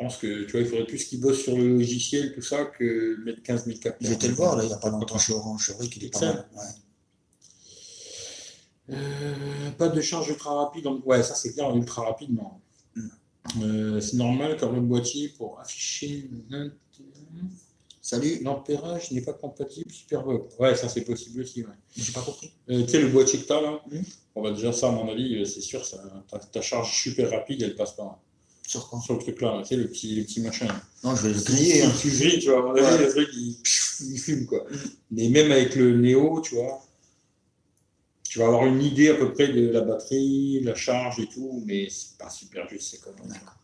Je 0.00 0.04
pense 0.04 0.16
que 0.18 0.44
tu 0.44 0.52
vois, 0.52 0.60
il 0.60 0.66
faudrait 0.66 0.86
plus 0.86 1.04
qu'il 1.06 1.20
bosse 1.20 1.42
sur 1.42 1.56
le 1.56 1.76
logiciel, 1.76 2.32
tout 2.32 2.40
ça, 2.42 2.66
que 2.66 3.16
mettre 3.24 3.42
15 3.42 3.64
000 3.66 3.78
capteurs. 3.80 4.16
Te 4.18 4.26
le 4.26 4.32
voir, 4.32 4.56
là, 4.56 4.62
il 4.62 4.68
n'y 4.68 4.72
a 4.72 4.76
pas 4.78 4.90
longtemps 4.90 5.18
chez 5.18 5.32
Orange. 5.32 5.72
C'est 5.76 5.88
qu'il 5.90 6.04
est 6.04 6.10
pas 6.12 6.20
mal. 6.20 6.48
Ouais. 6.56 6.62
Euh, 8.90 9.70
pas 9.76 9.88
de 9.88 10.00
charge 10.00 10.28
ultra 10.28 10.54
rapide. 10.54 10.84
donc- 10.84 11.04
Ouais, 11.06 11.22
ça 11.22 11.34
c'est 11.34 11.52
clair, 11.52 11.74
ultra 11.74 12.04
rapide, 12.04 12.30
non. 12.34 12.52
Mm. 12.94 13.08
Euh, 13.62 14.00
c'est 14.00 14.16
normal 14.16 14.56
car 14.56 14.70
le 14.72 14.80
boîtier 14.80 15.28
pour 15.30 15.58
afficher 15.60 16.30
Salut. 18.00 18.38
l'ampérage 18.42 19.10
n'est 19.10 19.20
pas 19.20 19.34
compatible 19.34 19.90
Superbox. 19.90 20.54
Ouais, 20.58 20.74
ça 20.76 20.88
c'est 20.88 21.02
possible 21.02 21.42
aussi. 21.42 21.62
Ouais. 21.64 21.72
J'ai 21.96 22.12
pas 22.12 22.22
compris. 22.22 22.50
Euh, 22.70 22.84
tu 22.84 22.90
sais, 22.90 23.00
le 23.02 23.08
boîtier 23.08 23.40
que 23.40 23.46
tu 23.46 23.52
as 23.52 23.60
là, 23.60 23.80
Mm. 23.90 23.98
on 24.36 24.42
va 24.42 24.52
déjà 24.52 24.72
ça, 24.72 24.88
à 24.88 24.92
mon 24.92 25.08
avis, 25.10 25.44
c'est 25.44 25.60
sûr, 25.60 25.84
ça, 25.84 26.02
ta, 26.30 26.38
ta 26.38 26.62
charge 26.62 27.02
super 27.02 27.30
rapide, 27.30 27.62
elle 27.62 27.74
passe 27.74 27.92
pas. 27.96 28.22
Sur 28.68 28.88
quoi 28.90 29.00
Sur 29.00 29.14
le 29.14 29.20
truc 29.20 29.40
là, 29.40 29.62
tu 29.62 29.68
sais, 29.68 29.76
le 29.76 29.88
petit, 29.88 30.14
le 30.14 30.24
petit 30.24 30.40
machin. 30.42 30.68
Non, 31.02 31.16
je 31.16 31.28
vais 31.28 31.32
le 31.34 31.40
griller. 31.42 31.82
hein. 31.84 31.92
Tu 31.98 32.10
grilles, 32.10 32.38
tu 32.38 32.50
vois, 32.50 32.72
Ouais. 32.74 32.98
le 32.98 33.08
truc, 33.10 33.28
il, 33.32 33.56
il 34.10 34.18
fume, 34.18 34.44
quoi. 34.44 34.66
Mais 35.10 35.30
même 35.30 35.50
avec 35.50 35.74
le 35.74 35.96
Néo, 35.96 36.42
tu 36.42 36.54
vois, 36.56 36.84
tu 38.24 38.38
vas 38.40 38.44
avoir 38.46 38.66
une 38.66 38.82
idée 38.82 39.08
à 39.08 39.14
peu 39.14 39.32
près 39.32 39.48
de 39.48 39.68
la 39.70 39.80
batterie, 39.80 40.60
la 40.62 40.74
charge 40.74 41.18
et 41.18 41.26
tout, 41.28 41.62
mais 41.64 41.88
c'est 41.88 42.18
pas 42.18 42.28
super 42.28 42.68
juste, 42.68 42.90
c'est 42.90 43.00
quand 43.00 43.14
même. 43.18 43.28
D'accord. 43.32 43.56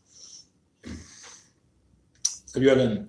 Salut 2.46 2.70
Alan. 2.70 3.04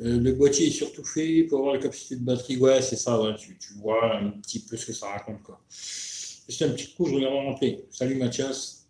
Euh, 0.00 0.18
le 0.20 0.32
boîtier 0.32 0.66
est 0.68 0.70
surtout 0.72 1.04
fait 1.04 1.44
pour 1.44 1.58
avoir 1.60 1.74
la 1.74 1.80
capacité 1.80 2.16
de 2.16 2.22
batterie. 2.24 2.56
Ouais, 2.56 2.82
c'est 2.82 2.96
ça, 2.96 3.20
ouais, 3.22 3.34
tu, 3.36 3.56
tu 3.58 3.74
vois 3.74 4.16
un 4.16 4.30
petit 4.30 4.60
peu 4.60 4.76
ce 4.76 4.86
que 4.86 4.92
ça 4.92 5.06
raconte, 5.10 5.42
quoi. 5.42 5.60
Juste 5.70 6.62
un 6.62 6.70
petit 6.70 6.92
coup, 6.94 7.06
je 7.06 7.14
regarde 7.14 7.34
en 7.34 7.52
replay. 7.52 7.84
Salut 7.90 8.16
Mathias. 8.16 8.86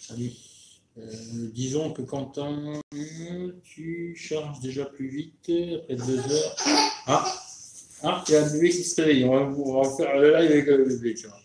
Salut. 0.00 0.30
Euh, 0.98 1.48
disons 1.54 1.92
que 1.92 2.02
Quentin, 2.02 2.80
tu 3.64 4.14
charges 4.16 4.60
déjà 4.60 4.84
plus 4.84 5.08
vite 5.08 5.50
après 5.82 5.96
deux 5.96 6.18
heures. 6.18 6.56
Ah, 7.06 7.34
ah, 8.02 8.24
il 8.28 8.32
y 8.34 8.36
a 8.36 8.44
un 8.44 8.50
bébé 8.52 8.70
qui 8.70 8.84
se 8.84 9.00
réveille. 9.00 9.24
On 9.24 9.30
va, 9.32 9.56
on 9.56 9.82
va 9.82 9.96
faire 9.96 10.18
le 10.18 10.28
live 10.36 10.50
avec 10.50 10.66
le 10.66 10.84
bébé, 10.84 11.14
tu 11.14 11.26
vois. 11.28 11.38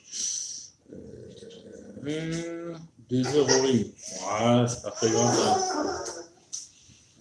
Euh, 2.08 2.76
deux 3.10 3.26
heures 3.28 3.48
au 3.48 3.62
rythme. 3.64 3.92
Ouais, 3.92 4.66
c'est 4.68 4.82
pas 4.84 4.92
très 4.92 5.10
grave. 5.12 5.36
ça. 5.36 6.14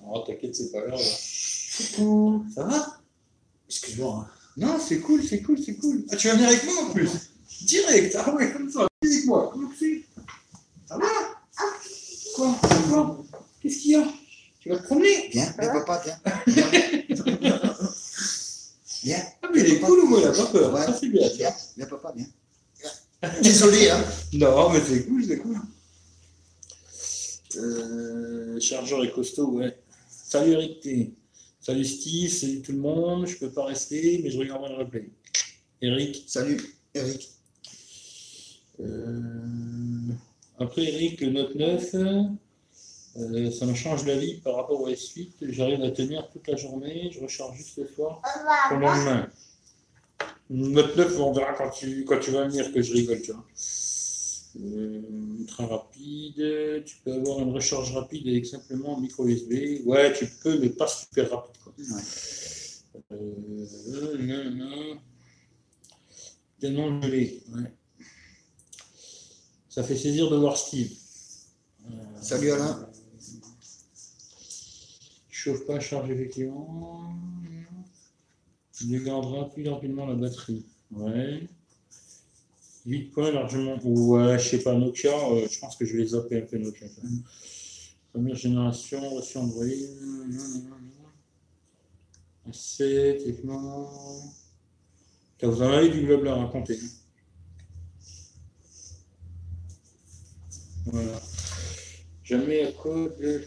Oh, 0.08 0.20
t'inquiète, 0.26 0.54
c'est 0.54 0.72
pas 0.72 0.82
grave. 0.82 1.00
Coucou, 1.96 2.44
ça 2.54 2.64
va? 2.64 2.98
Excuse-moi. 3.68 4.26
hein. 4.26 4.32
Non, 4.56 4.78
c'est 4.80 5.00
cool, 5.00 5.22
c'est 5.22 5.42
cool, 5.42 5.58
c'est 5.62 5.76
cool. 5.76 6.04
Ah, 6.10 6.16
tu 6.16 6.28
vas 6.28 6.34
venir 6.34 6.48
avec 6.48 6.64
moi 6.64 6.74
en 6.84 6.90
plus? 6.92 7.10
Direct, 7.62 8.16
ah 8.18 8.34
ouais, 8.34 8.52
comme 8.52 8.70
ça. 8.70 8.86
Viens 9.02 9.12
avec 9.12 9.26
moi, 9.26 9.50
comment 9.52 9.68
que 9.68 9.76
c'est 9.78 10.02
Ça 10.88 10.96
va 10.98 11.06
Quoi 12.36 12.54
Quoi 12.88 13.24
Qu'est-ce 13.66 13.78
qu'il 13.80 13.90
y 13.90 13.94
a? 13.96 14.06
Tu 14.60 14.68
vas 14.68 14.78
te 14.78 14.84
promener 14.84 15.28
Viens, 15.32 15.52
viens, 15.58 15.72
papa, 15.72 16.00
viens. 16.04 16.20
Viens. 16.46 16.70
Viens, 19.02 19.22
Ah, 19.42 19.48
mais 19.52 19.60
il 19.60 19.66
est 19.74 19.80
cool 19.80 19.98
ou 20.00 20.06
moi, 20.06 20.20
il 20.20 20.26
a 20.28 20.32
pas 20.32 20.46
peur. 20.46 20.72
Ouais. 20.72 20.82
Ça, 20.82 20.96
c'est 20.96 21.08
bien. 21.08 21.28
viens, 21.34 21.52
viens, 21.76 21.86
papa, 21.86 22.12
viens. 22.16 22.26
Viens. 22.80 23.40
Désolé, 23.42 23.90
hein. 23.90 24.04
Non, 24.34 24.70
mais 24.70 24.80
c'est 24.86 25.04
cool, 25.04 25.24
c'est 25.24 25.38
cool. 25.38 25.56
Euh, 27.56 28.60
chargeur 28.60 29.04
est 29.04 29.10
costaud, 29.10 29.48
ouais. 29.58 29.76
Salut 30.08 30.52
Eric 30.52 30.80
T. 30.80 31.12
Salut 31.60 31.84
Steve, 31.84 32.30
salut 32.30 32.62
tout 32.62 32.70
le 32.72 32.78
monde. 32.78 33.26
Je 33.26 33.36
peux 33.38 33.50
pas 33.50 33.64
rester, 33.64 34.20
mais 34.22 34.30
je 34.30 34.38
regarde 34.38 34.62
le 34.70 34.76
replay. 34.76 35.08
Eric. 35.82 36.22
Salut, 36.28 36.60
Eric. 36.94 37.30
Euh, 38.78 40.12
après 40.60 40.84
Eric, 40.84 41.20
le 41.20 41.30
Note 41.30 41.56
9, 41.56 41.94
euh, 43.18 43.50
ça 43.50 43.66
me 43.66 43.74
change 43.74 44.06
la 44.06 44.16
vie 44.16 44.40
par 44.40 44.56
rapport 44.56 44.80
au 44.80 44.88
S8. 44.88 45.30
J'arrive 45.50 45.82
à 45.82 45.90
tenir 45.90 46.28
toute 46.30 46.46
la 46.48 46.56
journée. 46.56 47.10
Je 47.12 47.20
recharge 47.20 47.56
juste 47.56 47.78
le 47.78 47.86
soir 47.86 48.20
pour 48.68 48.78
le 48.78 48.84
lendemain. 48.84 49.28
Note 50.48 50.96
9, 50.96 51.20
on 51.20 51.32
verra 51.32 51.52
quand 51.54 51.70
tu, 51.70 52.04
quand 52.04 52.20
tu 52.20 52.30
vas 52.30 52.46
venir 52.46 52.72
que 52.72 52.80
je 52.80 52.92
rigole, 52.92 53.20
tu 53.20 53.32
vois. 53.32 53.44
Euh, 54.58 55.02
ultra 55.40 55.66
rapide, 55.66 56.82
tu 56.84 56.96
peux 57.04 57.12
avoir 57.12 57.40
une 57.40 57.52
recharge 57.52 57.92
rapide 57.92 58.26
avec 58.28 58.46
simplement 58.46 58.96
un 58.96 59.00
micro 59.00 59.26
USB. 59.26 59.84
Ouais, 59.84 60.12
tu 60.12 60.26
peux, 60.26 60.58
mais 60.58 60.70
pas 60.70 60.86
super 60.86 61.30
rapide. 61.30 61.56
Quoi. 61.62 61.72
Ouais. 61.78 62.02
Euh, 63.12 64.16
non, 64.18 64.50
non. 64.50 64.98
Tellement 66.60 67.02
gelé. 67.02 67.42
Ouais. 67.54 67.72
Ça 69.68 69.82
fait 69.82 69.96
saisir 69.96 70.30
de 70.30 70.36
voir 70.36 70.56
Steve. 70.56 70.90
Euh, 71.90 71.94
Salut, 72.22 72.50
Alain. 72.50 72.88
Pas, 75.66 75.80
charge 75.80 76.10
effectivement. 76.10 77.12
Dégardera 78.84 79.48
plus 79.50 79.68
rapidement 79.68 80.06
la 80.06 80.14
batterie. 80.14 80.66
Ouais. 80.90 81.48
8 82.84 83.04
points 83.10 83.32
largement. 83.32 83.76
Ouais, 83.82 84.38
je 84.38 84.48
sais 84.48 84.58
pas, 84.62 84.74
Nokia, 84.74 85.10
euh, 85.30 85.46
je 85.50 85.58
pense 85.58 85.76
que 85.76 85.84
je 85.84 85.96
vais 85.96 86.06
zapper 86.06 86.42
un 86.42 86.46
peu 86.46 86.58
Nokia. 86.58 86.86
Première 88.12 88.36
génération, 88.36 89.08
reçu 89.10 89.38
Android. 89.38 89.64
C'est 92.52 93.18
techniquement. 93.24 93.90
Putain, 95.38 95.48
Vous 95.50 95.62
en 95.62 95.70
avez 95.72 95.88
du 95.90 96.02
blabla 96.06 96.32
à 96.34 96.36
raconter. 96.36 96.78
Voilà. 100.86 101.20
Jamais 102.22 102.62
à 102.66 102.72
code. 102.72 103.18
de- 103.20 103.44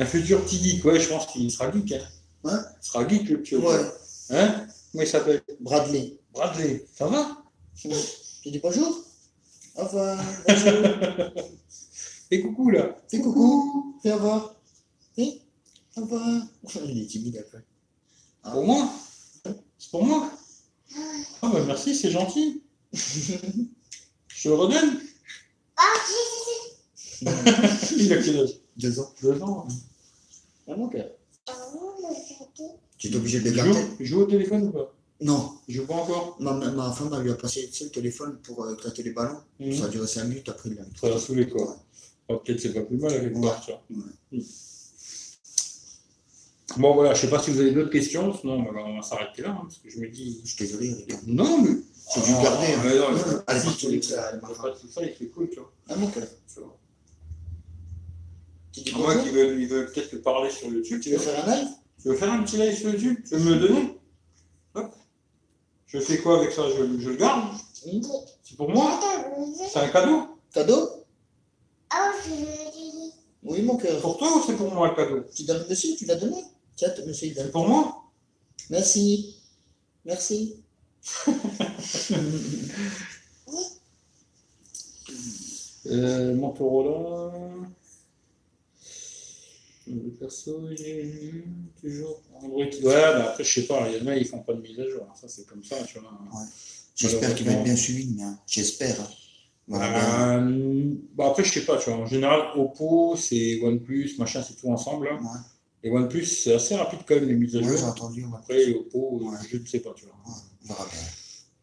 Un 0.00 0.06
futur 0.06 0.42
petit 0.42 0.56
geek, 0.56 0.84
ouais, 0.86 0.98
je 0.98 1.08
pense 1.10 1.26
qu'il 1.26 1.50
sera 1.50 1.70
geek. 1.70 1.92
Hein. 1.92 2.00
Hein 2.44 2.64
Il 2.80 2.86
sera 2.86 3.06
geek 3.06 3.28
le 3.28 3.42
petit. 3.42 3.56
Ouais, 3.56 3.76
Hein 4.30 4.66
Comment 4.90 5.04
il 5.04 5.06
s'appelle? 5.06 5.42
Bradley. 5.60 6.18
Bradley, 6.32 6.86
ça 6.96 7.06
va? 7.06 7.36
Tu 7.74 7.88
dis 8.50 8.60
bonjour 8.60 8.96
Au 9.76 9.84
revoir. 9.84 10.24
Bonjour. 10.48 10.72
Et 12.30 12.40
coucou 12.40 12.70
là 12.70 12.96
Fais 13.10 13.20
coucou. 13.20 13.98
Fais 14.02 14.12
au 14.12 14.14
revoir. 14.14 14.54
Fais 15.14 15.42
au 15.98 16.00
revoir. 16.00 16.46
Il 16.86 17.02
est 17.02 17.06
timide 17.06 17.36
après. 17.36 17.62
Pour 18.50 18.64
moi? 18.64 18.90
C'est 19.78 19.90
pour 19.90 20.06
moi? 20.06 20.30
Ah 21.42 21.50
bah 21.52 21.62
merci, 21.66 21.94
c'est 21.94 22.10
gentil. 22.10 22.62
Je 22.92 24.42
te 24.42 24.48
le 24.48 24.54
redonne? 24.54 24.98
Il 27.98 28.12
a 28.14 28.22
quel 28.22 28.40
âge? 28.40 28.60
Deux 28.78 28.98
ans. 28.98 29.12
Deux 29.22 29.42
ans. 29.42 29.68
Ah 30.70 30.76
mon 30.76 30.88
cœur. 30.88 31.10
Tu 32.98 33.08
es 33.08 33.16
obligé 33.16 33.40
de 33.40 33.50
le 33.50 33.56
garder 33.56 33.72
joue, 33.72 34.04
joue 34.04 34.20
au 34.20 34.26
téléphone 34.26 34.68
ou 34.68 34.70
pas 34.70 34.94
Non. 35.20 35.52
Il 35.68 35.74
joue 35.74 35.86
pas 35.86 35.94
encore 35.94 36.36
Ma, 36.38 36.52
ma, 36.52 36.70
ma 36.70 36.92
femme, 36.92 37.10
elle 37.16 37.22
lui 37.22 37.30
a 37.30 37.34
passé 37.34 37.66
tu 37.68 37.78
sais, 37.78 37.84
le 37.84 37.90
téléphone 37.90 38.38
pour 38.42 38.64
euh, 38.64 38.74
gratter 38.74 39.02
les 39.02 39.12
ballons. 39.12 39.38
Mhm. 39.58 39.72
Ça 39.74 39.86
a 39.86 39.88
duré 39.88 40.06
5 40.06 40.24
minutes, 40.24 40.48
après 40.48 40.68
il 40.68 40.76
l'a. 40.76 40.82
Ça 41.00 41.08
l'a 41.08 41.18
saoulé 41.18 41.48
quoi. 41.48 41.76
Ah, 42.28 42.34
Peut-être 42.44 42.60
c'est 42.60 42.72
pas 42.72 42.82
plus 42.82 42.98
mal 42.98 43.12
avec 43.12 43.34
Ouais. 43.34 43.40
vois. 43.40 43.82
Ouais. 43.90 43.96
Mm. 44.32 44.40
Bon 46.76 46.94
voilà, 46.94 47.14
je 47.14 47.22
sais 47.22 47.30
pas 47.30 47.42
si 47.42 47.50
vous 47.50 47.60
avez 47.60 47.72
d'autres 47.72 47.90
questions, 47.90 48.32
sinon 48.32 48.64
on 48.68 48.72
va, 48.72 48.84
on 48.84 48.96
va 48.96 49.02
s'arrêter 49.02 49.42
là, 49.42 49.50
hein, 49.50 49.62
parce 49.62 49.78
que 49.78 49.90
je 49.90 49.98
me 49.98 50.08
dis. 50.08 50.40
Je 50.44 50.54
suis 50.54 50.64
désolé. 50.66 51.04
Non 51.26 51.62
mais. 51.62 51.70
C'est 52.12 52.24
du 52.24 52.32
garder, 52.32 52.66
hein. 52.66 52.80
mais 52.84 52.98
non, 52.98 53.12
Ouais, 53.12 53.42
allez, 53.46 53.60
si, 53.60 53.66
pas 54.10 54.70
tout 54.72 54.88
ça, 54.88 55.02
il 55.02 55.12
fait 55.12 55.26
cool, 55.26 55.48
tu 55.48 55.60
vois. 55.60 55.72
Ah. 55.88 55.94
Tu 55.94 56.60
vois. 56.60 56.76
Tu 58.72 58.80
dis 58.80 58.92
veulent, 58.92 59.60
ils 59.60 59.68
veulent 59.68 59.90
peut-être 59.90 60.10
te 60.10 60.16
parler 60.16 60.50
sur 60.50 60.68
YouTube. 60.68 61.00
Tu 61.00 61.10
veux 61.10 61.18
faire 61.18 61.48
un 61.48 61.56
live? 61.56 61.68
Tu 62.00 62.08
veux 62.08 62.16
faire 62.16 62.32
un 62.32 62.42
petit 62.42 62.56
live 62.56 62.76
sur 62.76 62.90
YouTube? 62.90 63.18
Tu 63.28 63.36
veux 63.36 63.44
me 63.44 63.54
le 63.54 63.68
donner? 63.68 63.98
Hop. 64.74 64.94
Je 65.86 65.98
fais 65.98 66.18
quoi 66.18 66.38
avec 66.38 66.52
ça? 66.52 66.62
Je, 66.68 66.98
je 67.00 67.10
le 67.10 67.16
garde? 67.16 67.54
C'est 67.72 68.56
pour 68.56 68.70
moi? 68.70 69.00
C'est 69.72 69.80
un 69.80 69.88
cadeau? 69.88 70.38
Cadeau? 70.52 70.88
Oui, 73.42 73.62
mon 73.62 73.76
cœur. 73.76 74.00
Pour 74.00 74.18
toi 74.18 74.36
ou 74.36 74.42
c'est 74.46 74.56
pour 74.56 74.72
moi 74.72 74.88
le 74.88 74.94
cadeau? 74.94 75.24
Tu 75.34 75.42
donnes 75.44 75.62
le 75.62 75.68
monsieur, 75.68 75.96
tu 75.96 76.04
l'as 76.04 76.16
donné? 76.16 76.44
Tiens, 76.76 76.92
monsieur, 77.06 77.28
il 77.28 77.34
donne. 77.34 77.46
C'est 77.46 77.52
pour 77.52 77.66
moi? 77.66 78.04
Merci. 78.68 79.36
Merci. 80.04 80.62
euh, 85.86 86.34
Motorola. 86.34 87.32
Le 87.32 87.50
perso, 87.50 87.89
il 89.90 90.86
est 90.86 91.80
toujours 91.80 92.22
Android. 92.34 92.64
Ouais, 92.64 92.80
bah 92.82 93.30
après, 93.30 93.44
je 93.44 93.52
sais 93.60 93.66
pas, 93.66 93.88
il 93.90 93.98
y 93.98 94.02
en 94.02 94.06
a, 94.06 94.16
ils 94.16 94.26
font 94.26 94.40
pas 94.40 94.54
de 94.54 94.60
mise 94.60 94.78
à 94.80 94.88
jour. 94.88 95.06
Ça, 95.20 95.28
c'est 95.28 95.46
comme 95.46 95.62
ça, 95.62 95.76
tu 95.84 95.98
vois. 95.98 96.10
J'espère 96.94 97.34
qu'il 97.34 97.46
va 97.46 97.52
être 97.52 97.64
bien 97.64 97.76
suivi, 97.76 98.14
mais 98.16 98.22
hein. 98.22 98.38
j'espère. 98.46 99.00
hein. 99.00 99.08
Voilà. 99.68 100.38
Euh, 100.38 100.94
bah 101.14 101.28
après, 101.28 101.44
je 101.44 101.52
sais 101.52 101.64
pas, 101.64 101.78
tu 101.78 101.90
vois. 101.90 101.98
En 102.00 102.06
général, 102.06 102.40
Oppo, 102.56 103.14
c'est 103.16 103.60
OnePlus, 103.62 104.16
machin, 104.18 104.42
c'est 104.42 104.54
tout 104.54 104.68
ensemble. 104.68 105.06
Ouais. 105.06 105.38
Et 105.84 105.90
OnePlus, 105.90 106.24
c'est 106.26 106.54
assez 106.54 106.74
rapide 106.74 107.00
quand 107.06 107.14
même, 107.14 107.28
les 107.28 107.36
mises 107.36 107.56
à 107.56 107.62
jour. 107.62 107.84
entendu. 107.84 108.24
ouais. 108.24 108.30
Après, 108.36 108.74
Oppo, 108.74 109.20
je 109.50 109.56
ne 109.56 109.66
sais 109.66 109.80
pas, 109.80 109.94
tu 109.94 110.06
vois. 110.06 110.86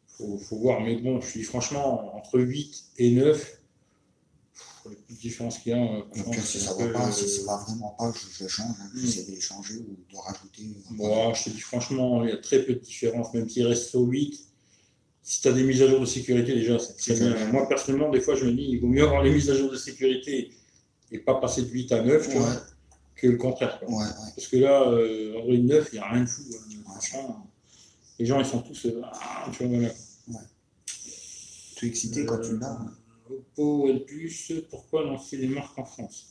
Faut, 0.08 0.38
faut 0.38 0.58
voir, 0.58 0.82
mais 0.82 0.96
bon, 0.96 1.22
je 1.22 1.28
suis 1.28 1.44
franchement 1.44 2.16
entre 2.18 2.40
8 2.40 2.86
et 2.98 3.12
9. 3.12 3.57
Les 4.90 4.96
petites 4.96 5.20
différences 5.22 5.60
qu'il 5.60 5.72
y 5.72 5.76
a. 5.76 5.80
euh, 5.84 6.02
si 6.44 6.60
ça 6.60 6.72
un 6.72 6.88
va 6.88 6.94
pas, 7.00 7.12
si 7.12 7.26
euh, 7.26 7.28
ça 7.28 7.44
va 7.46 7.58
vraiment 7.68 7.96
pas, 7.98 8.12
je, 8.14 8.44
je 8.44 8.48
change. 8.48 8.76
Hein. 8.82 8.90
Mm. 8.94 9.00
J'essaie 9.00 9.32
de 9.32 9.40
changer 9.40 9.76
ou 9.76 9.96
de 10.12 10.18
rajouter. 10.18 10.64
Bon, 10.92 11.34
je 11.34 11.44
te 11.46 11.50
dis 11.50 11.60
franchement, 11.60 12.24
il 12.24 12.30
y 12.30 12.34
a 12.34 12.38
très 12.38 12.64
peu 12.64 12.74
de 12.74 12.80
différence, 12.80 13.34
même 13.34 13.48
s'il 13.50 13.66
reste 13.68 13.94
au 13.96 14.06
8. 14.06 14.40
Si 15.24 15.42
tu 15.42 15.48
as 15.50 15.52
des 15.52 15.64
mises 15.64 15.82
à 15.82 15.88
jour 15.88 16.00
de 16.00 16.06
sécurité, 16.06 16.54
déjà, 16.54 16.78
c'est 16.80 17.14
bien. 17.16 17.34
bien. 17.34 17.52
Moi, 17.52 17.68
personnellement, 17.68 18.10
des 18.10 18.22
fois, 18.22 18.36
je 18.36 18.46
me 18.46 18.52
dis, 18.54 18.64
il 18.70 18.80
vaut 18.80 18.88
mieux 18.88 19.04
avoir 19.04 19.24
les 19.24 19.32
mises 19.32 19.50
à 19.50 19.56
jour 19.56 19.70
de 19.70 19.76
sécurité 19.78 20.52
et 21.12 21.20
pas 21.20 21.36
passer 21.36 21.64
de 21.64 21.70
8 21.70 21.92
à 21.92 22.02
9 22.02 22.24
tu 22.30 22.34
Ouais, 22.36 22.40
vois, 22.44 22.62
que 23.16 23.28
le 23.28 23.38
contraire. 23.38 23.80
quoi. 23.80 23.90
ouais, 23.90 24.06
ouais. 24.06 24.32
Parce 24.36 24.48
que 24.48 24.58
là, 24.58 24.84
euh, 24.90 25.38
Android 25.40 25.58
9, 25.58 25.90
il 25.92 25.96
n'y 25.96 26.00
a 26.00 26.08
rien 26.12 26.22
de 26.24 26.30
fou. 26.30 26.44
hein. 27.16 27.44
Les 28.20 28.26
gens, 28.26 28.40
ils 28.40 28.46
sont 28.46 28.62
tous. 28.62 28.86
euh, 28.86 29.02
ah, 29.04 29.50
tu 29.52 29.66
vois, 29.66 29.78
voilà. 29.78 29.94
Tout 31.76 31.86
excité 31.86 32.26
quand 32.26 32.40
tu 32.40 32.58
l'as. 32.58 32.80
Oppo, 33.32 33.88
OnePlus, 33.88 34.32
pourquoi 34.70 35.04
lancer 35.04 35.38
des 35.38 35.48
marques 35.48 35.78
en 35.78 35.86
France? 35.86 36.28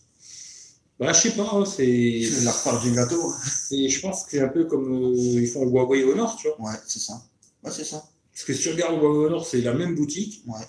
Bah, 0.99 1.12
je 1.12 1.20
sais 1.28 1.32
pas, 1.32 1.49
hein, 1.53 1.64
c'est. 1.66 2.22
La 2.42 2.53
part 2.53 2.80
du 2.82 2.92
gâteau. 2.92 3.20
Je 3.70 4.01
pense 4.01 4.24
que 4.24 4.30
c'est 4.30 4.40
un 4.40 4.49
peu 4.49 4.64
comme 4.64 5.12
euh, 5.12 5.14
ils 5.14 5.47
font 5.49 5.66
Huawei 5.66 6.05
Honor, 6.05 6.36
tu 6.36 6.49
vois. 6.49 6.70
Ouais, 6.70 6.76
c'est 6.86 7.01
ça. 7.01 7.22
Ouais, 7.62 7.70
c'est 7.70 7.84
ça. 7.84 8.03
Parce 8.32 8.44
que 8.44 8.55
si 8.55 8.62
tu 8.62 8.70
regardes 8.70 8.94
Huawei 9.01 9.26
Honor, 9.26 9.47
c'est 9.47 9.61
la 9.61 9.74
même 9.74 9.94
boutique, 9.94 10.42
Ouais. 10.47 10.61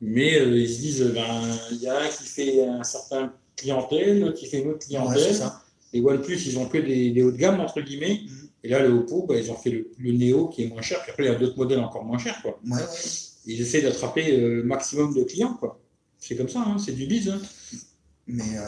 mais 0.00 0.38
euh, 0.40 0.58
ils 0.58 0.68
se 0.72 0.78
disent, 0.80 1.02
euh, 1.02 1.12
ben, 1.12 1.58
il 1.72 1.78
y 1.78 1.88
a 1.88 1.98
un 2.00 2.08
qui 2.08 2.24
fait 2.24 2.64
un 2.64 2.82
certain 2.84 3.34
clientèle, 3.54 4.20
l'autre 4.20 4.38
qui 4.38 4.46
fait 4.46 4.60
une 4.62 4.68
autre 4.70 4.78
Ouais, 4.80 4.86
clientèle. 4.86 5.22
c'est 5.22 5.34
ça. 5.34 5.62
et 5.92 6.00
OnePlus, 6.00 6.40
ils 6.46 6.58
ont 6.58 6.66
que 6.66 6.78
des, 6.78 7.10
des 7.10 7.22
hauts 7.22 7.30
de 7.32 7.36
gamme, 7.36 7.60
entre 7.60 7.80
guillemets. 7.82 8.20
Mhm. 8.26 8.48
Et 8.64 8.68
là, 8.70 8.80
le 8.80 8.94
Oppo, 8.94 9.26
bah, 9.28 9.36
ils 9.38 9.50
ont 9.52 9.56
fait 9.56 9.70
le, 9.70 9.90
le 9.98 10.12
Neo 10.12 10.48
qui 10.48 10.64
est 10.64 10.68
moins 10.68 10.82
cher. 10.82 11.00
Puis 11.02 11.10
après, 11.12 11.24
il 11.24 11.26
y 11.26 11.34
a 11.34 11.38
d'autres 11.38 11.56
modèles 11.58 11.80
encore 11.80 12.04
moins 12.04 12.18
chers, 12.18 12.40
quoi. 12.42 12.58
Ouais, 12.66 12.72
ouais. 12.76 12.82
Et 13.46 13.54
ils 13.54 13.60
essaient 13.60 13.82
d'attraper 13.82 14.32
euh, 14.40 14.56
le 14.56 14.62
maximum 14.64 15.14
de 15.14 15.22
clients, 15.24 15.54
quoi. 15.54 15.80
C'est 16.18 16.36
comme 16.36 16.48
ça, 16.48 16.60
hein, 16.60 16.76
c'est 16.78 16.92
du 16.92 17.06
biz. 17.06 17.28
Hein. 17.28 17.40
Mais 18.26 18.56
euh, 18.58 18.62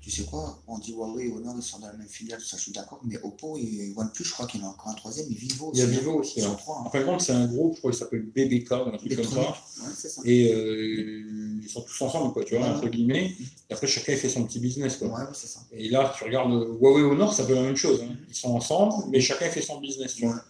tu 0.00 0.10
sais 0.10 0.24
quoi 0.24 0.60
On 0.66 0.78
dit 0.78 0.92
Huawei 0.92 1.26
et 1.28 1.32
Honor, 1.32 1.54
ils 1.56 1.62
sont 1.62 1.78
dans 1.78 1.86
la 1.86 1.92
même 1.92 2.08
filiale, 2.08 2.40
ça 2.40 2.56
je 2.56 2.62
suis 2.62 2.72
d'accord. 2.72 3.00
Mais 3.04 3.16
Oppo 3.22 3.56
et 3.56 3.92
OnePlus, 3.96 4.24
je 4.24 4.32
crois 4.32 4.46
qu'il 4.46 4.60
y 4.60 4.64
en 4.64 4.66
a 4.66 4.70
encore 4.70 4.88
un 4.88 4.94
troisième, 4.94 5.26
et 5.30 5.34
Vivo 5.34 5.70
Il 5.72 5.78
y 5.78 5.82
a 5.82 5.84
aussi. 5.84 5.94
Vivo 5.98 6.12
aussi. 6.14 6.40
Hein. 6.42 6.56
trois. 6.58 6.90
Hein. 6.92 7.18
c'est 7.20 7.32
un 7.32 7.46
groupe, 7.46 7.74
je 7.74 7.78
crois, 7.78 7.92
qui 7.92 7.98
s'appelle 7.98 8.22
BBK 8.34 8.72
un 8.72 8.96
truc 8.96 9.14
comme 9.14 9.24
ça. 9.24 9.38
Ouais, 9.40 9.54
c'est 9.96 10.08
ça. 10.08 10.20
Et 10.24 10.52
euh, 10.52 11.60
ils 11.62 11.68
sont 11.68 11.82
tous 11.82 12.00
ensemble, 12.02 12.32
quoi, 12.32 12.42
tu 12.44 12.56
vois, 12.56 12.66
Ouais. 12.66 12.72
entre 12.74 12.88
guillemets. 12.88 13.36
Et 13.70 13.72
après, 13.74 13.86
chacun 13.86 14.16
fait 14.16 14.28
son 14.28 14.44
petit 14.46 14.58
business, 14.58 14.96
quoi. 14.96 15.08
Ouais, 15.08 15.14
ouais, 15.20 15.34
c'est 15.34 15.46
ça. 15.46 15.60
Et 15.70 15.90
là, 15.90 16.12
tu 16.18 16.24
regardes 16.24 16.50
Huawei 16.80 17.02
au 17.02 17.14
Nord, 17.14 17.32
ça 17.34 17.44
peut 17.44 17.52
être 17.52 17.60
la 17.60 17.66
même 17.66 17.76
chose. 17.76 18.02
hein. 18.02 18.16
Ils 18.28 18.34
sont 18.34 18.50
ensemble, 18.50 18.94
mais 19.12 19.20
chacun 19.20 19.48
fait 19.48 19.62
son 19.62 19.80
business. 19.80 20.14
Tu 20.14 20.26
vois. 20.26 20.42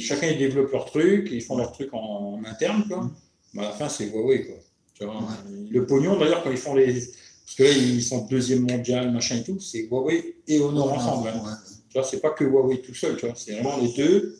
Chacun 0.00 0.28
ils 0.28 0.38
développent 0.38 0.72
leur 0.72 0.84
truc, 0.86 1.28
ils 1.32 1.42
font 1.42 1.56
leur 1.56 1.72
truc 1.72 1.92
en, 1.92 1.98
en 2.40 2.44
interne, 2.44 2.84
quoi. 2.88 3.10
Mais 3.54 3.62
à 3.62 3.66
la 3.66 3.72
fin, 3.72 3.88
c'est 3.88 4.06
Huawei, 4.06 4.44
quoi. 4.46 4.56
Tu 4.94 5.04
vois. 5.04 5.16
Ouais. 5.18 5.68
Le 5.70 5.86
pognon, 5.86 6.18
d'ailleurs, 6.18 6.42
quand 6.42 6.50
ils 6.50 6.56
font 6.56 6.74
les. 6.74 6.92
Parce 6.94 7.56
que 7.56 7.62
là, 7.64 7.70
ils 7.70 8.02
sont 8.02 8.26
deuxième 8.26 8.60
mondial, 8.68 9.10
machin 9.12 9.36
et 9.36 9.42
tout, 9.44 9.60
c'est 9.60 9.82
Huawei 9.90 10.36
et 10.48 10.60
Honor 10.60 10.86
Ouais, 10.88 10.92
ensemble. 10.94 11.28
hein. 11.28 11.42
ouais. 11.44 11.52
Tu 11.90 11.98
vois, 11.98 12.04
c'est 12.06 12.20
pas 12.20 12.30
que 12.30 12.44
Huawei 12.44 12.80
tout 12.80 12.94
seul, 12.94 13.16
tu 13.16 13.26
vois. 13.26 13.34
C'est 13.36 13.52
vraiment 13.52 13.76
les 13.78 13.92
deux, 13.92 14.38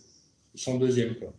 ils 0.54 0.60
sont 0.60 0.76
deuxième, 0.78 1.14
quoi. 1.16 1.32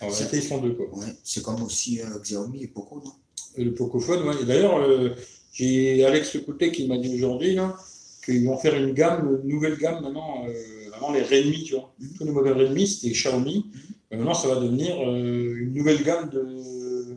En 0.00 0.08
réalité, 0.08 0.38
ils 0.38 0.42
sont 0.42 0.58
deux, 0.58 0.72
quoi. 0.74 0.86
C'est 1.22 1.42
comme 1.42 1.62
aussi 1.62 2.00
euh, 2.00 2.18
Xiaomi 2.20 2.62
et 2.64 2.68
Poco, 2.68 3.02
non? 3.04 3.12
Et 3.56 3.64
Le 3.64 3.74
Pocophone, 3.74 4.26
ouais. 4.26 4.34
Et 4.42 4.44
d'ailleurs, 4.46 4.78
euh, 4.78 5.10
j'ai 5.52 6.02
Alex 6.04 6.34
Lecoutet 6.34 6.72
qui 6.72 6.86
m'a 6.88 6.96
dit 6.96 7.14
aujourd'hui 7.14 7.54
là, 7.54 7.76
qu'ils 8.24 8.46
vont 8.46 8.56
faire 8.58 8.74
une 8.76 8.92
gamme, 8.92 9.40
une 9.42 9.48
nouvelle 9.48 9.76
gamme 9.76 10.02
maintenant. 10.02 10.44
Euh, 10.48 10.52
avant 10.94 11.12
les 11.12 11.22
Redmi, 11.22 11.64
tu 11.64 11.74
vois. 11.74 11.92
Mhm. 11.98 12.08
Tous 12.18 12.24
les 12.24 12.30
modèles 12.32 12.52
Redmi, 12.54 12.86
c'était 12.86 13.12
Xiaomi. 13.12 13.66
Et 14.10 14.16
maintenant, 14.16 14.34
ça 14.34 14.48
va 14.48 14.56
devenir 14.60 14.94
euh, 15.00 15.56
une 15.58 15.72
nouvelle 15.74 16.02
gamme 16.02 16.28
de. 16.30 17.16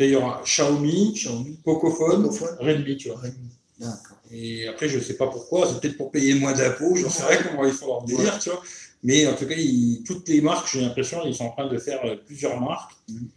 Il 0.00 0.10
y 0.10 0.14
aura 0.14 0.40
Xiaomi, 0.44 1.12
Xiaomi, 1.14 1.58
Pocophone, 1.64 2.22
Pocophone. 2.22 2.56
Redmi, 2.60 2.96
tu 2.96 3.08
vois. 3.08 3.18
Redmi. 3.18 3.48
Et 4.30 4.68
après, 4.68 4.88
je 4.88 4.98
sais 5.00 5.14
pas 5.16 5.26
pourquoi, 5.28 5.66
c'est 5.66 5.80
peut-être 5.80 5.96
pour 5.96 6.10
payer 6.10 6.34
moins 6.34 6.52
d'impôts, 6.52 6.94
j'en 6.96 7.08
sais 7.10 7.24
rien 7.24 7.42
comment 7.42 7.64
ils 7.64 7.72
font 7.72 7.86
leur 7.86 8.02
délire, 8.04 8.38
tu 8.38 8.50
vois. 8.50 8.62
Mais 9.02 9.26
en 9.26 9.34
tout 9.34 9.46
cas, 9.46 9.54
ils- 9.56 10.02
toutes 10.04 10.28
les 10.28 10.40
marques, 10.40 10.68
j'ai 10.72 10.80
l'impression, 10.80 11.24
ils 11.26 11.34
sont 11.34 11.44
en 11.44 11.50
train 11.52 11.68
de 11.68 11.78
faire 11.78 12.00
euh, 12.04 12.16
plusieurs 12.26 12.60
marques 12.60 12.92
Mhm. 13.08 13.28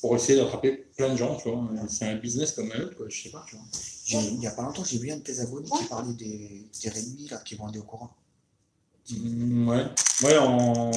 pour 0.00 0.16
essayer 0.16 0.38
d'attraper 0.38 0.84
plein 0.96 1.12
de 1.12 1.16
gens, 1.18 1.36
tu 1.36 1.48
vois. 1.50 1.68
C'est 1.88 2.06
un 2.06 2.16
business 2.16 2.52
comme 2.52 2.70
un 2.72 2.80
autre, 2.82 2.96
quoi, 2.96 3.06
je 3.08 3.22
sais 3.22 3.30
pas, 3.30 3.44
tu 3.48 3.56
vois. 3.56 3.64
J'ai- 4.10 4.28
Il 4.30 4.38
n'y 4.40 4.46
a 4.46 4.50
pas 4.50 4.62
longtemps, 4.62 4.82
j'ai 4.84 4.98
vu 4.98 5.10
un 5.12 5.16
de 5.16 5.20
tes 5.22 5.38
abonnés 5.40 5.68
qui 5.70 5.84
parlait 5.84 6.12
des, 6.14 6.66
des 6.82 6.88
Redmi 6.90 7.28
là, 7.28 7.36
qui 7.44 7.54
vendaient 7.54 7.78
au 7.78 7.84
courant. 7.84 8.10
Mm, 9.10 9.68
ouais, 9.68 9.84
ouais 10.24 10.38
en, 10.38 10.90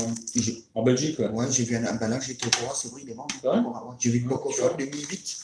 en 0.75 0.83
Belgique, 0.83 1.19
ouais. 1.19 1.29
Ouais, 1.29 1.45
j'ai 1.51 1.63
vu 1.63 1.75
un. 1.75 1.93
Ben 1.95 2.07
là, 2.07 2.19
j'étais 2.19 2.45
au 2.47 2.49
courant, 2.49 2.73
c'est 2.75 2.89
vrai, 2.91 3.01
il 3.03 3.09
est 3.09 3.13
vendu. 3.13 3.35
Ouais. 3.43 3.51
J'ai 3.99 4.09
vu 4.11 4.19
le 4.19 4.25
Ouais, 4.25 4.31
Pocophone 4.31 4.69
tu 4.77 4.85
2008, 4.85 5.37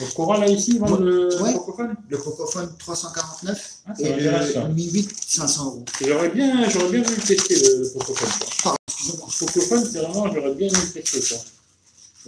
Le 0.00 0.06
Cora, 0.14 0.38
là, 0.38 0.48
ici, 0.48 0.72
ils 0.74 0.78
vendent 0.80 1.00
le 1.00 1.42
Ouais. 1.42 1.52
Pocophone 1.54 1.96
le 2.08 2.18
Pocophone 2.18 2.72
349 2.78 3.78
Ah, 3.86 3.92
et 3.98 4.14
le 4.14 4.68
Mi 4.72 4.90
8 4.90 5.10
500 5.28 5.64
euros. 5.66 5.84
J'aurais 6.00 6.30
bien, 6.30 6.68
j'aurais 6.70 6.88
bien 6.90 7.02
voulu 7.02 7.16
le 7.16 7.22
tester, 7.22 7.54
le. 7.54 7.92
Pardon, 8.62 8.76
excusez-moi. 8.88 9.28
Le 9.28 9.46
Pocophone, 9.46 9.88
c'est 9.92 9.98
vraiment, 9.98 10.32
j'aurais 10.32 10.54
bien 10.54 10.68
le 10.68 10.92
tester, 10.92 11.20
ça. 11.20 11.36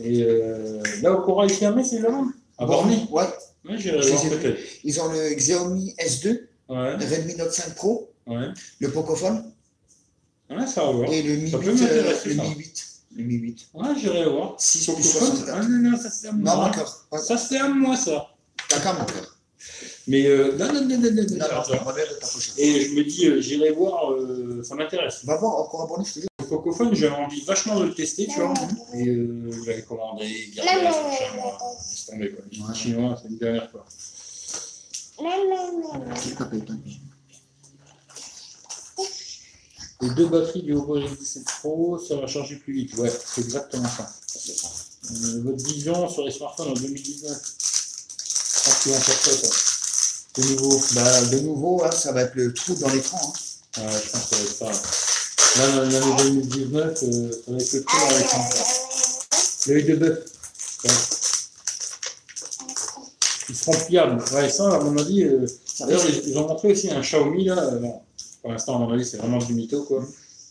Et 0.02 0.22
euh, 0.22 0.82
là, 1.02 1.12
au 1.14 1.22
Cora 1.22 1.46
ici 1.46 1.64
à 1.64 1.70
Metz, 1.72 1.88
c'est 1.90 2.00
là-bas 2.00 2.24
À 2.58 2.66
Borny 2.66 3.06
Ouais. 3.10 3.28
Ouais, 3.68 3.76
voir. 3.76 4.56
Ils 4.84 5.00
ont 5.00 5.08
le 5.12 5.34
Xiaomi 5.34 5.94
S2, 5.98 6.40
Ouais, 6.68 6.96
le 6.96 7.04
Redmi 7.04 7.34
Note 7.36 7.52
5 7.52 7.74
Pro, 7.74 8.10
ouais. 8.26 8.46
le 8.78 8.90
Pocophone 8.90 9.52
ça 10.66 10.82
va 10.90 11.06
et 11.08 11.22
le 11.22 11.36
Mi 11.36 11.50
Ça 11.50 11.58
8. 11.58 11.64
peut 11.64 11.72
m'intéresser, 11.74 12.28
le. 12.30 12.42
Mi 12.42 12.54
8. 12.56 12.86
Le 13.16 13.24
Mi 13.24 13.34
8. 13.34 13.68
Ouais, 13.74 13.88
j'irai 13.98 14.28
voir. 14.28 14.54
6 14.58 14.84
plus 14.86 14.94
Pocophone, 14.94 15.36
64. 15.36 15.58
Ah 15.60 15.68
non, 15.68 15.90
non, 15.90 15.96
ça 15.98 16.10
c'est 16.10 16.28
à 16.28 16.32
moi. 16.32 16.72
Non, 17.12 17.18
Ça 17.18 17.36
c'est 17.36 17.58
à 17.58 17.68
moi, 17.68 17.96
ça. 17.96 18.28
Qu'à 18.68 18.92
mon 18.92 19.04
cœur. 19.04 19.36
Mais 20.08 20.26
euh, 20.26 20.56
non, 20.56 20.72
non, 20.72 20.80
non, 20.82 20.88
non, 20.88 20.98
non, 20.98 21.10
non, 21.12 21.22
Non, 21.22 21.36
non, 21.36 21.44
attends. 21.44 21.84
relève 21.84 22.08
de 22.08 22.14
ta 22.14 22.26
pochette. 22.26 22.58
Et 22.58 22.80
je 22.82 22.94
me 22.94 23.04
dis, 23.04 23.26
euh, 23.26 23.40
j'irai 23.40 23.72
voir, 23.72 24.12
euh, 24.12 24.62
ça 24.64 24.74
m'intéresse. 24.74 25.24
Va 25.24 25.36
voir 25.36 25.56
encore 25.58 25.82
abonné, 25.82 26.04
je 26.08 26.14
te 26.14 26.18
dis. 26.20 26.26
Le 26.26 26.29
Pocophone, 26.50 26.94
j'avais 26.94 27.14
envie 27.14 27.40
vachement 27.42 27.78
de 27.80 27.86
le 27.86 27.94
tester, 27.94 28.26
tu 28.26 28.40
vois. 28.40 28.52
Et 28.94 29.06
euh, 29.08 29.50
je 29.52 29.70
l'avais 29.70 29.82
commandé, 29.82 30.50
gardé, 30.54 30.82
laisse 30.82 32.06
tomber, 32.06 32.32
quoi. 32.34 32.74
Chinois, 32.74 33.18
c'est 33.22 33.28
une 33.28 33.38
dernière, 33.38 33.70
toi 33.70 33.86
Les 40.02 40.10
deux 40.10 40.26
batteries 40.28 40.62
du 40.62 40.74
Oppo 40.74 40.98
G17 40.98 41.44
Pro, 41.60 41.98
ça 41.98 42.16
va 42.16 42.26
charger 42.26 42.56
plus 42.56 42.72
vite. 42.72 42.94
Ouais, 42.96 43.10
c'est 43.10 43.42
exactement 43.42 43.88
ça. 43.88 44.10
Euh, 45.10 45.42
votre 45.44 45.62
vision 45.64 46.08
sur 46.08 46.24
les 46.24 46.30
smartphones 46.30 46.68
en 46.70 46.74
2019. 46.74 47.38
Je 47.38 48.64
pense 48.64 48.82
qu'ils 48.82 48.92
vont 48.92 48.98
faire 49.00 49.14
ça, 49.20 49.32
ça. 49.32 50.40
De 50.40 50.48
nouveau. 50.48 50.80
Bah, 50.94 51.24
de 51.26 51.38
nouveau, 51.40 51.84
hein, 51.84 51.90
ça 51.90 52.12
va 52.12 52.22
être 52.22 52.34
le 52.34 52.52
trou 52.54 52.74
dans 52.74 52.88
l'écran. 52.88 53.20
hein. 53.76 53.82
Ouais, 53.82 54.00
je 54.04 54.10
pense 54.10 54.26
que 54.26 54.36
ça 54.36 54.64
va 54.64 54.70
être 54.70 54.94
ça. 54.94 55.09
Là, 55.56 55.84
l'année 55.84 55.98
2019, 56.18 57.02
euh, 57.02 57.32
ça 57.32 57.50
va 57.52 57.58
être 57.58 57.72
le 57.72 57.82
tour 57.82 58.00
avec 58.10 58.26
un 58.34 58.38
L'œil 59.66 59.84
de 59.84 59.96
bœuf. 59.96 60.24
Ouais. 60.84 60.90
Ils 63.48 63.54
seront 63.56 63.72
pliables. 63.86 64.22
Ouais, 64.32 64.48
ça, 64.48 64.74
à 64.76 64.80
mon 64.80 64.96
avis. 64.96 65.24
euh, 65.24 65.46
D'ailleurs, 65.80 66.02
ils, 66.06 66.28
ils 66.30 66.38
ont 66.38 66.46
montré 66.48 66.72
aussi 66.72 66.90
un 66.90 67.00
Xiaomi, 67.00 67.44
là. 67.46 67.58
euh, 67.58 67.78
bon, 67.78 68.00
pour 68.42 68.52
l'instant, 68.52 68.76
à 68.76 68.78
mon 68.78 68.92
avis, 68.92 69.04
c'est 69.04 69.16
vraiment 69.18 69.38
du 69.38 69.52
mytho, 69.54 69.82
quoi. 69.84 70.04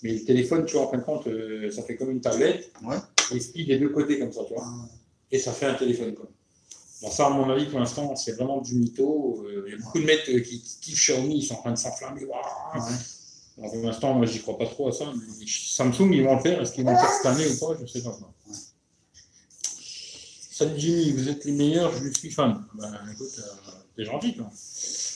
Mais 0.03 0.13
le 0.13 0.23
téléphone, 0.25 0.65
tu 0.65 0.73
vois, 0.75 0.85
en 0.87 0.91
fin 0.91 0.97
de 0.97 1.03
compte, 1.03 1.27
euh, 1.27 1.71
ça 1.71 1.81
fait 1.83 1.95
comme 1.95 2.11
une 2.11 2.21
tablette. 2.21 2.71
Ouais. 2.83 2.97
Et 3.31 3.35
il 3.35 3.41
se 3.41 3.49
plie 3.51 3.65
des 3.65 3.79
deux 3.79 3.89
côtés, 3.89 4.19
comme 4.19 4.31
ça, 4.33 4.41
tu 4.47 4.53
vois. 4.53 4.63
Ah, 4.65 4.85
Et 5.31 5.39
ça 5.39 5.51
fait 5.53 5.65
un 5.67 5.73
téléphone, 5.75 6.13
quoi. 6.13 6.27
Bon, 7.01 7.09
ça, 7.09 7.27
à 7.27 7.29
mon 7.29 7.49
avis, 7.49 7.65
pour 7.67 7.79
l'instant, 7.79 8.13
c'est 8.17 8.33
vraiment 8.33 8.59
du 8.61 8.75
mytho. 8.75 9.45
Il 9.65 9.71
y 9.71 9.75
a 9.75 9.77
beaucoup 9.77 9.99
de 9.99 10.05
mecs 10.05 10.25
qui 10.25 10.61
kiffent 10.81 10.95
Xiaomi, 10.99 11.37
ils 11.37 11.43
sont 11.45 11.55
en 11.55 11.61
train 11.61 11.71
de 11.71 11.77
s'enflammer. 11.77 12.25
Ouais. 12.25 12.31
Pour 13.61 13.75
l'instant, 13.83 14.13
moi, 14.13 14.25
j'y 14.25 14.41
crois 14.41 14.57
pas 14.57 14.65
trop 14.65 14.87
à 14.87 14.91
ça. 14.91 15.11
Mais 15.39 15.45
Samsung, 15.47 16.11
ils 16.13 16.23
vont 16.23 16.35
le 16.35 16.41
faire. 16.41 16.61
Est-ce 16.61 16.71
qu'ils 16.73 16.85
vont 16.85 16.91
le 16.91 16.97
faire 16.97 17.11
cette 17.11 17.25
année 17.25 17.47
ou 17.47 17.57
pas? 17.59 17.77
Je 17.81 17.85
sais 17.87 18.01
pas. 18.01 18.11
quoi. 18.11 18.33
Ouais. 18.47 18.55
Salut 20.51 20.77
Jimmy, 20.79 21.11
vous 21.11 21.29
êtes 21.29 21.45
les 21.45 21.51
meilleurs, 21.53 21.91
je 21.93 22.09
suis 22.19 22.31
fan. 22.31 22.65
Ben, 22.75 22.91
écoute, 23.13 23.27
euh, 23.39 23.71
t'es 23.95 24.03
gentil, 24.05 24.35
toi. 24.35 24.47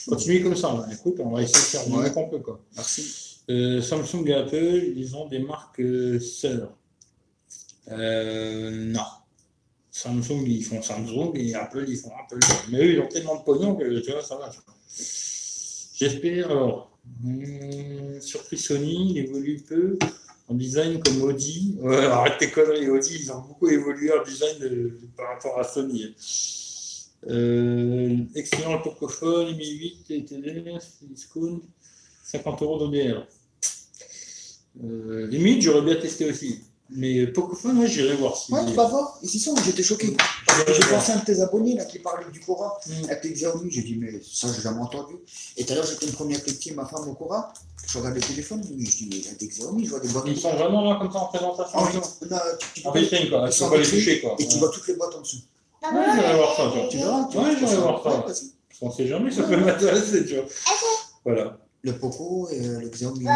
Continuez 0.08 0.42
comme 0.42 0.56
ça. 0.56 0.72
Ben, 0.74 0.90
écoute, 0.94 1.16
on 1.20 1.30
va 1.30 1.42
essayer 1.42 1.58
de 1.58 1.64
faire 1.64 1.86
du 1.86 1.92
Ouais. 1.92 2.04
mieux 2.04 2.10
qu'on 2.10 2.28
peut, 2.28 2.38
quoi. 2.38 2.60
Merci. 2.76 3.40
Euh, 3.50 3.82
Samsung 3.82 4.24
et 4.26 4.34
Apple, 4.34 4.82
ils 4.96 5.14
ont 5.16 5.28
des 5.28 5.38
marques 5.40 5.80
euh, 5.80 6.18
sœurs. 6.18 6.72
Euh, 7.90 8.86
non. 8.86 9.00
Samsung, 9.90 10.44
ils 10.46 10.64
font 10.64 10.80
Samsung 10.82 11.32
et 11.34 11.54
Apple, 11.54 11.84
ils 11.88 11.96
font 11.98 12.10
Apple. 12.22 12.38
Mais 12.70 12.78
eux, 12.78 12.92
ils 12.94 13.00
ont 13.00 13.06
tellement 13.08 13.36
de 13.36 13.42
pognon 13.44 13.76
que 13.76 14.00
tu 14.00 14.10
vois, 14.12 14.22
ça 14.22 14.36
va. 14.36 14.50
J'espère. 15.94 16.50
Alors, 16.50 16.93
hum, 17.24 18.20
surprise 18.20 18.64
Sony, 18.64 19.12
il 19.12 19.18
évolue 19.18 19.60
peu 19.66 19.98
en 20.48 20.54
design 20.54 21.02
comme 21.02 21.22
Audi. 21.22 21.78
Arrête 21.84 22.38
tes 22.38 22.50
conneries, 22.50 22.90
Audi, 22.90 23.18
ils 23.20 23.32
ont 23.32 23.40
beaucoup 23.40 23.68
évolué 23.68 24.12
en 24.12 24.22
design 24.22 24.62
euh, 24.62 24.98
par 25.16 25.28
rapport 25.28 25.58
à 25.58 25.64
Sony. 25.64 26.14
Euh, 27.26 28.18
excellent 28.34 28.80
Pocophone, 28.82 29.56
Mi 29.56 29.70
8, 29.70 30.04
TTD, 30.06 30.78
Discount, 31.02 31.60
50 32.24 32.62
euros 32.62 32.78
d'ODR. 32.78 33.26
Euh, 34.82 35.28
8, 35.30 35.62
j'aurais 35.62 35.82
bien 35.82 35.96
testé 35.96 36.28
aussi. 36.28 36.60
Mais 36.90 37.26
Pocophone, 37.28 37.78
ouais, 37.78 37.86
j'irai 37.88 38.14
voir 38.16 38.36
si. 38.36 38.52
Ouais, 38.52 38.64
tu 38.66 38.72
vas 38.74 38.86
voir. 38.86 39.18
Ici, 39.22 39.40
sont, 39.40 39.54
j'étais 39.64 39.82
choqué. 39.82 40.14
J'ai 40.68 40.86
pensé 40.90 41.12
à 41.12 41.14
un 41.16 41.18
de 41.20 41.24
tes 41.24 41.40
abonnés 41.40 41.74
là, 41.74 41.84
qui 41.86 41.98
parlait 41.98 42.26
du 42.30 42.40
Cora 42.40 42.78
Mm. 42.86 43.10
avec 43.10 43.32
Xiaomi. 43.32 43.70
J'ai 43.70 43.82
dit, 43.82 43.96
mais 43.98 44.20
ça, 44.22 44.48
j'ai 44.54 44.60
jamais 44.62 44.80
entendu. 44.82 45.14
Et 45.56 45.64
tout 45.64 45.72
à 45.72 45.76
l'heure, 45.76 45.86
j'étais 45.86 46.06
une 46.06 46.12
première 46.12 46.40
avec 46.40 46.76
ma 46.76 46.84
femme 46.84 47.08
au 47.08 47.14
Cora. 47.14 47.52
Je 47.86 47.98
regarde 47.98 48.14
le 48.14 48.20
téléphone. 48.20 48.62
Oui, 48.70 48.84
je 48.86 48.96
dis, 48.98 49.08
mais 49.10 49.16
il 49.16 49.24
y 49.26 49.28
a 49.30 49.34
des 49.34 49.48
Xiaomi, 49.48 49.84
je 49.86 49.90
vois 49.90 50.00
des 50.00 50.08
boîtes. 50.08 50.24
Ils 50.26 50.38
sont 50.38 50.52
vraiment 50.54 50.92
là 50.92 50.98
comme 51.00 51.10
ça 51.12 51.18
en 51.20 51.26
présentation. 51.26 51.78
Ah 51.78 51.84
oui, 51.90 51.96
non, 51.96 52.02
tu, 52.74 52.80
tu 52.82 52.86
En 52.86 52.92
vitrine, 52.92 53.30
quoi. 53.30 53.44
Ils 53.46 53.50
Tu 53.50 53.58
sont 53.58 53.64
peux 53.70 53.76
pas 53.76 53.82
les 53.82 53.88
toucher, 53.88 54.20
quoi. 54.20 54.36
Et 54.38 54.46
tu 54.46 54.58
vois 54.58 54.68
toutes 54.70 54.86
les 54.88 54.94
boîtes 54.94 55.14
en 55.14 55.20
dessous. 55.22 55.38
Ouais, 55.82 55.90
j'irai 56.14 56.34
voir 56.36 56.56
ça. 56.56 56.72
Tu 56.90 56.96
verras. 56.98 57.28
tu 57.30 57.38
Ouais, 57.38 57.56
j'irai 57.58 57.76
voir 57.76 58.02
ça. 58.02 58.10
Ouais, 58.10 58.26
vas-y. 58.26 58.50
On 58.82 58.90
sait 58.90 59.06
jamais, 59.06 59.30
ça 59.30 59.42
peut 59.44 59.56
m'intéresser, 59.56 60.26
tu 60.26 60.34
vois. 60.34 60.44
Voilà. 61.24 61.58
Le 61.82 61.92
Poco 61.98 62.48
et 62.50 62.66
euh, 62.66 62.80
le 62.80 62.88
Xiaomi 62.88 63.20
Mi 63.20 63.24
8. 63.26 63.30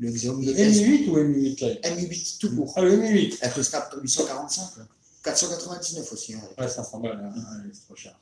Le 0.00 0.10
Xiaomi 0.10 0.46
Mi 0.46 0.52
S. 0.60 0.78
8 0.80 1.08
ou 1.08 1.16
Mi 1.16 1.50
8 1.50 1.60
Lite 1.60 1.96
Mi 1.96 2.06
8 2.06 2.36
tout 2.40 2.56
court. 2.56 2.72
Ah, 2.76 2.80
le 2.82 2.96
Mi 2.96 3.08
8. 3.08 3.38
Avec 3.42 3.56
le 3.58 3.62
Snap 3.62 3.94
845. 4.02 4.76
là. 4.78 4.84
499 5.22 6.12
aussi. 6.12 6.34
hein. 6.34 6.40
Ouais, 6.58 6.68
500 6.68 7.00
balles, 7.00 7.20
hein. 7.22 7.38
Ouais, 7.38 7.70
c'est 7.74 7.84
trop 7.84 7.94
cher. 7.96 8.18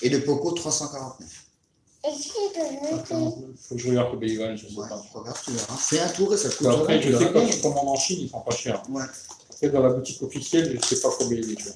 Et 0.00 0.08
le 0.08 0.24
Poco 0.24 0.52
349. 0.52 1.28
Attends, 2.04 3.38
Faut 3.60 3.74
que 3.76 3.80
je 3.80 3.88
regarde 3.90 4.12
le 4.14 4.18
Bayonne, 4.18 4.56
je 4.56 4.66
sais 4.66 4.74
Ouais, 4.74 4.88
pas. 4.88 5.04
regarde, 5.14 5.36
tu 5.44 5.52
verras. 5.52 5.76
Fais 5.76 6.00
un 6.00 6.08
tour 6.08 6.34
et 6.34 6.36
ça 6.38 6.48
te 6.48 6.56
coûte 6.56 6.66
Après, 6.66 7.00
je 7.00 7.08
tu 7.10 7.16
sais 7.16 7.30
bien. 7.30 7.46
tu 7.46 7.60
commandes 7.60 7.88
en 7.88 7.96
Chine, 7.96 8.18
ils 8.22 8.28
sont 8.30 8.40
pas 8.40 8.50
chers. 8.56 8.82
Ouais. 8.90 9.04
Après, 9.50 9.68
dans 9.68 9.82
la 9.82 9.90
boutique 9.92 10.20
officielle, 10.22 10.80
je 10.82 10.86
sais 10.86 11.00
pas 11.00 11.10
combien 11.18 11.38
il 11.38 11.52
est, 11.52 11.54
tu 11.54 11.64
vois. 11.64 11.74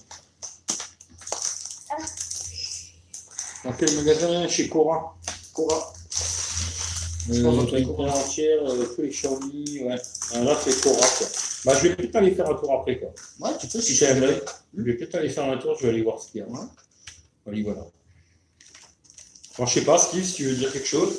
Dans 3.64 3.72
quel 3.74 3.94
magasin? 3.96 4.48
Chez 4.48 4.68
Cora. 4.68 5.16
Cora. 5.52 5.92
Euh, 7.30 7.42
pense 7.42 7.56
dans 7.56 7.76
une 7.76 7.86
Cora. 7.86 8.08
entière, 8.10 8.58
euh, 8.64 8.84
tous 8.94 9.02
les 9.02 9.08
Xiaomi, 9.08 9.80
ouais. 9.82 9.96
Là, 10.44 10.58
c'est 10.64 10.80
Cora, 10.80 10.96
quoi. 11.18 11.26
Bah, 11.64 11.72
je 11.82 11.88
vais 11.88 11.96
peut-être 11.96 12.16
aller 12.16 12.34
faire 12.34 12.48
un 12.50 12.54
tour 12.54 12.72
après, 12.72 12.98
quoi. 12.98 13.10
Ouais, 13.40 13.56
tu 13.58 13.66
peux 13.66 13.80
Si 13.80 13.94
si 13.96 13.98
tu 14.06 14.12
veux. 14.12 14.42
je 14.76 14.82
vais 14.82 14.94
peut-être 14.94 15.14
aller 15.16 15.30
faire 15.30 15.44
un 15.50 15.56
tour, 15.56 15.74
je 15.78 15.82
vais 15.84 15.88
aller 15.90 16.02
voir 16.02 16.20
ce 16.20 16.30
qu'il 16.30 16.40
y 16.40 16.44
a. 16.44 16.46
Ouais. 16.46 16.58
Voilà, 17.44 17.62
voilà. 17.62 17.80
Alors, 19.58 19.68
je 19.68 19.74
sais 19.74 19.84
pas, 19.84 19.98
Steve, 19.98 20.24
si 20.24 20.34
tu 20.34 20.44
veux 20.48 20.54
dire 20.56 20.72
quelque 20.72 20.86
chose. 20.86 21.14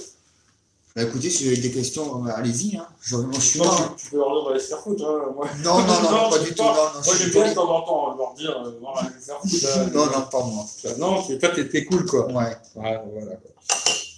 Bah 0.96 1.04
écoutez, 1.04 1.30
si 1.30 1.44
vous 1.44 1.52
avez 1.52 1.62
des 1.62 1.72
questions, 1.72 2.26
euh, 2.26 2.30
allez-y. 2.36 2.76
Hein. 2.76 2.88
Je, 3.02 3.18
moi, 3.18 3.30
je 3.36 3.40
suis 3.40 3.60
Non, 3.60 3.66
là. 3.66 3.72
hein. 3.82 3.94
tu, 3.98 4.06
tu 4.06 4.12
peux 4.12 4.18
leur 4.18 4.32
dire 4.42 4.48
d'aller 4.50 4.60
se 4.60 4.68
faire 4.70 4.80
foutre. 4.80 5.06
Hein. 5.06 5.32
Moi, 5.36 5.48
Non, 5.64 5.78
non, 5.80 5.86
non, 6.02 6.12
Non, 6.12 6.30
pas 6.32 6.40
je 6.40 6.44
du 6.46 6.50
tout. 6.56 6.64
pas. 6.64 6.74
Non, 6.74 6.74
non, 6.74 7.06
moi 7.06 7.14
je 7.16 7.24
j'ai 7.24 7.30
bien 7.30 7.50
de 7.50 7.54
temps 7.54 7.70
en 7.70 7.82
temps 7.82 8.16
leur 8.18 8.34
dire, 8.34 8.64
euh, 8.66 8.72
voilà, 8.82 9.02
je 9.10 9.14
vais 9.14 9.22
faire 9.26 9.40
foutre. 9.40 9.78
hein. 9.78 9.90
Non, 9.94 10.06
non, 10.08 10.26
pas 10.32 10.44
moi. 10.44 10.66
Non, 10.98 11.22
toi, 11.22 11.50
t'es 11.72 11.86
cool, 11.86 12.06
quoi. 12.06 12.26
Ouais. 12.28 12.34
Ouais, 12.76 13.00
voilà, 13.14 13.36
quoi. 13.36 13.52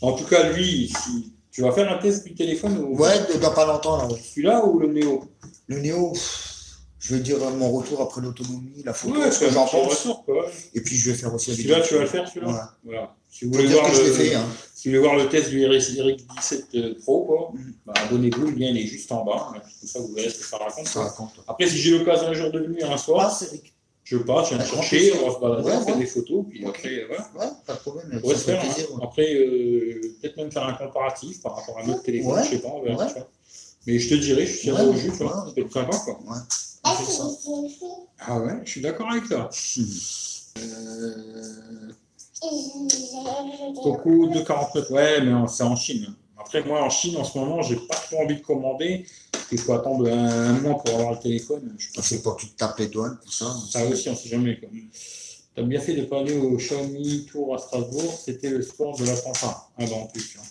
En 0.01 0.13
tout 0.13 0.23
cas, 0.25 0.49
lui, 0.51 0.87
si- 1.03 1.33
tu 1.51 1.61
vas 1.61 1.71
faire 1.71 1.91
un 1.91 1.97
test 1.97 2.25
du 2.25 2.33
téléphone 2.33 2.77
ou 2.79 2.97
Ouais, 2.97 3.17
de- 3.33 3.39
dans 3.39 3.51
pas 3.53 3.65
longtemps, 3.65 3.97
là, 3.97 4.05
ouais. 4.07 4.19
celui-là 4.19 4.65
ou 4.65 4.79
le 4.79 4.87
Néo 4.93 5.23
Le 5.67 5.79
Néo, 5.79 6.13
je 6.99 7.15
vais 7.15 7.21
dire 7.21 7.37
euh, 7.43 7.49
mon 7.51 7.71
retour 7.71 8.01
après 8.01 8.21
l'autonomie, 8.21 8.81
la 8.83 8.93
photo, 8.93 9.19
Ouais, 9.19 9.31
ce 9.31 9.39
que 9.45 9.49
j'en 9.51 9.65
pense. 9.65 9.93
retour, 9.99 10.25
quoi. 10.25 10.45
Et 10.73 10.81
puis 10.81 10.95
je 10.95 11.11
vais 11.11 11.17
faire 11.17 11.33
aussi 11.33 11.51
avec 11.51 11.61
Celui-là, 11.61 11.81
tu 11.81 11.93
vas 11.95 12.01
le 12.01 12.07
faire, 12.07 12.27
celui-là? 12.27 12.47
Ouais. 12.51 12.59
Voilà. 12.85 13.15
Si 13.31 13.45
vous 13.45 13.51
Faut 13.53 13.57
voulez 13.59 13.69
dire 13.69 13.79
voir 13.79 13.91
que 13.91 13.95
je 13.97 14.01
l'ai 14.01 14.07
le, 14.07 14.13
fait, 14.13 14.35
hein. 14.35 14.45
si 14.73 14.87
vous 14.89 14.95
voulez 14.95 15.07
voir 15.07 15.15
le 15.23 15.29
test 15.29 15.49
du 15.49 15.61
Eric 15.61 16.25
17 16.35 16.99
Pro, 17.01 17.25
quoi, 17.25 17.51
Mhm. 17.53 17.73
bah, 17.85 17.93
abonnez-vous, 18.03 18.45
le 18.47 18.51
lien 18.55 18.67
il 18.69 18.77
est 18.79 18.87
juste 18.87 19.11
en 19.11 19.23
bas. 19.23 19.51
Comme 19.53 19.61
ça, 19.89 19.99
vous 19.99 20.13
verrez 20.13 20.29
ce 20.29 20.39
que 20.39 20.45
ça 20.45 20.57
raconte. 20.57 20.87
Ça 20.87 21.01
raconte. 21.03 21.31
Après, 21.47 21.67
si 21.67 21.77
j'ai 21.77 21.97
l'occasion 21.97 22.27
un 22.27 22.33
jour 22.33 22.51
de 22.51 22.59
venir 22.59 22.91
un 22.91 22.97
soir, 22.97 23.29
Ah. 23.39 23.45
Je 24.09 24.17
passe, 24.17 24.49
je 24.49 24.55
viens 24.55 24.63
de 24.65 24.69
grand 24.71 24.81
chercher, 24.81 25.13
on 25.23 25.27
va 25.29 25.35
se 25.35 25.39
balader, 25.39 25.63
Ouais, 25.69 25.75
on 25.77 25.81
fait 25.85 25.91
ouais. 25.93 25.97
des 25.99 26.05
photos, 26.05 26.45
puis 26.49 26.65
après, 26.65 27.05
voilà. 27.07 27.29
Ouais, 27.39 27.51
pas 27.65 27.73
de 27.73 27.79
problème. 27.79 28.05
On 28.11 28.15
Ça 28.15 28.19
pourrait 28.21 28.35
se 28.35 28.39
faire. 28.43 28.59
plaisir. 28.61 28.87
hein. 28.91 28.95
ouais. 28.97 29.03
Après, 29.03 29.33
euh, 29.35 30.01
peut-être 30.21 30.37
même 30.37 30.51
faire 30.51 30.65
un 30.65 30.73
comparatif 30.73 31.41
par 31.41 31.55
rapport 31.57 31.77
à 31.77 31.83
notre 31.85 32.03
téléphone, 32.03 32.33
Ouais. 32.33 32.43
je 32.43 32.49
sais 32.49 32.59
pas, 32.59 32.69
on 32.69 32.81
verra. 32.81 33.03
Ouais. 33.05 33.07
tu 33.13 33.19
vois. 33.19 33.29
Mais 33.87 33.99
je 33.99 34.09
te 34.09 34.15
dirai, 34.15 34.45
je 34.45 34.55
suis 34.57 34.71
au 34.71 34.93
jus, 34.93 35.11
tu 35.11 35.23
vois. 35.23 35.45
Ça 35.47 35.51
peut 35.55 35.61
être 35.61 35.71
sympa, 35.73 35.97
quoi. 36.03 36.19
Ouais. 36.27 36.39
Ça. 37.05 37.23
Ah 38.19 38.39
ouais, 38.39 38.53
je 38.65 38.69
suis 38.71 38.81
d'accord 38.81 39.09
avec 39.11 39.27
toi. 39.27 39.49
Euh, 40.57 41.91
Coco 43.83 44.27
2,49. 44.27 44.91
Ouais, 44.91 45.21
mais 45.21 45.47
c'est 45.47 45.63
en 45.63 45.75
Chine. 45.75 46.13
Après, 46.37 46.63
moi, 46.63 46.81
en 46.81 46.89
Chine, 46.89 47.17
en 47.17 47.23
ce 47.23 47.37
moment, 47.37 47.61
j'ai 47.61 47.75
pas 47.75 47.95
trop 47.95 48.21
envie 48.23 48.35
de 48.37 48.41
commander. 48.41 49.05
Qu'il 49.49 49.57
faut 49.57 49.73
attendre 49.73 50.07
un, 50.07 50.55
un 50.55 50.59
mois 50.59 50.75
pour 50.83 50.93
avoir 50.95 51.13
le 51.13 51.19
téléphone. 51.19 51.75
Je 51.77 51.87
pense 51.93 52.05
C'est 52.05 52.21
pour 52.21 52.35
que 52.35 52.41
tu 52.41 52.49
te 52.49 52.55
tapes 52.57 52.77
les 52.79 52.87
douanes, 52.87 53.17
tout 53.25 53.31
ça. 53.31 53.51
ça 53.71 53.85
aussi, 53.85 54.07
on 54.09 54.15
sait 54.15 54.29
jamais. 54.29 54.59
quoi. 54.59 54.69
T'as 55.55 55.63
bien 55.63 55.79
fait 55.81 55.95
de 55.95 56.03
pas 56.05 56.19
aller 56.19 56.37
au 56.37 56.55
Xiaomi 56.55 57.25
Tour 57.25 57.55
à 57.55 57.57
Strasbourg. 57.57 58.21
C'était 58.23 58.49
le 58.51 58.61
sport 58.61 58.97
de 58.97 59.05
la 59.05 59.15
bah, 59.15 59.71
en 59.93 60.05
plus. 60.05 60.29
tu 60.29 60.37
vois. 60.37 60.45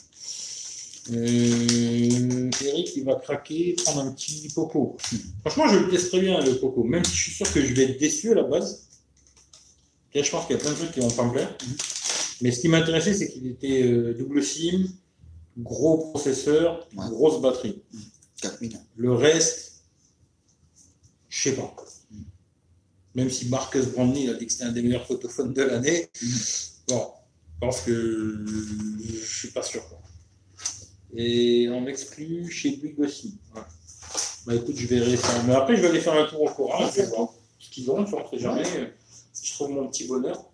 Euh, 1.10 2.50
Eric, 2.64 2.90
il 2.96 3.04
va 3.04 3.14
craquer, 3.14 3.74
prendre 3.84 4.00
un 4.00 4.12
petit 4.12 4.48
Poco. 4.54 4.96
Franchement, 5.40 5.68
je 5.72 5.78
le 5.78 5.88
teste 5.88 6.08
très 6.10 6.20
bien, 6.20 6.40
le 6.44 6.58
Poco. 6.58 6.82
Même 6.84 7.04
si 7.04 7.14
je 7.14 7.22
suis 7.22 7.32
sûr 7.32 7.50
que 7.52 7.62
je 7.64 7.72
vais 7.72 7.84
être 7.84 8.00
déçu 8.00 8.32
à 8.32 8.34
la 8.34 8.42
base. 8.42 8.82
Là, 10.14 10.22
je 10.22 10.30
pense 10.30 10.46
qu'il 10.46 10.56
y 10.56 10.58
a 10.58 10.62
plein 10.62 10.72
de 10.72 10.76
trucs 10.76 10.92
qui 10.92 11.00
vont 11.00 11.10
pas 11.10 11.24
me 11.24 11.32
plaire. 11.32 11.56
Mais 12.40 12.50
ce 12.50 12.60
qui 12.60 12.68
m'intéressait, 12.68 13.14
c'est 13.14 13.28
qu'il 13.30 13.46
était 13.46 13.82
euh, 13.82 14.14
double 14.18 14.42
SIM, 14.42 14.86
gros 15.56 15.98
processeur, 16.10 16.86
Ouais. 16.96 17.04
grosse 17.10 17.40
batterie. 17.40 17.82
4000. 18.40 18.78
Le 18.96 19.12
reste, 19.14 19.82
je 21.28 21.42
sais 21.42 21.56
pas. 21.56 21.74
même 23.14 23.30
si 23.30 23.48
Marcus 23.48 23.86
Brandley 23.86 24.28
a 24.28 24.34
dit 24.34 24.46
que 24.46 24.52
c'était 24.52 24.64
un 24.64 24.72
des 24.72 24.82
meilleurs 24.82 25.06
photophones 25.06 25.52
de 25.52 25.62
l'année. 25.62 26.10
Bon, 26.88 27.12
je 27.54 27.58
pense 27.60 27.80
que 27.82 28.44
je 29.02 29.24
suis 29.38 29.48
pas 29.50 29.62
sûr. 29.62 29.86
quoi. 29.88 30.00
Et 31.14 31.68
on 31.70 31.80
m'exclut 31.80 32.50
chez 32.50 32.76
Bouygues 32.76 33.00
aussi. 33.00 33.38
Ouais. 33.54 33.62
Bah 34.46 34.54
écoute, 34.54 34.76
je 34.76 34.86
verrai 34.86 35.16
ça. 35.16 35.42
Mais 35.46 35.54
après, 35.54 35.76
je 35.76 35.82
vais 35.82 35.88
aller 35.88 36.00
faire 36.00 36.14
un 36.14 36.26
tour 36.26 36.42
au 36.42 36.48
courant. 36.50 36.86
Je 36.90 37.00
vais 37.02 37.06
voir 37.06 37.28
ce 37.58 37.70
qu'ils 37.70 37.90
ont, 37.90 38.04
je 38.06 38.14
ne 38.14 38.40
jamais. 38.40 38.62
euh, 38.76 38.86
Si 39.32 39.46
je 39.48 39.52
trouve 39.54 39.70
mon 39.70 39.88
petit 39.88 40.06
bonheur. 40.06 40.44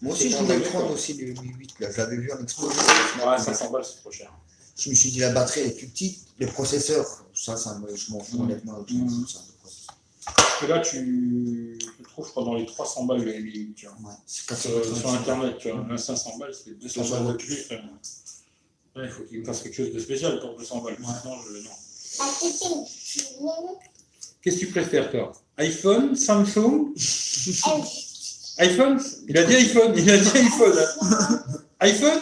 Moi 0.00 0.12
aussi, 0.14 0.30
je 0.30 0.36
voulais 0.36 0.56
le 0.56 0.62
prendre 0.62 0.90
aussi, 0.92 1.14
Mi 1.14 1.24
8. 1.24 1.80
Là. 1.80 1.90
Je 1.92 1.96
l'avais 1.98 2.16
vu 2.16 2.32
en 2.32 2.42
expo. 2.42 2.66
Ouais, 2.68 3.38
500 3.38 3.70
balles, 3.70 3.84
c'est 3.84 4.00
trop 4.00 4.10
cher. 4.10 4.32
Je 4.84 4.90
me 4.90 4.94
suis 4.94 5.10
dit, 5.12 5.20
la 5.20 5.30
batterie 5.30 5.60
elle 5.60 5.68
est 5.68 5.74
plus 5.78 5.86
petite. 5.88 6.18
Les 6.40 6.46
processeurs, 6.46 7.06
ça, 7.34 7.56
ça 7.56 7.78
me, 7.78 7.94
je 7.94 8.10
m'en 8.12 8.20
fous 8.20 8.38
Mhm. 8.38 8.42
honnêtement. 8.44 8.72
processeur. 8.82 9.42
Parce 10.24 10.60
que 10.60 10.66
là, 10.66 10.80
tu, 10.80 11.78
tu 11.80 12.02
trouves, 12.04 12.26
je 12.26 12.30
crois, 12.30 12.44
dans 12.44 12.54
les 12.54 12.66
300 12.66 13.04
balles 13.04 13.22
le 13.22 13.32
Mi8, 13.32 13.74
tu 13.74 13.86
vois. 13.86 14.10
Ouais, 14.10 14.16
c'est 14.26 14.42
Sur, 14.54 14.70
490. 14.72 15.00
sur 15.00 15.10
Internet, 15.14 15.58
tu 15.58 15.70
vois. 15.70 15.86
Un 15.90 15.96
500 15.96 16.38
balles, 16.38 16.54
c'est 16.54 16.78
200 16.78 17.08
balles 17.10 17.26
de 17.28 17.32
plus. 17.34 17.66
euh. 17.72 17.76
Ouais, 18.96 19.04
il 19.06 19.10
faut 19.10 19.22
qu'il 19.24 19.40
me 19.40 19.44
fasse 19.44 19.60
quelque 19.62 19.74
chose 19.76 19.92
de 19.92 19.98
spécial 20.00 20.38
pour 20.40 20.56
200 20.56 20.80
balles. 20.82 20.96
Sinon, 20.96 21.36
je, 21.48 21.58
non. 21.58 21.70
Qu'est-ce 24.42 24.56
que 24.56 24.60
tu 24.60 24.66
préfères, 24.72 25.10
toi? 25.10 25.32
iPhone, 25.58 26.16
Samsung? 26.16 26.92
iPhone? 28.58 29.00
Il 29.28 29.38
a 29.38 29.44
dit 29.44 29.54
iPhone, 29.54 29.92
il 29.96 30.10
a 30.10 30.18
dit 30.18 30.28
iPhone. 30.38 30.78
hein. 31.02 31.44
iPhone? 31.80 32.20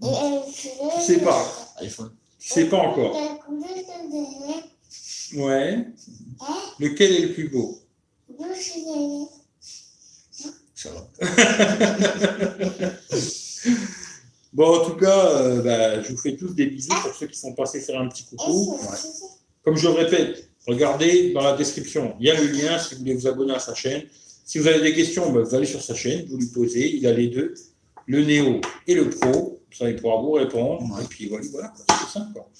Tu 0.00 1.02
sais 1.02 1.20
pas. 1.20 1.46
sais 2.38 2.66
pas 2.66 2.78
encore. 2.78 3.16
Ouais. 5.34 5.86
Lequel 6.78 7.12
est 7.12 7.20
le 7.26 7.32
plus 7.34 7.48
beau? 7.48 7.78
Ça 10.74 10.90
va. 10.90 11.10
Bon, 14.52 14.80
en 14.80 14.84
tout 14.84 14.96
cas, 14.96 15.28
euh, 15.36 15.62
bah, 15.62 16.02
je 16.02 16.10
vous 16.10 16.18
fais 16.18 16.34
tous 16.34 16.54
des 16.54 16.66
bisous 16.66 16.94
pour 17.02 17.14
ceux 17.14 17.26
qui 17.28 17.38
sont 17.38 17.54
passés 17.54 17.80
faire 17.80 18.00
un 18.00 18.08
petit 18.08 18.24
coucou. 18.24 18.80
Comme 19.62 19.76
je 19.76 19.86
le 19.86 19.94
répète, 19.94 20.50
regardez 20.66 21.32
dans 21.32 21.42
la 21.42 21.56
description, 21.56 22.16
il 22.18 22.26
y 22.26 22.30
a 22.30 22.40
le 22.40 22.48
lien 22.48 22.78
si 22.78 22.94
vous 22.94 23.00
voulez 23.00 23.14
vous 23.14 23.28
abonner 23.28 23.54
à 23.54 23.60
sa 23.60 23.74
chaîne. 23.74 24.02
Si 24.44 24.58
vous 24.58 24.66
avez 24.66 24.80
des 24.80 24.92
questions, 24.92 25.30
bah, 25.30 25.42
vous 25.42 25.54
allez 25.54 25.66
sur 25.66 25.80
sa 25.80 25.94
chaîne, 25.94 26.26
vous 26.26 26.36
lui 26.36 26.48
posez, 26.48 26.96
il 26.96 27.06
a 27.06 27.12
les 27.12 27.28
deux, 27.28 27.54
le 28.06 28.24
Néo 28.24 28.60
et 28.88 28.94
le 28.94 29.08
Pro, 29.08 29.59
ça 29.76 29.88
il 29.90 29.96
pourra 29.96 30.20
vous 30.20 30.32
répondre. 30.32 30.82
Ouais. 30.82 31.02
Et 31.02 31.06
puis 31.06 31.28
voilà, 31.28 31.46
voilà 31.52 31.72
c'est 31.76 31.86
tout 31.86 32.10
simple. 32.12 32.32
Quoi. 32.32 32.50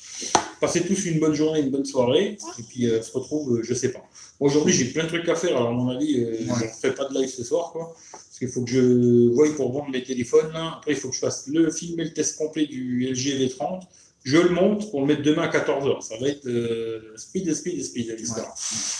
Passez 0.60 0.82
tous 0.86 1.04
une 1.06 1.18
bonne 1.20 1.34
journée, 1.34 1.60
une 1.60 1.70
bonne 1.70 1.84
soirée, 1.84 2.36
et 2.58 2.62
puis 2.62 2.86
euh, 2.86 2.98
on 3.00 3.02
se 3.02 3.12
retrouve, 3.12 3.56
euh, 3.58 3.62
je 3.62 3.74
sais 3.74 3.90
pas. 3.92 4.02
Aujourd'hui 4.38 4.72
j'ai 4.72 4.86
plein 4.86 5.04
de 5.04 5.08
trucs 5.08 5.28
à 5.28 5.34
faire, 5.34 5.56
alors 5.56 5.68
à 5.68 5.72
mon 5.72 5.88
avis, 5.88 6.20
euh, 6.22 6.30
Ouais. 6.30 6.38
je 6.60 6.64
ne 6.64 6.68
ferai 6.70 6.94
pas 6.94 7.04
de 7.06 7.14
live 7.18 7.28
ce 7.28 7.44
soir, 7.44 7.70
quoi. 7.72 7.94
Parce 8.12 8.38
qu'il 8.38 8.48
faut 8.48 8.62
que 8.62 8.70
je 8.70 9.28
voie 9.34 9.46
pour 9.54 9.72
vendre 9.72 9.90
mes 9.90 10.02
téléphones. 10.02 10.52
Là. 10.52 10.74
Après, 10.78 10.92
il 10.92 10.96
faut 10.96 11.08
que 11.08 11.14
je 11.14 11.20
fasse 11.20 11.46
le 11.48 11.70
film 11.70 12.00
et 12.00 12.04
le 12.04 12.12
test 12.12 12.38
complet 12.38 12.66
du 12.66 13.06
LG 13.10 13.38
V30. 13.48 13.82
Je 14.22 14.36
le 14.36 14.50
monte 14.50 14.90
pour 14.90 15.00
le 15.00 15.06
mettre 15.06 15.22
demain 15.22 15.42
à 15.42 15.48
14h. 15.48 16.02
Ça 16.02 16.14
va 16.18 16.28
être 16.28 16.46
euh, 16.46 17.00
speed, 17.16 17.52
speed, 17.54 17.82
speed, 17.82 18.14
l'histoire. 18.18 18.54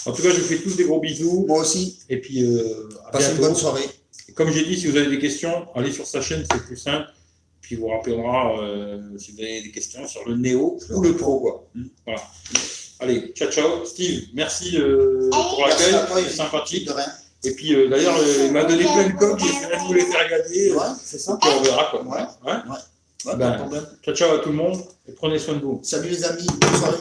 En 0.06 0.12
tout 0.12 0.22
cas, 0.22 0.30
je 0.30 0.36
vous 0.40 0.46
fais 0.46 0.56
tous 0.58 0.76
des 0.76 0.84
gros 0.84 0.98
bisous. 1.00 1.44
Moi 1.46 1.60
aussi, 1.60 1.98
Et 2.08 2.18
puis, 2.20 2.42
euh, 2.42 2.88
à 3.06 3.10
passez 3.10 3.32
une 3.32 3.38
bonne 3.38 3.54
soirée. 3.54 3.84
Comme 4.34 4.50
j'ai 4.50 4.64
dit, 4.64 4.78
si 4.80 4.86
vous 4.86 4.96
avez 4.96 5.08
des 5.10 5.18
questions, 5.18 5.66
allez 5.74 5.92
sur 5.92 6.06
sa 6.06 6.22
chaîne, 6.22 6.44
c'est 6.50 6.62
plus 6.64 6.76
simple. 6.76 7.06
Il 7.70 7.78
vous 7.78 7.88
rappellera 7.88 8.60
euh, 8.60 9.00
si 9.16 9.32
vous 9.32 9.40
avez 9.40 9.62
des 9.62 9.70
questions 9.70 10.06
sur 10.06 10.28
le 10.28 10.36
Néo 10.36 10.78
ou 10.90 11.02
le 11.02 11.16
Pro. 11.16 11.40
Quoi. 11.40 11.70
Voilà. 12.04 12.20
Allez, 12.98 13.32
ciao, 13.34 13.50
ciao. 13.50 13.84
Steve, 13.84 14.24
merci 14.34 14.76
euh, 14.76 15.30
pour 15.30 15.66
l'accueil, 15.66 16.24
c'est 16.24 16.36
sympathique. 16.36 16.86
De 16.86 16.92
rien. 16.92 17.06
Et 17.44 17.52
puis 17.52 17.74
euh, 17.74 17.88
d'ailleurs, 17.88 18.16
euh, 18.18 18.46
il 18.46 18.52
m'a 18.52 18.64
donné 18.64 18.82
plein 18.82 19.08
de 19.08 19.16
coques, 19.16 19.38
j'essaierai 19.38 19.76
de 19.76 19.82
vous 19.86 19.94
les 19.94 20.04
faire 20.04 20.28
gagner. 20.28 20.72
Ouais, 20.72 20.80
c'est 21.02 21.18
ça. 21.18 21.38
Et 21.42 21.48
on 21.48 21.62
verra 21.62 21.88
quoi. 21.90 22.02
Ouais. 22.02 22.18
Ouais. 22.44 22.58
Ouais, 22.68 22.78
pas 23.24 23.34
Ben. 23.36 23.86
Ciao, 24.02 24.14
ciao 24.14 24.34
à 24.34 24.38
tout 24.40 24.50
le 24.50 24.56
monde 24.56 24.82
et 25.08 25.12
prenez 25.12 25.38
soin 25.38 25.54
de 25.54 25.60
vous. 25.60 25.80
Salut 25.82 26.10
les 26.10 26.24
amis, 26.24 26.46
bonne 26.60 26.76
soirée. 26.76 26.98